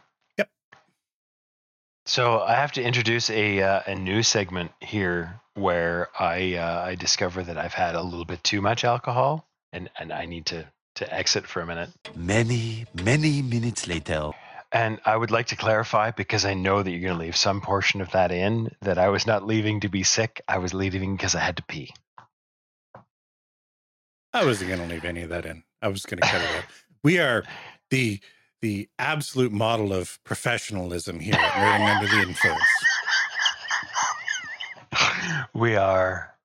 Yep. 2.10 2.14
So 2.16 2.42
I 2.42 2.56
have 2.56 2.72
to 2.74 2.84
introduce 2.84 3.30
a 3.30 3.62
uh, 3.62 3.82
a 3.86 3.96
new 3.96 4.24
segment 4.24 4.72
here 4.82 5.40
where 5.54 6.10
I 6.20 6.56
uh, 6.56 6.82
I 6.86 6.96
discover 6.96 7.44
that 7.44 7.58
I've 7.58 7.74
had 7.74 7.96
a 7.96 8.02
little 8.02 8.26
bit 8.26 8.44
too 8.44 8.62
much 8.62 8.84
alcohol 8.84 9.48
and 9.72 9.90
and 10.00 10.12
I 10.12 10.26
need 10.26 10.48
to 10.48 10.66
to 10.96 11.14
exit 11.14 11.48
for 11.48 11.62
a 11.62 11.66
minute. 11.66 11.90
Many, 12.16 12.86
many 12.94 13.42
minutes 13.42 13.88
later. 13.88 14.32
And 14.72 15.00
I 15.06 15.16
would 15.16 15.32
like 15.32 15.48
to 15.48 15.56
clarify 15.56 16.12
because 16.12 16.46
I 16.46 16.54
know 16.54 16.84
that 16.84 16.92
you're 16.92 17.00
going 17.00 17.18
to 17.18 17.26
leave 17.26 17.36
some 17.36 17.62
portion 17.62 18.02
of 18.02 18.12
that 18.12 18.32
in 18.32 18.70
that 18.82 18.98
I 19.00 19.10
was 19.10 19.26
not 19.26 19.48
leaving 19.48 19.80
to 19.80 19.90
be 19.90 20.04
sick. 20.04 20.42
I 20.48 20.58
was 20.60 20.74
leaving 20.74 21.16
because 21.16 21.36
I 21.36 21.40
had 21.40 21.58
to 21.58 21.64
pee. 21.64 21.92
I 24.34 24.46
wasn't 24.46 24.70
going 24.70 24.82
to 24.88 24.94
leave 24.94 25.06
any 25.06 25.22
of 25.22 25.30
that 25.30 25.46
in. 25.46 25.64
I 25.82 25.88
was 25.88 26.06
going 26.06 26.22
to 26.22 26.28
cut 26.28 26.42
it 26.42 26.56
out. 26.58 26.66
We 27.02 27.18
are 27.18 27.46
the 27.90 28.20
the 28.62 28.90
absolute 28.98 29.52
model 29.52 29.94
of 29.94 30.20
professionalism 30.24 31.20
here 31.20 31.36
at 31.36 31.52
Nerding 31.52 31.96
Under 31.96 32.08
the 32.08 32.22
Influence. 32.22 32.64
we 35.54 35.76
are. 35.76 36.36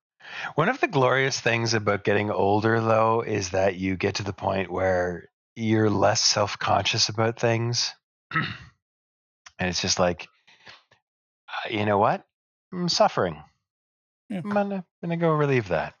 One 0.55 0.69
of 0.69 0.79
the 0.79 0.87
glorious 0.87 1.39
things 1.39 1.73
about 1.73 2.03
getting 2.03 2.31
older, 2.31 2.79
though, 2.79 3.21
is 3.21 3.49
that 3.49 3.75
you 3.75 3.95
get 3.97 4.15
to 4.15 4.23
the 4.23 4.33
point 4.33 4.71
where 4.71 5.29
you're 5.55 5.89
less 5.89 6.23
self 6.23 6.57
conscious 6.57 7.09
about 7.09 7.39
things. 7.39 7.93
and 8.33 8.45
it's 9.59 9.81
just 9.81 9.99
like, 9.99 10.27
uh, 11.49 11.69
you 11.69 11.85
know 11.85 11.97
what? 11.97 12.25
I'm 12.71 12.89
suffering. 12.89 13.41
Yeah. 14.29 14.41
I'm 14.43 14.49
gonna, 14.49 14.85
gonna 15.01 15.17
go 15.17 15.31
relieve 15.31 15.69
that. 15.69 15.95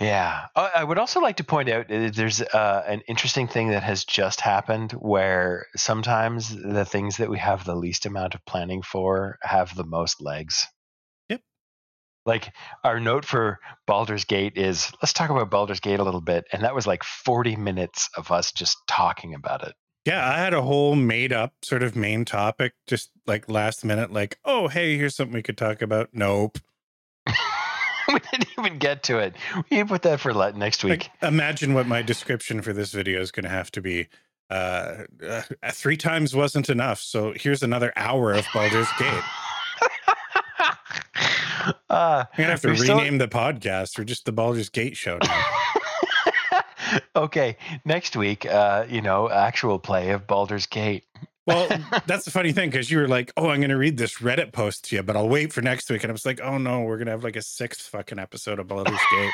Yeah. 0.00 0.46
Uh, 0.56 0.70
I 0.74 0.82
would 0.82 0.98
also 0.98 1.20
like 1.20 1.36
to 1.36 1.44
point 1.44 1.68
out 1.68 1.92
uh, 1.92 2.10
there's 2.12 2.40
uh, 2.40 2.82
an 2.88 3.02
interesting 3.06 3.46
thing 3.46 3.68
that 3.68 3.82
has 3.82 4.04
just 4.04 4.40
happened 4.40 4.92
where 4.92 5.66
sometimes 5.76 6.48
the 6.48 6.86
things 6.86 7.18
that 7.18 7.28
we 7.28 7.38
have 7.38 7.64
the 7.64 7.74
least 7.74 8.06
amount 8.06 8.34
of 8.34 8.44
planning 8.46 8.80
for 8.80 9.38
have 9.42 9.76
the 9.76 9.84
most 9.84 10.22
legs. 10.22 10.66
Yep. 11.28 11.42
Like 12.24 12.50
our 12.82 12.98
note 12.98 13.26
for 13.26 13.58
Baldur's 13.86 14.24
Gate 14.24 14.54
is 14.56 14.90
let's 15.02 15.12
talk 15.12 15.28
about 15.28 15.50
Baldur's 15.50 15.80
Gate 15.80 16.00
a 16.00 16.04
little 16.04 16.22
bit. 16.22 16.46
And 16.50 16.64
that 16.64 16.74
was 16.74 16.86
like 16.86 17.04
40 17.04 17.56
minutes 17.56 18.08
of 18.16 18.30
us 18.30 18.52
just 18.52 18.78
talking 18.88 19.34
about 19.34 19.66
it. 19.66 19.74
Yeah, 20.06 20.26
I 20.26 20.38
had 20.38 20.54
a 20.54 20.62
whole 20.62 20.96
made 20.96 21.30
up 21.30 21.52
sort 21.62 21.82
of 21.82 21.94
main 21.94 22.24
topic, 22.24 22.72
just 22.86 23.10
like 23.26 23.50
last 23.50 23.84
minute, 23.84 24.10
like, 24.10 24.38
oh, 24.46 24.68
hey, 24.68 24.96
here's 24.96 25.14
something 25.14 25.34
we 25.34 25.42
could 25.42 25.58
talk 25.58 25.82
about. 25.82 26.08
Nope. 26.14 26.58
we 28.14 28.20
didn't 28.30 28.48
even 28.58 28.78
get 28.78 29.02
to 29.04 29.18
it. 29.18 29.34
We 29.56 29.78
can 29.78 29.88
put 29.88 30.02
that 30.02 30.20
for 30.20 30.32
next 30.52 30.84
week. 30.84 30.90
Like, 30.90 31.10
imagine 31.22 31.74
what 31.74 31.86
my 31.86 32.02
description 32.02 32.62
for 32.62 32.72
this 32.72 32.92
video 32.92 33.20
is 33.20 33.30
going 33.30 33.44
to 33.44 33.50
have 33.50 33.70
to 33.72 33.80
be. 33.80 34.08
Uh, 34.50 35.04
uh, 35.24 35.42
three 35.72 35.96
times 35.96 36.34
wasn't 36.34 36.68
enough, 36.68 37.00
so 37.00 37.32
here's 37.36 37.62
another 37.62 37.92
hour 37.94 38.32
of 38.32 38.44
Baldur's 38.52 38.88
Gate. 38.98 39.06
uh, 41.88 42.24
I'm 42.26 42.26
gonna 42.36 42.50
have 42.50 42.60
to 42.62 42.72
rename 42.72 43.18
the 43.18 43.28
podcast 43.28 43.96
or 43.96 44.04
just 44.04 44.24
the 44.24 44.32
Baldur's 44.32 44.68
Gate 44.68 44.96
show 44.96 45.18
now. 45.22 45.44
okay, 47.16 47.56
next 47.84 48.16
week, 48.16 48.44
uh, 48.44 48.86
you 48.88 49.00
know, 49.00 49.30
actual 49.30 49.78
play 49.78 50.10
of 50.10 50.26
Baldur's 50.26 50.66
Gate. 50.66 51.04
Well, 51.50 52.02
that's 52.06 52.24
the 52.24 52.30
funny 52.30 52.52
thing 52.52 52.70
because 52.70 52.90
you 52.90 52.98
were 52.98 53.08
like, 53.08 53.32
"Oh, 53.36 53.48
I'm 53.48 53.60
gonna 53.60 53.76
read 53.76 53.96
this 53.96 54.18
Reddit 54.18 54.52
post 54.52 54.84
to 54.84 54.96
you, 54.96 55.02
but 55.02 55.16
I'll 55.16 55.28
wait 55.28 55.52
for 55.52 55.62
next 55.62 55.90
week." 55.90 56.02
And 56.02 56.10
I 56.10 56.12
was 56.12 56.26
like, 56.26 56.40
"Oh 56.40 56.58
no, 56.58 56.82
we're 56.82 56.98
gonna 56.98 57.10
have 57.10 57.24
like 57.24 57.36
a 57.36 57.42
sixth 57.42 57.82
fucking 57.82 58.18
episode 58.18 58.58
of 58.58 58.68
Baldur's 58.68 58.98
Gate." 59.12 59.32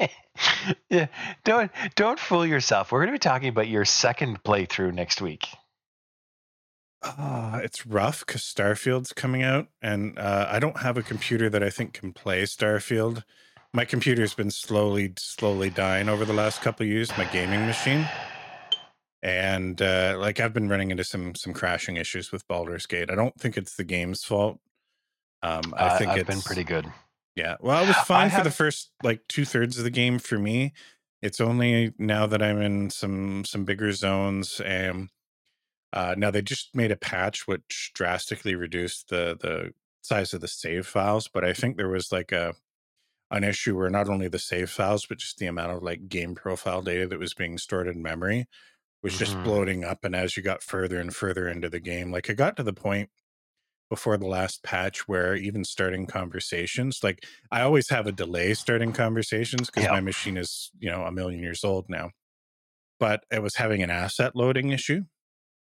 yeah, 0.90 1.06
don't 1.44 1.70
don't 1.94 2.18
fool 2.18 2.46
yourself. 2.46 2.92
We're 2.92 3.00
going 3.00 3.08
to 3.08 3.12
be 3.12 3.18
talking 3.18 3.48
about 3.48 3.68
your 3.68 3.84
second 3.84 4.42
playthrough 4.42 4.94
next 4.94 5.20
week. 5.20 5.46
Ah, 7.02 7.58
it's 7.58 7.86
rough 7.86 8.24
because 8.26 8.42
Starfield's 8.42 9.12
coming 9.12 9.42
out, 9.42 9.68
and 9.82 10.18
uh, 10.18 10.46
I 10.50 10.58
don't 10.58 10.78
have 10.80 10.96
a 10.96 11.02
computer 11.02 11.50
that 11.50 11.62
I 11.62 11.68
think 11.70 11.92
can 11.92 12.12
play 12.12 12.44
Starfield. 12.44 13.24
My 13.74 13.84
computer's 13.84 14.34
been 14.34 14.50
slowly, 14.50 15.12
slowly 15.18 15.68
dying 15.68 16.08
over 16.08 16.24
the 16.24 16.32
last 16.32 16.62
couple 16.62 16.84
of 16.84 16.90
years. 16.90 17.16
My 17.18 17.24
gaming 17.24 17.66
machine, 17.66 18.08
and 19.24 19.80
uh, 19.80 20.16
like 20.18 20.38
I've 20.38 20.52
been 20.52 20.68
running 20.68 20.90
into 20.90 21.02
some 21.02 21.34
some 21.34 21.54
crashing 21.54 21.96
issues 21.96 22.30
with 22.30 22.46
Baldur's 22.46 22.84
Gate. 22.84 23.10
I 23.10 23.14
don't 23.14 23.34
think 23.40 23.56
it's 23.56 23.74
the 23.74 23.82
game's 23.82 24.22
fault. 24.22 24.60
Um, 25.42 25.74
I 25.76 25.96
think 25.96 26.10
I've 26.10 26.18
it's 26.18 26.28
been 26.28 26.42
pretty 26.42 26.62
good. 26.62 26.92
yeah. 27.34 27.56
Well, 27.58 27.82
it 27.82 27.88
was 27.88 27.96
fine 28.06 28.30
for 28.30 28.44
the 28.44 28.50
first 28.50 28.90
like 29.02 29.22
two 29.26 29.46
thirds 29.46 29.78
of 29.78 29.84
the 29.84 29.90
game 29.90 30.18
for 30.18 30.38
me. 30.38 30.74
It's 31.22 31.40
only 31.40 31.94
now 31.98 32.26
that 32.26 32.42
I'm 32.42 32.60
in 32.60 32.90
some 32.90 33.46
some 33.46 33.64
bigger 33.64 33.92
zones 33.92 34.60
and 34.60 35.08
uh 35.94 36.14
now 36.18 36.30
they 36.30 36.42
just 36.42 36.76
made 36.76 36.90
a 36.90 36.96
patch 36.96 37.48
which 37.48 37.92
drastically 37.94 38.54
reduced 38.54 39.08
the 39.08 39.38
the 39.40 39.70
size 40.02 40.34
of 40.34 40.42
the 40.42 40.48
save 40.48 40.86
files, 40.86 41.28
but 41.32 41.44
I 41.44 41.54
think 41.54 41.78
there 41.78 41.88
was 41.88 42.12
like 42.12 42.30
a 42.30 42.54
an 43.30 43.42
issue 43.42 43.74
where 43.74 43.88
not 43.88 44.10
only 44.10 44.28
the 44.28 44.38
save 44.38 44.68
files 44.68 45.06
but 45.06 45.16
just 45.16 45.38
the 45.38 45.46
amount 45.46 45.72
of 45.72 45.82
like 45.82 46.10
game 46.10 46.34
profile 46.34 46.82
data 46.82 47.06
that 47.06 47.18
was 47.18 47.32
being 47.32 47.56
stored 47.56 47.88
in 47.88 48.02
memory 48.02 48.46
was 49.04 49.16
just 49.16 49.36
Mhm. 49.36 49.44
bloating 49.44 49.84
up 49.84 50.04
and 50.04 50.16
as 50.16 50.36
you 50.36 50.44
got 50.44 50.64
further 50.64 51.00
and 51.00 51.16
further 51.16 51.48
into 51.48 51.70
the 51.70 51.80
game 51.80 52.12
like 52.12 52.28
it 52.30 52.36
got 52.36 52.56
to 52.58 52.64
the 52.64 52.74
point 52.74 53.10
before 53.90 54.16
the 54.16 54.26
last 54.26 54.62
patch 54.64 55.08
where 55.08 55.36
even 55.36 55.64
starting 55.64 56.06
conversations 56.06 57.00
like 57.04 57.24
i 57.52 57.62
always 57.62 57.90
have 57.90 58.06
a 58.06 58.12
delay 58.12 58.54
starting 58.54 58.92
conversations 58.92 59.68
because 59.70 59.84
Yeah. 59.84 59.92
my 59.92 60.00
machine 60.00 60.36
is 60.38 60.70
you 60.78 60.90
know 60.90 61.04
a 61.04 61.12
million 61.12 61.40
years 61.42 61.64
old 61.64 61.88
now 61.88 62.10
but 62.98 63.24
it 63.30 63.42
was 63.42 63.56
having 63.56 63.82
an 63.82 63.90
asset 63.90 64.34
loading 64.36 64.70
issue 64.70 65.02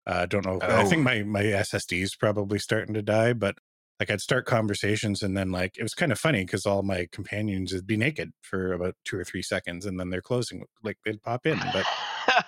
i 0.06 0.12
uh, 0.12 0.26
don't 0.26 0.46
know 0.46 0.60
i 0.68 0.84
Oh. 0.84 0.90
think 0.90 1.02
my 1.02 1.22
my 1.24 1.42
ssd 1.44 2.02
is 2.02 2.16
probably 2.16 2.58
starting 2.60 2.94
to 2.94 3.02
die 3.02 3.32
but 3.34 3.56
like 4.00 4.10
i'd 4.10 4.20
start 4.22 4.46
conversations 4.46 5.22
and 5.22 5.36
then 5.36 5.52
like 5.52 5.78
it 5.78 5.82
was 5.82 5.94
kind 5.94 6.12
of 6.12 6.18
funny 6.20 6.44
because 6.44 6.66
all 6.66 6.82
my 6.82 7.08
companions 7.12 7.72
would 7.72 7.86
be 7.86 7.96
naked 7.96 8.32
for 8.42 8.72
about 8.72 8.96
two 9.04 9.18
or 9.18 9.24
three 9.24 9.42
seconds 9.42 9.86
and 9.86 10.00
then 10.00 10.10
they're 10.10 10.22
closing 10.22 10.64
like 10.84 10.98
they'd 11.04 11.22
pop 11.22 11.46
in 11.46 11.58
but 11.72 11.86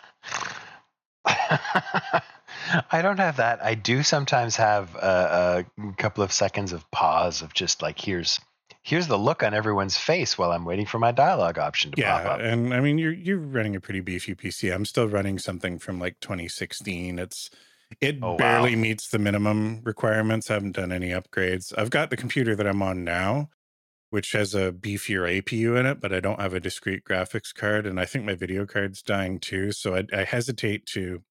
I 2.91 3.03
don't 3.03 3.19
have 3.19 3.37
that. 3.39 3.63
I 3.65 3.75
do 3.75 4.03
sometimes 4.03 4.57
have 4.57 4.95
a, 4.97 5.67
a 5.79 5.93
couple 5.95 6.23
of 6.25 6.33
seconds 6.33 6.73
of 6.73 6.89
pause 6.91 7.43
of 7.43 7.53
just 7.55 7.83
like 7.83 8.01
here's 8.01 8.41
here's 8.83 9.07
the 9.07 9.19
look 9.19 9.43
on 9.43 9.55
everyone's 9.55 9.97
face 9.97 10.37
while 10.39 10.53
I'm 10.53 10.65
waiting 10.65 10.87
for 10.87 10.99
my 10.99 11.11
dialogue 11.13 11.59
option 11.59 11.91
to 11.93 11.97
pop 11.97 12.25
yeah 12.25 12.31
up. 12.33 12.41
and 12.41 12.73
i 12.75 12.81
mean 12.81 12.99
you're 12.99 13.13
you're 13.13 13.39
running 13.39 13.75
a 13.77 13.81
pretty 13.81 14.01
beefy 14.01 14.35
pc 14.35 14.73
i'm 14.75 14.85
still 14.85 15.09
running 15.09 15.39
something 15.39 15.79
from 15.79 15.99
like 15.99 16.19
2016 16.21 17.19
it's 17.19 17.51
it 18.01 18.19
Oh, 18.23 18.33
wow. 18.33 18.37
barely 18.37 18.77
meets 18.77 19.09
the 19.09 19.19
minimum 19.19 19.81
requirements 19.85 20.51
i 20.51 20.55
haven't 20.55 20.77
done 20.77 20.93
any 20.93 21.09
upgrades 21.11 21.73
i've 21.79 21.91
got 21.91 22.11
the 22.11 22.17
computer 22.17 22.55
that 22.57 22.67
i'm 22.67 22.83
on 22.83 23.05
now 23.05 23.49
which 24.11 24.33
has 24.33 24.55
a 24.55 24.71
beefier 24.73 25.27
apu 25.43 25.79
in 25.79 25.87
it 25.87 26.01
but 26.01 26.13
i 26.13 26.21
don't 26.21 26.41
have 26.41 26.55
a 26.55 26.61
discrete 26.61 27.05
graphics 27.05 27.55
card 27.55 27.87
and 27.87 27.99
i 28.01 28.05
think 28.05 28.25
my 28.25 28.35
video 28.35 28.67
card's 28.67 29.03
dying 29.03 29.39
too 29.39 29.73
so 29.73 29.95
i, 29.97 30.05
I 30.13 30.25
hesitate 30.25 30.87
to 30.87 31.23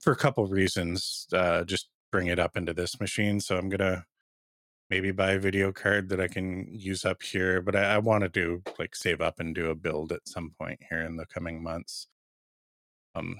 for 0.00 0.12
a 0.12 0.16
couple 0.16 0.44
reasons 0.46 1.26
uh 1.32 1.62
just 1.64 1.88
bring 2.10 2.26
it 2.26 2.38
up 2.38 2.56
into 2.56 2.72
this 2.74 2.98
machine 3.00 3.38
so 3.40 3.56
i'm 3.56 3.68
gonna 3.68 4.04
maybe 4.90 5.12
buy 5.12 5.30
a 5.32 5.38
video 5.38 5.70
card 5.70 6.08
that 6.08 6.20
I 6.20 6.26
can 6.26 6.66
use 6.68 7.04
up 7.04 7.22
here, 7.22 7.62
but 7.62 7.76
I, 7.76 7.94
I 7.94 7.98
want 7.98 8.24
to 8.24 8.28
do 8.28 8.60
like 8.76 8.96
save 8.96 9.20
up 9.20 9.38
and 9.38 9.54
do 9.54 9.70
a 9.70 9.74
build 9.76 10.10
at 10.10 10.26
some 10.26 10.50
point 10.58 10.80
here 10.90 10.98
in 11.02 11.14
the 11.16 11.26
coming 11.26 11.62
months. 11.62 12.08
Um, 13.14 13.36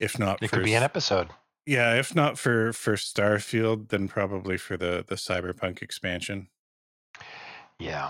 if 0.00 0.18
not, 0.18 0.42
It 0.42 0.48
for 0.48 0.56
could 0.56 0.64
be 0.64 0.72
an 0.72 0.82
episode. 0.82 1.28
yeah, 1.66 1.96
if 1.96 2.14
not 2.14 2.38
for 2.38 2.72
for 2.72 2.94
Starfield, 2.94 3.90
then 3.90 4.08
probably 4.08 4.56
for 4.56 4.78
the 4.78 5.04
the 5.06 5.16
Cyberpunk 5.16 5.82
expansion. 5.82 6.48
Yeah. 7.78 8.08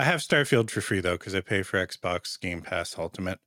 I 0.00 0.04
have 0.04 0.18
Starfield 0.18 0.68
for 0.70 0.80
free 0.80 1.00
though 1.00 1.16
because 1.16 1.36
I 1.36 1.42
pay 1.42 1.62
for 1.62 1.76
Xbox 1.84 2.40
Game 2.40 2.60
Pass 2.62 2.98
Ultimate. 2.98 3.38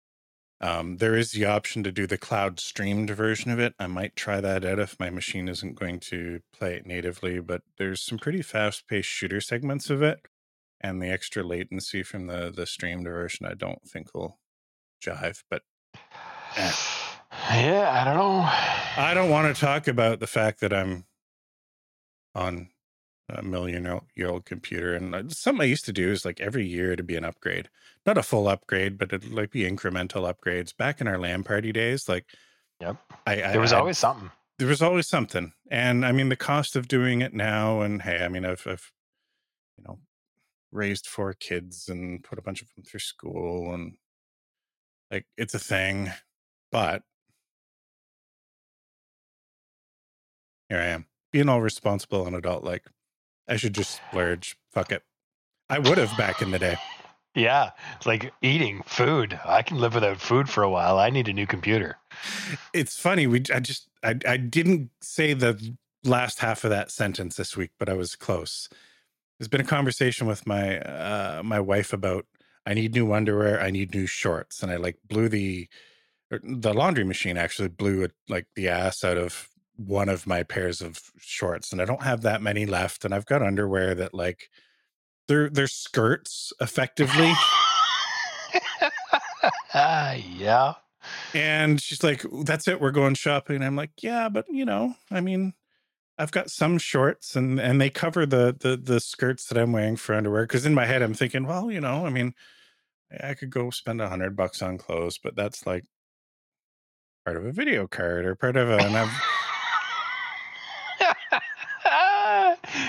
Um, 0.64 0.96
there 0.96 1.18
is 1.18 1.34
the 1.34 1.44
option 1.44 1.84
to 1.84 1.92
do 1.92 2.08
the 2.08 2.18
cloud 2.18 2.58
streamed 2.58 3.10
version 3.10 3.52
of 3.52 3.60
it. 3.60 3.76
I 3.80 3.88
might 3.88 4.16
try 4.16 4.40
that 4.40 4.64
out 4.64 4.80
if 4.80 4.98
my 4.98 5.10
machine 5.10 5.50
isn't 5.50 5.76
going 5.76 6.00
to 6.00 6.40
play 6.58 6.76
it 6.76 6.86
natively, 6.86 7.42
but 7.42 7.64
there's 7.78 8.02
some 8.02 8.18
pretty 8.18 8.42
fast 8.42 8.88
paced 8.88 9.10
shooter 9.10 9.42
segments 9.42 9.90
of 9.90 10.02
it. 10.02 10.22
And 10.80 11.02
the 11.02 11.10
extra 11.10 11.44
latency 11.44 12.02
from 12.02 12.28
the, 12.28 12.50
the 12.56 12.66
streamed 12.66 13.04
version, 13.04 13.46
I 13.46 13.56
don't 13.56 13.82
think 13.84 14.14
will 14.14 14.40
jive. 15.06 15.44
But 15.50 15.64
Eh. 16.56 16.72
Yeah, 17.52 17.90
I 17.92 18.06
don't 18.06 18.16
know. 18.16 18.50
I 19.04 19.14
don't 19.14 19.30
want 19.30 19.54
to 19.54 19.60
talk 19.60 19.90
about 19.90 20.20
the 20.20 20.28
fact 20.28 20.62
that 20.62 20.72
I'm 20.72 21.06
on 22.36 22.70
a 23.30 23.42
million 23.42 24.02
year 24.16 24.30
old 24.30 24.46
computer. 24.46 24.94
And 24.94 25.16
uh, 25.16 25.24
something 25.30 25.62
I 25.62 25.66
used 25.66 25.86
to 25.86 25.94
do 25.94 26.12
is 26.12 26.26
like 26.26 26.42
every 26.42 26.66
year 26.66 26.96
to 26.96 27.04
be 27.04 27.16
an 27.16 27.26
upgrade, 27.26 27.70
not 28.06 28.18
a 28.18 28.24
full 28.24 28.48
upgrade, 28.48 28.98
but 28.98 29.14
it'd 29.14 29.32
like 29.32 29.52
be 29.52 29.64
incremental 29.64 30.32
upgrades. 30.32 30.76
Back 30.76 31.02
in 31.02 31.08
our 31.08 31.18
LAN 31.18 31.44
party 31.44 31.72
days, 31.72 32.08
like 32.10 32.26
Yep. 32.82 32.98
I, 33.26 33.36
There 33.36 33.62
was 33.62 33.72
I, 33.72 33.80
always 33.80 33.98
something. 33.98 34.30
there 34.60 34.68
was 34.68 34.82
always 34.82 35.08
something. 35.08 35.54
And 35.72 36.06
I 36.06 36.12
mean, 36.12 36.30
the 36.30 36.36
cost 36.36 36.76
of 36.76 36.88
doing 36.88 37.22
it 37.22 37.34
now, 37.34 37.82
and 37.82 38.02
hey, 38.02 38.24
I 38.24 38.28
mean, 38.28 38.46
I've, 38.46 38.66
I've, 38.68 38.92
you 39.78 39.84
know, 39.88 40.00
raised 40.72 41.08
four 41.08 41.34
kids 41.34 41.88
and 41.88 42.24
put 42.24 42.40
a 42.40 42.42
bunch 42.42 42.62
of 42.62 42.68
them 42.76 42.84
through 42.84 43.00
school, 43.00 43.74
and 43.74 43.94
like 45.12 45.26
it's 45.38 45.54
a 45.54 45.60
thing. 45.60 46.12
But 46.72 47.04
here 50.70 50.80
I 50.80 50.86
am, 50.86 51.06
being 51.32 51.48
all 51.50 51.62
responsible 51.62 52.26
and 52.28 52.36
adult. 52.36 52.64
Like, 52.64 52.84
I 53.48 53.58
should 53.58 53.74
just 53.74 53.96
splurge. 53.96 54.58
Fuck 54.72 54.92
it. 54.92 55.04
I 55.70 55.80
would 55.80 55.98
have 55.98 56.16
back 56.18 56.42
in 56.42 56.52
the 56.52 56.60
day. 56.60 56.78
Yeah. 57.36 57.72
It's 57.96 58.06
like 58.06 58.32
eating 58.42 58.84
food. 58.86 59.40
I 59.44 59.62
can 59.64 59.80
live 59.80 59.96
without 59.96 60.22
food 60.22 60.50
for 60.50 60.64
a 60.64 60.70
while. 60.70 61.00
I 61.00 61.10
need 61.10 61.28
a 61.28 61.34
new 61.34 61.48
computer. 61.48 61.98
It's 62.74 62.98
funny. 62.98 63.28
We, 63.28 63.44
I 63.54 63.60
just, 63.60 63.90
I, 64.04 64.16
I 64.28 64.38
didn't 64.38 64.92
say 65.02 65.34
the 65.34 65.76
last 66.04 66.40
half 66.40 66.64
of 66.64 66.70
that 66.70 66.92
sentence 66.92 67.36
this 67.36 67.58
week, 67.58 67.72
but 67.80 67.90
I 67.90 67.94
was 67.94 68.16
close. 68.16 68.70
There's 69.40 69.48
been 69.48 69.62
a 69.62 69.66
conversation 69.66 70.28
with 70.28 70.46
my, 70.46 70.80
uh, 70.80 71.42
my 71.44 71.60
wife 71.60 71.92
about 71.92 72.26
I 72.66 72.74
need 72.74 72.94
new 72.94 73.12
underwear, 73.14 73.60
I 73.60 73.72
need 73.72 73.94
new 73.94 74.06
shorts, 74.06 74.62
and 74.62 74.72
I 74.72 74.78
like 74.78 74.98
blew 75.08 75.28
the, 75.28 75.68
the 76.30 76.74
laundry 76.74 77.04
machine 77.04 77.36
actually 77.36 77.68
blew 77.68 78.04
it 78.04 78.14
like 78.30 78.48
the 78.56 78.70
ass 78.70 79.04
out 79.04 79.18
of 79.18 79.50
one 79.76 80.10
of 80.10 80.28
my 80.28 80.44
pairs 80.44 80.82
of 80.82 81.00
shorts, 81.20 81.72
and 81.72 81.82
I 81.82 81.86
don't 81.86 82.04
have 82.04 82.22
that 82.22 82.42
many 82.42 82.66
left, 82.66 83.06
and 83.06 83.14
I've 83.14 83.26
got 83.26 83.42
underwear 83.42 83.96
that 83.96 84.14
like 84.14 84.50
they're 85.28 85.50
they're 85.50 85.68
skirts 85.68 86.54
effectively. 86.62 87.32
Ah, 89.74 90.14
yeah. 90.38 90.74
And 91.34 91.82
she's 91.82 92.04
like, 92.04 92.24
"That's 92.46 92.68
it. 92.68 92.80
We're 92.80 92.92
going 92.92 93.16
shopping." 93.16 93.58
And 93.58 93.66
I'm 93.66 93.76
like, 93.76 93.92
"Yeah, 94.02 94.30
but 94.30 94.46
you 94.50 94.66
know, 94.66 94.96
I 95.12 95.22
mean, 95.22 95.54
I've 96.18 96.32
got 96.32 96.52
some 96.52 96.78
shorts 96.78 97.36
and 97.36 97.60
and 97.60 97.82
they 97.82 97.90
cover 97.90 98.26
the 98.26 98.56
the 98.58 98.78
the 98.78 99.00
skirts 99.00 99.46
that 99.48 99.58
I'm 99.58 99.72
wearing 99.72 99.96
for 99.96 100.16
underwear. 100.16 100.44
Because 100.44 100.66
in 100.66 100.74
my 100.74 100.86
head, 100.86 101.02
I'm 101.02 101.14
thinking, 101.14 101.46
well, 101.46 101.72
you 101.72 101.82
know, 101.82 102.06
I 102.06 102.10
mean, 102.10 102.34
I 103.22 103.34
could 103.34 103.50
go 103.50 103.70
spend 103.72 104.02
a 104.02 104.10
hundred 104.10 104.36
bucks 104.36 104.62
on 104.62 104.78
clothes, 104.78 105.18
but 105.18 105.36
that's 105.36 105.66
like 105.66 105.86
part 107.26 107.38
of 107.38 107.46
a 107.46 107.52
video 107.52 107.88
card 107.88 108.26
or 108.26 108.36
part 108.36 108.56
of 108.58 108.70
a. 108.70 108.78
And, 108.78 108.96
I've, 108.98 109.12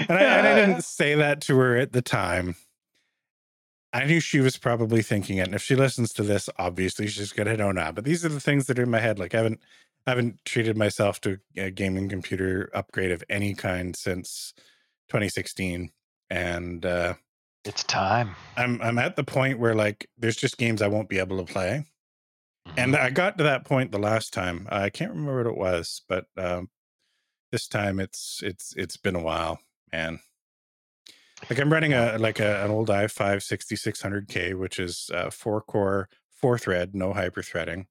and, 0.09 0.19
I, 0.19 0.23
and 0.23 0.47
I 0.47 0.55
didn't 0.55 0.85
say 0.85 1.15
that 1.15 1.41
to 1.43 1.57
her 1.59 1.77
at 1.77 1.93
the 1.93 2.03
time. 2.03 2.57
I 3.93 4.05
knew 4.07 4.19
she 4.19 4.41
was 4.41 4.57
probably 4.57 5.03
thinking 5.03 5.39
it, 5.39 5.47
and 5.47 5.55
if 5.55 5.63
she 5.63 5.77
listens 5.77 6.13
to 6.15 6.23
this, 6.25 6.49
obviously 6.59 7.07
she's 7.07 7.33
gonna 7.33 7.57
know 7.57 7.71
now. 7.73 7.93
But 7.93 8.05
these 8.05 8.25
are 8.25 8.29
the 8.29 8.41
things 8.41 8.67
that 8.67 8.79
are 8.79 8.83
in 8.83 8.91
my 8.91 8.99
head. 8.99 9.19
Like 9.21 9.35
I 9.35 9.39
haven't, 9.39 9.61
I 10.07 10.11
haven't 10.11 10.45
treated 10.45 10.77
myself 10.77 11.21
to 11.23 11.39
a 11.57 11.71
gaming 11.71 12.09
computer 12.09 12.71
upgrade 12.75 13.13
of 13.13 13.23
any 13.31 13.55
kind 13.55 13.95
since 13.95 14.53
2016, 15.11 15.93
and 16.29 16.85
uh, 16.85 17.15
It's 17.65 17.85
time. 17.85 18.35
I'm 18.57 18.83
I'm 18.83 18.99
at 18.99 19.15
the 19.15 19.23
point 19.25 19.61
where 19.61 19.77
like 19.77 20.09
there's 20.19 20.37
just 20.37 20.59
games 20.59 20.83
I 20.83 20.89
won't 20.89 21.09
be 21.09 21.21
able 21.21 21.39
to 21.45 21.53
play. 21.53 21.85
Mhm. 22.67 22.73
And 22.79 22.97
I 22.97 23.11
got 23.11 23.39
to 23.39 23.45
that 23.45 23.65
point 23.65 23.93
the 23.93 23.99
last 23.99 24.33
time. 24.33 24.67
I 24.71 24.91
can't 24.91 25.11
remember 25.13 25.37
what 25.45 25.47
it 25.53 25.57
was, 25.59 26.03
but 26.09 26.27
um, 26.37 26.69
this 27.53 27.69
time 27.69 28.01
it's 28.01 28.41
it's 28.43 28.75
it's 28.77 28.97
been 28.97 29.15
a 29.15 29.23
while, 29.23 29.61
man. 29.95 30.21
Like 31.49 31.59
I'm 31.59 31.73
running 31.73 31.93
a 31.93 32.17
like 32.19 32.41
a, 32.41 32.65
an 32.65 32.71
old 32.71 32.89
i5 32.89 33.13
6600K, 33.13 34.59
which 34.59 34.79
is 34.79 35.11
uh, 35.13 35.31
four 35.31 35.61
core, 35.61 36.09
four 36.31 36.59
thread, 36.59 36.95
no 36.95 37.13
hyper 37.13 37.43
threading. 37.43 37.87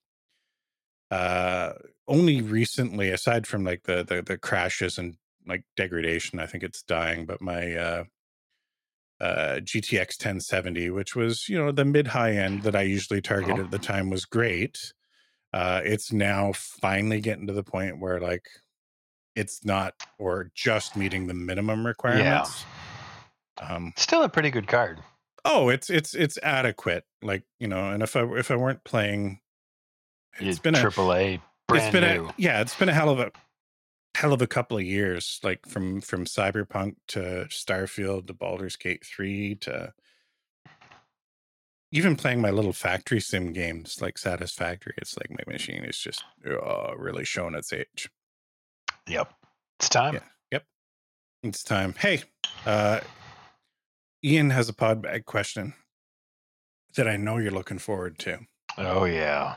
Uh, 1.12 1.74
only 2.08 2.42
recently, 2.42 3.10
aside 3.10 3.46
from 3.46 3.64
like 3.64 3.84
the, 3.84 4.04
the 4.04 4.22
the 4.22 4.38
crashes 4.38 4.98
and 4.98 5.18
like 5.48 5.64
degradation, 5.78 6.40
I 6.40 6.48
think 6.48 6.64
it's 6.64 6.82
dying. 6.82 7.26
But 7.26 7.42
my 7.42 7.76
uh, 7.76 8.04
uh, 9.22 9.60
GTX 9.60 10.20
1070, 10.20 10.90
which 10.90 11.16
was 11.16 11.48
you 11.48 11.58
know 11.58 11.72
the 11.72 11.86
mid 11.86 12.08
high 12.08 12.34
end 12.34 12.64
that 12.64 12.76
I 12.76 12.82
usually 12.82 13.22
target 13.22 13.60
at 13.60 13.72
the 13.72 13.80
time, 13.80 14.10
was 14.10 14.26
great. 14.26 14.94
Uh, 15.54 15.82
it's 15.86 16.12
now 16.12 16.52
finally 16.54 17.22
getting 17.22 17.46
to 17.46 17.54
the 17.54 17.64
point 17.64 18.00
where 18.00 18.20
like 18.20 18.48
it's 19.36 19.66
not 19.66 19.94
or 20.20 20.52
just 20.56 20.96
meeting 20.96 21.28
the 21.28 21.34
minimum 21.34 21.86
requirements. 21.86 22.66
Um, 23.62 23.94
Still 23.98 24.24
a 24.24 24.30
pretty 24.30 24.50
good 24.50 24.68
card. 24.68 25.00
oh, 25.46 25.70
it's 25.70 25.90
it's 25.90 26.14
it's 26.16 26.38
adequate. 26.42 27.06
Like 27.22 27.44
you 27.60 27.68
know, 27.68 27.90
and 27.92 28.02
if 28.04 28.16
I 28.16 28.24
if 28.38 28.50
I 28.52 28.56
weren't 28.56 28.84
playing, 28.84 29.40
it's 30.40 30.60
been 30.60 30.76
a 30.76 30.82
triple 30.82 31.14
A 31.14 31.40
brand 31.68 31.86
it's 31.86 31.92
been 31.94 32.04
new. 32.18 32.28
a 32.30 32.34
yeah, 32.38 32.62
it's 32.62 32.76
been 32.76 32.90
a 32.90 32.94
hell 32.94 33.10
of 33.10 33.20
a 33.20 33.32
hell 34.16 34.34
of 34.34 34.42
a 34.42 34.48
couple 34.48 34.78
of 34.78 34.84
years. 34.84 35.40
Like 35.44 35.66
from 35.68 36.02
from 36.02 36.26
Cyberpunk 36.26 36.96
to 37.10 37.46
Starfield 37.50 38.28
to 38.28 38.34
Baldur's 38.34 38.76
Gate 38.76 39.06
three 39.06 39.56
to 39.62 39.94
even 41.92 42.16
playing 42.16 42.42
my 42.42 42.50
little 42.50 42.74
factory 42.74 43.20
sim 43.20 43.54
games 43.54 44.02
like 44.02 44.18
Satisfactory. 44.18 44.96
It's 44.98 45.16
like 45.16 45.30
my 45.30 45.52
machine 45.52 45.84
is 45.86 45.98
just 46.00 46.24
uh, 46.46 46.96
really 46.98 47.24
showing 47.24 47.54
its 47.54 47.72
age. 47.72 48.10
Yep. 49.08 49.34
It's 49.80 49.90
time. 49.90 50.14
Yeah. 50.16 50.20
Yep. 50.52 50.66
It's 51.44 51.64
time. 51.64 51.94
Hey, 51.98 52.24
uh, 52.66 53.02
Ian 54.24 54.52
has 54.52 54.70
a 54.70 54.74
pod 54.74 55.02
bag 55.02 55.26
question 55.26 55.74
that 56.96 57.08
I 57.08 57.18
know 57.18 57.38
you're 57.38 57.52
looking 57.52 57.80
forward 57.80 58.18
to. 58.20 58.40
Oh 58.78 59.06
yeah. 59.06 59.56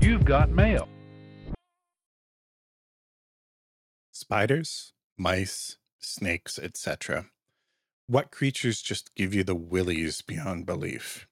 You've 0.00 0.24
got 0.24 0.48
mail. 0.48 0.88
Spiders, 4.12 4.92
mice, 5.18 5.76
snakes, 5.98 6.58
etc. 6.58 7.26
What 8.08 8.30
creatures 8.30 8.80
just 8.80 9.14
give 9.14 9.34
you 9.34 9.44
the 9.44 9.54
willies 9.54 10.22
beyond 10.22 10.64
belief? 10.64 11.28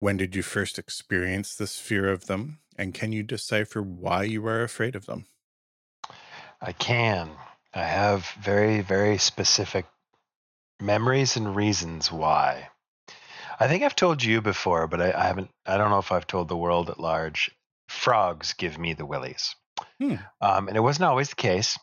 When 0.00 0.16
did 0.16 0.34
you 0.34 0.42
first 0.42 0.80
experience 0.80 1.54
this 1.54 1.78
fear 1.78 2.10
of 2.10 2.26
them? 2.26 2.58
And 2.76 2.92
can 2.92 3.12
you 3.12 3.22
decipher 3.22 3.80
why 3.80 4.24
you 4.24 4.44
are 4.48 4.64
afraid 4.64 4.96
of 4.96 5.06
them? 5.06 5.26
I 6.60 6.72
can. 6.72 7.30
I 7.72 7.84
have 7.84 8.26
very, 8.42 8.80
very 8.80 9.16
specific 9.18 9.86
memories 10.80 11.36
and 11.36 11.54
reasons 11.54 12.10
why. 12.10 12.70
I 13.60 13.68
think 13.68 13.84
I've 13.84 13.94
told 13.94 14.24
you 14.24 14.42
before, 14.42 14.88
but 14.88 15.00
I, 15.00 15.12
I 15.12 15.26
haven't. 15.28 15.50
I 15.64 15.76
don't 15.76 15.90
know 15.90 15.98
if 16.00 16.10
I've 16.10 16.26
told 16.26 16.48
the 16.48 16.56
world 16.56 16.90
at 16.90 16.98
large. 16.98 17.52
Frogs 17.88 18.54
give 18.54 18.76
me 18.76 18.94
the 18.94 19.06
willies, 19.06 19.54
Hmm. 20.00 20.16
um, 20.40 20.66
and 20.66 20.76
it 20.76 20.82
wasn't 20.82 21.04
always 21.08 21.30
the 21.30 21.36
case. 21.36 21.78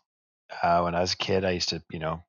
Uh, 0.62 0.82
when 0.82 0.94
I 0.94 1.00
was 1.00 1.14
a 1.14 1.18
kid, 1.18 1.46
I 1.46 1.52
used 1.52 1.70
to, 1.70 1.82
you 1.90 2.00
know, 2.00 2.22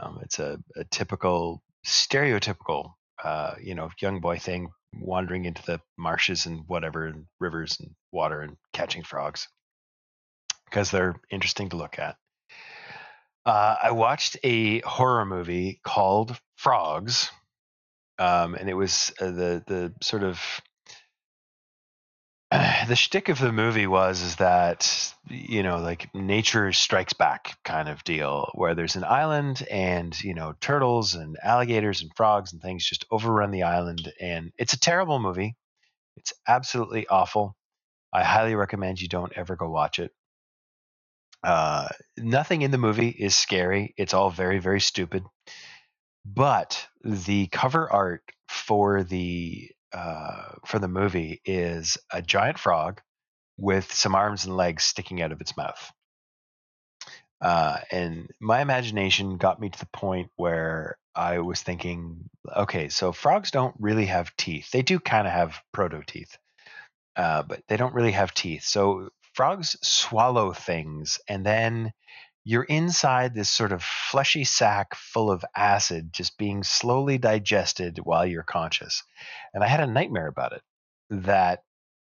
um, 0.00 0.20
it's 0.22 0.38
a, 0.38 0.58
a 0.76 0.84
typical, 0.84 1.62
stereotypical, 1.86 2.92
uh, 3.22 3.54
you 3.62 3.74
know, 3.74 3.90
young 4.00 4.20
boy 4.20 4.38
thing, 4.38 4.70
wandering 4.94 5.44
into 5.44 5.62
the 5.62 5.80
marshes 5.96 6.46
and 6.46 6.64
whatever, 6.66 7.06
and 7.06 7.26
rivers 7.38 7.76
and 7.80 7.90
water 8.12 8.40
and 8.40 8.56
catching 8.72 9.02
frogs 9.02 9.48
because 10.64 10.90
they're 10.90 11.16
interesting 11.30 11.68
to 11.70 11.76
look 11.76 11.98
at. 11.98 12.16
Uh, 13.44 13.76
I 13.82 13.90
watched 13.92 14.36
a 14.44 14.80
horror 14.80 15.24
movie 15.24 15.80
called 15.82 16.38
Frogs, 16.56 17.30
um, 18.18 18.54
and 18.54 18.68
it 18.68 18.74
was 18.74 19.12
uh, 19.20 19.30
the 19.30 19.64
the 19.66 19.94
sort 20.02 20.22
of 20.22 20.40
the 22.88 22.96
shtick 22.96 23.28
of 23.28 23.38
the 23.38 23.52
movie 23.52 23.86
was 23.86 24.22
is 24.22 24.36
that 24.36 25.14
you 25.28 25.62
know 25.62 25.78
like 25.78 26.12
nature 26.14 26.72
strikes 26.72 27.12
back 27.12 27.56
kind 27.64 27.88
of 27.88 28.02
deal 28.02 28.50
where 28.54 28.74
there's 28.74 28.96
an 28.96 29.04
island 29.04 29.64
and 29.70 30.20
you 30.24 30.34
know 30.34 30.54
turtles 30.60 31.14
and 31.14 31.36
alligators 31.42 32.02
and 32.02 32.10
frogs 32.16 32.52
and 32.52 32.60
things 32.60 32.84
just 32.84 33.04
overrun 33.10 33.52
the 33.52 33.62
island. 33.62 34.12
And 34.20 34.52
it's 34.58 34.72
a 34.72 34.80
terrible 34.80 35.20
movie. 35.20 35.56
It's 36.16 36.32
absolutely 36.48 37.06
awful. 37.06 37.56
I 38.12 38.24
highly 38.24 38.56
recommend 38.56 39.00
you 39.00 39.08
don't 39.08 39.32
ever 39.36 39.54
go 39.54 39.70
watch 39.70 40.00
it. 40.00 40.10
Uh, 41.44 41.88
nothing 42.18 42.62
in 42.62 42.70
the 42.70 42.78
movie 42.78 43.08
is 43.08 43.34
scary. 43.34 43.94
It's 43.96 44.12
all 44.14 44.30
very 44.30 44.58
very 44.58 44.80
stupid. 44.80 45.24
But 46.26 46.86
the 47.04 47.46
cover 47.48 47.90
art 47.90 48.22
for 48.48 49.04
the 49.04 49.70
uh, 49.92 50.54
for 50.66 50.78
the 50.78 50.88
movie 50.88 51.40
is 51.44 51.98
a 52.12 52.22
giant 52.22 52.58
frog 52.58 53.00
with 53.58 53.92
some 53.92 54.14
arms 54.14 54.44
and 54.44 54.56
legs 54.56 54.84
sticking 54.84 55.20
out 55.20 55.32
of 55.32 55.40
its 55.40 55.56
mouth. 55.56 55.92
Uh, 57.40 57.78
and 57.90 58.28
my 58.40 58.60
imagination 58.60 59.38
got 59.38 59.60
me 59.60 59.70
to 59.70 59.78
the 59.78 59.88
point 59.92 60.30
where 60.36 60.96
I 61.14 61.38
was 61.38 61.62
thinking, 61.62 62.28
okay, 62.54 62.88
so 62.88 63.12
frogs 63.12 63.50
don't 63.50 63.74
really 63.78 64.06
have 64.06 64.36
teeth. 64.36 64.70
They 64.70 64.82
do 64.82 65.00
kind 65.00 65.26
of 65.26 65.32
have 65.32 65.60
proto 65.72 66.02
teeth, 66.06 66.36
uh, 67.16 67.42
but 67.42 67.62
they 67.68 67.76
don't 67.76 67.94
really 67.94 68.12
have 68.12 68.34
teeth. 68.34 68.64
So 68.64 69.08
frogs 69.34 69.76
swallow 69.82 70.52
things, 70.52 71.18
and 71.28 71.44
then 71.44 71.92
you're 72.44 72.64
inside 72.64 73.34
this 73.34 73.50
sort 73.50 73.72
of 73.72 73.82
fleshy 73.82 74.44
sack 74.44 74.94
full 74.94 75.30
of 75.30 75.44
acid 75.54 76.12
just 76.12 76.38
being 76.38 76.62
slowly 76.62 77.18
digested 77.18 77.98
while 78.02 78.24
you're 78.24 78.42
conscious. 78.42 79.02
And 79.54 79.62
i 79.62 79.66
had 79.66 79.80
a 79.80 79.86
nightmare 79.86 80.26
about 80.26 80.52
it 80.52 80.62
that 81.10 81.62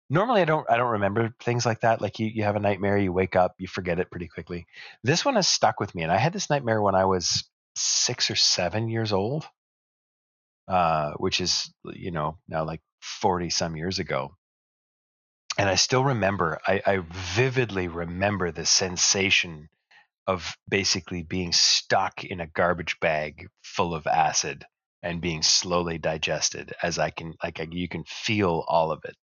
normally 0.08 0.42
i 0.42 0.44
don't 0.44 0.68
i 0.70 0.76
don't 0.76 0.92
remember 0.92 1.34
things 1.40 1.66
like 1.66 1.80
that 1.80 2.00
like 2.00 2.18
you, 2.18 2.26
you 2.26 2.44
have 2.44 2.56
a 2.56 2.60
nightmare 2.60 2.98
you 2.98 3.12
wake 3.12 3.36
up 3.36 3.54
you 3.58 3.66
forget 3.66 3.98
it 3.98 4.10
pretty 4.10 4.28
quickly. 4.28 4.66
This 5.02 5.24
one 5.24 5.34
has 5.36 5.48
stuck 5.48 5.80
with 5.80 5.94
me 5.94 6.02
and 6.02 6.12
i 6.12 6.16
had 6.18 6.32
this 6.32 6.50
nightmare 6.50 6.80
when 6.82 6.94
i 6.94 7.04
was 7.04 7.44
six 7.76 8.30
or 8.30 8.36
seven 8.36 8.88
years 8.88 9.12
old 9.12 9.46
uh, 10.68 11.12
which 11.16 11.40
is 11.40 11.72
you 11.92 12.10
know 12.10 12.38
now 12.48 12.64
like 12.64 12.80
40 13.00 13.50
some 13.50 13.76
years 13.76 13.98
ago. 13.98 14.36
And 15.58 15.68
i 15.68 15.74
still 15.74 16.04
remember 16.04 16.60
i, 16.66 16.80
I 16.86 16.98
vividly 17.10 17.88
remember 17.88 18.50
the 18.50 18.64
sensation 18.64 19.68
of 20.26 20.54
basically 20.68 21.22
being 21.22 21.52
stuck 21.52 22.24
in 22.24 22.40
a 22.40 22.46
garbage 22.46 22.98
bag 23.00 23.48
full 23.62 23.94
of 23.94 24.06
acid 24.06 24.64
and 25.02 25.20
being 25.20 25.42
slowly 25.42 25.98
digested 25.98 26.72
as 26.82 26.98
I 26.98 27.10
can 27.10 27.34
like 27.42 27.58
I, 27.60 27.66
you 27.70 27.88
can 27.88 28.04
feel 28.06 28.64
all 28.68 28.92
of 28.92 29.00
it. 29.04 29.16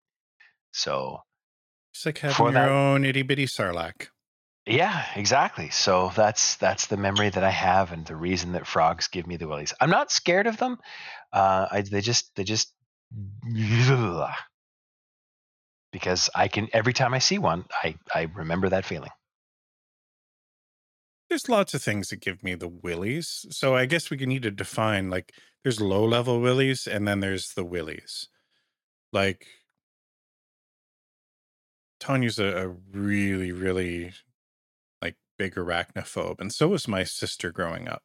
So 0.71 1.21
It's 1.93 2.05
like 2.05 2.17
having 2.19 2.45
your 2.47 2.53
that- 2.53 2.69
own 2.69 3.05
itty 3.05 3.21
bitty 3.23 3.45
sarlacc. 3.45 4.07
yeah, 4.65 5.05
exactly. 5.15 5.69
So 5.69 6.11
that's 6.15 6.55
that's 6.57 6.87
the 6.87 6.97
memory 6.97 7.29
that 7.29 7.43
I 7.43 7.49
have 7.49 7.91
and 7.93 8.05
the 8.05 8.15
reason 8.17 8.51
that 8.51 8.67
frogs 8.67 9.07
give 9.07 9.25
me 9.25 9.37
the 9.37 9.47
willies. 9.47 9.73
I'm 9.79 9.89
not 9.89 10.11
scared 10.11 10.47
of 10.47 10.57
them. 10.57 10.77
Uh, 11.31 11.67
I, 11.71 11.81
they 11.81 12.01
just 12.01 12.35
they 12.35 12.43
just 12.43 12.73
because 15.91 16.29
I 16.35 16.47
can 16.47 16.67
every 16.73 16.93
time 16.93 17.13
I 17.13 17.19
see 17.19 17.37
one, 17.37 17.65
I 17.83 17.95
I 18.13 18.23
remember 18.35 18.69
that 18.69 18.85
feeling. 18.85 19.09
There's 21.29 21.49
lots 21.49 21.73
of 21.73 21.81
things 21.81 22.09
that 22.09 22.21
give 22.21 22.43
me 22.43 22.55
the 22.55 22.67
willies. 22.67 23.45
So 23.51 23.75
I 23.75 23.85
guess 23.85 24.09
we 24.09 24.17
need 24.17 24.43
to 24.43 24.51
define 24.51 25.09
like 25.09 25.33
there's 25.63 25.79
low 25.79 26.05
level 26.05 26.41
willies 26.41 26.87
and 26.87 27.07
then 27.07 27.19
there's 27.19 27.53
the 27.53 27.63
willies. 27.63 28.27
Like 29.13 29.45
Tanya's 31.99 32.39
a, 32.39 32.45
a 32.45 32.67
really, 32.91 33.51
really 33.51 34.13
like 35.01 35.15
big 35.37 35.55
arachnophobe, 35.55 36.39
and 36.39 36.53
so 36.53 36.69
was 36.69 36.87
my 36.87 37.03
sister 37.03 37.51
growing 37.51 37.87
up. 37.87 38.03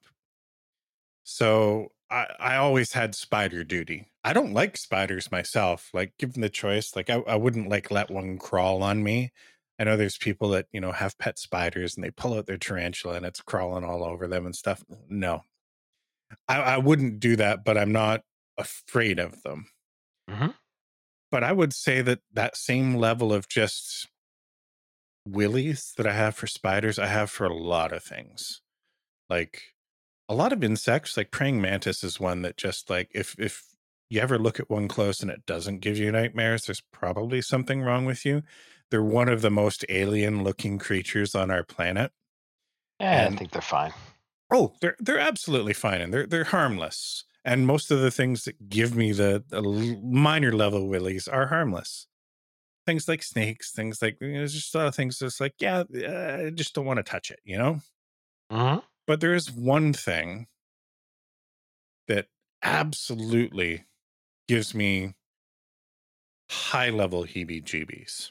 So 1.23 1.93
I, 2.11 2.27
I 2.39 2.57
always 2.57 2.93
had 2.93 3.15
spider 3.15 3.65
duty. 3.65 4.09
I 4.23 4.33
don't 4.33 4.53
like 4.53 4.77
spiders 4.77 5.31
myself. 5.33 5.91
Like 5.95 6.13
given 6.19 6.41
the 6.43 6.49
choice, 6.51 6.95
like 6.97 7.11
I, 7.11 7.17
I 7.27 7.37
wouldn't 7.37 7.69
like 7.69 7.91
let 7.91 8.11
one 8.11 8.39
crawl 8.39 8.83
on 8.83 9.03
me. 9.03 9.33
I 9.79 9.85
know 9.85 9.97
there's 9.97 10.19
people 10.19 10.49
that, 10.51 10.67
you 10.73 10.81
know, 10.81 10.93
have 10.93 11.19
pet 11.19 11.39
spiders 11.39 11.97
and 11.97 12.05
they 12.05 12.11
pull 12.11 12.35
out 12.35 12.47
their 12.47 12.59
tarantula 12.59 13.17
and 13.17 13.27
it's 13.27 13.43
crawling 13.43 13.85
all 13.85 14.05
over 14.05 14.29
them 14.29 14.47
and 14.47 14.55
stuff. 14.55 14.85
No. 15.09 15.43
I, 16.49 16.61
I 16.61 16.79
wouldn't 16.79 17.21
do 17.21 17.37
that, 17.37 17.65
but 17.65 17.79
I'm 17.79 17.93
not 17.93 18.23
afraid 18.59 19.19
of 19.19 19.43
them. 19.43 19.67
hmm 20.29 20.51
But 21.31 21.45
I 21.45 21.53
would 21.53 21.73
say 21.73 22.03
that 22.03 22.21
that 22.33 22.57
same 22.57 22.95
level 22.95 23.33
of 23.33 23.49
just 23.49 24.09
willies 25.27 25.93
that 25.97 26.07
I 26.07 26.13
have 26.13 26.37
for 26.37 26.47
spiders, 26.47 26.99
I 26.99 27.07
have 27.07 27.31
for 27.31 27.47
a 27.47 27.55
lot 27.55 27.93
of 27.93 28.03
things. 28.03 28.61
Like 29.31 29.63
a 30.29 30.35
lot 30.35 30.53
of 30.53 30.65
insects, 30.65 31.17
like 31.17 31.31
praying 31.31 31.61
mantis 31.61 32.05
is 32.05 32.21
one 32.21 32.43
that 32.43 32.57
just 32.57 32.91
like 32.91 33.11
if 33.15 33.37
if 33.39 33.65
you 34.11 34.21
ever 34.21 34.39
look 34.39 34.61
at 34.61 34.71
one 34.71 34.89
close 34.89 35.21
and 35.23 35.31
it 35.31 35.47
doesn't 35.47 35.81
give 35.81 35.99
you 35.99 36.13
nightmares, 36.13 36.67
there's 36.67 36.83
probably 36.93 37.43
something 37.43 37.83
wrong 37.83 38.05
with 38.07 38.25
you. 38.27 38.43
They're 38.91 39.03
one 39.03 39.29
of 39.29 39.43
the 39.43 39.51
most 39.51 39.85
alien 39.89 40.45
looking 40.45 40.79
creatures 40.79 41.35
on 41.35 41.51
our 41.51 41.65
planet. 41.65 42.13
Yeah, 43.01 43.27
I 43.27 43.31
think 43.31 43.53
they're 43.53 43.63
fine. 43.63 43.93
oh, 44.53 44.75
they're 44.81 44.97
they're 44.99 45.19
absolutely 45.19 45.73
fine 45.73 46.01
and 46.01 46.13
they're 46.13 46.27
they're 46.27 46.45
harmless. 46.45 47.25
And 47.45 47.67
most 47.67 47.91
of 47.91 48.01
the 48.01 48.11
things 48.11 48.45
that 48.45 48.71
give 48.71 48.97
me 48.97 49.13
the, 49.13 49.45
the 49.49 49.61
minor 50.03 50.51
level 50.53 50.89
willies 50.89 51.29
are 51.29 51.47
harmless. 51.49 52.07
Things 52.87 53.09
like 53.09 53.23
snakes, 53.23 53.73
things 53.73 54.03
like 54.03 54.19
you 54.21 54.29
know, 54.33 54.39
there's 54.41 54.55
just 54.55 54.75
a 54.75 54.79
lot 54.79 54.89
of 54.89 54.97
things 54.97 55.19
that's 55.19 55.41
like, 55.41 55.55
yeah, 55.61 55.85
uh, 55.95 56.47
I 56.47 56.51
just 56.51 56.75
don't 56.75 56.87
want 56.87 56.99
to 56.99 57.05
touch 57.05 57.31
it, 57.31 57.41
you 57.45 57.59
know? 57.59 57.81
hmm 58.51 58.79
But 59.07 59.21
there 59.23 59.33
is 59.35 59.51
one 59.51 59.95
thing 59.95 60.47
that 62.07 62.29
absolutely 62.63 63.85
gives 64.49 64.75
me 64.75 65.15
high 66.51 66.89
level 66.89 67.25
heebie 67.25 67.63
jeebies. 67.63 68.31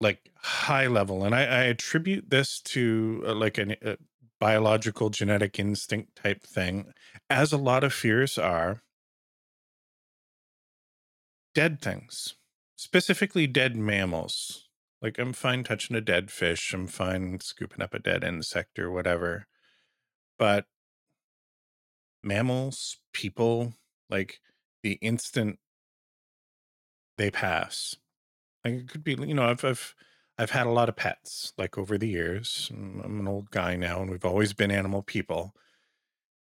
Like 0.00 0.30
high 0.36 0.86
level. 0.86 1.24
And 1.24 1.34
I, 1.34 1.42
I 1.42 1.62
attribute 1.64 2.30
this 2.30 2.60
to 2.60 3.22
uh, 3.26 3.34
like 3.34 3.58
an, 3.58 3.76
a 3.82 3.96
biological 4.40 5.10
genetic 5.10 5.58
instinct 5.58 6.16
type 6.16 6.42
thing, 6.42 6.92
as 7.30 7.52
a 7.52 7.56
lot 7.56 7.82
of 7.84 7.94
fears 7.94 8.36
are 8.36 8.82
dead 11.54 11.80
things, 11.80 12.34
specifically 12.76 13.46
dead 13.46 13.76
mammals. 13.76 14.68
Like 15.00 15.18
I'm 15.18 15.32
fine 15.32 15.64
touching 15.64 15.96
a 15.96 16.00
dead 16.00 16.30
fish, 16.30 16.74
I'm 16.74 16.86
fine 16.86 17.40
scooping 17.40 17.82
up 17.82 17.94
a 17.94 17.98
dead 17.98 18.24
insect 18.24 18.78
or 18.78 18.90
whatever. 18.90 19.46
But 20.38 20.66
mammals, 22.22 22.98
people, 23.12 23.74
like 24.10 24.40
the 24.82 24.98
instant 25.00 25.58
they 27.16 27.30
pass. 27.30 27.96
Like 28.64 28.74
it 28.74 28.88
could 28.88 29.04
be, 29.04 29.12
you 29.14 29.34
know, 29.34 29.44
I've 29.44 29.64
I've 29.64 29.94
I've 30.38 30.50
had 30.50 30.66
a 30.66 30.70
lot 30.70 30.88
of 30.88 30.96
pets 30.96 31.52
like 31.58 31.78
over 31.78 31.98
the 31.98 32.08
years. 32.08 32.70
I'm 32.72 33.20
an 33.20 33.28
old 33.28 33.50
guy 33.50 33.76
now, 33.76 34.00
and 34.02 34.10
we've 34.10 34.24
always 34.24 34.52
been 34.52 34.70
animal 34.70 35.02
people. 35.02 35.54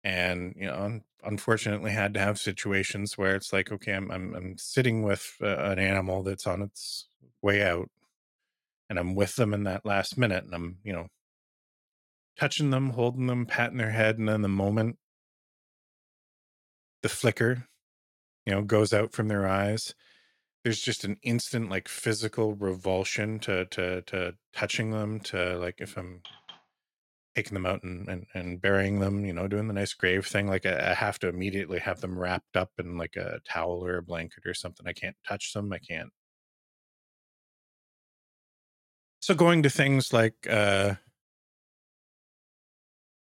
And 0.05 0.55
you 0.57 0.67
know, 0.67 0.77
un- 0.77 1.05
unfortunately, 1.25 1.91
had 1.93 2.15
to 2.15 2.21
have 2.21 2.39
situations 2.39 3.19
where 3.19 3.35
it's 3.37 3.53
like, 3.53 3.73
okay, 3.73 3.93
I'm 3.95 4.11
I'm, 4.11 4.35
I'm 4.35 4.59
sitting 4.59 5.03
with 5.03 5.37
uh, 5.43 5.57
an 5.59 5.79
animal 5.79 6.23
that's 6.23 6.47
on 6.47 6.63
its 6.63 7.09
way 7.43 7.63
out, 7.63 7.91
and 8.89 8.99
I'm 8.99 9.15
with 9.15 9.37
them 9.37 9.55
in 9.55 9.65
that 9.65 9.85
last 9.87 10.19
minute, 10.19 10.45
and 10.45 10.55
I'm 10.55 10.79
you 10.85 10.93
know 10.93 11.09
touching 12.39 12.71
them, 12.71 12.91
holding 12.91 13.27
them, 13.27 13.47
patting 13.47 13.79
their 13.79 13.91
head, 13.91 14.19
and 14.19 14.29
then 14.29 14.43
the 14.43 14.49
moment 14.49 14.99
the 17.03 17.09
flicker, 17.09 17.69
you 18.47 18.55
know, 18.55 18.63
goes 18.63 18.93
out 18.93 19.13
from 19.13 19.29
their 19.29 19.47
eyes, 19.47 19.95
there's 20.67 20.81
just 20.81 21.05
an 21.05 21.17
instant 21.23 21.71
like 21.71 21.87
physical 21.87 22.57
revulsion 22.57 23.39
to 23.39 23.67
to 23.67 24.03
to 24.03 24.35
touching 24.53 24.91
them 24.91 25.21
to 25.21 25.57
like 25.59 25.77
if 25.79 25.97
i'm 25.97 26.21
taking 27.37 27.55
them 27.55 27.67
out 27.67 27.85
and 27.85 28.09
and, 28.09 28.27
and 28.35 28.61
burying 28.61 28.99
them 28.99 29.25
you 29.25 29.33
know 29.33 29.47
doing 29.47 29.69
the 29.69 29.73
nice 29.73 29.95
grave 29.95 30.27
thing 30.27 30.49
like 30.49 30.67
I, 30.67 30.91
I 30.91 30.95
have 30.95 31.21
to 31.21 31.29
immediately 31.29 31.79
have 31.79 32.01
them 32.01 32.19
wrapped 32.19 32.57
up 32.57 32.73
in 32.81 32.99
like 32.99 33.15
a 33.15 33.39
towel 33.49 33.85
or 33.85 33.99
a 33.99 34.03
blanket 34.03 34.43
or 34.45 34.55
something. 34.55 34.89
I 34.89 34.93
can't 34.93 35.15
touch 35.29 35.53
them. 35.53 35.73
I 35.73 35.79
can't 35.79 36.11
so 39.21 39.37
going 39.37 39.63
to 39.63 39.71
things 39.71 40.13
like 40.13 40.35
uh 40.51 40.95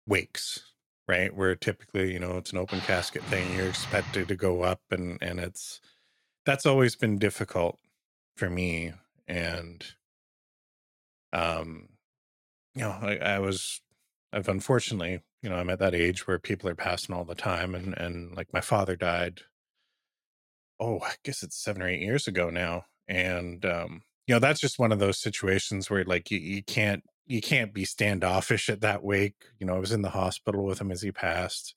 wakes 0.05 0.61
right? 1.07 1.35
Where 1.35 1.55
typically 1.55 2.13
you 2.13 2.19
know 2.19 2.37
it's 2.37 2.51
an 2.51 2.59
open 2.59 2.81
casket 2.81 3.23
thing 3.23 3.55
you're 3.55 3.67
expected 3.67 4.27
to 4.27 4.35
go 4.35 4.61
up 4.61 4.81
and 4.91 5.17
and 5.23 5.39
it's 5.39 5.81
that's 6.51 6.65
always 6.65 6.97
been 6.97 7.17
difficult 7.17 7.79
for 8.35 8.49
me 8.49 8.91
and 9.25 9.85
um 11.31 11.87
you 12.75 12.81
know 12.81 12.89
I, 12.89 13.15
I 13.15 13.39
was 13.39 13.79
i've 14.33 14.49
unfortunately 14.49 15.21
you 15.41 15.49
know 15.49 15.55
i'm 15.55 15.69
at 15.69 15.79
that 15.79 15.95
age 15.95 16.27
where 16.27 16.39
people 16.39 16.67
are 16.69 16.75
passing 16.75 17.15
all 17.15 17.23
the 17.23 17.35
time 17.35 17.73
and 17.73 17.97
and 17.97 18.35
like 18.35 18.51
my 18.51 18.59
father 18.59 18.97
died 18.97 19.43
oh 20.77 20.99
i 20.99 21.13
guess 21.23 21.41
it's 21.41 21.55
seven 21.55 21.81
or 21.81 21.87
eight 21.87 22.01
years 22.01 22.27
ago 22.27 22.49
now 22.49 22.83
and 23.07 23.63
um 23.63 24.01
you 24.27 24.35
know 24.35 24.39
that's 24.39 24.59
just 24.59 24.77
one 24.77 24.91
of 24.91 24.99
those 24.99 25.19
situations 25.19 25.89
where 25.89 26.03
like 26.03 26.29
you, 26.31 26.39
you 26.39 26.61
can't 26.61 27.01
you 27.27 27.39
can't 27.39 27.73
be 27.73 27.85
standoffish 27.85 28.67
at 28.67 28.81
that 28.81 29.05
wake 29.05 29.45
you 29.57 29.65
know 29.65 29.75
i 29.75 29.79
was 29.79 29.93
in 29.93 30.01
the 30.01 30.09
hospital 30.09 30.65
with 30.65 30.81
him 30.81 30.91
as 30.91 31.01
he 31.01 31.13
passed 31.13 31.75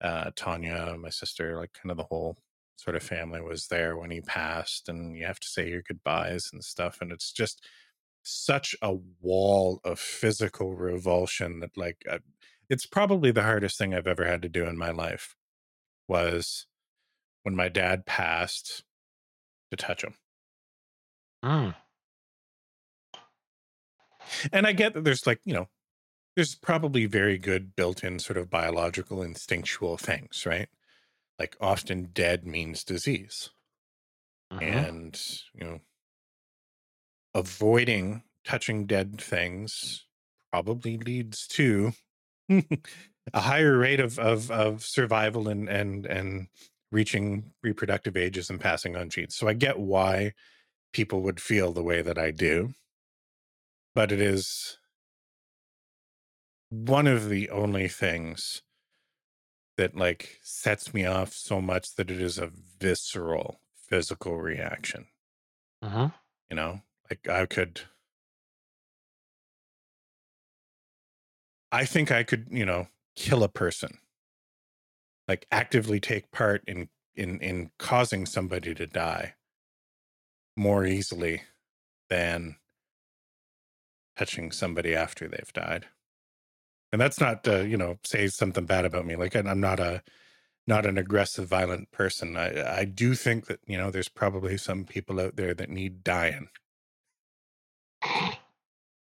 uh 0.00 0.30
tanya 0.36 0.94
my 0.96 1.10
sister 1.10 1.58
like 1.58 1.72
kind 1.72 1.90
of 1.90 1.96
the 1.96 2.04
whole 2.04 2.36
sort 2.80 2.96
of 2.96 3.02
family 3.02 3.40
was 3.42 3.66
there 3.68 3.96
when 3.96 4.10
he 4.10 4.22
passed 4.22 4.88
and 4.88 5.14
you 5.16 5.26
have 5.26 5.38
to 5.40 5.46
say 5.48 5.68
your 5.68 5.82
goodbyes 5.82 6.48
and 6.52 6.64
stuff 6.64 6.98
and 7.02 7.12
it's 7.12 7.30
just 7.30 7.62
such 8.22 8.74
a 8.82 8.94
wall 9.20 9.80
of 9.84 9.98
physical 10.00 10.74
revulsion 10.74 11.60
that 11.60 11.76
like 11.76 12.02
uh, 12.10 12.18
it's 12.70 12.86
probably 12.86 13.30
the 13.30 13.42
hardest 13.42 13.76
thing 13.78 13.94
i've 13.94 14.06
ever 14.06 14.24
had 14.24 14.40
to 14.42 14.48
do 14.48 14.64
in 14.66 14.78
my 14.78 14.90
life 14.90 15.36
was 16.08 16.66
when 17.42 17.54
my 17.56 17.68
dad 17.68 18.06
passed 18.06 18.84
to 19.70 19.76
touch 19.76 20.02
him 20.04 20.14
Mm. 21.42 21.74
and 24.52 24.66
i 24.66 24.72
get 24.72 24.94
that 24.94 25.04
there's 25.04 25.26
like 25.26 25.40
you 25.44 25.54
know 25.54 25.68
there's 26.36 26.54
probably 26.54 27.06
very 27.06 27.38
good 27.38 27.74
built-in 27.76 28.18
sort 28.18 28.36
of 28.38 28.50
biological 28.50 29.22
instinctual 29.22 29.96
things 29.96 30.44
right 30.46 30.68
like 31.40 31.56
often 31.60 32.10
dead 32.12 32.46
means 32.46 32.84
disease 32.84 33.50
hmm 34.50 34.82
and 34.82 35.42
you 35.54 35.64
know 35.64 35.80
avoiding 37.34 38.22
touching 38.44 38.86
dead 38.86 39.20
things 39.20 40.06
probably 40.52 40.98
leads 40.98 41.46
to 41.46 41.92
a 42.50 43.40
higher 43.40 43.78
rate 43.78 44.00
of 44.00 44.18
of 44.18 44.50
of 44.50 44.84
survival 44.84 45.48
and 45.48 45.68
and 45.68 46.06
and 46.06 46.48
reaching 46.92 47.52
reproductive 47.62 48.16
ages 48.16 48.50
and 48.50 48.60
passing 48.60 48.96
on 48.96 49.10
genes. 49.10 49.36
So 49.36 49.48
i 49.48 49.54
get 49.54 49.78
why 49.78 50.32
people 50.92 51.22
would 51.22 51.40
feel 51.40 51.72
the 51.72 51.84
way 51.84 52.02
that 52.02 52.18
i 52.18 52.30
do 52.30 52.74
but 53.94 54.12
it 54.12 54.20
is 54.20 54.78
one 56.70 57.06
of 57.06 57.28
the 57.28 57.50
only 57.50 57.88
things 57.88 58.62
that 59.80 59.96
like 59.96 60.38
sets 60.42 60.92
me 60.92 61.06
off 61.06 61.32
so 61.32 61.60
much 61.60 61.94
that 61.96 62.10
it 62.10 62.20
is 62.20 62.38
a 62.38 62.50
visceral 62.78 63.60
physical 63.88 64.38
reaction. 64.38 65.06
Hmm 65.82 66.08
you 66.50 66.56
know? 66.56 66.82
Like 67.08 67.28
i 67.28 67.46
could 67.46 67.80
i 71.72 71.84
think 71.84 72.12
i 72.12 72.22
could 72.22 72.46
you 72.50 72.66
know 72.66 72.88
kill 73.16 73.42
a 73.42 73.48
person. 73.48 73.98
Like 75.26 75.46
actively 75.50 76.00
take 76.00 76.30
part 76.30 76.62
in 76.66 76.88
in 77.14 77.40
in 77.40 77.70
causing 77.78 78.26
somebody 78.26 78.74
to 78.74 78.86
die 78.86 79.34
more 80.56 80.84
easily 80.84 81.42
than 82.08 82.56
touching 84.16 84.52
somebody 84.52 84.94
after 84.94 85.26
they've 85.28 85.52
died 85.52 85.86
and 86.92 87.00
that's 87.00 87.20
not 87.20 87.46
uh, 87.46 87.60
you 87.60 87.76
know 87.76 87.96
say 88.04 88.26
something 88.28 88.64
bad 88.66 88.84
about 88.84 89.06
me 89.06 89.16
like 89.16 89.34
i'm 89.34 89.60
not 89.60 89.80
a 89.80 90.02
not 90.66 90.86
an 90.86 90.98
aggressive 90.98 91.48
violent 91.48 91.90
person 91.90 92.36
i 92.36 92.80
i 92.80 92.84
do 92.84 93.14
think 93.14 93.46
that 93.46 93.60
you 93.66 93.76
know 93.76 93.90
there's 93.90 94.08
probably 94.08 94.56
some 94.56 94.84
people 94.84 95.20
out 95.20 95.36
there 95.36 95.54
that 95.54 95.70
need 95.70 96.04
dying 96.04 96.48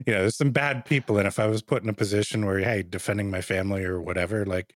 you 0.06 0.14
know, 0.14 0.22
there's 0.22 0.38
some 0.38 0.52
bad 0.52 0.86
people, 0.86 1.18
and 1.18 1.28
if 1.28 1.40
I 1.40 1.48
was 1.48 1.62
put 1.62 1.84
in 1.84 1.90
a 1.90 1.94
position 1.94 2.46
where, 2.46 2.60
hey, 2.60 2.84
defending 2.84 3.32
my 3.32 3.42
family 3.42 3.84
or 3.84 4.02
whatever, 4.02 4.46
like, 4.46 4.76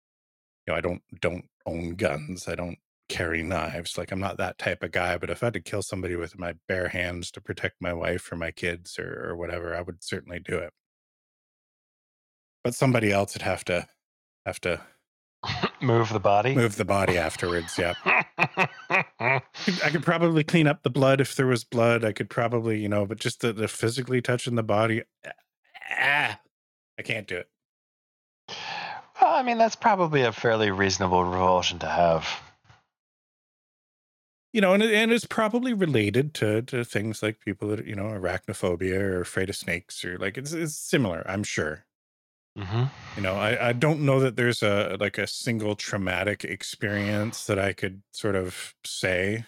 you 0.65 0.73
know, 0.73 0.77
I 0.77 0.81
don't 0.81 1.02
don't 1.22 1.45
own 1.65 1.95
guns, 1.95 2.48
I 2.48 2.56
don't 2.56 2.77
carry 3.10 3.44
knives, 3.44 3.98
like 3.98 4.11
I'm 4.11 4.19
not 4.19 4.38
that 4.38 4.57
type 4.57 4.84
of 4.84 4.91
guy. 4.91 5.18
But 5.18 5.30
if 5.30 5.44
I 5.44 5.48
had 5.48 5.53
to 5.56 5.61
kill 5.61 5.81
somebody 5.84 6.15
with 6.15 6.40
my 6.40 6.53
bare 6.68 6.90
hands 6.90 7.31
to 7.31 7.41
protect 7.41 7.81
my 7.81 7.94
wife 7.94 8.31
or 8.31 8.38
my 8.38 8.52
kids 8.52 8.98
or, 8.99 9.30
or 9.31 9.36
whatever, 9.36 9.76
I 9.76 9.81
would 9.81 10.03
certainly 10.03 10.40
do 10.40 10.57
it. 10.57 10.73
But 12.64 12.76
somebody 12.76 13.11
else 13.11 13.36
would 13.36 13.41
have 13.44 13.64
to 13.65 13.88
have 14.45 14.60
to 14.61 14.81
Move 15.81 16.11
the 16.11 16.19
body. 16.19 16.53
move 16.53 16.76
the 16.76 16.84
body 16.86 17.18
afterwards. 17.18 17.77
Yeah. 17.77 17.94
I 18.06 19.41
could- 19.65 19.81
I 19.84 19.90
could 19.90 20.03
probably 20.03 20.44
clean 20.44 20.68
up 20.68 20.84
the 20.84 20.90
blood 20.90 21.22
if 21.22 21.36
there 21.36 21.45
was 21.48 21.64
blood. 21.64 22.03
I 22.03 22.11
could 22.11 22.30
probably, 22.30 22.80
you 22.80 22.90
know, 22.90 23.06
but 23.06 23.19
just 23.19 23.40
the, 23.41 23.53
the 23.53 23.68
physically 23.69 24.22
touching 24.22 24.56
the 24.56 24.64
body, 24.64 25.03
ah, 25.98 26.40
I 26.98 27.02
can't 27.02 27.27
do 27.27 27.38
it. 27.38 27.48
well, 29.22 29.34
I 29.36 29.41
mean, 29.44 29.57
that's 29.57 29.76
probably 29.77 30.22
a 30.23 30.31
fairly 30.34 30.72
reasonable 30.72 31.23
revulsion 31.23 31.80
to 31.80 31.88
have. 31.88 32.27
You 34.52 34.61
know, 34.61 34.73
and 34.73 34.81
it, 34.84 34.94
and 34.94 35.11
it's 35.11 35.26
probably 35.26 35.73
related 35.73 36.34
to 36.36 36.64
to 36.64 36.84
things 36.84 37.22
like 37.22 37.40
people 37.40 37.68
that 37.69 37.86
you 37.86 37.95
know 37.95 38.06
arachnophobia 38.06 38.99
or 38.99 39.22
afraid 39.22 39.49
of 39.49 39.56
snakes 39.56 40.03
or 40.03 40.18
like 40.18 40.38
it's 40.38 40.52
it's 40.53 40.76
similar. 40.76 41.23
I'm 41.30 41.44
sure. 41.44 41.86
Hmm 42.60 42.86
You 43.15 43.23
know, 43.23 43.36
I 43.36 43.69
I 43.69 43.73
don't 43.73 44.02
know 44.02 44.19
that 44.19 44.36
there's 44.36 44.61
a 44.64 44.98
like 44.99 45.18
a 45.18 45.27
single 45.27 45.76
traumatic 45.76 46.44
experience 46.44 47.45
that 47.45 47.60
I 47.60 47.73
could 47.73 48.02
sort 48.11 48.36
of 48.36 48.76
say 48.84 49.45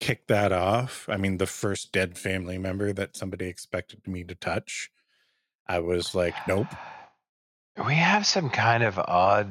kick 0.00 0.26
that 0.28 0.52
off. 0.52 1.08
I 1.08 1.16
mean, 1.16 1.38
the 1.38 1.46
first 1.46 1.92
dead 1.92 2.18
family 2.18 2.58
member 2.58 2.92
that 2.92 3.16
somebody 3.16 3.46
expected 3.46 4.06
me 4.06 4.24
to 4.24 4.34
touch, 4.34 4.90
I 5.66 5.78
was 5.80 6.14
like, 6.14 6.34
nope. 6.46 6.66
We 7.86 7.94
have 7.96 8.24
some 8.24 8.48
kind 8.48 8.82
of 8.82 8.98
odd 8.98 9.50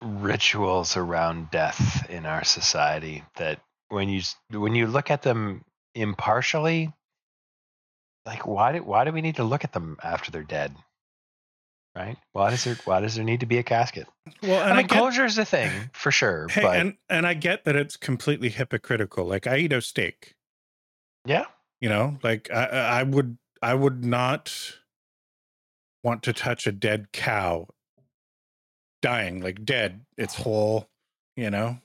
rituals 0.00 0.96
around 0.96 1.50
death 1.50 2.08
in 2.08 2.24
our 2.24 2.44
society 2.44 3.24
that 3.36 3.60
when 3.88 4.08
you 4.08 4.22
when 4.52 4.76
you 4.76 4.86
look 4.86 5.10
at 5.10 5.22
them 5.22 5.64
impartially, 5.92 6.92
like 8.24 8.46
why 8.46 8.72
do 8.72 8.84
why 8.84 9.04
do 9.04 9.10
we 9.10 9.20
need 9.20 9.36
to 9.36 9.44
look 9.44 9.64
at 9.64 9.72
them 9.72 9.96
after 10.02 10.30
they're 10.30 10.44
dead? 10.44 10.76
Right? 11.96 12.18
Why 12.32 12.50
does 12.50 12.64
there 12.64 12.76
why 12.84 13.00
does 13.00 13.14
there 13.14 13.24
need 13.24 13.40
to 13.40 13.46
be 13.46 13.56
a 13.56 13.62
casket? 13.62 14.06
Well, 14.42 14.60
and 14.60 14.70
I 14.70 14.74
I, 14.74 14.76
mean, 14.76 14.86
get, 14.86 14.98
closure 14.98 15.24
is 15.24 15.38
a 15.38 15.46
thing 15.46 15.72
for 15.94 16.12
sure, 16.12 16.46
hey, 16.48 16.60
but 16.60 16.76
and 16.76 16.94
and 17.08 17.26
I 17.26 17.32
get 17.32 17.64
that 17.64 17.74
it's 17.74 17.96
completely 17.96 18.50
hypocritical. 18.50 19.24
Like 19.24 19.46
I 19.46 19.56
eat 19.56 19.72
a 19.72 19.80
steak, 19.80 20.34
yeah, 21.24 21.46
you 21.80 21.88
know, 21.88 22.18
like 22.22 22.50
I 22.52 22.66
I 22.66 23.00
I 23.00 23.02
would 23.02 23.38
I 23.62 23.72
would 23.72 24.04
not 24.04 24.52
want 26.04 26.22
to 26.24 26.32
touch 26.34 26.66
a 26.66 26.72
dead 26.72 27.12
cow 27.12 27.66
dying 29.02 29.40
like 29.40 29.64
dead 29.64 30.04
it's 30.16 30.34
whole 30.34 30.88
you 31.36 31.50
know 31.50 31.78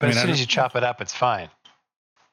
but 0.00 0.06
I 0.06 0.08
as 0.10 0.16
mean, 0.16 0.18
I 0.18 0.22
soon 0.22 0.30
as 0.32 0.40
you 0.40 0.46
chop 0.46 0.74
it 0.74 0.82
up, 0.82 1.00
it's 1.00 1.14
fine. 1.14 1.48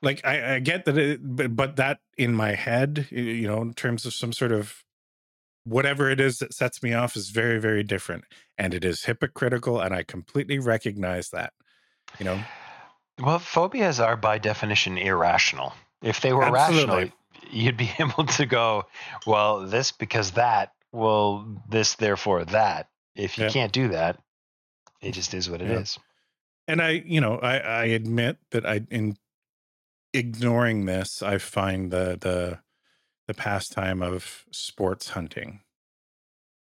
like 0.01 0.25
I, 0.25 0.55
I 0.55 0.59
get 0.59 0.85
that 0.85 0.97
it 0.97 1.19
but, 1.21 1.55
but 1.55 1.75
that 1.75 1.99
in 2.17 2.33
my 2.33 2.53
head 2.53 3.07
you 3.11 3.47
know 3.47 3.61
in 3.61 3.73
terms 3.73 4.05
of 4.05 4.13
some 4.13 4.33
sort 4.33 4.51
of 4.51 4.83
whatever 5.63 6.09
it 6.09 6.19
is 6.19 6.39
that 6.39 6.53
sets 6.53 6.81
me 6.81 6.93
off 6.93 7.15
is 7.15 7.29
very 7.29 7.59
very 7.59 7.83
different 7.83 8.23
and 8.57 8.73
it 8.73 8.83
is 8.85 9.03
hypocritical 9.05 9.79
and 9.79 9.93
i 9.93 10.03
completely 10.03 10.59
recognize 10.59 11.29
that 11.29 11.53
you 12.17 12.25
know 12.25 12.47
Well, 13.19 13.39
phobias 13.39 13.99
are 13.99 14.15
by 14.15 14.37
definition 14.37 14.97
irrational. 14.97 15.73
If 16.01 16.21
they 16.21 16.31
were 16.31 16.43
Absolutely. 16.43 16.95
rational, 16.95 17.13
you'd 17.51 17.77
be 17.77 17.91
able 17.99 18.25
to 18.25 18.45
go, 18.45 18.85
well, 19.27 19.67
this 19.67 19.91
because 19.91 20.31
that, 20.31 20.71
well, 20.93 21.45
this 21.69 21.95
therefore 21.95 22.45
that. 22.45 22.89
If 23.15 23.37
you 23.37 23.43
Yeah. 23.43 23.49
can't 23.49 23.73
do 23.73 23.89
that, 23.89 24.19
it 25.01 25.11
just 25.11 25.33
is 25.33 25.49
what 25.49 25.61
it 25.61 25.69
is. 25.69 25.97
Yeah. 25.97 26.73
and 26.73 26.81
i 26.81 26.89
you 27.05 27.19
know 27.21 27.37
i 27.39 27.57
i 27.57 27.83
admit 27.85 28.37
that 28.51 28.65
i 28.65 28.81
in 28.91 29.17
ignoring 30.13 30.85
this 30.85 31.21
i 31.21 31.37
find 31.37 31.91
the 31.91 32.17
the 32.19 32.59
the 33.29 33.33
pastime 33.35 34.01
of 34.01 34.45
sports 34.51 35.09
hunting. 35.09 35.61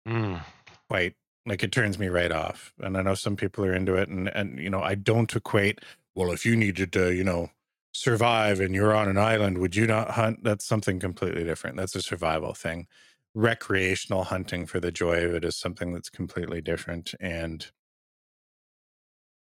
Mm. 0.07 0.41
quite 0.89 1.15
like 1.45 1.63
it 1.63 1.71
turns 1.73 1.99
me 1.99 2.07
right 2.07 2.31
off 2.31 2.73
and 2.79 2.95
i 2.95 3.01
know 3.01 3.13
some 3.13 3.35
people 3.35 3.65
are 3.65 3.73
into 3.73 3.95
it 3.95 4.07
and 4.07 4.29
and 4.29 4.57
you 4.57 4.69
know 4.69 4.81
i 4.81 4.95
don't 4.95 5.35
equate 5.35 5.81
well 6.15 6.31
if 6.31 6.45
you 6.45 6.55
needed 6.55 6.93
to 6.93 7.13
you 7.13 7.25
know 7.25 7.49
survive 7.97 8.59
and 8.59 8.75
you're 8.75 8.95
on 8.95 9.07
an 9.07 9.17
island 9.17 9.57
would 9.57 9.75
you 9.75 9.87
not 9.87 10.11
hunt? 10.11 10.43
That's 10.43 10.65
something 10.65 10.99
completely 10.99 11.43
different. 11.43 11.77
That's 11.77 11.95
a 11.95 12.01
survival 12.01 12.53
thing. 12.53 12.87
Recreational 13.33 14.25
hunting 14.25 14.65
for 14.67 14.79
the 14.79 14.91
joy 14.91 15.25
of 15.25 15.33
it 15.33 15.43
is 15.43 15.57
something 15.57 15.93
that's 15.93 16.09
completely 16.09 16.61
different 16.61 17.13
and 17.19 17.69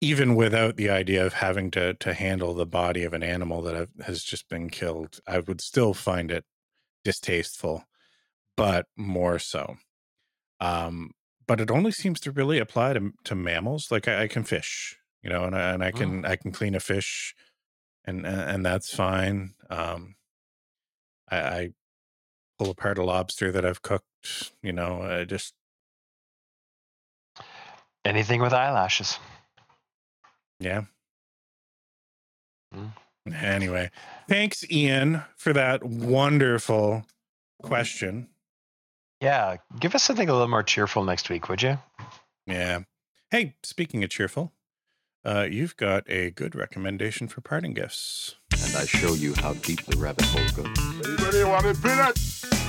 even 0.03 0.35
without 0.35 0.77
the 0.77 0.91
idea 0.91 1.25
of 1.25 1.33
having 1.33 1.71
to 1.73 1.95
to 1.95 2.13
handle 2.15 2.55
the 2.55 2.67
body 2.67 3.03
of 3.03 3.15
an 3.15 3.23
animal 3.23 3.63
that 3.63 3.75
have, 3.75 3.89
has 4.05 4.23
just 4.23 4.49
been 4.49 4.69
killed 4.69 5.21
i 5.27 5.39
would 5.39 5.61
still 5.61 5.95
find 5.95 6.31
it 6.31 6.45
distasteful 7.07 7.85
but 8.57 8.87
more 8.97 9.39
so 9.39 9.77
um 10.61 11.13
but 11.47 11.61
it 11.61 11.71
only 11.71 11.93
seems 11.93 12.19
to 12.19 12.33
really 12.33 12.59
apply 12.59 12.93
to 12.93 13.13
to 13.23 13.37
mammals 13.37 13.93
like 13.93 14.09
i, 14.09 14.25
I 14.25 14.27
can 14.29 14.43
fish 14.43 14.99
you 15.23 15.31
know 15.31 15.45
and 15.45 15.55
I, 15.55 15.73
and 15.73 15.85
I 15.85 15.93
can 15.93 16.25
i 16.25 16.35
can 16.35 16.51
clean 16.51 16.75
a 16.75 16.81
fish 16.81 17.33
and 18.05 18.27
and, 18.27 18.41
and 18.41 18.67
that's 18.67 18.93
fine 18.93 19.55
um 19.71 20.17
I, 21.31 21.39
I 21.39 21.71
pull 22.59 22.71
apart 22.71 22.99
a 22.99 23.05
lobster 23.05 23.53
that 23.53 23.65
i've 23.65 23.83
cooked 23.83 24.53
you 24.63 24.73
know 24.73 25.03
i 25.03 25.25
just 25.25 25.55
Anything 28.05 28.41
with 28.41 28.53
eyelashes. 28.53 29.19
yeah 30.59 30.83
Mm. 32.75 32.93
Anyway 33.35 33.91
thanks 34.29 34.65
ian 34.71 35.23
for 35.37 35.53
that 35.53 35.83
wonderful 35.85 37.05
question 37.63 38.29
Yeah. 39.21 39.57
Give 39.81 39.95
us 39.95 40.03
something 40.03 40.29
a 40.29 40.33
little 40.33 40.49
more 40.49 40.63
cheerful 40.63 41.03
next 41.05 41.29
week, 41.31 41.49
would 41.49 41.63
you? 41.63 41.79
yeah 42.47 42.81
hey 43.31 43.55
speaking 43.63 44.05
of 44.05 44.11
cheerful 44.11 44.53
uh 45.25 45.47
you've 45.51 45.77
got 45.77 46.05
a 46.09 46.31
good 46.31 46.55
recommendation 46.55 47.27
for 47.27 47.41
parting 47.41 47.75
gifts 47.75 48.37
and 48.53 48.77
I 48.77 48.85
show 48.87 49.15
you 49.15 49.35
how 49.35 49.55
deep 49.55 49.83
the 49.85 49.97
rabbit 49.99 50.25
hole 50.27 50.65
goes. 50.65 51.07
Anybody 51.07 51.45
want 51.45 51.67
a 51.67 51.75
peanut? 51.75 52.66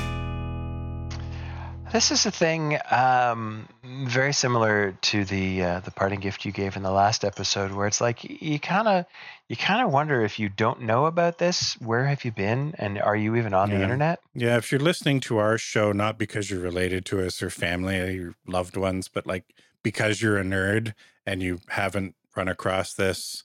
This 1.92 2.12
is 2.12 2.26
a 2.26 2.32
thing 2.32 2.78
um, 2.92 3.68
very 3.84 4.34
similar 4.34 4.92
to 5.04 5.24
the 5.24 5.64
uh, 5.64 5.80
the 5.80 5.90
parting 5.92 6.20
gift 6.20 6.44
you 6.46 6.52
gave 6.52 6.76
in 6.76 6.84
the 6.84 6.92
last 6.92 7.24
episode, 7.24 7.72
where 7.72 7.88
it's 7.88 8.02
like 8.02 8.24
you 8.42 8.60
kind 8.60 8.88
of 8.90 9.06
you 9.48 9.56
kind 9.56 9.82
of 9.82 9.92
wonder 9.92 10.22
if 10.22 10.38
you 10.38 10.50
don't 10.50 10.82
know 10.82 11.06
about 11.06 11.38
this, 11.38 11.76
where 11.80 12.06
have 12.06 12.26
you 12.26 12.32
been, 12.32 12.76
and 12.78 13.00
are 13.00 13.16
you 13.16 13.38
even 13.38 13.54
on 13.54 13.70
the 13.70 13.82
internet? 13.82 14.20
Yeah, 14.36 14.58
if 14.58 14.70
you're 14.72 14.82
listening 14.82 15.22
to 15.22 15.38
our 15.38 15.58
show, 15.58 15.94
not 15.94 16.18
because 16.18 16.52
you're 16.52 16.60
related 16.60 17.06
to 17.06 17.26
us 17.26 17.42
or 17.42 17.50
family 17.50 18.00
or 18.00 18.10
your 18.12 18.36
loved 18.46 18.76
ones, 18.76 19.08
but 19.08 19.26
like 19.26 19.46
because 19.82 20.22
you're 20.22 20.38
a 20.38 20.44
nerd 20.44 20.94
and 21.26 21.42
you 21.42 21.60
haven't 21.70 22.16
run 22.36 22.50
across 22.50 22.94
this, 22.94 23.44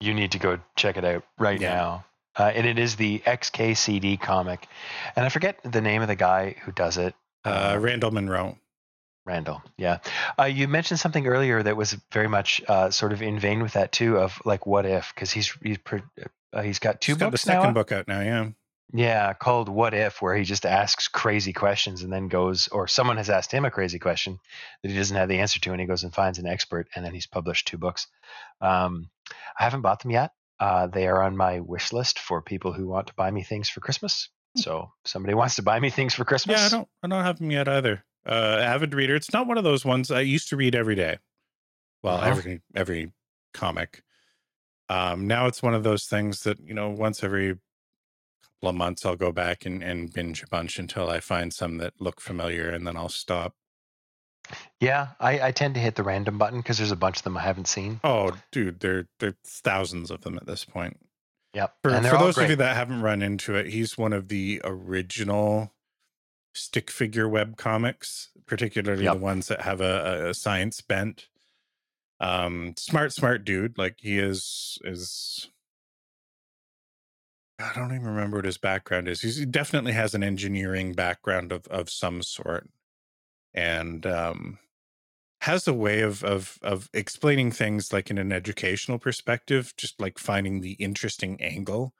You 0.00 0.12
need 0.12 0.32
to 0.32 0.38
go 0.40 0.58
check 0.76 0.96
it 0.96 1.04
out 1.04 1.22
right 1.38 1.60
Yeah. 1.60 1.74
now. 1.74 2.04
Uh, 2.36 2.50
and 2.54 2.66
it 2.66 2.78
is 2.78 2.96
the 2.96 3.20
XKCD 3.20 4.20
comic, 4.20 4.66
and 5.14 5.24
I 5.24 5.28
forget 5.28 5.58
the 5.62 5.80
name 5.80 6.02
of 6.02 6.08
the 6.08 6.16
guy 6.16 6.56
who 6.62 6.72
does 6.72 6.96
it. 6.98 7.14
Uh, 7.44 7.78
Randall 7.80 8.10
Munroe. 8.10 8.58
Randall, 9.26 9.62
yeah. 9.76 9.98
Uh, 10.38 10.44
you 10.44 10.66
mentioned 10.66 10.98
something 10.98 11.26
earlier 11.26 11.62
that 11.62 11.76
was 11.76 11.96
very 12.12 12.28
much 12.28 12.62
uh, 12.66 12.90
sort 12.90 13.12
of 13.12 13.22
in 13.22 13.38
vein 13.38 13.62
with 13.62 13.74
that 13.74 13.92
too, 13.92 14.18
of 14.18 14.40
like 14.44 14.66
what 14.66 14.86
if, 14.86 15.12
because 15.14 15.30
he's 15.30 15.56
he's 15.62 15.78
uh, 16.52 16.62
he's 16.62 16.78
got 16.78 17.00
two 17.00 17.12
He's 17.12 17.18
got 17.18 17.32
the 17.32 17.38
second 17.38 17.68
now. 17.68 17.72
book 17.72 17.92
out 17.92 18.08
now. 18.08 18.20
Yeah, 18.20 18.48
Yeah, 18.92 19.32
called 19.34 19.68
What 19.68 19.94
If, 19.94 20.20
where 20.20 20.34
he 20.34 20.42
just 20.42 20.66
asks 20.66 21.06
crazy 21.06 21.52
questions 21.52 22.02
and 22.02 22.12
then 22.12 22.28
goes, 22.28 22.68
or 22.68 22.88
someone 22.88 23.18
has 23.18 23.30
asked 23.30 23.52
him 23.52 23.64
a 23.64 23.70
crazy 23.70 23.98
question 23.98 24.40
that 24.82 24.90
he 24.90 24.96
doesn't 24.96 25.16
have 25.16 25.28
the 25.28 25.38
answer 25.38 25.60
to, 25.60 25.70
and 25.70 25.80
he 25.80 25.86
goes 25.86 26.02
and 26.02 26.12
finds 26.12 26.38
an 26.38 26.46
expert, 26.46 26.88
and 26.96 27.04
then 27.04 27.14
he's 27.14 27.26
published 27.26 27.68
two 27.68 27.78
books. 27.78 28.08
Um, 28.60 29.10
I 29.58 29.64
haven't 29.64 29.82
bought 29.82 30.02
them 30.02 30.10
yet. 30.10 30.32
Uh, 30.58 30.88
they 30.88 31.06
are 31.06 31.22
on 31.22 31.36
my 31.36 31.60
wish 31.60 31.92
list 31.92 32.18
for 32.18 32.42
people 32.42 32.72
who 32.72 32.88
want 32.88 33.06
to 33.06 33.14
buy 33.14 33.30
me 33.30 33.42
things 33.42 33.68
for 33.68 33.80
Christmas. 33.80 34.28
So 34.56 34.90
if 35.04 35.10
somebody 35.10 35.34
wants 35.40 35.56
to 35.56 35.62
buy 35.62 35.78
me 35.80 35.90
things 35.90 36.14
for 36.14 36.24
Christmas. 36.24 36.60
yeah. 36.60 36.66
I 36.66 36.68
don't, 36.70 36.88
I 37.02 37.08
don't 37.08 37.24
have 37.24 37.38
them 37.38 37.50
yet 37.50 37.68
either. 37.68 38.04
Uh, 38.26 38.58
avid 38.62 38.94
reader. 38.94 39.14
It's 39.14 39.32
not 39.32 39.46
one 39.46 39.56
of 39.58 39.64
those 39.64 39.84
ones 39.84 40.10
I 40.10 40.20
used 40.20 40.48
to 40.50 40.56
read 40.56 40.74
every 40.74 40.94
day. 40.94 41.18
Well, 42.02 42.16
Uh-huh. 42.16 42.28
every 42.30 42.60
every 42.74 43.12
comic. 43.54 44.02
Um, 44.88 45.26
now 45.26 45.46
it's 45.46 45.62
one 45.62 45.74
of 45.74 45.84
those 45.84 46.04
things 46.06 46.42
that 46.42 46.58
you 46.60 46.74
know 46.74 46.88
once 46.90 47.22
every 47.22 47.58
couple 48.42 48.68
of 48.70 48.74
months 48.74 49.06
I'll 49.06 49.16
go 49.16 49.32
back 49.32 49.64
and, 49.64 49.82
and 49.82 50.12
binge 50.12 50.42
a 50.42 50.46
bunch 50.48 50.78
until 50.78 51.08
I 51.08 51.20
find 51.20 51.52
some 51.52 51.78
that 51.78 51.94
look 52.00 52.20
familiar, 52.20 52.68
and 52.70 52.86
then 52.86 52.96
I'll 52.96 53.08
stop. 53.08 53.54
Yeah, 54.80 55.08
I, 55.20 55.48
I 55.48 55.52
tend 55.52 55.74
to 55.74 55.80
hit 55.80 55.94
the 55.94 56.02
random 56.02 56.36
button 56.36 56.58
because 56.60 56.76
there's 56.78 56.90
a 56.90 56.96
bunch 56.96 57.18
of 57.18 57.22
them 57.22 57.36
I 57.36 57.42
haven't 57.42 57.68
seen. 57.68 58.00
Oh, 58.02 58.32
dude, 58.50 58.80
there 58.80 59.06
there's 59.20 59.34
thousands 59.46 60.10
of 60.10 60.22
them 60.22 60.36
at 60.36 60.46
this 60.46 60.64
point. 60.64 60.98
Yep. 61.54 61.74
For, 61.82 61.90
and 61.90 62.06
for 62.06 62.18
those 62.18 62.36
great. 62.36 62.44
of 62.44 62.50
you 62.50 62.56
that 62.56 62.76
haven't 62.76 63.02
run 63.02 63.22
into 63.22 63.54
it, 63.56 63.66
he's 63.66 63.98
one 63.98 64.12
of 64.12 64.28
the 64.28 64.60
original 64.64 65.72
stick 66.54 66.90
figure 66.90 67.28
web 67.28 67.56
comics, 67.56 68.30
particularly 68.46 69.04
Yep. 69.04 69.14
the 69.14 69.18
ones 69.20 69.48
that 69.48 69.62
have 69.62 69.80
a, 69.80 70.28
a 70.28 70.34
science 70.34 70.80
bent. 70.80 71.28
Um, 72.20 72.74
smart, 72.76 73.12
smart 73.12 73.44
dude. 73.44 73.78
Like 73.78 73.96
he 73.98 74.18
is 74.18 74.78
is. 74.84 75.48
I 77.58 77.72
don't 77.74 77.92
even 77.94 78.06
remember 78.06 78.38
what 78.38 78.46
his 78.46 78.56
background 78.56 79.06
is. 79.08 79.20
He's, 79.20 79.36
he 79.36 79.44
definitely 79.44 79.92
has 79.92 80.14
an 80.14 80.22
engineering 80.22 80.92
background 80.92 81.50
of 81.52 81.66
of 81.68 81.90
some 81.90 82.22
sort, 82.22 82.68
and 83.54 84.06
um, 84.06 84.58
has 85.40 85.66
a 85.66 85.74
way 85.74 86.00
of 86.02 86.22
of 86.24 86.58
of 86.62 86.88
explaining 86.94 87.50
things 87.52 87.92
like 87.92 88.10
in 88.10 88.18
an 88.18 88.32
educational 88.32 88.98
perspective, 88.98 89.74
just 89.76 90.00
like 90.00 90.18
finding 90.18 90.60
the 90.60 90.72
interesting 90.74 91.40
angle 91.42 91.94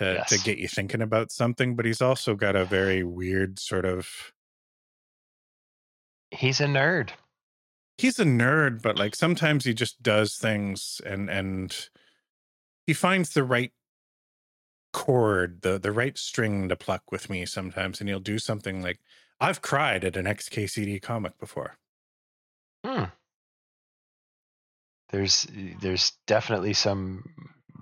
to 0.00 0.22
to 0.28 0.38
get 0.38 0.58
you 0.58 0.68
thinking 0.68 1.02
about 1.02 1.32
something. 1.32 1.76
But 1.76 1.86
he's 1.86 2.02
also 2.02 2.34
got 2.36 2.56
a 2.56 2.64
very 2.66 3.04
weird 3.04 3.58
sort 3.60 3.86
of 3.86 4.32
He's 6.30 6.58
a 6.58 6.64
nerd. 6.66 7.10
he's 7.98 8.18
a 8.18 8.24
nerd, 8.24 8.82
but 8.82 8.96
like 8.96 9.14
sometimes 9.14 9.64
he 9.64 9.74
just 9.74 10.02
does 10.02 10.36
things 10.36 11.00
and 11.04 11.28
and 11.30 11.88
he 12.86 12.94
finds 12.94 13.30
the 13.30 13.44
right 13.44 13.72
chord, 14.92 15.62
the 15.62 15.78
the 15.78 15.92
right 15.92 16.16
string 16.18 16.68
to 16.68 16.76
pluck 16.76 17.10
with 17.12 17.30
me 17.30 17.46
sometimes, 17.46 18.00
and 18.00 18.08
he'll 18.08 18.20
do 18.20 18.38
something 18.38 18.82
like 18.82 19.00
I've 19.40 19.62
cried 19.62 20.04
at 20.04 20.16
an 20.16 20.26
XKCD 20.26 21.00
comic 21.00 21.38
before. 21.38 21.78
There's 25.10 25.46
there's 25.80 26.12
definitely 26.26 26.74
some 26.74 27.24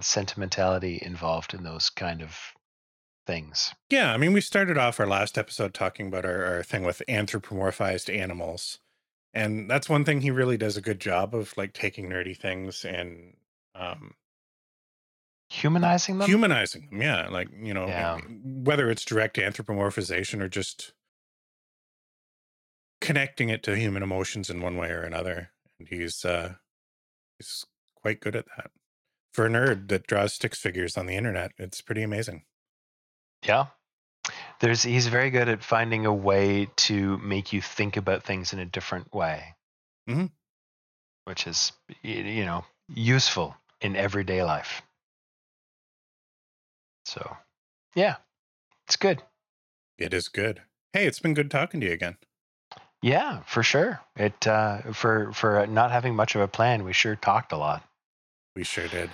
sentimentality 0.01 0.99
involved 1.03 1.55
in 1.55 1.63
those 1.65 1.91
kind 1.91 2.23
of 2.23 2.39
things. 3.27 3.75
Yeah, 3.91 4.13
I 4.13 4.17
mean, 4.17 4.33
we 4.33 4.41
started 4.41 4.79
off 4.79 5.01
our 5.01 5.07
last 5.07 5.37
episode 5.37 5.75
talking 5.75 6.07
about 6.07 6.25
our, 6.25 6.45
our 6.45 6.63
thing 6.63 6.85
with 6.85 7.03
anthropomorphized 7.09 8.15
animals. 8.17 8.79
And 9.35 9.69
that's 9.69 9.89
one 9.89 10.05
thing 10.05 10.21
he 10.21 10.31
really 10.31 10.57
does 10.57 10.77
a 10.77 10.81
good 10.81 11.01
job 11.01 11.35
of 11.35 11.53
like 11.57 11.73
taking 11.73 12.09
nerdy 12.09 12.37
things 12.37 12.85
and 12.85 13.35
um 13.75 14.15
Humanizing 15.49 16.19
them. 16.19 16.29
humanizing 16.29 16.89
them. 16.91 17.01
Yeah. 17.03 17.29
Like, 17.29 17.49
you 17.57 17.73
know, 17.73 17.87
Yeah. 17.87 18.19
whether 18.45 18.91
it's 18.91 19.05
direct 19.05 19.37
anthropomorphization 19.37 20.41
or 20.41 20.49
just 20.49 20.93
connecting 23.01 23.49
it 23.49 23.63
to 23.65 23.77
human 23.77 24.03
emotions 24.03 24.51
in 24.51 24.61
one 24.61 24.77
way 24.77 24.91
or 24.91 25.03
another. 25.03 25.51
And 25.79 25.89
he's 25.89 26.25
uh 26.25 26.55
he's 27.39 27.65
quite 27.95 28.21
good 28.21 28.37
at 28.37 28.47
that. 28.57 28.71
For 29.33 29.47
a 29.47 29.51
nerd 29.51 29.89
that 29.89 30.07
draws 30.07 30.35
sticks 30.35 30.59
figures 30.59 30.97
on 30.97 31.07
the 31.07 31.17
internet, 31.17 31.53
it's 31.59 31.81
pretty 31.81 32.03
amazing. 32.03 32.45
Yeah. 33.45 33.67
There's 34.61 34.83
he's 34.83 35.07
very 35.07 35.31
good 35.31 35.49
at 35.49 35.63
finding 35.63 36.07
a 36.07 36.15
way 36.15 36.69
to 36.77 37.19
make 37.19 37.53
you 37.53 37.61
think 37.61 37.97
about 37.97 38.25
things 38.25 38.53
in 38.53 38.59
a 38.59 38.65
different 38.65 39.13
way. 39.13 39.55
Mhm. 40.09 40.31
Which 41.25 41.47
is 41.47 41.73
you 42.03 42.45
know, 42.45 42.65
useful 42.89 43.57
in 43.81 43.95
everyday 43.97 44.43
life. 44.43 44.83
So, 47.05 47.37
yeah. 47.95 48.17
It's 48.87 48.97
good. 48.97 49.23
It 49.99 50.15
is 50.15 50.29
good. 50.29 50.63
Hey, 50.93 51.07
it's 51.07 51.21
been 51.21 51.35
good 51.35 51.51
talking 51.51 51.81
to 51.81 51.87
you 51.87 51.93
again. 51.93 52.17
Yeah, 53.03 53.41
for 53.47 53.63
sure. 53.63 54.01
It 54.17 54.47
uh 54.47 54.93
for 54.93 55.33
for 55.33 55.67
not 55.67 55.91
having 55.91 56.15
much 56.15 56.35
of 56.35 56.41
a 56.41 56.49
plan, 56.49 56.85
we 56.85 56.93
sure 56.93 57.17
talked 57.17 57.53
a 57.53 57.57
lot. 57.57 57.83
We 58.55 58.65
sure 58.65 58.89
did. 58.89 59.11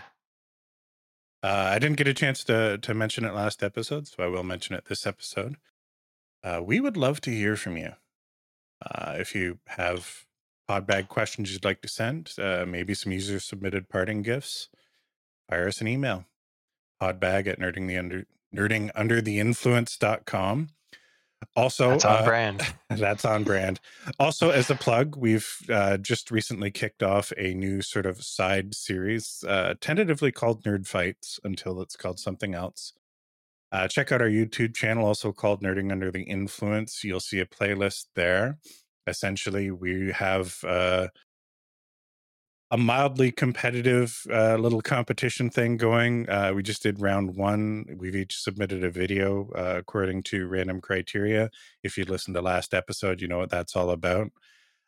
Uh, 1.43 1.71
I 1.75 1.79
didn't 1.79 1.97
get 1.97 2.09
a 2.09 2.15
chance 2.15 2.45
to 2.45 2.79
to 2.79 2.95
mention 2.95 3.25
it 3.25 3.35
last 3.35 3.63
episode, 3.63 4.07
so 4.07 4.23
I 4.23 4.27
will 4.27 4.45
mention 4.45 4.77
it 4.77 4.85
this 4.87 5.07
episode. 5.07 5.57
Uh, 6.45 6.61
we 6.65 6.81
would 6.81 6.97
love 6.97 7.21
to 7.23 7.31
hear 7.31 7.57
from 7.57 7.77
you. 7.77 7.93
Uh, 8.85 9.17
if 9.19 9.35
you 9.35 9.59
have 9.67 10.25
podbag 10.69 11.09
questions 11.09 11.53
you'd 11.53 11.65
like 11.65 11.83
to 11.83 11.89
send, 11.89 12.33
uh, 12.39 12.65
maybe 12.67 12.95
some 12.95 13.13
user 13.13 13.41
submitted 13.41 13.89
parting 13.89 14.23
gifts, 14.23 14.69
fire 15.49 15.69
us 15.69 15.81
an 15.81 15.89
email. 15.89 16.25
Podbag 17.01 17.47
at 17.47 17.59
nerding 17.59 17.89
the 17.89 17.97
under. 17.97 18.27
Also, 21.57 21.91
That's 21.91 22.05
on 22.05 22.23
uh, 22.23 22.25
brand. 22.25 22.75
that's 22.91 23.25
on 23.25 23.45
brand. 23.45 23.81
Also, 24.19 24.51
as 24.51 24.71
a 24.71 24.75
plug, 24.75 25.17
we've 25.17 25.57
uh, 25.69 25.97
just 25.99 26.31
recently 26.31 26.71
kicked 26.71 27.03
off 27.03 27.33
a 27.37 27.55
new 27.55 27.83
sort 27.83 28.07
of 28.07 28.23
side 28.23 28.75
series, 28.75 29.45
uh, 29.47 29.75
tentatively 29.81 30.33
called 30.33 30.65
Nerd 30.65 30.87
Fights 30.87 31.41
until 31.45 31.81
it's 31.81 31.97
called 31.97 32.19
something 32.19 32.55
else. 32.55 32.93
Uh, 33.71 33.89
check 33.89 34.13
out 34.13 34.21
our 34.21 34.29
YouTube 34.29 34.75
channel, 34.75 35.07
also 35.07 35.33
called 35.33 35.63
Nerding 35.63 35.91
Under 35.91 36.11
the 36.11 36.23
Influence. 36.23 37.03
You'll 37.03 37.21
see 37.21 37.41
a 37.41 37.47
playlist 37.47 38.07
there. 38.15 38.59
Essentially, 39.07 39.71
we 39.71 40.13
have 40.13 40.59
uh, 40.63 41.09
a 42.73 42.79
mildly 42.79 43.31
competitive 43.31 44.27
uh, 44.33 44.57
little 44.57 44.81
competition 44.81 45.51
thing 45.51 45.77
going. 45.77 46.29
Uh, 46.31 46.53
we 46.55 46.63
just 46.63 46.83
did 46.83 47.03
round 47.03 47.37
one. 47.37 47.85
We've 47.99 48.17
each 48.17 48.41
submitted 48.41 48.83
a 48.83 48.91
video 48.91 49.51
uh, 49.55 49.75
according 49.77 50.23
to 50.25 50.49
random 50.49 50.81
criteria. 50.81 51.51
If 51.83 51.99
you 51.99 52.05
listened 52.07 52.35
to 52.35 52.41
last 52.41 52.73
episode, 52.73 53.21
you 53.21 53.29
know 53.29 53.37
what 53.37 53.51
that's 53.51 53.77
all 53.77 53.91
about. 53.91 54.33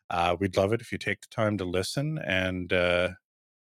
Uh, 0.09 0.35
we'd 0.39 0.57
love 0.57 0.73
it 0.73 0.81
if 0.81 0.91
you 0.91 0.97
take 0.97 1.21
the 1.21 1.27
time 1.29 1.59
to 1.59 1.65
listen 1.65 2.17
and 2.25 2.73
uh, 2.73 3.09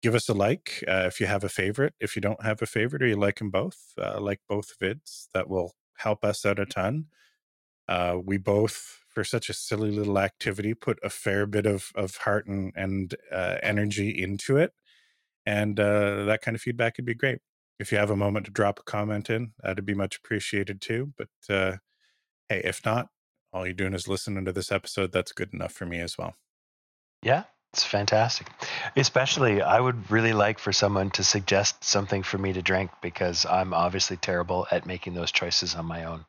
give 0.03 0.17
us 0.17 0.29
a 0.29 0.35
like 0.35 0.85
uh, 0.89 1.05
if 1.07 1.21
you 1.21 1.27
have 1.27 1.45
a 1.45 1.49
favorite. 1.49 1.95
If 2.01 2.17
you 2.17 2.23
don't 2.23 2.43
have 2.45 2.61
a 2.61 2.67
favorite 2.67 3.03
or 3.03 3.07
you 3.07 3.17
like 3.17 3.39
them 3.39 3.51
both, 3.51 3.79
like 3.97 4.41
both 4.49 4.77
vids, 4.81 5.29
that 5.33 5.49
will 5.49 5.75
help 5.99 6.25
us 6.25 6.45
out 6.45 6.59
a 6.59 6.67
ton. 6.67 7.07
We 8.25 8.37
both, 8.39 8.99
for 9.19 9.25
such 9.25 9.51
a 9.51 9.53
silly 9.53 9.91
little 9.91 10.17
activity, 10.17 10.75
put 10.75 10.97
a 11.03 11.11
fair 11.11 11.45
bit 11.45 11.67
of 11.67 11.91
of 11.97 12.15
heart 12.19 12.47
and 12.47 12.73
and 12.77 13.17
uh, 13.33 13.57
energy 13.65 14.11
into 14.11 14.57
it, 14.57 14.73
and 15.45 15.81
uh, 15.81 16.23
that 16.23 16.41
kind 16.41 16.55
of 16.55 16.61
feedback 16.61 16.97
would 16.97 17.05
be 17.05 17.15
great. 17.15 17.41
If 17.81 17.91
you 17.91 17.99
have 17.99 18.11
a 18.11 18.17
moment 18.17 18.47
to 18.47 18.53
drop 18.53 18.79
a 18.79 18.85
comment 18.85 19.29
in, 19.29 19.55
that'd 19.61 19.85
be 19.85 19.95
much 19.95 20.19
appreciated 20.19 20.81
too. 20.81 21.15
But 21.19 21.53
uh, 21.53 21.79
hey, 22.49 22.61
if 22.63 22.85
not, 22.85 23.09
all 23.53 23.67
you're 23.67 23.75
doing 23.75 23.93
is 23.93 24.07
listening 24.07 24.45
to 24.45 24.53
this 24.53 24.71
episode. 24.71 25.11
That's 25.11 25.33
good 25.33 25.53
enough 25.53 25.73
for 25.73 25.85
me 25.85 25.99
as 25.99 26.17
well. 26.17 26.37
Yeah, 27.25 27.43
it's 27.73 27.83
fantastic. 27.83 28.47
Especially, 28.95 29.63
I 29.63 29.81
would 29.81 30.13
really 30.13 30.33
like 30.33 30.61
for 30.61 30.73
someone 30.73 31.11
to 31.11 31.25
suggest 31.25 31.83
something 31.83 32.23
for 32.23 32.39
me 32.39 32.53
to 32.53 32.63
drink 32.63 32.93
because 33.03 33.45
I'm 33.47 33.75
obviously 33.75 34.17
terrible 34.17 34.69
at 34.71 34.87
making 34.87 35.15
those 35.15 35.33
choices 35.33 35.75
on 35.75 35.87
my 35.87 36.05
own. 36.05 36.25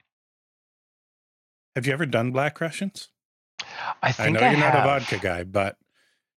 Have 1.80 1.88
you 1.88 1.94
ever 1.94 2.06
done 2.06 2.32
Black 2.32 2.60
Russians? 2.60 3.08
I 4.04 4.12
think 4.12 4.28
I 4.28 4.32
know 4.32 4.46
I, 4.46 4.52
you're 4.52 4.60
not 4.60 4.76
a 4.76 4.84
vodka 4.84 5.18
guy, 5.18 5.46
but 5.46 5.78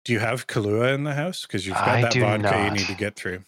do 0.04 0.12
you 0.12 0.20
have 0.20 0.46
Kahlua 0.46 0.94
in 0.94 1.02
the 1.02 1.14
house? 1.14 1.42
Because 1.42 1.66
you've 1.66 1.74
got 1.74 1.88
I 1.88 2.02
that 2.02 2.14
vodka 2.14 2.64
you 2.66 2.70
need 2.70 2.86
to 2.86 2.94
get 2.94 3.16
through. 3.16 3.40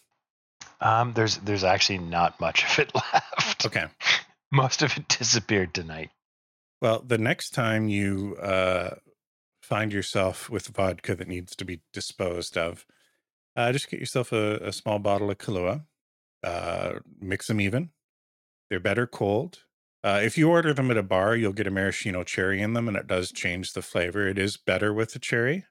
Um, 0.81 1.13
there's 1.13 1.37
there's 1.37 1.63
actually 1.63 1.99
not 1.99 2.41
much 2.41 2.65
of 2.65 2.81
it 2.81 2.93
left. 3.13 3.65
Okay. 3.65 3.85
Most 4.51 4.83
of 4.83 4.97
it 4.97 5.07
disappeared 5.07 5.73
tonight. 5.73 6.11
Well, 6.83 6.99
the 6.99 7.17
next 7.17 7.51
time 7.51 7.87
you 7.87 8.39
uh, 8.43 8.97
find 9.63 9.93
yourself 9.93 10.51
with 10.51 10.67
vodka 10.67 11.15
that 11.15 11.29
needs 11.29 11.55
to 11.55 11.65
be 11.65 11.81
disposed 11.93 12.59
of, 12.59 12.85
uh, 13.55 13.71
just 13.71 13.89
get 13.89 14.01
yourself 14.01 14.33
a, 14.33 14.57
a 14.57 14.73
small 14.73 14.99
bottle 14.99 15.31
of 15.31 15.39
Kahlua. 15.39 15.85
Uh, 16.43 16.95
mix 17.21 17.47
them 17.47 17.61
even. 17.61 17.91
They're 18.69 18.81
better 18.81 19.07
cold. 19.07 19.61
Uh, 20.05 20.21
if 20.23 20.37
you 20.37 20.51
order 20.51 20.75
them 20.75 20.91
at 20.91 20.99
a 20.99 21.03
bar, 21.03 21.35
you'll 21.35 21.53
get 21.55 21.67
a 21.67 21.71
maraschino 21.71 22.23
cherry 22.25 22.61
in 22.61 22.75
them, 22.75 22.87
and 22.89 22.97
it 22.97 23.07
does 23.07 23.33
change 23.33 23.73
the 23.73 23.81
flavor. 23.83 24.29
It 24.29 24.39
is 24.39 24.59
better 24.59 24.93
with 24.93 25.15
the 25.15 25.19
cherry, 25.19 25.65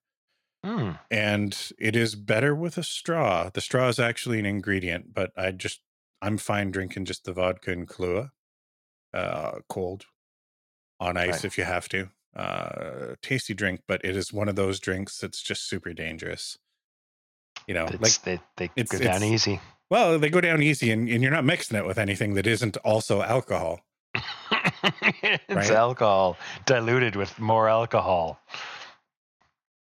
Hmm. 0.64 0.93
and 1.11 1.55
it 1.77 1.95
is 1.95 2.15
better 2.15 2.55
with 2.55 2.77
a 2.80 2.84
straw. 2.84 3.49
The 3.53 3.61
straw 3.61 3.89
is 3.89 3.99
actually 3.99 4.39
an 4.39 4.45
ingredient, 4.47 5.14
but 5.14 5.31
I 5.38 5.51
just 5.51 5.81
I'm 6.22 6.38
fine 6.39 6.72
drinking 6.72 7.05
just 7.05 7.26
the 7.26 7.34
vodka 7.34 7.72
and 7.72 7.88
Kahlua, 7.88 8.31
uh, 9.14 9.60
cold, 9.69 10.05
on 10.99 11.15
ice 11.18 11.34
Right. 11.34 11.45
if 11.45 11.57
you 11.57 11.65
have 11.65 11.88
to. 11.89 12.10
Uh, 12.35 13.15
tasty 13.22 13.53
drink, 13.53 13.81
but 13.88 14.03
it 14.03 14.15
is 14.18 14.34
one 14.34 14.49
of 14.49 14.55
those 14.55 14.80
drinks 14.80 15.19
that's 15.19 15.41
just 15.43 15.68
super 15.69 15.93
dangerous. 15.93 16.57
You 17.68 17.76
know, 17.76 17.85
It's, 17.85 18.01
like 18.26 18.41
they 18.57 18.69
they 18.76 18.84
go 18.84 18.97
down 18.97 19.23
easy. 19.23 19.60
well, 19.91 20.18
they 20.18 20.30
go 20.31 20.41
down 20.41 20.64
easy, 20.64 20.89
and, 20.91 21.07
and 21.07 21.22
you're 21.22 21.31
not 21.31 21.45
mixing 21.45 21.77
it 21.77 21.85
with 21.85 21.99
anything 21.99 22.34
that 22.34 22.47
isn't 22.47 22.77
also 22.77 23.22
alcohol. 23.22 23.81
it's 25.49 25.56
Right? 25.56 25.72
alcohol 25.72 26.38
diluted 26.65 27.15
with 27.15 27.40
more 27.40 27.69
alcohol. 27.69 28.40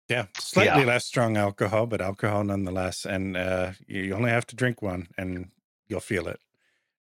Yeah, 0.10 0.28
slightly 0.38 0.84
Yeah. 0.84 0.86
less 0.86 1.06
strong 1.06 1.38
alcohol, 1.38 1.88
but 1.88 2.02
alcohol 2.02 2.44
nonetheless. 2.44 3.06
And 3.06 3.38
uh, 3.38 3.72
you 3.88 4.14
only 4.14 4.30
have 4.32 4.45
to 4.48 4.56
drink 4.56 4.82
one, 4.82 5.08
and 5.18 5.52
you'll 5.88 6.00
feel 6.02 6.28
it. 6.28 6.40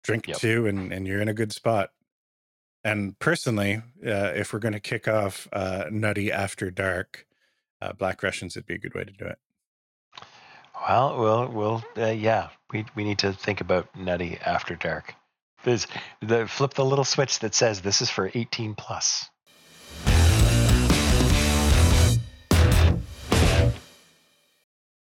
Drink 0.02 0.28
Yep. 0.28 0.38
two, 0.38 0.66
and 0.66 0.92
and 0.92 1.06
you're 1.06 1.20
in 1.22 1.28
a 1.28 1.34
good 1.34 1.52
spot. 1.52 1.90
And 2.84 3.18
personally, 3.18 3.82
uh, 4.06 4.32
if 4.34 4.52
we're 4.52 4.60
going 4.60 4.72
to 4.74 4.80
kick 4.80 5.08
off 5.08 5.48
uh, 5.52 5.86
Nutty 5.90 6.32
After 6.32 6.70
Dark, 6.70 7.26
uh, 7.82 7.92
Black 7.92 8.22
Russians 8.22 8.56
would 8.56 8.66
be 8.66 8.74
a 8.74 8.78
good 8.78 8.94
way 8.94 9.04
to 9.04 9.12
do 9.12 9.26
it. 9.26 9.38
Well, 10.88 11.18
we'll, 11.18 11.48
we'll, 11.48 11.84
uh, 11.98 12.10
yeah, 12.12 12.50
we 12.72 12.86
we 12.94 13.04
need 13.04 13.18
to 13.18 13.32
think 13.32 13.60
about 13.60 13.94
nutty 13.96 14.38
after 14.44 14.76
dark. 14.76 15.14
There's 15.68 15.86
the 16.22 16.46
flip 16.46 16.72
the 16.72 16.84
little 16.84 17.04
switch 17.04 17.40
that 17.40 17.54
says 17.54 17.82
this 17.82 18.00
is 18.00 18.08
for 18.08 18.30
18 18.32 18.74
plus. 18.74 19.28